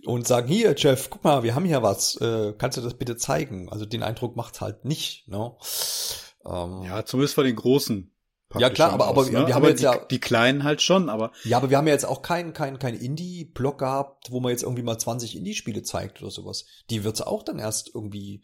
und 0.05 0.27
sagen, 0.27 0.47
hier, 0.47 0.75
Jeff, 0.77 1.09
guck 1.09 1.23
mal, 1.23 1.43
wir 1.43 1.55
haben 1.55 1.65
hier 1.65 1.81
was. 1.81 2.15
Äh, 2.21 2.53
kannst 2.57 2.77
du 2.77 2.81
das 2.81 2.93
bitte 2.93 3.17
zeigen? 3.17 3.69
Also 3.69 3.85
den 3.85 4.03
Eindruck 4.03 4.35
macht's 4.35 4.61
halt 4.61 4.85
nicht. 4.85 5.27
Ne? 5.27 5.51
Ähm, 6.45 6.83
ja, 6.83 7.05
zumindest 7.05 7.35
bei 7.35 7.43
den 7.43 7.55
großen. 7.55 8.11
Ja 8.57 8.71
klar, 8.71 8.93
aber, 8.93 9.05
aber 9.05 9.21
aus, 9.21 9.29
ne? 9.29 9.45
wir 9.45 9.53
haben 9.53 9.61
aber 9.61 9.69
jetzt 9.69 9.81
die, 9.81 9.83
ja 9.83 9.97
die 9.97 10.19
kleinen 10.19 10.63
halt 10.63 10.81
schon, 10.81 11.07
aber 11.09 11.31
ja, 11.43 11.57
aber 11.57 11.69
wir 11.69 11.77
haben 11.77 11.85
ja 11.85 11.93
jetzt 11.93 12.05
auch 12.05 12.23
keinen 12.23 12.53
kein, 12.53 12.79
kein 12.79 12.95
Indie-Blog 12.95 13.77
gehabt, 13.77 14.31
wo 14.31 14.39
man 14.39 14.49
jetzt 14.49 14.63
irgendwie 14.63 14.81
mal 14.81 14.97
20 14.97 15.37
Indie-Spiele 15.37 15.83
zeigt 15.83 16.19
oder 16.23 16.31
sowas. 16.31 16.65
Die 16.89 17.03
wird's 17.03 17.21
auch 17.21 17.43
dann 17.43 17.59
erst 17.59 17.91
irgendwie 17.93 18.43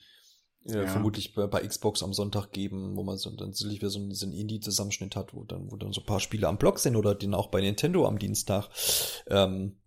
ja, 0.66 0.84
ja. 0.84 0.88
vermutlich 0.88 1.34
bei, 1.34 1.48
bei, 1.48 1.66
Xbox 1.66 2.02
am 2.04 2.14
Sonntag 2.14 2.52
geben, 2.52 2.96
wo 2.96 3.04
man 3.04 3.18
so 3.18 3.30
dann 3.30 3.54
sicherlich 3.54 3.80
wieder 3.80 3.90
so 3.90 4.00
einen, 4.00 4.14
so 4.14 4.26
einen 4.26 4.36
Indie-Zusammenschnitt 4.36 5.16
hat, 5.16 5.34
wo 5.34 5.44
dann, 5.44 5.72
wo 5.72 5.78
dann 5.78 5.94
so 5.94 6.02
ein 6.02 6.06
paar 6.08 6.20
Spiele 6.20 6.48
am 6.48 6.58
Block 6.58 6.80
sind 6.80 6.96
oder 6.96 7.14
den 7.16 7.34
auch 7.34 7.48
bei 7.48 7.62
Nintendo 7.62 8.08
am 8.08 8.18
Dienstag, 8.20 8.70
ähm, 9.28 9.78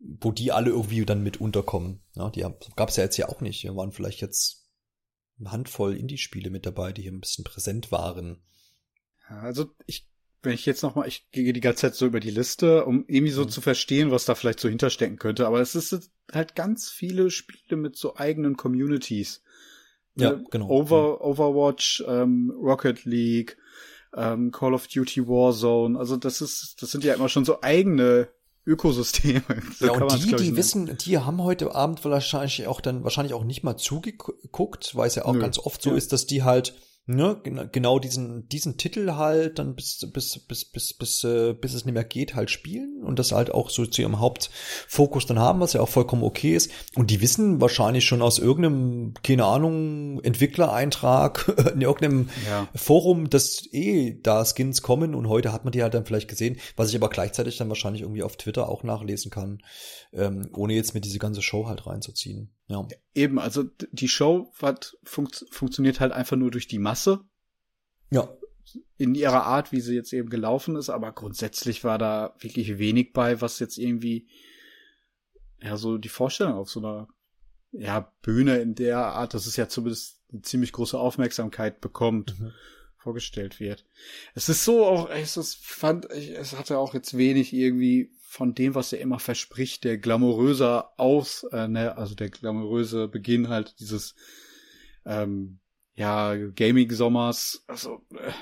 wo 0.00 0.32
die 0.32 0.52
alle 0.52 0.70
irgendwie 0.70 1.04
dann 1.04 1.22
mit 1.22 1.40
unterkommen. 1.40 2.02
Ja, 2.14 2.30
die 2.30 2.44
gab 2.76 2.88
es 2.88 2.96
ja 2.96 3.04
jetzt 3.04 3.16
ja 3.16 3.28
auch 3.28 3.40
nicht. 3.40 3.60
Hier 3.60 3.76
waren 3.76 3.92
vielleicht 3.92 4.20
jetzt 4.20 4.66
eine 5.38 5.52
Handvoll 5.52 5.96
Indie-Spiele 5.96 6.50
mit 6.50 6.66
dabei, 6.66 6.92
die 6.92 7.02
hier 7.02 7.12
ein 7.12 7.20
bisschen 7.20 7.44
präsent 7.44 7.92
waren. 7.92 8.42
Also 9.28 9.70
ich 9.86 10.08
wenn 10.44 10.52
ich 10.52 10.66
jetzt 10.66 10.82
noch 10.82 10.94
mal, 10.94 11.08
ich 11.08 11.30
gehe 11.30 11.52
die 11.52 11.60
ganze 11.60 11.82
Zeit 11.82 11.94
so 11.94 12.06
über 12.06 12.20
die 12.20 12.30
Liste, 12.30 12.84
um 12.84 13.04
irgendwie 13.08 13.32
so 13.32 13.44
mhm. 13.44 13.48
zu 13.48 13.60
verstehen, 13.60 14.10
was 14.10 14.24
da 14.24 14.34
vielleicht 14.34 14.60
so 14.60 14.68
hinterstecken 14.68 15.18
könnte. 15.18 15.46
Aber 15.46 15.60
es 15.60 15.74
ist 15.74 16.10
halt 16.32 16.54
ganz 16.54 16.90
viele 16.90 17.30
Spiele 17.30 17.76
mit 17.76 17.96
so 17.96 18.16
eigenen 18.16 18.56
Communities. 18.56 19.42
Ja, 20.16 20.32
äh, 20.32 20.44
genau. 20.50 20.68
Over, 20.68 21.24
Overwatch, 21.24 22.04
ähm, 22.06 22.52
Rocket 22.60 23.04
League, 23.04 23.56
ähm, 24.16 24.50
Call 24.50 24.74
of 24.74 24.86
Duty 24.86 25.26
Warzone. 25.26 25.98
Also 25.98 26.16
das 26.16 26.40
ist, 26.40 26.76
das 26.80 26.90
sind 26.90 27.04
ja 27.04 27.14
immer 27.14 27.28
schon 27.28 27.44
so 27.44 27.62
eigene 27.62 28.28
Ökosysteme. 28.66 29.42
So 29.78 29.86
ja, 29.86 29.92
und 29.92 30.24
die, 30.24 30.36
die 30.36 30.56
wissen, 30.56 30.96
die 30.98 31.18
haben 31.18 31.42
heute 31.42 31.74
Abend 31.74 32.04
wahrscheinlich 32.04 32.66
auch 32.66 32.80
dann 32.80 33.02
wahrscheinlich 33.04 33.34
auch 33.34 33.44
nicht 33.44 33.64
mal 33.64 33.76
zugeguckt, 33.76 34.94
weil 34.94 35.08
es 35.08 35.16
ja 35.16 35.24
auch 35.24 35.34
Nö. 35.34 35.40
ganz 35.40 35.58
oft 35.58 35.82
so 35.82 35.90
ja. 35.90 35.96
ist, 35.96 36.12
dass 36.12 36.26
die 36.26 36.42
halt 36.42 36.74
ne, 37.06 37.40
genau 37.70 37.98
diesen 37.98 38.48
diesen 38.48 38.78
Titel 38.78 39.12
halt 39.12 39.58
dann 39.58 39.74
bis 39.74 40.08
bis 40.12 40.38
bis 40.38 40.64
bis 40.64 40.94
bis 40.94 41.24
äh, 41.24 41.52
bis 41.52 41.74
es 41.74 41.84
nicht 41.84 41.94
mehr 41.94 42.04
geht 42.04 42.34
halt 42.34 42.50
spielen 42.50 43.02
und 43.04 43.18
das 43.18 43.32
halt 43.32 43.52
auch 43.52 43.70
so 43.70 43.84
zu 43.84 44.02
ihrem 44.02 44.20
Hauptfokus 44.20 45.26
dann 45.26 45.38
haben, 45.38 45.60
was 45.60 45.74
ja 45.74 45.80
auch 45.80 45.88
vollkommen 45.88 46.22
okay 46.22 46.54
ist 46.54 46.70
und 46.94 47.10
die 47.10 47.20
wissen 47.20 47.60
wahrscheinlich 47.60 48.04
schon 48.04 48.22
aus 48.22 48.38
irgendeinem 48.38 49.14
keine 49.22 49.44
Ahnung 49.44 50.20
Entwicklereintrag 50.22 51.54
in 51.74 51.82
irgendeinem 51.82 52.30
ja. 52.48 52.68
Forum, 52.74 53.28
dass 53.28 53.68
eh 53.72 54.18
da 54.22 54.44
Skins 54.44 54.80
kommen 54.80 55.14
und 55.14 55.28
heute 55.28 55.52
hat 55.52 55.64
man 55.64 55.72
die 55.72 55.82
halt 55.82 55.94
dann 55.94 56.06
vielleicht 56.06 56.28
gesehen, 56.28 56.58
was 56.76 56.88
ich 56.88 56.96
aber 56.96 57.10
gleichzeitig 57.10 57.58
dann 57.58 57.68
wahrscheinlich 57.68 58.02
irgendwie 58.02 58.22
auf 58.22 58.36
Twitter 58.36 58.68
auch 58.68 58.82
nachlesen 58.82 59.30
kann, 59.30 59.62
ähm, 60.12 60.48
ohne 60.54 60.74
jetzt 60.74 60.94
mit 60.94 61.04
diese 61.04 61.18
ganze 61.18 61.42
Show 61.42 61.66
halt 61.66 61.86
reinzuziehen. 61.86 62.50
Ja. 62.66 62.86
Eben, 63.14 63.38
also 63.38 63.64
die 63.92 64.08
Show 64.08 64.52
hat, 64.60 64.96
funkt, 65.04 65.46
funktioniert 65.50 66.00
halt 66.00 66.12
einfach 66.12 66.36
nur 66.36 66.50
durch 66.50 66.66
die 66.66 66.78
Masse. 66.78 67.20
Ja. 68.10 68.28
In 68.96 69.14
ihrer 69.14 69.44
Art, 69.44 69.72
wie 69.72 69.80
sie 69.80 69.94
jetzt 69.94 70.12
eben 70.12 70.30
gelaufen 70.30 70.76
ist, 70.76 70.88
aber 70.88 71.12
grundsätzlich 71.12 71.84
war 71.84 71.98
da 71.98 72.34
wirklich 72.38 72.78
wenig 72.78 73.12
bei, 73.12 73.40
was 73.40 73.58
jetzt 73.58 73.76
irgendwie, 73.76 74.28
ja, 75.60 75.76
so 75.76 75.98
die 75.98 76.08
Vorstellung 76.08 76.54
auf 76.54 76.70
so 76.70 76.80
einer, 76.80 77.08
ja, 77.72 78.12
Bühne 78.22 78.58
in 78.58 78.74
der 78.74 78.98
Art, 78.98 79.34
dass 79.34 79.46
es 79.46 79.56
ja 79.56 79.68
zumindest 79.68 80.20
eine 80.32 80.42
ziemlich 80.42 80.72
große 80.72 80.98
Aufmerksamkeit 80.98 81.80
bekommt, 81.80 82.38
mhm. 82.38 82.52
Vorgestellt 83.04 83.60
wird. 83.60 83.84
Es 84.34 84.48
ist 84.48 84.64
so 84.64 84.84
auch, 84.86 85.10
es 85.10 85.36
ist, 85.36 85.56
fand 85.64 86.06
es 86.06 86.56
hatte 86.56 86.78
auch 86.78 86.94
jetzt 86.94 87.16
wenig 87.16 87.52
irgendwie 87.52 88.10
von 88.26 88.54
dem, 88.54 88.74
was 88.74 88.92
er 88.92 89.00
immer 89.00 89.18
verspricht, 89.18 89.84
der 89.84 89.98
glamouröser 89.98 90.92
aus, 90.96 91.44
äh, 91.52 91.68
ne, 91.68 91.96
also 91.96 92.14
der 92.14 92.30
glamouröse 92.30 93.06
Beginn 93.06 93.48
halt 93.50 93.76
dieses 93.78 94.14
ähm, 95.04 95.60
ja 95.94 96.34
Gaming-Sommers. 96.34 97.64
Also 97.68 98.00
äh, 98.12 98.32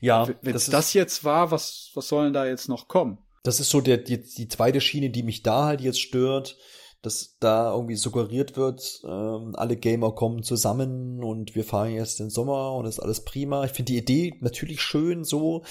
ja, 0.00 0.28
wenn 0.42 0.52
das, 0.52 0.66
das 0.66 0.92
jetzt 0.92 1.24
war, 1.24 1.50
was 1.50 1.92
was 1.94 2.08
sollen 2.08 2.32
da 2.34 2.44
jetzt 2.44 2.68
noch 2.68 2.88
kommen? 2.88 3.18
Das 3.44 3.60
ist 3.60 3.70
so 3.70 3.80
der 3.80 3.98
die, 3.98 4.20
die 4.20 4.48
zweite 4.48 4.80
Schiene, 4.80 5.10
die 5.10 5.22
mich 5.22 5.42
da 5.42 5.66
halt 5.66 5.80
jetzt 5.80 6.00
stört 6.00 6.58
dass 7.06 7.36
da 7.40 7.72
irgendwie 7.72 7.96
suggeriert 7.96 8.56
wird, 8.56 9.02
ähm, 9.04 9.54
alle 9.54 9.76
Gamer 9.76 10.12
kommen 10.12 10.42
zusammen 10.42 11.22
und 11.22 11.54
wir 11.54 11.64
fahren 11.64 11.92
jetzt 11.92 12.20
den 12.20 12.30
Sommer 12.30 12.72
und 12.72 12.86
ist 12.86 13.00
alles 13.00 13.24
prima. 13.24 13.64
Ich 13.64 13.72
finde 13.72 13.92
die 13.92 13.98
Idee 13.98 14.34
natürlich 14.40 14.80
schön 14.80 15.24
so, 15.24 15.62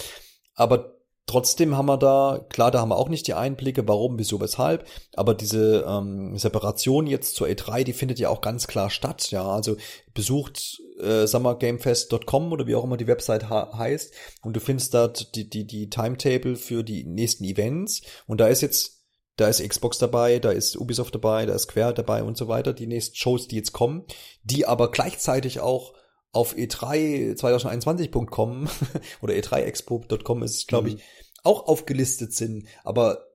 aber 0.56 0.94
trotzdem 1.26 1.78
haben 1.78 1.86
wir 1.86 1.98
da, 1.98 2.46
klar, 2.50 2.72
da 2.72 2.82
haben 2.82 2.90
wir 2.90 2.98
auch 2.98 3.10
nicht 3.10 3.28
die 3.28 3.34
Einblicke, 3.34 3.88
warum, 3.88 4.20
wieso, 4.20 4.40
weshalb, 4.40 4.88
aber 5.16 5.34
diese 5.34 5.86
ähm, 5.88 6.38
Separation 6.38 7.08
jetzt 7.08 7.36
zur 7.36 7.48
E3, 7.48 7.84
die 7.84 7.94
findet 7.94 8.20
ja 8.20 8.30
auch 8.30 8.42
ganz 8.42 8.68
klar 8.68 8.90
statt, 8.90 9.32
ja, 9.32 9.48
also 9.48 9.78
besucht 10.14 10.82
äh, 11.00 11.26
summergamefest.com 11.26 12.52
oder 12.52 12.68
wie 12.68 12.76
auch 12.76 12.84
immer 12.84 12.98
die 12.98 13.08
Website 13.08 13.50
heißt 13.50 14.14
und 14.44 14.56
du 14.56 14.60
findest 14.60 14.94
dort 14.94 15.36
die, 15.36 15.50
die, 15.50 15.66
die 15.66 15.90
Timetable 15.90 16.56
für 16.56 16.84
die 16.84 17.04
nächsten 17.04 17.46
Events 17.46 18.02
und 18.28 18.40
da 18.40 18.48
ist 18.48 18.62
jetzt 18.62 19.03
da 19.36 19.48
ist 19.48 19.68
Xbox 19.68 19.98
dabei, 19.98 20.40
da 20.40 20.52
ist 20.52 20.78
Ubisoft 20.78 21.16
dabei, 21.16 21.46
da 21.46 21.54
ist 21.56 21.64
Square 21.64 21.94
dabei 21.94 22.24
und 22.24 22.38
so 22.38 22.48
weiter, 22.48 22.74
die 22.74 22.88
nächsten 22.88 23.16
Shows, 23.16 23.48
die 23.48 23.56
jetzt 23.56 23.74
kommen, 23.74 24.06
die 24.44 24.66
aber 24.66 24.92
gleichzeitig 24.92 25.60
auch 25.60 25.94
auf 26.32 26.56
e3 26.56 27.36
2021.com 27.36 28.68
oder 29.22 29.34
e3expo.com 29.34 30.44
ist 30.44 30.68
glaube 30.68 30.90
ich, 30.90 30.96
mhm. 30.96 31.02
auch 31.44 31.68
aufgelistet 31.68 32.34
sind. 32.34 32.68
Aber 32.84 33.26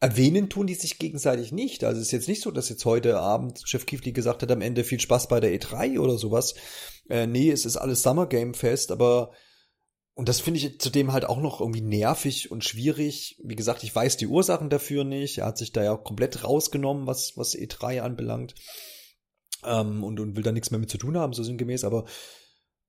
erwähnen 0.00 0.48
tun 0.50 0.66
die 0.66 0.74
sich 0.74 0.98
gegenseitig 0.98 1.50
nicht. 1.50 1.82
Also 1.82 2.00
es 2.00 2.08
ist 2.08 2.12
jetzt 2.12 2.28
nicht 2.28 2.42
so, 2.42 2.50
dass 2.50 2.68
jetzt 2.68 2.84
heute 2.84 3.18
Abend 3.18 3.62
Chef 3.64 3.86
Kiefli 3.86 4.12
gesagt 4.12 4.42
hat, 4.42 4.50
am 4.50 4.60
Ende 4.60 4.84
viel 4.84 5.00
Spaß 5.00 5.28
bei 5.28 5.40
der 5.40 5.58
E3 5.58 5.98
oder 5.98 6.18
sowas. 6.18 6.54
Äh, 7.08 7.26
nee, 7.26 7.50
es 7.50 7.64
ist 7.64 7.76
alles 7.76 8.02
Summer 8.02 8.26
Game 8.26 8.54
Fest, 8.54 8.92
aber 8.92 9.32
und 10.14 10.28
das 10.28 10.40
finde 10.40 10.60
ich 10.60 10.80
zudem 10.80 11.12
halt 11.12 11.24
auch 11.24 11.40
noch 11.40 11.60
irgendwie 11.60 11.80
nervig 11.80 12.50
und 12.52 12.64
schwierig. 12.64 13.40
Wie 13.42 13.56
gesagt, 13.56 13.82
ich 13.82 13.94
weiß 13.94 14.16
die 14.16 14.28
Ursachen 14.28 14.70
dafür 14.70 15.02
nicht. 15.02 15.38
Er 15.38 15.46
hat 15.46 15.58
sich 15.58 15.72
da 15.72 15.82
ja 15.82 15.96
komplett 15.96 16.44
rausgenommen, 16.44 17.08
was, 17.08 17.36
was 17.36 17.56
E3 17.56 18.00
anbelangt. 18.00 18.54
Ähm, 19.64 20.04
und, 20.04 20.20
und 20.20 20.36
will 20.36 20.44
da 20.44 20.52
nichts 20.52 20.70
mehr 20.70 20.78
mit 20.78 20.90
zu 20.90 20.98
tun 20.98 21.18
haben, 21.18 21.32
so 21.32 21.42
sinngemäß. 21.42 21.82
Aber 21.82 22.04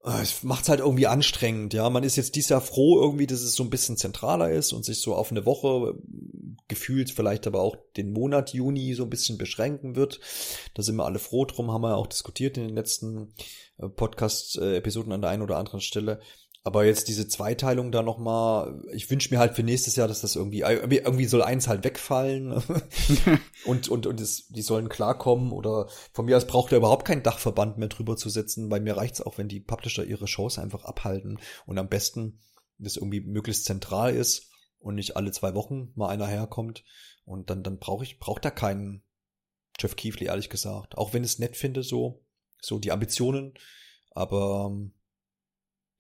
äh, 0.04 0.22
es 0.22 0.44
macht's 0.44 0.70
halt 0.70 0.82
irgendwie 0.82 1.08
anstrengend, 1.08 1.74
ja. 1.74 1.90
Man 1.90 2.04
ist 2.04 2.16
jetzt 2.16 2.36
dieses 2.36 2.50
Jahr 2.50 2.62
froh 2.62 3.02
irgendwie, 3.02 3.26
dass 3.26 3.42
es 3.42 3.56
so 3.56 3.64
ein 3.64 3.72
bisschen 3.72 3.98
zentraler 3.98 4.52
ist 4.52 4.72
und 4.72 4.86
sich 4.86 5.02
so 5.02 5.16
auf 5.16 5.32
eine 5.32 5.48
Woche 5.48 5.96
gefühlt 6.68 7.12
vielleicht 7.12 7.48
aber 7.48 7.62
auch 7.62 7.76
den 7.96 8.12
Monat 8.12 8.54
Juni 8.54 8.94
so 8.94 9.04
ein 9.04 9.10
bisschen 9.10 9.38
beschränken 9.38 9.96
wird. 9.96 10.20
Da 10.74 10.84
sind 10.84 10.96
wir 10.96 11.06
alle 11.06 11.20
froh 11.20 11.46
drum, 11.46 11.72
haben 11.72 11.82
wir 11.82 11.98
auch 11.98 12.08
diskutiert 12.08 12.58
in 12.58 12.68
den 12.68 12.76
letzten 12.76 13.34
äh, 13.78 13.90
Podcast-Episoden 13.90 15.12
an 15.12 15.22
der 15.22 15.32
einen 15.32 15.44
oder 15.44 15.58
anderen 15.58 15.82
Stelle. 15.82 16.20
Aber 16.68 16.84
jetzt 16.84 17.10
diese 17.10 17.28
Zweiteilung 17.28 17.92
da 17.92 18.02
nochmal, 18.02 18.82
ich 18.92 19.12
wünsche 19.12 19.32
mir 19.32 19.40
halt 19.40 19.54
für 19.56 19.62
nächstes 19.62 19.96
Jahr, 19.96 20.08
dass 20.08 20.22
das 20.22 20.36
irgendwie, 20.36 20.62
irgendwie 20.62 21.26
soll 21.26 21.44
eins 21.44 21.68
halt 21.68 21.84
wegfallen. 21.84 22.60
Und, 23.66 23.88
und, 23.90 24.06
und 24.06 24.22
es, 24.22 24.48
die 24.48 24.62
sollen 24.62 24.90
klarkommen 24.90 25.52
oder 25.52 25.90
von 26.12 26.26
mir 26.26 26.38
aus 26.38 26.46
braucht 26.46 26.72
er 26.72 26.78
überhaupt 26.78 27.06
keinen 27.06 27.24
Dachverband 27.24 27.80
mehr 27.80 27.88
drüber 27.88 28.16
zu 28.16 28.30
setzen, 28.30 28.70
weil 28.70 28.80
mir 28.80 28.96
reicht's 28.96 29.22
auch, 29.22 29.40
wenn 29.40 29.48
die 29.48 29.60
Publisher 29.60 30.04
ihre 30.04 30.28
Shows 30.28 30.60
einfach 30.60 30.86
abhalten 30.86 31.40
und 31.66 31.80
am 31.80 31.90
besten 31.90 32.40
das 32.78 32.98
irgendwie 32.98 33.22
möglichst 33.22 33.66
zentral 33.66 34.16
ist 34.16 34.52
und 34.78 34.96
nicht 34.96 35.16
alle 35.16 35.32
zwei 35.32 35.56
Wochen 35.56 35.92
mal 35.96 36.10
einer 36.10 36.28
herkommt. 36.28 36.84
Und 37.26 37.50
dann, 37.50 37.64
dann 37.64 37.80
brauche 37.80 38.04
ich, 38.04 38.20
braucht 38.20 38.46
da 38.46 38.52
keinen 38.52 39.04
Jeff 39.80 39.96
Keefley, 39.96 40.28
ehrlich 40.28 40.50
gesagt. 40.50 40.98
Auch 40.98 41.14
wenn 41.14 41.24
ich 41.24 41.32
es 41.32 41.40
nett 41.40 41.58
finde, 41.58 41.84
so, 41.84 42.24
so 42.62 42.80
die 42.80 42.92
Ambitionen, 42.92 43.54
aber 44.12 44.70
ähm, 44.72 44.94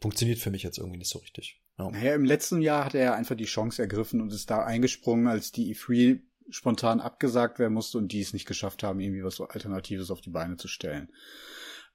funktioniert 0.01 0.39
für 0.39 0.51
mich 0.51 0.63
jetzt 0.63 0.77
irgendwie 0.77 0.97
nicht 0.97 1.09
so 1.09 1.19
richtig. 1.19 1.61
Ja. 1.77 1.89
Naja, 1.89 2.15
im 2.15 2.25
letzten 2.25 2.61
Jahr 2.61 2.85
hat 2.85 2.95
er 2.95 3.03
ja 3.03 3.13
einfach 3.15 3.35
die 3.35 3.45
Chance 3.45 3.81
ergriffen 3.81 4.21
und 4.21 4.31
ist 4.31 4.49
da 4.49 4.63
eingesprungen, 4.63 5.27
als 5.27 5.51
die 5.51 5.75
E3 5.75 6.21
spontan 6.49 6.99
abgesagt 6.99 7.59
werden 7.59 7.73
musste 7.73 7.97
und 7.97 8.11
die 8.11 8.21
es 8.21 8.33
nicht 8.33 8.45
geschafft 8.45 8.83
haben, 8.83 8.99
irgendwie 8.99 9.23
was 9.23 9.41
Alternatives 9.41 10.11
auf 10.11 10.21
die 10.21 10.29
Beine 10.29 10.57
zu 10.57 10.67
stellen. 10.67 11.11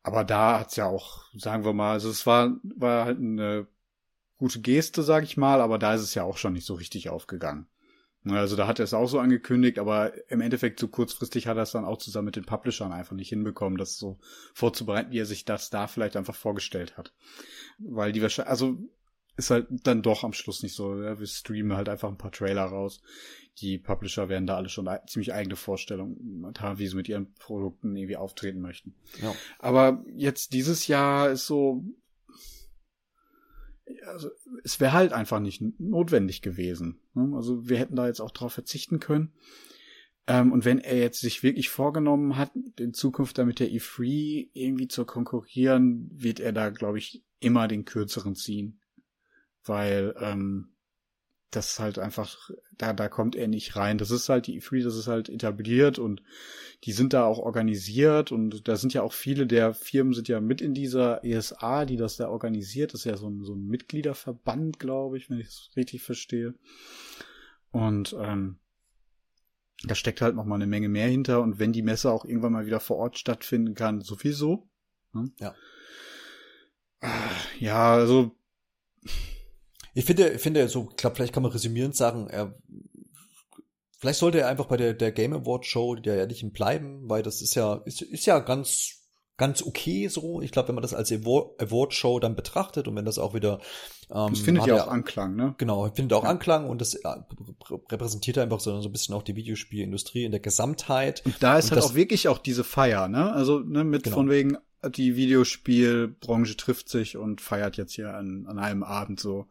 Aber 0.03 0.25
da 0.25 0.61
hat's 0.61 0.77
ja 0.77 0.87
auch, 0.87 1.25
sagen 1.35 1.65
wir 1.65 1.73
mal, 1.73 1.93
also 1.93 2.11
es 2.11 2.27
war, 2.27 2.57
war 2.63 3.05
halt 3.05 3.19
eine 3.19 3.69
gute 4.39 4.61
Geste, 4.61 5.03
sag 5.03 5.25
ich 5.25 5.37
mal, 5.37 5.61
aber 5.61 5.79
da 5.79 5.95
ist 5.95 6.01
es 6.01 6.15
ja 6.15 6.25
auch 6.25 6.39
schon 6.39 6.55
nicht 6.55 6.67
so 6.67 6.75
richtig 6.75 7.11
aufgegangen. 7.11 7.69
Also 8.25 8.55
da 8.55 8.67
hat 8.67 8.79
er 8.79 8.85
es 8.85 8.93
auch 8.93 9.09
so 9.09 9.19
angekündigt, 9.19 9.79
aber 9.79 10.13
im 10.31 10.43
Endeffekt 10.43 10.79
so 10.79 10.89
kurzfristig 10.89 11.47
hat 11.47 11.57
er 11.57 11.63
es 11.63 11.73
dann 11.73 11.87
auch 11.87 11.97
zusammen 11.97 12.27
mit 12.27 12.37
den 12.37 12.45
Publishern 12.45 12.93
einfach 12.93 13.17
nicht 13.17 13.31
hinbekommen, 13.31 13.79
das 13.79 13.97
so 13.97 14.19
vorzubereiten, 14.53 15.11
wie 15.11 15.21
er 15.21 15.27
sich 15.27 15.47
das 15.47 15.71
da 15.71 15.87
vielleicht 15.87 16.17
einfach 16.17 16.35
vorgestellt 16.35 16.99
hat. 16.99 17.15
Weil 17.79 18.13
die 18.13 18.21
wahrscheinlich, 18.21 18.51
also 18.51 18.79
ist 19.41 19.51
halt 19.51 19.69
dann 19.85 20.03
doch 20.03 20.23
am 20.23 20.35
Schluss 20.35 20.63
nicht 20.63 20.75
so. 20.75 21.03
Ja? 21.03 21.19
Wir 21.19 21.27
streamen 21.27 21.77
halt 21.77 21.89
einfach 21.89 22.09
ein 22.09 22.19
paar 22.19 22.33
Trailer 22.33 22.65
raus. 22.65 23.01
Die 23.59 23.79
Publisher 23.79 24.29
werden 24.29 24.47
da 24.47 24.57
alle 24.57 24.69
schon 24.69 24.89
ziemlich 25.07 25.33
eigene 25.33 25.57
Vorstellungen 25.57 26.53
haben, 26.59 26.79
wie 26.79 26.87
sie 26.87 26.97
mit 26.97 27.09
ihren 27.09 27.33
Produkten 27.35 27.97
irgendwie 27.97 28.17
auftreten 28.17 28.61
möchten. 28.61 28.95
Ja. 29.23 29.35
Aber 29.59 30.05
jetzt 30.15 30.53
dieses 30.53 30.87
Jahr 30.87 31.31
ist 31.31 31.47
so, 31.47 31.83
also 34.07 34.31
es 34.65 34.81
wäre 34.81 34.93
halt 34.93 35.13
einfach 35.13 35.41
nicht 35.41 35.63
notwendig 35.81 36.43
gewesen. 36.43 37.01
Ne? 37.15 37.33
Also 37.35 37.69
wir 37.69 37.79
hätten 37.79 37.97
da 37.97 38.07
jetzt 38.07 38.21
auch 38.21 38.31
drauf 38.31 38.53
verzichten 38.53 39.01
können. 39.01 39.33
Ähm, 40.27 40.53
und 40.53 40.65
wenn 40.65 40.79
er 40.79 40.99
jetzt 40.99 41.21
sich 41.21 41.43
wirklich 41.43 41.71
vorgenommen 41.71 42.37
hat, 42.37 42.53
in 42.79 42.95
Zukunft 42.95 43.39
damit 43.39 43.59
der 43.59 43.71
E3 43.71 44.51
irgendwie 44.53 44.89
zu 44.89 45.05
konkurrieren, 45.05 46.11
wird 46.13 46.41
er 46.41 46.53
da, 46.53 46.71
glaube 46.71 46.99
ich, 46.99 47.25
immer 47.41 47.69
den 47.69 47.85
kürzeren 47.85 48.35
ziehen. 48.35 48.81
Weil 49.65 50.15
ähm, 50.21 50.75
das 51.51 51.81
halt 51.81 51.99
einfach, 51.99 52.51
da, 52.79 52.93
da 52.93 53.09
kommt 53.09 53.35
er 53.35 53.49
nicht 53.49 53.77
rein. 53.77 53.99
Das 53.99 54.11
ist 54.11 54.29
halt 54.29 54.47
die 54.47 54.61
E3, 54.61 54.85
das 54.85 54.97
ist 54.97 55.09
halt 55.09 55.29
etabliert 55.29 55.99
und 55.99 56.23
die 56.85 56.93
sind 56.93 57.13
da 57.13 57.25
auch 57.25 57.39
organisiert 57.39 58.33
und 58.33 58.69
da 58.69 58.77
sind 58.77 58.95
ja 58.95 59.03
auch 59.03 59.13
viele 59.13 59.47
der 59.47 59.75
Firmen 59.75 60.15
sind 60.15 60.29
ja 60.29 60.41
mit 60.41 60.61
in 60.61 60.75
dieser 60.75 61.25
ESA, 61.25 61.85
die 61.85 61.97
das 61.97 62.17
da 62.17 62.29
organisiert. 62.29 62.95
Das 62.95 63.01
ist 63.01 63.05
ja 63.05 63.17
so 63.17 63.29
ein, 63.29 63.43
so 63.43 63.55
ein 63.55 63.67
Mitgliederverband, 63.67 64.79
glaube 64.79 65.19
ich, 65.19 65.29
wenn 65.29 65.41
ich 65.41 65.49
es 65.49 65.71
richtig 65.77 66.03
verstehe. 66.03 66.55
Und 67.73 68.17
ähm, 68.19 68.59
da 69.85 69.95
steckt 69.95 70.21
halt 70.21 70.37
noch 70.37 70.45
mal 70.45 70.57
eine 70.57 70.67
Menge 70.67 70.89
mehr 70.89 71.09
hinter 71.09 71.41
und 71.41 71.59
wenn 71.59 71.73
die 71.73 71.83
Messe 71.83 72.11
auch 72.11 72.25
irgendwann 72.25 72.53
mal 72.53 72.67
wieder 72.67 72.81
vor 72.81 72.97
Ort 72.97 73.19
stattfinden 73.19 73.75
kann, 73.75 74.03
sowieso. 74.03 74.69
Ne? 75.13 75.31
Ja. 75.39 75.55
Ja, 77.59 77.95
also 77.95 78.37
ich 79.95 80.05
finde, 80.05 80.29
ich 80.31 80.41
finde, 80.41 80.69
so, 80.69 80.89
ich 80.91 80.97
glaube, 80.97 81.17
vielleicht 81.17 81.33
kann 81.33 81.43
man 81.43 81.53
resümierend 81.53 81.97
sagen, 81.97 82.29
er, 82.29 82.55
vielleicht 83.99 84.19
sollte 84.19 84.41
er 84.41 84.49
einfach 84.49 84.67
bei 84.67 84.77
der, 84.77 84.95
der 84.95 85.13
Game 85.13 85.33
Award 85.33 85.67
Show 85.67 85.95
der 85.97 86.17
ja 86.17 86.27
nicht 86.27 86.53
bleiben, 86.53 87.09
weil 87.09 87.23
das 87.23 87.43
ist 87.43 87.55
ja, 87.55 87.75
ist, 87.85 88.03
ist 88.03 88.27
ja 88.27 88.39
ganz, 88.39 89.01
ganz 89.37 89.63
okay 89.63 90.09
so. 90.09 90.41
Ich 90.43 90.53
glaube, 90.53 90.69
wenn 90.69 90.75
man 90.75 90.83
das 90.83 90.95
als 90.95 91.11
Award 91.13 91.95
Show 91.95 92.21
dann 92.21 92.37
betrachtet 92.37 92.89
und 92.89 92.97
wenn 92.97 93.05
das 93.05 93.19
auch 93.19 93.35
wieder 93.35 93.61
ähm, 94.13 94.31
das 94.31 94.41
findet 94.41 94.67
ja 94.67 94.85
auch 94.85 94.89
Anklang, 94.89 95.37
ne? 95.37 95.55
Genau, 95.59 95.89
findet 95.95 96.13
auch 96.13 96.25
ja. 96.25 96.31
Anklang 96.31 96.69
und 96.69 96.81
das 96.81 96.95
äh, 96.95 97.09
repräsentiert 97.91 98.39
einfach 98.39 98.61
so, 98.61 98.81
so 98.81 98.89
ein 98.89 98.93
bisschen 98.93 99.15
auch 99.15 99.23
die 99.23 99.37
Videospielindustrie 99.37 100.25
in 100.25 100.33
der 100.33 100.41
Gesamtheit. 100.41 101.23
Und 101.25 101.37
da 101.41 101.59
ist 101.59 101.71
und 101.71 101.77
halt 101.77 101.85
auch 101.85 101.95
wirklich 101.95 102.29
auch 102.29 102.39
diese 102.39 102.65
Feier, 102.65 103.09
ne? 103.09 103.33
Also 103.33 103.61
ne, 103.61 103.85
mit 103.85 104.05
genau. 104.05 104.17
von 104.17 104.31
wegen 104.31 104.59
die 104.89 105.17
Videospielbranche 105.17 106.57
trifft 106.57 106.89
sich 106.89 107.17
und 107.17 107.41
feiert 107.41 107.77
jetzt 107.77 107.93
hier 107.93 108.15
an, 108.15 108.47
an 108.47 108.59
einem 108.59 108.83
Abend 108.83 109.21
so. 109.21 109.47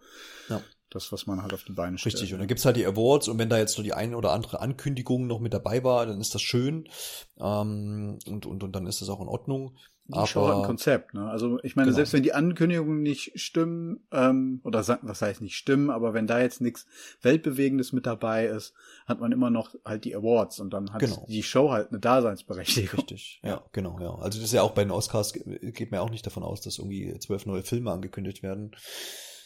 Ja. 0.49 0.61
Das, 0.91 1.11
was 1.11 1.27
man 1.27 1.43
halt 1.43 1.53
auf 1.53 1.63
die 1.63 1.71
Beine 1.71 1.99
stellt. 1.99 2.15
Richtig, 2.15 2.33
und 2.33 2.39
dann 2.39 2.47
gibt's 2.47 2.65
halt 2.65 2.75
die 2.75 2.85
Awards 2.85 3.27
und 3.27 3.37
wenn 3.37 3.47
da 3.47 3.59
jetzt 3.59 3.75
so 3.75 3.83
die 3.83 3.93
eine 3.93 4.17
oder 4.17 4.31
andere 4.31 4.59
Ankündigung 4.59 5.27
noch 5.27 5.39
mit 5.39 5.53
dabei 5.53 5.83
war, 5.83 6.07
dann 6.07 6.19
ist 6.19 6.33
das 6.33 6.41
schön 6.41 6.89
ähm, 7.37 8.17
und, 8.25 8.47
und, 8.47 8.63
und 8.63 8.71
dann 8.75 8.87
ist 8.87 8.99
das 8.99 9.09
auch 9.09 9.21
in 9.21 9.27
Ordnung. 9.27 9.77
Die 10.09 10.17
aber, 10.17 10.25
Show 10.25 10.47
hat 10.47 10.57
ein 10.57 10.63
Konzept, 10.63 11.13
ne? 11.13 11.29
Also 11.29 11.59
ich 11.61 11.75
meine, 11.75 11.87
genau. 11.87 11.97
selbst 11.97 12.13
wenn 12.13 12.23
die 12.23 12.33
Ankündigungen 12.33 13.03
nicht 13.03 13.39
stimmen, 13.39 13.99
ähm, 14.11 14.59
oder 14.63 14.79
was 15.03 15.21
heißt 15.21 15.41
nicht 15.41 15.55
stimmen, 15.55 15.91
aber 15.91 16.15
wenn 16.15 16.25
da 16.25 16.39
jetzt 16.39 16.61
nichts 16.61 16.87
Weltbewegendes 17.21 17.93
mit 17.93 18.07
dabei 18.07 18.47
ist, 18.47 18.73
hat 19.05 19.19
man 19.19 19.31
immer 19.31 19.51
noch 19.51 19.75
halt 19.85 20.05
die 20.05 20.15
Awards 20.15 20.59
und 20.59 20.71
dann 20.71 20.91
hat 20.91 21.01
genau. 21.01 21.25
die 21.29 21.43
Show 21.43 21.69
halt 21.69 21.89
eine 21.89 21.99
Daseinsberechtigung. 21.99 23.01
Richtig, 23.01 23.39
ja, 23.43 23.63
genau, 23.71 23.99
ja. 23.99 24.15
Also 24.15 24.39
das 24.39 24.47
ist 24.47 24.53
ja 24.53 24.63
auch 24.63 24.71
bei 24.71 24.83
den 24.83 24.91
Oscars, 24.91 25.33
geht 25.33 25.91
mir 25.91 26.01
auch 26.01 26.09
nicht 26.09 26.25
davon 26.25 26.41
aus, 26.41 26.61
dass 26.61 26.79
irgendwie 26.79 27.17
zwölf 27.19 27.45
neue 27.45 27.61
Filme 27.61 27.91
angekündigt 27.91 28.41
werden. 28.41 28.75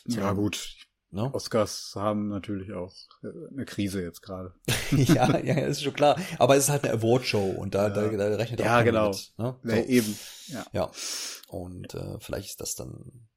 Ja, 0.05 0.31
gut. 0.31 0.77
No? 1.13 1.29
Oscars 1.31 1.93
haben 1.95 2.29
natürlich 2.29 2.73
auch 2.73 2.91
äh, 3.21 3.27
eine 3.51 3.65
Krise 3.65 4.01
jetzt 4.01 4.21
gerade. 4.21 4.51
ja, 4.91 5.37
ja, 5.43 5.53
ist 5.59 5.83
schon 5.83 5.93
klar. 5.93 6.19
Aber 6.39 6.55
es 6.55 6.63
ist 6.63 6.69
halt 6.71 6.83
eine 6.83 6.93
Award-Show 6.93 7.51
und 7.51 7.75
da, 7.75 7.89
ja. 7.89 7.93
da, 7.93 8.09
da 8.09 8.35
rechnet 8.35 8.59
ja, 8.59 8.79
auch 8.79 8.83
genau. 8.83 9.09
mit. 9.09 9.33
Ne? 9.37 9.55
So. 9.61 9.69
Ja, 9.69 9.83
eben. 9.83 10.17
Ja. 10.47 10.65
ja. 10.73 10.91
Und 11.49 11.93
äh, 11.93 12.19
vielleicht 12.19 12.49
ist 12.49 12.61
das 12.61 12.73
dann, 12.73 13.27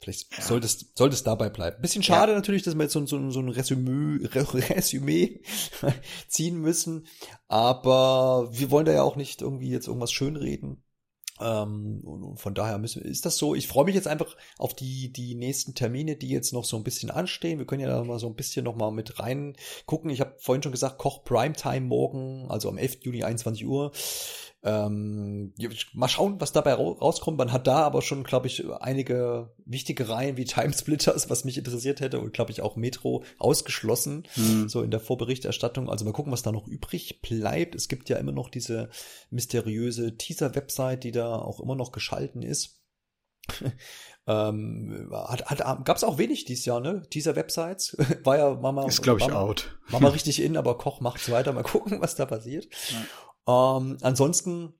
vielleicht 0.00 0.36
ja. 0.36 0.42
sollte, 0.42 0.66
es, 0.66 0.92
sollte 0.96 1.14
es 1.14 1.22
dabei 1.22 1.48
bleiben. 1.48 1.80
Bisschen 1.80 2.02
schade 2.02 2.32
ja. 2.32 2.38
natürlich, 2.38 2.64
dass 2.64 2.74
wir 2.74 2.82
jetzt 2.82 2.92
so, 2.92 3.06
so, 3.06 3.30
so 3.30 3.38
ein 3.38 3.50
Resümee, 3.50 4.26
Resümee 4.26 5.42
ziehen 6.28 6.58
müssen. 6.58 7.06
Aber 7.46 8.48
wir 8.50 8.72
wollen 8.72 8.86
da 8.86 8.92
ja 8.92 9.04
auch 9.04 9.14
nicht 9.14 9.42
irgendwie 9.42 9.70
jetzt 9.70 9.86
irgendwas 9.86 10.10
schönreden. 10.10 10.82
Ähm, 11.40 12.00
und 12.04 12.40
von 12.40 12.54
daher 12.54 12.78
müssen, 12.78 13.02
ist 13.02 13.26
das 13.26 13.36
so. 13.36 13.54
Ich 13.54 13.68
freue 13.68 13.84
mich 13.84 13.94
jetzt 13.94 14.08
einfach 14.08 14.36
auf 14.58 14.74
die, 14.74 15.12
die 15.12 15.34
nächsten 15.34 15.74
Termine, 15.74 16.16
die 16.16 16.28
jetzt 16.28 16.52
noch 16.52 16.64
so 16.64 16.76
ein 16.76 16.84
bisschen 16.84 17.10
anstehen. 17.10 17.58
Wir 17.58 17.66
können 17.66 17.82
ja 17.82 17.88
da 17.88 18.02
mal 18.02 18.18
so 18.18 18.26
ein 18.26 18.34
bisschen 18.34 18.64
noch 18.64 18.76
mal 18.76 18.90
mit 18.90 19.18
rein 19.18 19.56
gucken. 19.86 20.10
Ich 20.10 20.20
habe 20.20 20.34
vorhin 20.38 20.62
schon 20.62 20.72
gesagt, 20.72 20.98
Koch 20.98 21.24
Primetime 21.24 21.86
morgen, 21.86 22.46
also 22.48 22.68
am 22.68 22.78
11. 22.78 22.98
Juni 23.02 23.24
21 23.24 23.66
Uhr. 23.66 23.92
Ähm, 24.62 25.54
mal 25.92 26.08
schauen, 26.08 26.40
was 26.40 26.52
dabei 26.52 26.74
rauskommt. 26.74 27.38
Man 27.38 27.52
hat 27.52 27.66
da 27.66 27.82
aber 27.82 28.02
schon, 28.02 28.24
glaube 28.24 28.48
ich, 28.48 28.64
einige 28.80 29.54
wichtige 29.64 30.08
Reihen 30.08 30.36
wie 30.36 30.44
Timesplitters, 30.44 31.30
was 31.30 31.44
mich 31.44 31.58
interessiert 31.58 32.00
hätte 32.00 32.18
und 32.20 32.32
glaube 32.32 32.50
ich 32.50 32.62
auch 32.62 32.74
Metro 32.74 33.22
ausgeschlossen, 33.38 34.26
mhm. 34.34 34.68
so 34.68 34.82
in 34.82 34.90
der 34.90 35.00
Vorberichterstattung. 35.00 35.88
Also 35.88 36.04
mal 36.04 36.12
gucken, 36.12 36.32
was 36.32 36.42
da 36.42 36.52
noch 36.52 36.66
übrig 36.66 37.20
bleibt. 37.22 37.74
Es 37.74 37.88
gibt 37.88 38.08
ja 38.08 38.16
immer 38.16 38.32
noch 38.32 38.48
diese 38.48 38.88
mysteriöse 39.30 40.16
Teaser-Website, 40.16 41.04
die 41.04 41.12
da 41.12 41.36
auch 41.36 41.60
immer 41.60 41.76
noch 41.76 41.92
geschalten 41.92 42.42
ist. 42.42 42.80
ähm, 44.26 45.08
hat, 45.12 45.46
hat, 45.46 45.84
gab 45.84 45.96
es 45.96 46.04
auch 46.04 46.18
wenig 46.18 46.44
dieses 46.44 46.64
Jahr, 46.64 46.80
ne? 46.80 47.02
Dieser 47.12 47.36
Websites 47.36 47.96
war 48.24 48.36
ja 48.36 48.54
Mama 48.54 48.86
ist 48.86 49.02
glaube 49.02 49.20
ich 49.20 49.30
out. 49.30 49.78
Mama 49.90 50.08
richtig 50.16 50.42
in, 50.42 50.56
aber 50.56 50.78
Koch 50.78 51.00
macht's 51.00 51.30
weiter. 51.30 51.52
Mal 51.52 51.62
gucken, 51.62 52.00
was 52.00 52.16
da 52.16 52.26
passiert. 52.26 52.66
Ja. 52.90 53.04
Ähm, 53.46 53.98
ansonsten 54.02 54.74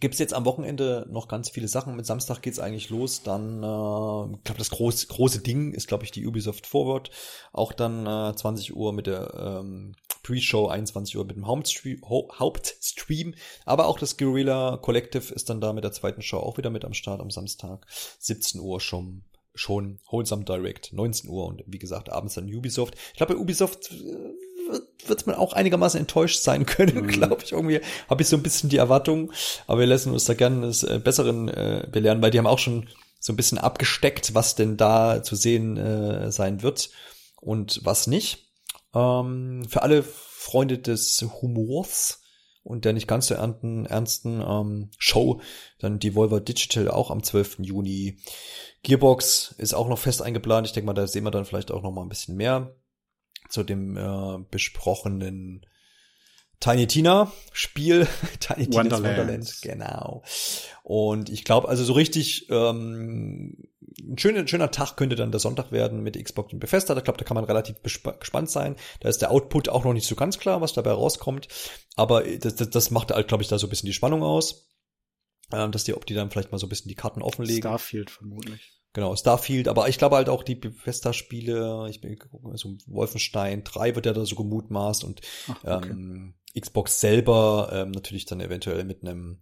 gibt's 0.00 0.18
jetzt 0.18 0.34
am 0.34 0.44
Wochenende 0.44 1.06
noch 1.10 1.28
ganz 1.28 1.48
viele 1.50 1.68
Sachen. 1.68 1.96
Mit 1.96 2.06
Samstag 2.06 2.42
geht's 2.42 2.58
eigentlich 2.58 2.90
los. 2.90 3.22
Dann, 3.22 3.62
äh, 3.62 4.36
ich 4.36 4.44
glaube, 4.44 4.58
das 4.58 4.70
groß, 4.70 5.08
große 5.08 5.40
Ding 5.40 5.72
ist, 5.72 5.88
glaube 5.88 6.04
ich, 6.04 6.10
die 6.10 6.26
Ubisoft 6.26 6.66
Forward. 6.66 7.10
Auch 7.52 7.72
dann 7.72 8.06
äh, 8.06 8.36
20 8.36 8.76
Uhr 8.76 8.92
mit 8.92 9.06
der 9.06 9.32
ähm, 9.34 9.94
Pre-Show, 10.22 10.68
21 10.68 11.16
Uhr 11.16 11.24
mit 11.24 11.36
dem 11.36 11.46
Hauptstream, 11.46 12.02
Hauptstream. 12.04 13.34
Aber 13.64 13.86
auch 13.86 13.98
das 13.98 14.16
Guerrilla 14.16 14.78
Collective 14.78 15.32
ist 15.32 15.48
dann 15.48 15.60
da 15.60 15.72
mit 15.72 15.84
der 15.84 15.92
zweiten 15.92 16.22
Show 16.22 16.38
auch 16.38 16.58
wieder 16.58 16.70
mit 16.70 16.84
am 16.84 16.94
Start 16.94 17.20
am 17.20 17.30
Samstag. 17.30 17.86
17 18.18 18.60
Uhr 18.60 18.80
schon 18.80 19.24
schon 19.56 20.00
Wholesome 20.10 20.44
Direct, 20.44 20.92
19 20.92 21.30
Uhr 21.30 21.46
und 21.46 21.62
wie 21.66 21.78
gesagt 21.78 22.10
abends 22.10 22.34
dann 22.34 22.52
Ubisoft. 22.52 22.96
Ich 23.12 23.18
glaube, 23.18 23.34
bei 23.34 23.40
Ubisoft 23.40 23.92
äh, 23.92 24.32
wird 25.06 25.26
man 25.26 25.36
auch 25.36 25.52
einigermaßen 25.52 26.00
enttäuscht 26.00 26.42
sein 26.42 26.66
können, 26.66 27.02
mhm. 27.02 27.08
glaube 27.08 27.42
ich. 27.44 27.52
Irgendwie 27.52 27.80
habe 28.08 28.22
ich 28.22 28.28
so 28.28 28.36
ein 28.36 28.42
bisschen 28.42 28.70
die 28.70 28.78
Erwartung, 28.78 29.32
aber 29.66 29.80
wir 29.80 29.86
lassen 29.86 30.12
uns 30.12 30.24
da 30.24 30.34
gerne 30.34 30.66
des 30.66 30.82
äh, 30.82 31.00
Besseren 31.02 31.48
äh, 31.48 31.86
belehren, 31.90 32.22
weil 32.22 32.30
die 32.30 32.38
haben 32.38 32.46
auch 32.46 32.58
schon 32.58 32.88
so 33.20 33.32
ein 33.32 33.36
bisschen 33.36 33.58
abgesteckt, 33.58 34.34
was 34.34 34.54
denn 34.54 34.76
da 34.76 35.22
zu 35.22 35.36
sehen 35.36 35.76
äh, 35.76 36.30
sein 36.30 36.62
wird 36.62 36.90
und 37.40 37.80
was 37.84 38.06
nicht. 38.06 38.50
Ähm, 38.94 39.64
für 39.68 39.82
alle 39.82 40.02
Freunde 40.02 40.78
des 40.78 41.24
Humors 41.40 42.22
und 42.62 42.84
der 42.84 42.92
nicht 42.92 43.08
ganz 43.08 43.28
so 43.28 43.34
ernten, 43.34 43.86
ernsten 43.86 44.42
ähm, 44.46 44.90
Show, 44.98 45.40
dann 45.78 45.98
Devolver 45.98 46.40
Digital 46.40 46.88
auch 46.88 47.10
am 47.10 47.22
12. 47.22 47.58
Juni. 47.60 48.18
Gearbox 48.82 49.54
ist 49.56 49.74
auch 49.74 49.88
noch 49.88 49.98
fest 49.98 50.20
eingeplant. 50.20 50.66
Ich 50.66 50.72
denke 50.74 50.86
mal, 50.86 50.92
da 50.92 51.06
sehen 51.06 51.24
wir 51.24 51.30
dann 51.30 51.46
vielleicht 51.46 51.70
auch 51.70 51.82
noch 51.82 51.92
mal 51.92 52.02
ein 52.02 52.10
bisschen 52.10 52.36
mehr 52.36 52.74
zu 53.48 53.62
dem 53.62 53.96
äh, 53.96 54.38
besprochenen 54.50 55.66
Tiny 56.60 56.86
Tina 56.86 57.32
Spiel, 57.52 58.06
Tiny 58.40 58.64
Tina's 58.64 58.76
Wonderland. 58.76 59.18
Wonderland, 59.18 59.58
genau. 59.62 60.22
Und 60.82 61.28
ich 61.28 61.44
glaube, 61.44 61.68
also 61.68 61.84
so 61.84 61.92
richtig 61.92 62.48
ähm, 62.50 63.56
ein 64.00 64.18
schöner, 64.18 64.46
schöner 64.46 64.70
Tag 64.70 64.96
könnte 64.96 65.16
dann 65.16 65.30
der 65.30 65.40
Sonntag 65.40 65.72
werden 65.72 66.02
mit 66.02 66.22
Xbox 66.22 66.52
und 66.52 66.58
Bethesda. 66.58 66.96
Ich 66.96 67.04
glaube, 67.04 67.18
da 67.18 67.24
kann 67.24 67.34
man 67.34 67.44
relativ 67.44 67.76
gespannt 67.82 68.50
sein. 68.50 68.76
Da 69.00 69.08
ist 69.08 69.22
der 69.22 69.30
Output 69.30 69.68
auch 69.68 69.84
noch 69.84 69.92
nicht 69.92 70.06
so 70.06 70.14
ganz 70.14 70.38
klar, 70.38 70.60
was 70.60 70.72
dabei 70.72 70.92
rauskommt. 70.92 71.48
Aber 71.96 72.22
das, 72.22 72.56
das, 72.56 72.70
das 72.70 72.90
macht 72.90 73.10
halt, 73.10 73.28
glaube 73.28 73.42
ich, 73.42 73.48
da 73.48 73.58
so 73.58 73.66
ein 73.66 73.70
bisschen 73.70 73.86
die 73.86 73.92
Spannung 73.92 74.22
aus. 74.22 74.70
Ähm, 75.52 75.70
dass 75.70 75.84
die, 75.84 75.94
ob 75.94 76.06
die 76.06 76.14
dann 76.14 76.30
vielleicht 76.30 76.52
mal 76.52 76.58
so 76.58 76.66
ein 76.66 76.70
bisschen 76.70 76.88
die 76.88 76.94
Karten 76.94 77.22
offenlegen. 77.22 77.62
Starfield 77.62 78.10
vermutlich. 78.10 78.72
Genau, 78.94 79.16
Starfield, 79.16 79.66
aber 79.66 79.88
ich 79.88 79.98
glaube 79.98 80.14
halt 80.14 80.28
auch 80.28 80.44
die 80.44 80.54
Bethesda-Spiele, 80.54 81.88
ich 81.90 82.00
bin 82.00 82.16
so 82.54 82.76
Wolfenstein 82.86 83.64
3 83.64 83.96
wird 83.96 84.06
ja 84.06 84.12
da 84.12 84.24
so 84.24 84.36
gemutmaßt 84.36 85.02
und 85.02 85.20
Ach, 85.48 85.78
okay. 85.78 85.90
ähm, 85.90 86.34
Xbox 86.58 87.00
selber 87.00 87.70
ähm, 87.72 87.90
natürlich 87.90 88.24
dann 88.24 88.40
eventuell 88.40 88.84
mit 88.84 89.02
einem 89.02 89.40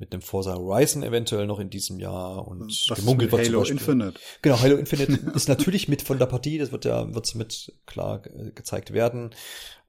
mit 0.00 0.12
einem 0.12 0.22
Forza 0.22 0.54
Horizon 0.54 1.02
eventuell 1.02 1.46
noch 1.46 1.60
in 1.60 1.70
diesem 1.70 2.00
Jahr 2.00 2.48
und 2.48 2.72
Was 2.88 2.98
gemunkelt 2.98 3.30
wird 3.30 3.46
Halo 3.46 3.62
Infinite. 3.64 4.18
Genau, 4.40 4.58
Halo 4.58 4.76
Infinite 4.76 5.30
ist 5.34 5.48
natürlich 5.48 5.88
mit 5.88 6.02
von 6.02 6.18
der 6.18 6.26
Partie, 6.26 6.58
das 6.58 6.72
wird 6.72 6.86
ja 6.86 7.14
wird 7.14 7.32
mit 7.34 7.72
klar 7.86 8.20
gezeigt 8.54 8.92
werden. 8.92 9.34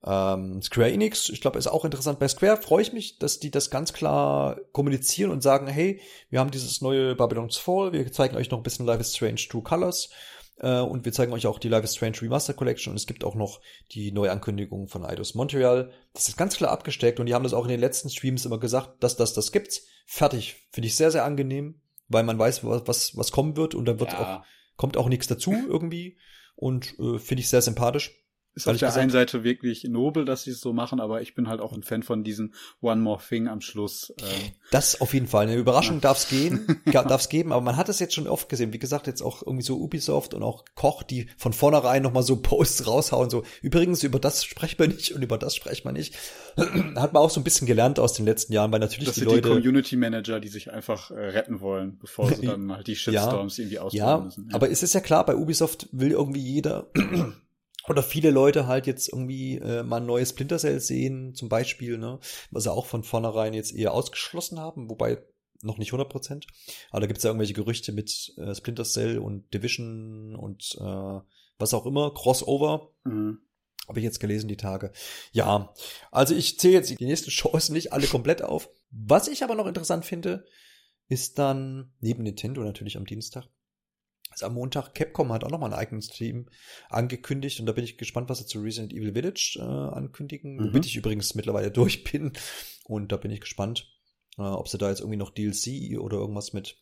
Ähm, 0.03 0.61
Square 0.61 0.91
Enix, 0.91 1.29
ich 1.29 1.41
glaube, 1.41 1.57
ist 1.57 1.67
auch 1.67 1.85
interessant. 1.85 2.19
Bei 2.19 2.27
Square 2.27 2.57
freue 2.57 2.81
ich 2.81 2.91
mich, 2.91 3.19
dass 3.19 3.39
die 3.39 3.51
das 3.51 3.69
ganz 3.69 3.93
klar 3.93 4.57
kommunizieren 4.73 5.31
und 5.31 5.41
sagen, 5.41 5.67
hey, 5.67 6.01
wir 6.29 6.39
haben 6.39 6.51
dieses 6.51 6.81
neue 6.81 7.15
Babylon's 7.15 7.57
Fall, 7.57 7.93
wir 7.93 8.11
zeigen 8.11 8.35
euch 8.35 8.51
noch 8.51 8.59
ein 8.59 8.63
bisschen 8.63 8.85
Life 8.85 8.99
is 8.99 9.15
Strange 9.15 9.41
True 9.49 9.61
Colors 9.61 10.09
äh, 10.09 10.40
und 10.67 11.05
wir 11.05 11.11
zeigen 11.11 11.33
euch 11.33 11.47
auch 11.47 11.59
die 11.59 11.69
Life 11.69 11.83
is 11.83 11.95
Strange 11.95 12.21
Remaster 12.21 12.53
Collection 12.53 12.91
und 12.91 12.97
es 12.97 13.07
gibt 13.07 13.23
auch 13.23 13.35
noch 13.35 13.61
die 13.91 14.11
Neuankündigung 14.11 14.87
von 14.87 15.05
Eidos 15.05 15.33
Montreal. 15.33 15.91
Das 16.13 16.27
ist 16.27 16.37
ganz 16.37 16.55
klar 16.55 16.71
abgesteckt 16.71 17.19
und 17.19 17.25
die 17.25 17.33
haben 17.33 17.43
das 17.43 17.53
auch 17.53 17.63
in 17.63 17.71
den 17.71 17.79
letzten 17.79 18.09
Streams 18.09 18.45
immer 18.45 18.59
gesagt, 18.59 19.03
dass 19.03 19.17
das 19.17 19.33
das 19.33 19.51
gibt's. 19.51 19.87
Fertig. 20.05 20.67
Finde 20.71 20.87
ich 20.87 20.95
sehr, 20.95 21.11
sehr 21.11 21.25
angenehm, 21.25 21.81
weil 22.07 22.23
man 22.23 22.37
weiß, 22.37 22.63
was, 22.63 22.87
was, 22.87 23.17
was 23.17 23.31
kommen 23.31 23.57
wird 23.57 23.73
und 23.73 23.85
da 23.85 23.99
wird 23.99 24.13
ja. 24.13 24.41
auch, 24.41 24.45
kommt 24.75 24.97
auch 24.97 25.09
nichts 25.09 25.27
dazu 25.27 25.51
irgendwie 25.67 26.17
und 26.55 26.93
äh, 26.99 27.17
finde 27.17 27.41
ich 27.41 27.49
sehr 27.49 27.61
sympathisch. 27.61 28.20
Ist 28.53 28.67
auf 28.67 28.77
der 28.77 28.89
gesagt, 28.89 29.01
einen 29.01 29.11
Seite 29.11 29.45
wirklich 29.45 29.85
nobel, 29.85 30.25
dass 30.25 30.43
sie 30.43 30.51
es 30.51 30.59
so 30.59 30.73
machen, 30.73 30.99
aber 30.99 31.21
ich 31.21 31.35
bin 31.35 31.47
halt 31.47 31.61
auch 31.61 31.71
ein 31.71 31.83
Fan 31.83 32.03
von 32.03 32.25
diesem 32.25 32.53
One 32.81 32.99
More 32.99 33.21
Thing 33.25 33.47
am 33.47 33.61
Schluss. 33.61 34.13
Ähm. 34.19 34.51
Das 34.71 34.99
auf 34.99 35.13
jeden 35.13 35.27
Fall. 35.27 35.47
Eine 35.47 35.55
Überraschung 35.55 35.95
ja. 35.95 36.01
darf 36.01 36.17
es 36.17 36.27
gehen, 36.27 36.81
darf 36.91 37.21
es 37.21 37.29
geben, 37.29 37.53
aber 37.53 37.61
man 37.61 37.77
hat 37.77 37.87
es 37.87 37.99
jetzt 37.99 38.13
schon 38.13 38.27
oft 38.27 38.49
gesehen. 38.49 38.73
Wie 38.73 38.79
gesagt, 38.79 39.07
jetzt 39.07 39.21
auch 39.21 39.41
irgendwie 39.41 39.63
so 39.63 39.77
Ubisoft 39.77 40.33
und 40.33 40.43
auch 40.43 40.65
Koch, 40.75 41.03
die 41.03 41.29
von 41.37 41.53
vornherein 41.53 42.03
nochmal 42.03 42.23
so 42.23 42.35
Posts 42.41 42.87
raushauen, 42.87 43.29
so 43.29 43.43
übrigens 43.61 44.03
über 44.03 44.19
das 44.19 44.43
sprechen 44.43 44.79
wir 44.79 44.87
nicht 44.89 45.13
und 45.13 45.21
über 45.21 45.37
das 45.37 45.55
sprechen 45.55 45.85
wir 45.85 45.93
nicht. 45.93 46.15
hat 46.57 47.13
man 47.13 47.23
auch 47.23 47.29
so 47.29 47.39
ein 47.39 47.45
bisschen 47.45 47.67
gelernt 47.67 47.99
aus 47.99 48.13
den 48.13 48.25
letzten 48.25 48.51
Jahren, 48.51 48.71
weil 48.73 48.81
natürlich 48.81 49.05
das 49.05 49.15
die 49.15 49.21
sind 49.21 49.29
Leute. 49.29 49.47
Die 49.47 49.55
Community 49.55 49.95
Manager, 49.95 50.41
die 50.41 50.49
sich 50.49 50.71
einfach 50.71 51.09
äh, 51.11 51.13
retten 51.13 51.61
wollen, 51.61 51.97
bevor 51.99 52.27
sie 52.27 52.45
dann 52.45 52.73
halt 52.73 52.87
die 52.87 52.97
Shitstorms 52.97 53.55
ja, 53.55 53.63
irgendwie 53.63 53.79
ausbauen 53.79 53.99
ja, 53.99 54.17
müssen. 54.17 54.49
Ja, 54.49 54.55
aber 54.55 54.69
es 54.69 54.83
ist 54.83 54.93
ja 54.93 54.99
klar, 54.99 55.25
bei 55.25 55.37
Ubisoft 55.37 55.87
will 55.93 56.11
irgendwie 56.11 56.41
jeder 56.41 56.87
oder 57.87 58.03
viele 58.03 58.31
Leute 58.31 58.67
halt 58.67 58.87
jetzt 58.87 59.09
irgendwie 59.09 59.57
äh, 59.57 59.83
mal 59.83 59.97
ein 59.97 60.05
neues 60.05 60.29
Splinter 60.29 60.57
Cell 60.57 60.79
sehen, 60.79 61.33
zum 61.33 61.49
Beispiel, 61.49 61.97
ne, 61.97 62.19
was 62.51 62.63
sie 62.63 62.71
auch 62.71 62.85
von 62.85 63.03
vornherein 63.03 63.53
jetzt 63.53 63.73
eher 63.73 63.93
ausgeschlossen 63.93 64.59
haben, 64.59 64.89
wobei 64.89 65.23
noch 65.63 65.77
nicht 65.77 65.89
100 65.89 66.09
Prozent. 66.09 66.47
Aber 66.89 67.01
da 67.01 67.07
gibt 67.07 67.17
es 67.17 67.23
ja 67.23 67.29
irgendwelche 67.29 67.53
Gerüchte 67.53 67.91
mit 67.91 68.33
äh, 68.37 68.53
Splinter 68.55 68.83
Cell 68.83 69.19
und 69.19 69.53
Division 69.53 70.35
und 70.35 70.75
äh, 70.79 71.19
was 71.57 71.73
auch 71.73 71.85
immer, 71.85 72.13
Crossover. 72.13 72.91
Mhm. 73.03 73.39
Habe 73.87 73.99
ich 73.99 74.03
jetzt 74.05 74.19
gelesen 74.19 74.47
die 74.47 74.57
Tage. 74.57 74.91
Ja, 75.31 75.73
also 76.11 76.35
ich 76.35 76.59
zähle 76.59 76.75
jetzt 76.75 76.89
die 76.89 77.05
nächsten 77.05 77.31
Shows 77.31 77.69
nicht 77.69 77.93
alle 77.93 78.07
komplett 78.07 78.41
auf. 78.41 78.69
Was 78.89 79.27
ich 79.27 79.43
aber 79.43 79.55
noch 79.55 79.67
interessant 79.67 80.05
finde, 80.05 80.45
ist 81.07 81.39
dann 81.39 81.93
neben 81.99 82.23
Nintendo 82.23 82.63
natürlich 82.63 82.97
am 82.97 83.05
Dienstag 83.05 83.47
also 84.31 84.45
am 84.45 84.53
Montag, 84.53 84.95
Capcom 84.95 85.31
hat 85.33 85.43
auch 85.43 85.51
nochmal 85.51 85.71
einen 85.71 85.79
eigenen 85.79 86.01
Stream 86.01 86.47
angekündigt 86.89 87.59
und 87.59 87.65
da 87.65 87.73
bin 87.73 87.83
ich 87.83 87.97
gespannt, 87.97 88.29
was 88.29 88.39
sie 88.39 88.45
zu 88.45 88.61
Resident 88.61 88.93
Evil 88.93 89.13
Village 89.13 89.57
äh, 89.59 89.61
ankündigen, 89.61 90.55
mhm. 90.55 90.67
womit 90.67 90.85
ich 90.85 90.95
übrigens 90.95 91.35
mittlerweile 91.35 91.69
durch 91.71 92.03
bin. 92.05 92.31
Und 92.85 93.11
da 93.11 93.17
bin 93.17 93.31
ich 93.31 93.41
gespannt, 93.41 93.91
äh, 94.37 94.43
ob 94.43 94.69
sie 94.69 94.77
da 94.77 94.89
jetzt 94.89 95.01
irgendwie 95.01 95.17
noch 95.17 95.31
DLC 95.31 95.99
oder 95.99 96.17
irgendwas 96.17 96.53
mit, 96.53 96.77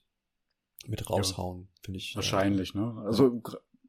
mit 0.85 1.09
raushauen, 1.09 1.61
ja, 1.63 1.81
finde 1.83 1.97
ich. 1.97 2.15
Wahrscheinlich, 2.15 2.75
äh, 2.75 2.77
ne? 2.77 3.01
Also 3.03 3.41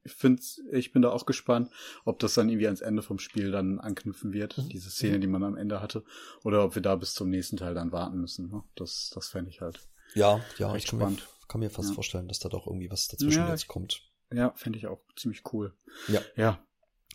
ich 0.02 0.12
finde, 0.12 0.42
ich 0.72 0.92
bin 0.92 1.02
da 1.02 1.10
auch 1.10 1.26
gespannt, 1.26 1.70
ob 2.06 2.18
das 2.18 2.32
dann 2.32 2.48
irgendwie 2.48 2.66
ans 2.66 2.80
Ende 2.80 3.02
vom 3.02 3.18
Spiel 3.18 3.50
dann 3.50 3.78
anknüpfen 3.78 4.32
wird, 4.32 4.56
mhm. 4.56 4.70
diese 4.70 4.90
Szene, 4.90 5.20
die 5.20 5.26
man 5.26 5.44
am 5.44 5.56
Ende 5.56 5.82
hatte, 5.82 6.02
oder 6.44 6.64
ob 6.64 6.74
wir 6.74 6.82
da 6.82 6.96
bis 6.96 7.12
zum 7.12 7.28
nächsten 7.28 7.58
Teil 7.58 7.74
dann 7.74 7.92
warten 7.92 8.18
müssen. 8.18 8.48
Ne? 8.48 8.62
Das, 8.74 9.10
das 9.14 9.28
fände 9.28 9.50
ich 9.50 9.60
halt. 9.60 9.86
Ja, 10.14 10.40
ja, 10.58 10.74
ich 10.74 10.86
spannend 10.86 11.28
kann 11.50 11.60
mir 11.60 11.70
fast 11.70 11.88
ja. 11.88 11.94
vorstellen, 11.94 12.28
dass 12.28 12.38
da 12.38 12.48
doch 12.48 12.66
irgendwie 12.66 12.90
was 12.90 13.08
dazwischen 13.08 13.40
ja, 13.40 13.50
jetzt 13.50 13.66
kommt. 13.66 14.02
Ja, 14.32 14.52
fände 14.54 14.78
ich 14.78 14.86
auch 14.86 15.00
ziemlich 15.16 15.42
cool. 15.52 15.74
Ja. 16.08 16.20
Ja. 16.36 16.64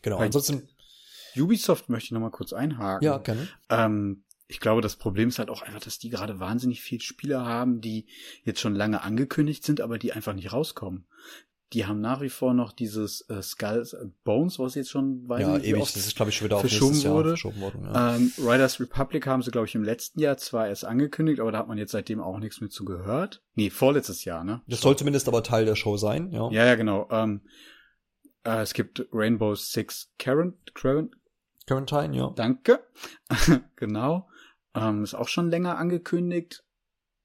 Genau. 0.02 0.18
Bei 0.18 0.26
Ansonsten. 0.26 0.68
Ubisoft 1.38 1.90
möchte 1.90 2.08
ich 2.08 2.12
nochmal 2.12 2.32
kurz 2.32 2.54
einhaken. 2.54 3.06
Ja, 3.06 3.18
gerne. 3.18 3.48
Ähm, 3.70 4.24
ich 4.48 4.60
glaube, 4.60 4.82
das 4.82 4.98
Problem 4.98 5.30
ist 5.30 5.40
halt 5.40 5.50
auch 5.50 5.62
einfach, 5.62 5.80
dass 5.80 6.00
die 6.00 6.10
gerade 6.10 6.40
wahnsinnig 6.40 6.82
viele 6.82 7.02
Spieler 7.02 7.46
haben, 7.46 7.82
die 7.82 8.08
jetzt 8.44 8.60
schon 8.60 8.76
lange 8.76 9.02
angekündigt 9.02 9.64
sind, 9.64 9.82
aber 9.82 9.98
die 9.98 10.14
einfach 10.14 10.34
nicht 10.34 10.52
rauskommen 10.54 11.08
die 11.74 11.86
haben 11.86 12.00
nach 12.00 12.22
wie 12.22 12.30
vor 12.30 12.54
noch 12.54 12.72
dieses 12.72 13.22
äh, 13.30 13.42
Skulls 13.42 13.94
and 13.94 14.24
Bones, 14.24 14.60
was 14.60 14.76
jetzt 14.76 14.92
schon 14.92 15.28
weiß 15.28 15.42
ja, 15.42 15.58
nicht, 15.58 15.66
ewig, 15.66 15.80
das 15.82 15.96
ist 15.96 16.16
glaube 16.16 16.30
ich 16.30 16.38
schon 16.38 16.46
wieder 16.46 16.58
auf 16.58 16.62
verschoben 16.62 17.04
wurde. 17.04 17.30
verschoben 17.30 17.62
worden. 17.62 17.84
Ja. 17.86 18.16
Ähm, 18.16 18.32
Riders 18.38 18.80
Republic 18.80 19.26
haben 19.28 19.42
sie 19.42 19.52
glaube 19.52 19.68
ich 19.68 19.76
im 19.76 19.84
letzten 19.84 20.20
Jahr 20.20 20.38
zwar 20.38 20.68
erst 20.68 20.86
angekündigt, 20.86 21.40
aber 21.40 21.52
da 21.52 21.60
hat 21.60 21.68
man 21.68 21.78
jetzt 21.78 21.92
seitdem 21.92 22.22
auch 22.22 22.40
nichts 22.40 22.62
mehr 22.62 22.70
zu 22.70 22.86
gehört. 22.86 23.42
Nee, 23.56 23.70
vorletztes 23.70 24.26
Jahr, 24.26 24.44
ne? 24.44 24.62
Das 24.68 24.82
soll 24.82 24.96
zumindest 24.96 25.28
aber 25.28 25.44
Teil 25.44 25.66
der 25.66 25.76
Show 25.76 25.98
sein, 25.98 26.32
ja. 26.32 26.50
Ja, 26.52 26.66
ja, 26.66 26.76
genau. 26.76 27.08
Ähm, 27.10 27.42
äh, 28.44 28.62
es 28.62 28.74
gibt 28.74 29.08
Rainbow 29.12 29.56
Six 29.56 30.14
Quarant 30.20 30.56
Quarantine, 30.76 32.16
ja. 32.16 32.30
Danke. 32.36 32.86
genau. 33.76 34.30
Ähm, 34.76 35.04
ist 35.04 35.16
auch 35.16 35.28
schon 35.28 35.50
länger 35.50 35.78
angekündigt, 35.78 36.64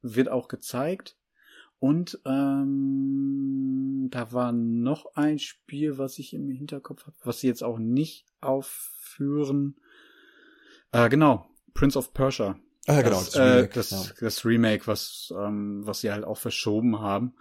wird 0.02 0.28
auch 0.28 0.48
gezeigt. 0.48 1.16
Und 1.81 2.20
ähm, 2.27 4.09
da 4.11 4.32
war 4.32 4.52
noch 4.52 5.15
ein 5.15 5.39
Spiel, 5.39 5.97
was 5.97 6.19
ich 6.19 6.35
im 6.35 6.51
Hinterkopf 6.51 7.07
habe, 7.07 7.16
was 7.24 7.40
sie 7.40 7.47
jetzt 7.47 7.65
auch 7.65 7.78
nicht 7.78 8.27
aufführen. 8.43 9.77
Äh, 10.93 11.09
genau, 11.09 11.48
Prince 11.73 11.98
of 11.98 12.12
Persia. 12.12 12.59
Ah, 12.86 12.97
ja, 12.97 13.02
genau. 13.02 13.19
Das, 13.19 13.31
das, 13.31 13.40
Remake, 13.40 13.65
äh, 13.65 13.74
das, 13.74 13.90
ja. 13.90 14.05
das 14.20 14.44
Remake 14.44 14.86
was, 14.86 15.32
ähm, 15.36 15.81
was 15.86 16.01
sie 16.01 16.12
halt 16.12 16.24
auch 16.24 16.39
verschoben 16.39 17.01
haben. 17.01 17.35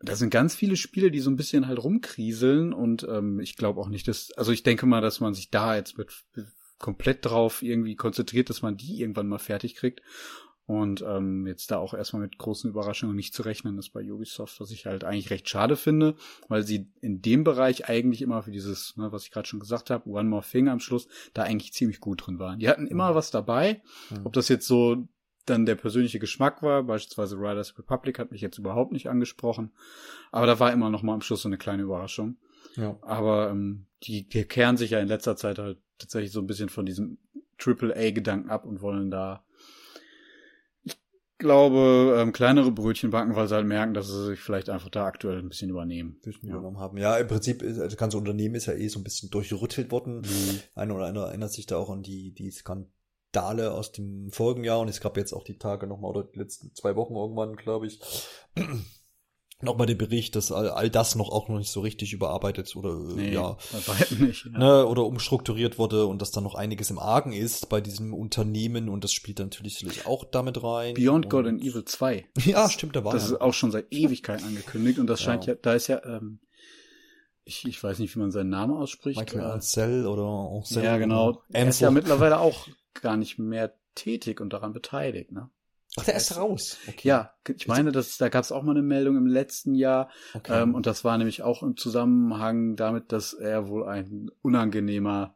Da 0.00 0.16
sind 0.16 0.30
ganz 0.30 0.54
viele 0.54 0.76
Spiele, 0.76 1.10
die 1.10 1.20
so 1.20 1.30
ein 1.30 1.36
bisschen 1.36 1.68
halt 1.68 1.78
rumkrieseln 1.82 2.72
und 2.72 3.06
ähm, 3.08 3.38
ich 3.38 3.56
glaube 3.56 3.80
auch 3.80 3.88
nicht, 3.88 4.08
dass, 4.08 4.32
also 4.32 4.50
ich 4.50 4.62
denke 4.62 4.86
mal, 4.86 5.02
dass 5.02 5.20
man 5.20 5.34
sich 5.34 5.50
da 5.50 5.76
jetzt 5.76 5.98
mit 5.98 6.24
komplett 6.78 7.26
drauf 7.26 7.62
irgendwie 7.62 7.94
konzentriert, 7.94 8.48
dass 8.48 8.62
man 8.62 8.76
die 8.76 9.00
irgendwann 9.00 9.28
mal 9.28 9.38
fertig 9.38 9.74
kriegt. 9.74 10.00
Und 10.70 11.02
ähm, 11.04 11.48
jetzt 11.48 11.72
da 11.72 11.78
auch 11.78 11.94
erstmal 11.94 12.22
mit 12.22 12.38
großen 12.38 12.70
Überraschungen 12.70 13.16
nicht 13.16 13.34
zu 13.34 13.42
rechnen 13.42 13.76
ist 13.76 13.90
bei 13.90 14.08
Ubisoft, 14.08 14.60
was 14.60 14.70
ich 14.70 14.86
halt 14.86 15.02
eigentlich 15.02 15.30
recht 15.30 15.48
schade 15.48 15.74
finde, 15.74 16.14
weil 16.46 16.62
sie 16.62 16.86
in 17.00 17.20
dem 17.20 17.42
Bereich 17.42 17.88
eigentlich 17.88 18.22
immer 18.22 18.44
für 18.44 18.52
dieses, 18.52 18.96
ne, 18.96 19.10
was 19.10 19.24
ich 19.24 19.32
gerade 19.32 19.48
schon 19.48 19.58
gesagt 19.58 19.90
habe, 19.90 20.08
One 20.08 20.28
More 20.28 20.44
Thing 20.48 20.68
am 20.68 20.78
Schluss, 20.78 21.08
da 21.34 21.42
eigentlich 21.42 21.72
ziemlich 21.72 21.98
gut 21.98 22.24
drin 22.24 22.38
waren. 22.38 22.60
Die 22.60 22.68
hatten 22.68 22.86
immer 22.86 23.10
mhm. 23.10 23.14
was 23.16 23.32
dabei, 23.32 23.82
mhm. 24.10 24.26
ob 24.26 24.32
das 24.32 24.48
jetzt 24.48 24.68
so 24.68 25.08
dann 25.44 25.66
der 25.66 25.74
persönliche 25.74 26.20
Geschmack 26.20 26.62
war, 26.62 26.84
beispielsweise 26.84 27.34
Riders 27.34 27.76
Republic 27.76 28.20
hat 28.20 28.30
mich 28.30 28.40
jetzt 28.40 28.58
überhaupt 28.58 28.92
nicht 28.92 29.08
angesprochen, 29.08 29.72
aber 30.30 30.46
da 30.46 30.60
war 30.60 30.72
immer 30.72 30.88
noch 30.88 31.02
mal 31.02 31.14
am 31.14 31.20
Schluss 31.20 31.42
so 31.42 31.48
eine 31.48 31.58
kleine 31.58 31.82
Überraschung. 31.82 32.36
Ja. 32.76 32.96
Aber 33.02 33.50
ähm, 33.50 33.86
die, 34.04 34.28
die 34.28 34.44
kehren 34.44 34.76
sich 34.76 34.92
ja 34.92 35.00
in 35.00 35.08
letzter 35.08 35.34
Zeit 35.34 35.58
halt 35.58 35.78
tatsächlich 35.98 36.30
so 36.30 36.38
ein 36.38 36.46
bisschen 36.46 36.68
von 36.68 36.86
diesem 36.86 37.18
Triple 37.58 37.92
A 37.96 38.12
Gedanken 38.12 38.50
ab 38.50 38.66
und 38.66 38.82
wollen 38.82 39.10
da 39.10 39.42
glaube, 41.40 42.16
ähm, 42.18 42.32
kleinere 42.32 42.70
Brötchen 42.70 43.10
backen, 43.10 43.34
weil 43.34 43.48
sie 43.48 43.54
halt 43.56 43.66
merken, 43.66 43.94
dass 43.94 44.06
sie 44.06 44.26
sich 44.26 44.38
vielleicht 44.40 44.70
einfach 44.70 44.90
da 44.90 45.06
aktuell 45.06 45.40
ein 45.40 45.48
bisschen 45.48 45.70
übernehmen. 45.70 46.20
Ja. 46.24 46.50
übernommen 46.50 46.78
haben. 46.78 46.96
Ja, 46.96 47.16
im 47.16 47.26
Prinzip, 47.26 47.62
ist, 47.62 47.78
also 47.78 47.84
das 47.84 47.96
ganze 47.96 48.16
Unternehmen 48.16 48.54
ist 48.54 48.66
ja 48.66 48.74
eh 48.74 48.86
so 48.86 49.00
ein 49.00 49.04
bisschen 49.04 49.30
durchrüttelt 49.30 49.90
worden. 49.90 50.20
Mhm. 50.20 50.60
Einer 50.76 50.94
oder 50.94 51.06
einer 51.06 51.22
erinnert 51.22 51.52
sich 51.52 51.66
da 51.66 51.76
auch 51.76 51.90
an 51.90 52.02
die, 52.02 52.32
die 52.32 52.52
Skandale 52.52 53.72
aus 53.72 53.90
dem 53.90 54.30
vorigen 54.30 54.62
Jahr 54.62 54.78
und 54.78 54.88
es 54.88 55.00
gab 55.00 55.16
jetzt 55.16 55.32
auch 55.32 55.42
die 55.42 55.58
Tage 55.58 55.88
nochmal 55.88 56.10
oder 56.10 56.24
die 56.24 56.38
letzten 56.38 56.72
zwei 56.74 56.94
Wochen 56.94 57.16
irgendwann, 57.16 57.56
glaube 57.56 57.88
ich, 57.88 58.00
nochmal 59.62 59.86
den 59.86 59.98
Bericht, 59.98 60.36
dass 60.36 60.52
all, 60.52 60.70
all 60.70 60.90
das 60.90 61.14
noch 61.14 61.30
auch 61.30 61.48
noch 61.48 61.58
nicht 61.58 61.70
so 61.70 61.80
richtig 61.80 62.12
überarbeitet 62.12 62.74
oder 62.76 62.90
äh, 62.90 63.14
nee, 63.14 63.32
ja, 63.34 63.56
nicht, 64.18 64.46
ja. 64.46 64.58
Ne, 64.58 64.86
oder 64.86 65.04
umstrukturiert 65.04 65.78
wurde 65.78 66.06
und 66.06 66.22
dass 66.22 66.30
da 66.30 66.40
noch 66.40 66.54
einiges 66.54 66.90
im 66.90 66.98
Argen 66.98 67.32
ist 67.32 67.68
bei 67.68 67.80
diesem 67.80 68.14
Unternehmen 68.14 68.88
und 68.88 69.04
das 69.04 69.12
spielt 69.12 69.38
natürlich 69.38 70.06
auch 70.06 70.24
damit 70.24 70.62
rein. 70.62 70.94
Beyond 70.94 71.30
God 71.30 71.46
and 71.46 71.62
Evil 71.62 71.84
2. 71.84 72.26
Ja, 72.44 72.68
stimmt, 72.70 72.96
da 72.96 73.04
war 73.04 73.12
Das 73.12 73.28
ja. 73.28 73.36
ist 73.36 73.40
auch 73.40 73.54
schon 73.54 73.70
seit 73.70 73.92
Ewigkeit 73.92 74.42
angekündigt 74.42 74.98
und 74.98 75.06
das 75.06 75.20
scheint 75.20 75.46
ja, 75.46 75.54
da 75.54 75.74
ist 75.74 75.86
ja 75.86 76.02
ähm, 76.04 76.40
ich, 77.44 77.66
ich 77.66 77.82
weiß 77.82 77.98
nicht, 77.98 78.14
wie 78.14 78.20
man 78.20 78.30
seinen 78.30 78.50
Namen 78.50 78.76
ausspricht. 78.76 79.18
Michael 79.18 79.40
Ancel 79.40 80.06
oder 80.06 80.52
Ancel 80.56 80.84
Ja, 80.84 80.98
genau. 80.98 81.42
Er 81.48 81.68
ist 81.68 81.80
ja 81.80 81.90
mittlerweile 81.90 82.38
auch 82.38 82.68
gar 82.94 83.16
nicht 83.16 83.38
mehr 83.38 83.74
tätig 83.94 84.40
und 84.40 84.52
daran 84.52 84.72
beteiligt, 84.72 85.32
ne? 85.32 85.50
Ach, 85.98 86.04
der 86.04 86.14
ist 86.14 86.36
raus. 86.36 86.76
Okay. 86.88 87.08
Ja, 87.08 87.34
ich 87.48 87.66
meine, 87.66 87.90
dass 87.90 88.16
da 88.16 88.28
gab 88.28 88.44
es 88.44 88.52
auch 88.52 88.62
mal 88.62 88.72
eine 88.72 88.82
Meldung 88.82 89.16
im 89.16 89.26
letzten 89.26 89.74
Jahr. 89.74 90.08
Okay. 90.34 90.62
Ähm, 90.62 90.74
und 90.74 90.86
das 90.86 91.04
war 91.04 91.18
nämlich 91.18 91.42
auch 91.42 91.62
im 91.62 91.76
Zusammenhang 91.76 92.76
damit, 92.76 93.12
dass 93.12 93.32
er 93.32 93.68
wohl 93.68 93.88
ein 93.88 94.30
unangenehmer 94.42 95.34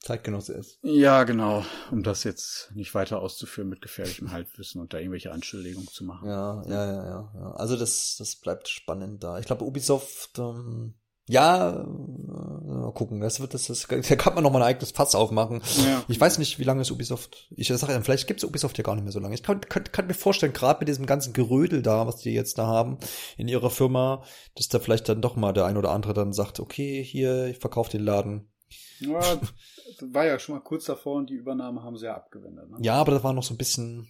Zeitgenosse 0.00 0.54
ist. 0.54 0.78
Ja, 0.82 1.24
genau. 1.24 1.64
Um 1.90 2.02
das 2.02 2.24
jetzt 2.24 2.72
nicht 2.74 2.94
weiter 2.94 3.20
auszuführen 3.20 3.68
mit 3.68 3.82
gefährlichem 3.82 4.32
Halbwissen 4.32 4.80
und 4.80 4.94
da 4.94 4.98
irgendwelche 4.98 5.30
Anschuldigungen 5.30 5.88
zu 5.88 6.04
machen. 6.04 6.28
Ja, 6.28 6.62
ja, 6.66 6.86
ja, 6.86 7.04
ja. 7.04 7.32
ja. 7.34 7.50
Also 7.52 7.76
das, 7.76 8.16
das 8.18 8.36
bleibt 8.36 8.68
spannend 8.68 9.22
da. 9.22 9.38
Ich 9.38 9.46
glaube, 9.46 9.64
Ubisoft 9.64 10.38
ähm, 10.38 10.94
ja, 11.30 11.84
mal 11.86 12.92
gucken. 12.92 13.20
Das 13.20 13.40
wird 13.40 13.54
das, 13.54 13.66
das 13.66 13.86
da 13.86 14.16
kann 14.16 14.34
man 14.34 14.42
noch 14.42 14.50
mal 14.50 14.62
ein 14.62 14.68
eigenes 14.68 14.90
Fass 14.90 15.14
aufmachen. 15.14 15.62
Ja. 15.84 16.02
Ich 16.08 16.20
weiß 16.20 16.38
nicht, 16.38 16.58
wie 16.58 16.64
lange 16.64 16.82
ist 16.82 16.90
Ubisoft. 16.90 17.48
Ich 17.50 17.68
sage 17.68 17.92
ja, 17.92 18.00
vielleicht 18.00 18.26
gibt 18.26 18.40
es 18.40 18.48
Ubisoft 18.48 18.76
ja 18.78 18.82
gar 18.82 18.96
nicht 18.96 19.04
mehr 19.04 19.12
so 19.12 19.20
lange. 19.20 19.34
Ich 19.34 19.42
kann, 19.42 19.60
kann, 19.60 19.84
kann 19.84 20.08
mir 20.08 20.14
vorstellen, 20.14 20.52
gerade 20.52 20.80
mit 20.80 20.88
diesem 20.88 21.06
ganzen 21.06 21.32
Gerödel 21.32 21.82
da, 21.82 22.06
was 22.06 22.16
die 22.16 22.32
jetzt 22.32 22.58
da 22.58 22.66
haben 22.66 22.98
in 23.36 23.46
ihrer 23.46 23.70
Firma, 23.70 24.24
dass 24.56 24.68
da 24.68 24.80
vielleicht 24.80 25.08
dann 25.08 25.22
doch 25.22 25.36
mal 25.36 25.52
der 25.52 25.66
ein 25.66 25.76
oder 25.76 25.92
andere 25.92 26.14
dann 26.14 26.32
sagt, 26.32 26.58
okay, 26.58 27.02
hier, 27.02 27.46
ich 27.46 27.58
verkaufe 27.58 27.92
den 27.92 28.02
Laden. 28.02 28.50
Ja, 28.98 29.20
war 30.00 30.26
ja 30.26 30.38
schon 30.40 30.56
mal 30.56 30.62
kurz 30.62 30.84
davor 30.84 31.16
und 31.16 31.30
die 31.30 31.34
Übernahme 31.34 31.82
haben 31.82 31.96
sie 31.96 32.06
ja 32.06 32.16
abgewendet. 32.16 32.70
Ne? 32.70 32.78
Ja, 32.82 32.94
aber 32.94 33.12
das 33.12 33.22
war 33.22 33.32
noch 33.32 33.44
so 33.44 33.54
ein 33.54 33.58
bisschen 33.58 34.08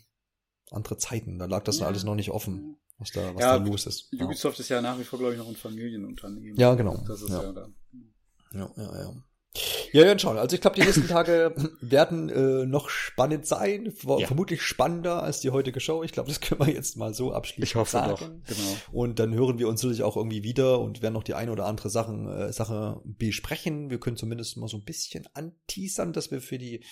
andere 0.71 0.97
Zeiten. 0.97 1.39
Da 1.39 1.45
lag 1.45 1.65
das 1.65 1.81
ja. 1.81 1.87
alles 1.87 2.05
noch 2.05 2.15
nicht 2.15 2.31
offen 2.31 2.79
was 3.01 3.11
da, 3.13 3.35
was 3.35 3.41
ja, 3.41 3.59
da 3.59 3.65
los 3.65 3.87
ist. 3.87 4.13
Ubisoft 4.13 4.59
ja. 4.59 4.63
ist 4.63 4.69
ja 4.69 4.81
nach 4.81 4.99
wie 4.99 5.05
vor, 5.05 5.19
glaube 5.19 5.33
ich, 5.33 5.39
noch 5.39 5.49
ein 5.49 5.57
Familienunternehmen. 5.57 6.59
Ja, 6.59 6.75
genau. 6.75 7.03
Das 7.07 7.23
ist 7.23 7.31
ja, 7.31 7.43
ja 7.43 7.53
da. 7.53 7.69
Ja, 8.53 8.71
ja, 8.77 8.99
ja. 9.01 9.15
Ja, 9.93 10.07
ja, 10.07 10.17
schauen. 10.17 10.39
Also 10.39 10.55
ich 10.55 10.61
glaube, 10.61 10.77
die 10.77 10.83
nächsten 10.83 11.09
Tage 11.09 11.53
werden 11.81 12.29
äh, 12.29 12.67
noch 12.67 12.89
spannend 12.89 13.47
sein. 13.47 13.93
Ja. 14.07 14.27
Vermutlich 14.27 14.63
spannender 14.63 15.23
als 15.23 15.41
die 15.41 15.51
heutige 15.51 15.81
Show. 15.81 16.05
Ich 16.05 16.13
glaube, 16.13 16.29
das 16.29 16.41
können 16.41 16.61
wir 16.61 16.73
jetzt 16.73 16.97
mal 16.97 17.13
so 17.15 17.33
abschließen. 17.33 17.65
Ich 17.65 17.75
hoffe 17.75 17.91
sagen. 17.91 18.11
doch. 18.11 18.21
Genau. 18.21 18.77
Und 18.93 19.19
dann 19.19 19.35
hören 19.35 19.59
wir 19.59 19.67
uns 19.67 19.83
natürlich 19.83 20.05
auch 20.05 20.17
irgendwie 20.17 20.45
wieder 20.45 20.81
und 20.81 21.03
werden 21.03 21.15
noch 21.15 21.25
die 21.25 21.35
eine 21.35 21.51
oder 21.51 21.67
andere 21.67 21.91
Sachen, 21.91 22.29
äh, 22.29 22.53
Sache 22.53 23.01
besprechen. 23.05 23.91
Wir 23.91 23.99
können 23.99 24.17
zumindest 24.17 24.57
mal 24.57 24.69
so 24.69 24.77
ein 24.77 24.85
bisschen 24.85 25.27
anteasern, 25.35 26.13
dass 26.13 26.31
wir 26.31 26.41
für 26.41 26.59
die 26.59 26.85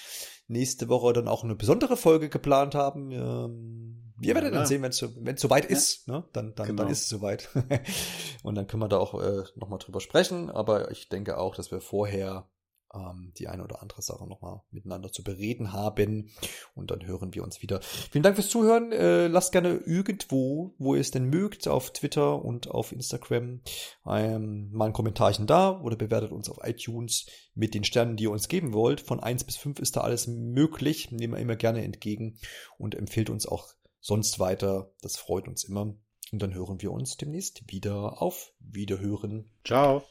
nächste 0.49 0.89
Woche 0.89 1.13
dann 1.13 1.29
auch 1.29 1.45
eine 1.45 1.55
besondere 1.55 1.97
Folge 1.97 2.29
geplant 2.29 2.75
haben. 2.75 3.13
Ähm, 3.13 4.08
wir 4.19 4.35
werden 4.35 4.47
ja, 4.47 4.51
dann 4.59 4.67
sehen, 4.67 4.83
wenn 4.83 4.91
es 4.91 5.41
soweit 5.41 5.65
ist, 5.65 6.09
ne? 6.09 6.25
Dann 6.33 6.55
dann 6.55 6.67
genau. 6.67 6.83
dann 6.83 6.93
ist 6.93 7.03
es 7.03 7.09
soweit. 7.09 7.49
und 8.43 8.55
dann 8.55 8.67
können 8.67 8.83
wir 8.83 8.89
da 8.89 8.99
auch 8.99 9.21
äh, 9.21 9.45
noch 9.57 9.69
mal 9.69 9.79
drüber 9.79 10.01
sprechen. 10.01 10.51
Aber 10.51 10.91
ich 10.91 11.09
denke 11.09 11.39
auch, 11.39 11.55
dass 11.55 11.71
wir 11.71 11.81
vorher 11.81 12.49
ähm, 12.95 13.33
die 13.39 13.49
eine 13.49 13.65
oder 13.65 13.83
andere 13.83 14.03
Sache 14.03 14.27
nochmal 14.27 14.63
miteinander 14.71 15.13
zu 15.13 15.23
bereden 15.23 15.73
haben. 15.73 16.31
Und 16.75 16.91
dann 16.91 17.07
hören 17.07 17.35
wir 17.35 17.45
uns 17.45 17.63
wieder. 17.63 17.81
Vielen 17.83 18.23
Dank 18.23 18.37
fürs 18.37 18.49
Zuhören. 18.49 18.93
Äh, 18.93 19.27
lasst 19.29 19.53
gerne 19.53 19.81
irgendwo, 19.85 20.75
wo 20.79 20.95
ihr 20.95 21.01
es 21.01 21.11
denn 21.11 21.29
mögt, 21.29 21.69
auf 21.69 21.93
Twitter 21.93 22.45
und 22.45 22.71
auf 22.71 22.93
Instagram 22.93 23.61
ähm, 24.07 24.71
mal 24.73 24.87
ein 24.87 24.93
Kommentarchen 24.93 25.47
da 25.47 25.81
oder 25.81 25.97
bewertet 25.97 26.33
uns 26.33 26.49
auf 26.49 26.59
iTunes 26.63 27.27
mit 27.55 27.75
den 27.75 27.85
Sternen, 27.85 28.17
die 28.17 28.25
ihr 28.25 28.31
uns 28.31 28.49
geben 28.49 28.73
wollt. 28.73 29.01
Von 29.01 29.21
eins 29.21 29.45
bis 29.45 29.57
fünf 29.57 29.79
ist 29.81 29.97
da 29.97 30.01
alles 30.01 30.27
möglich. 30.27 31.11
Nehmen 31.11 31.35
wir 31.35 31.41
immer 31.41 31.57
gerne 31.57 31.85
entgegen 31.85 32.39
und 32.79 32.95
empfehlt 32.95 33.31
uns 33.31 33.47
auch 33.47 33.69
sonst 34.01 34.39
weiter. 34.39 34.93
Das 35.03 35.17
freut 35.17 35.49
uns 35.49 35.65
immer. 35.65 35.95
Und 36.31 36.43
dann 36.43 36.55
hören 36.55 36.83
wir 36.83 36.93
uns 36.93 37.17
demnächst 37.17 37.63
wieder 37.71 38.21
auf 38.21 38.53
Wiederhören. 38.59 39.51
Ciao. 39.65 40.05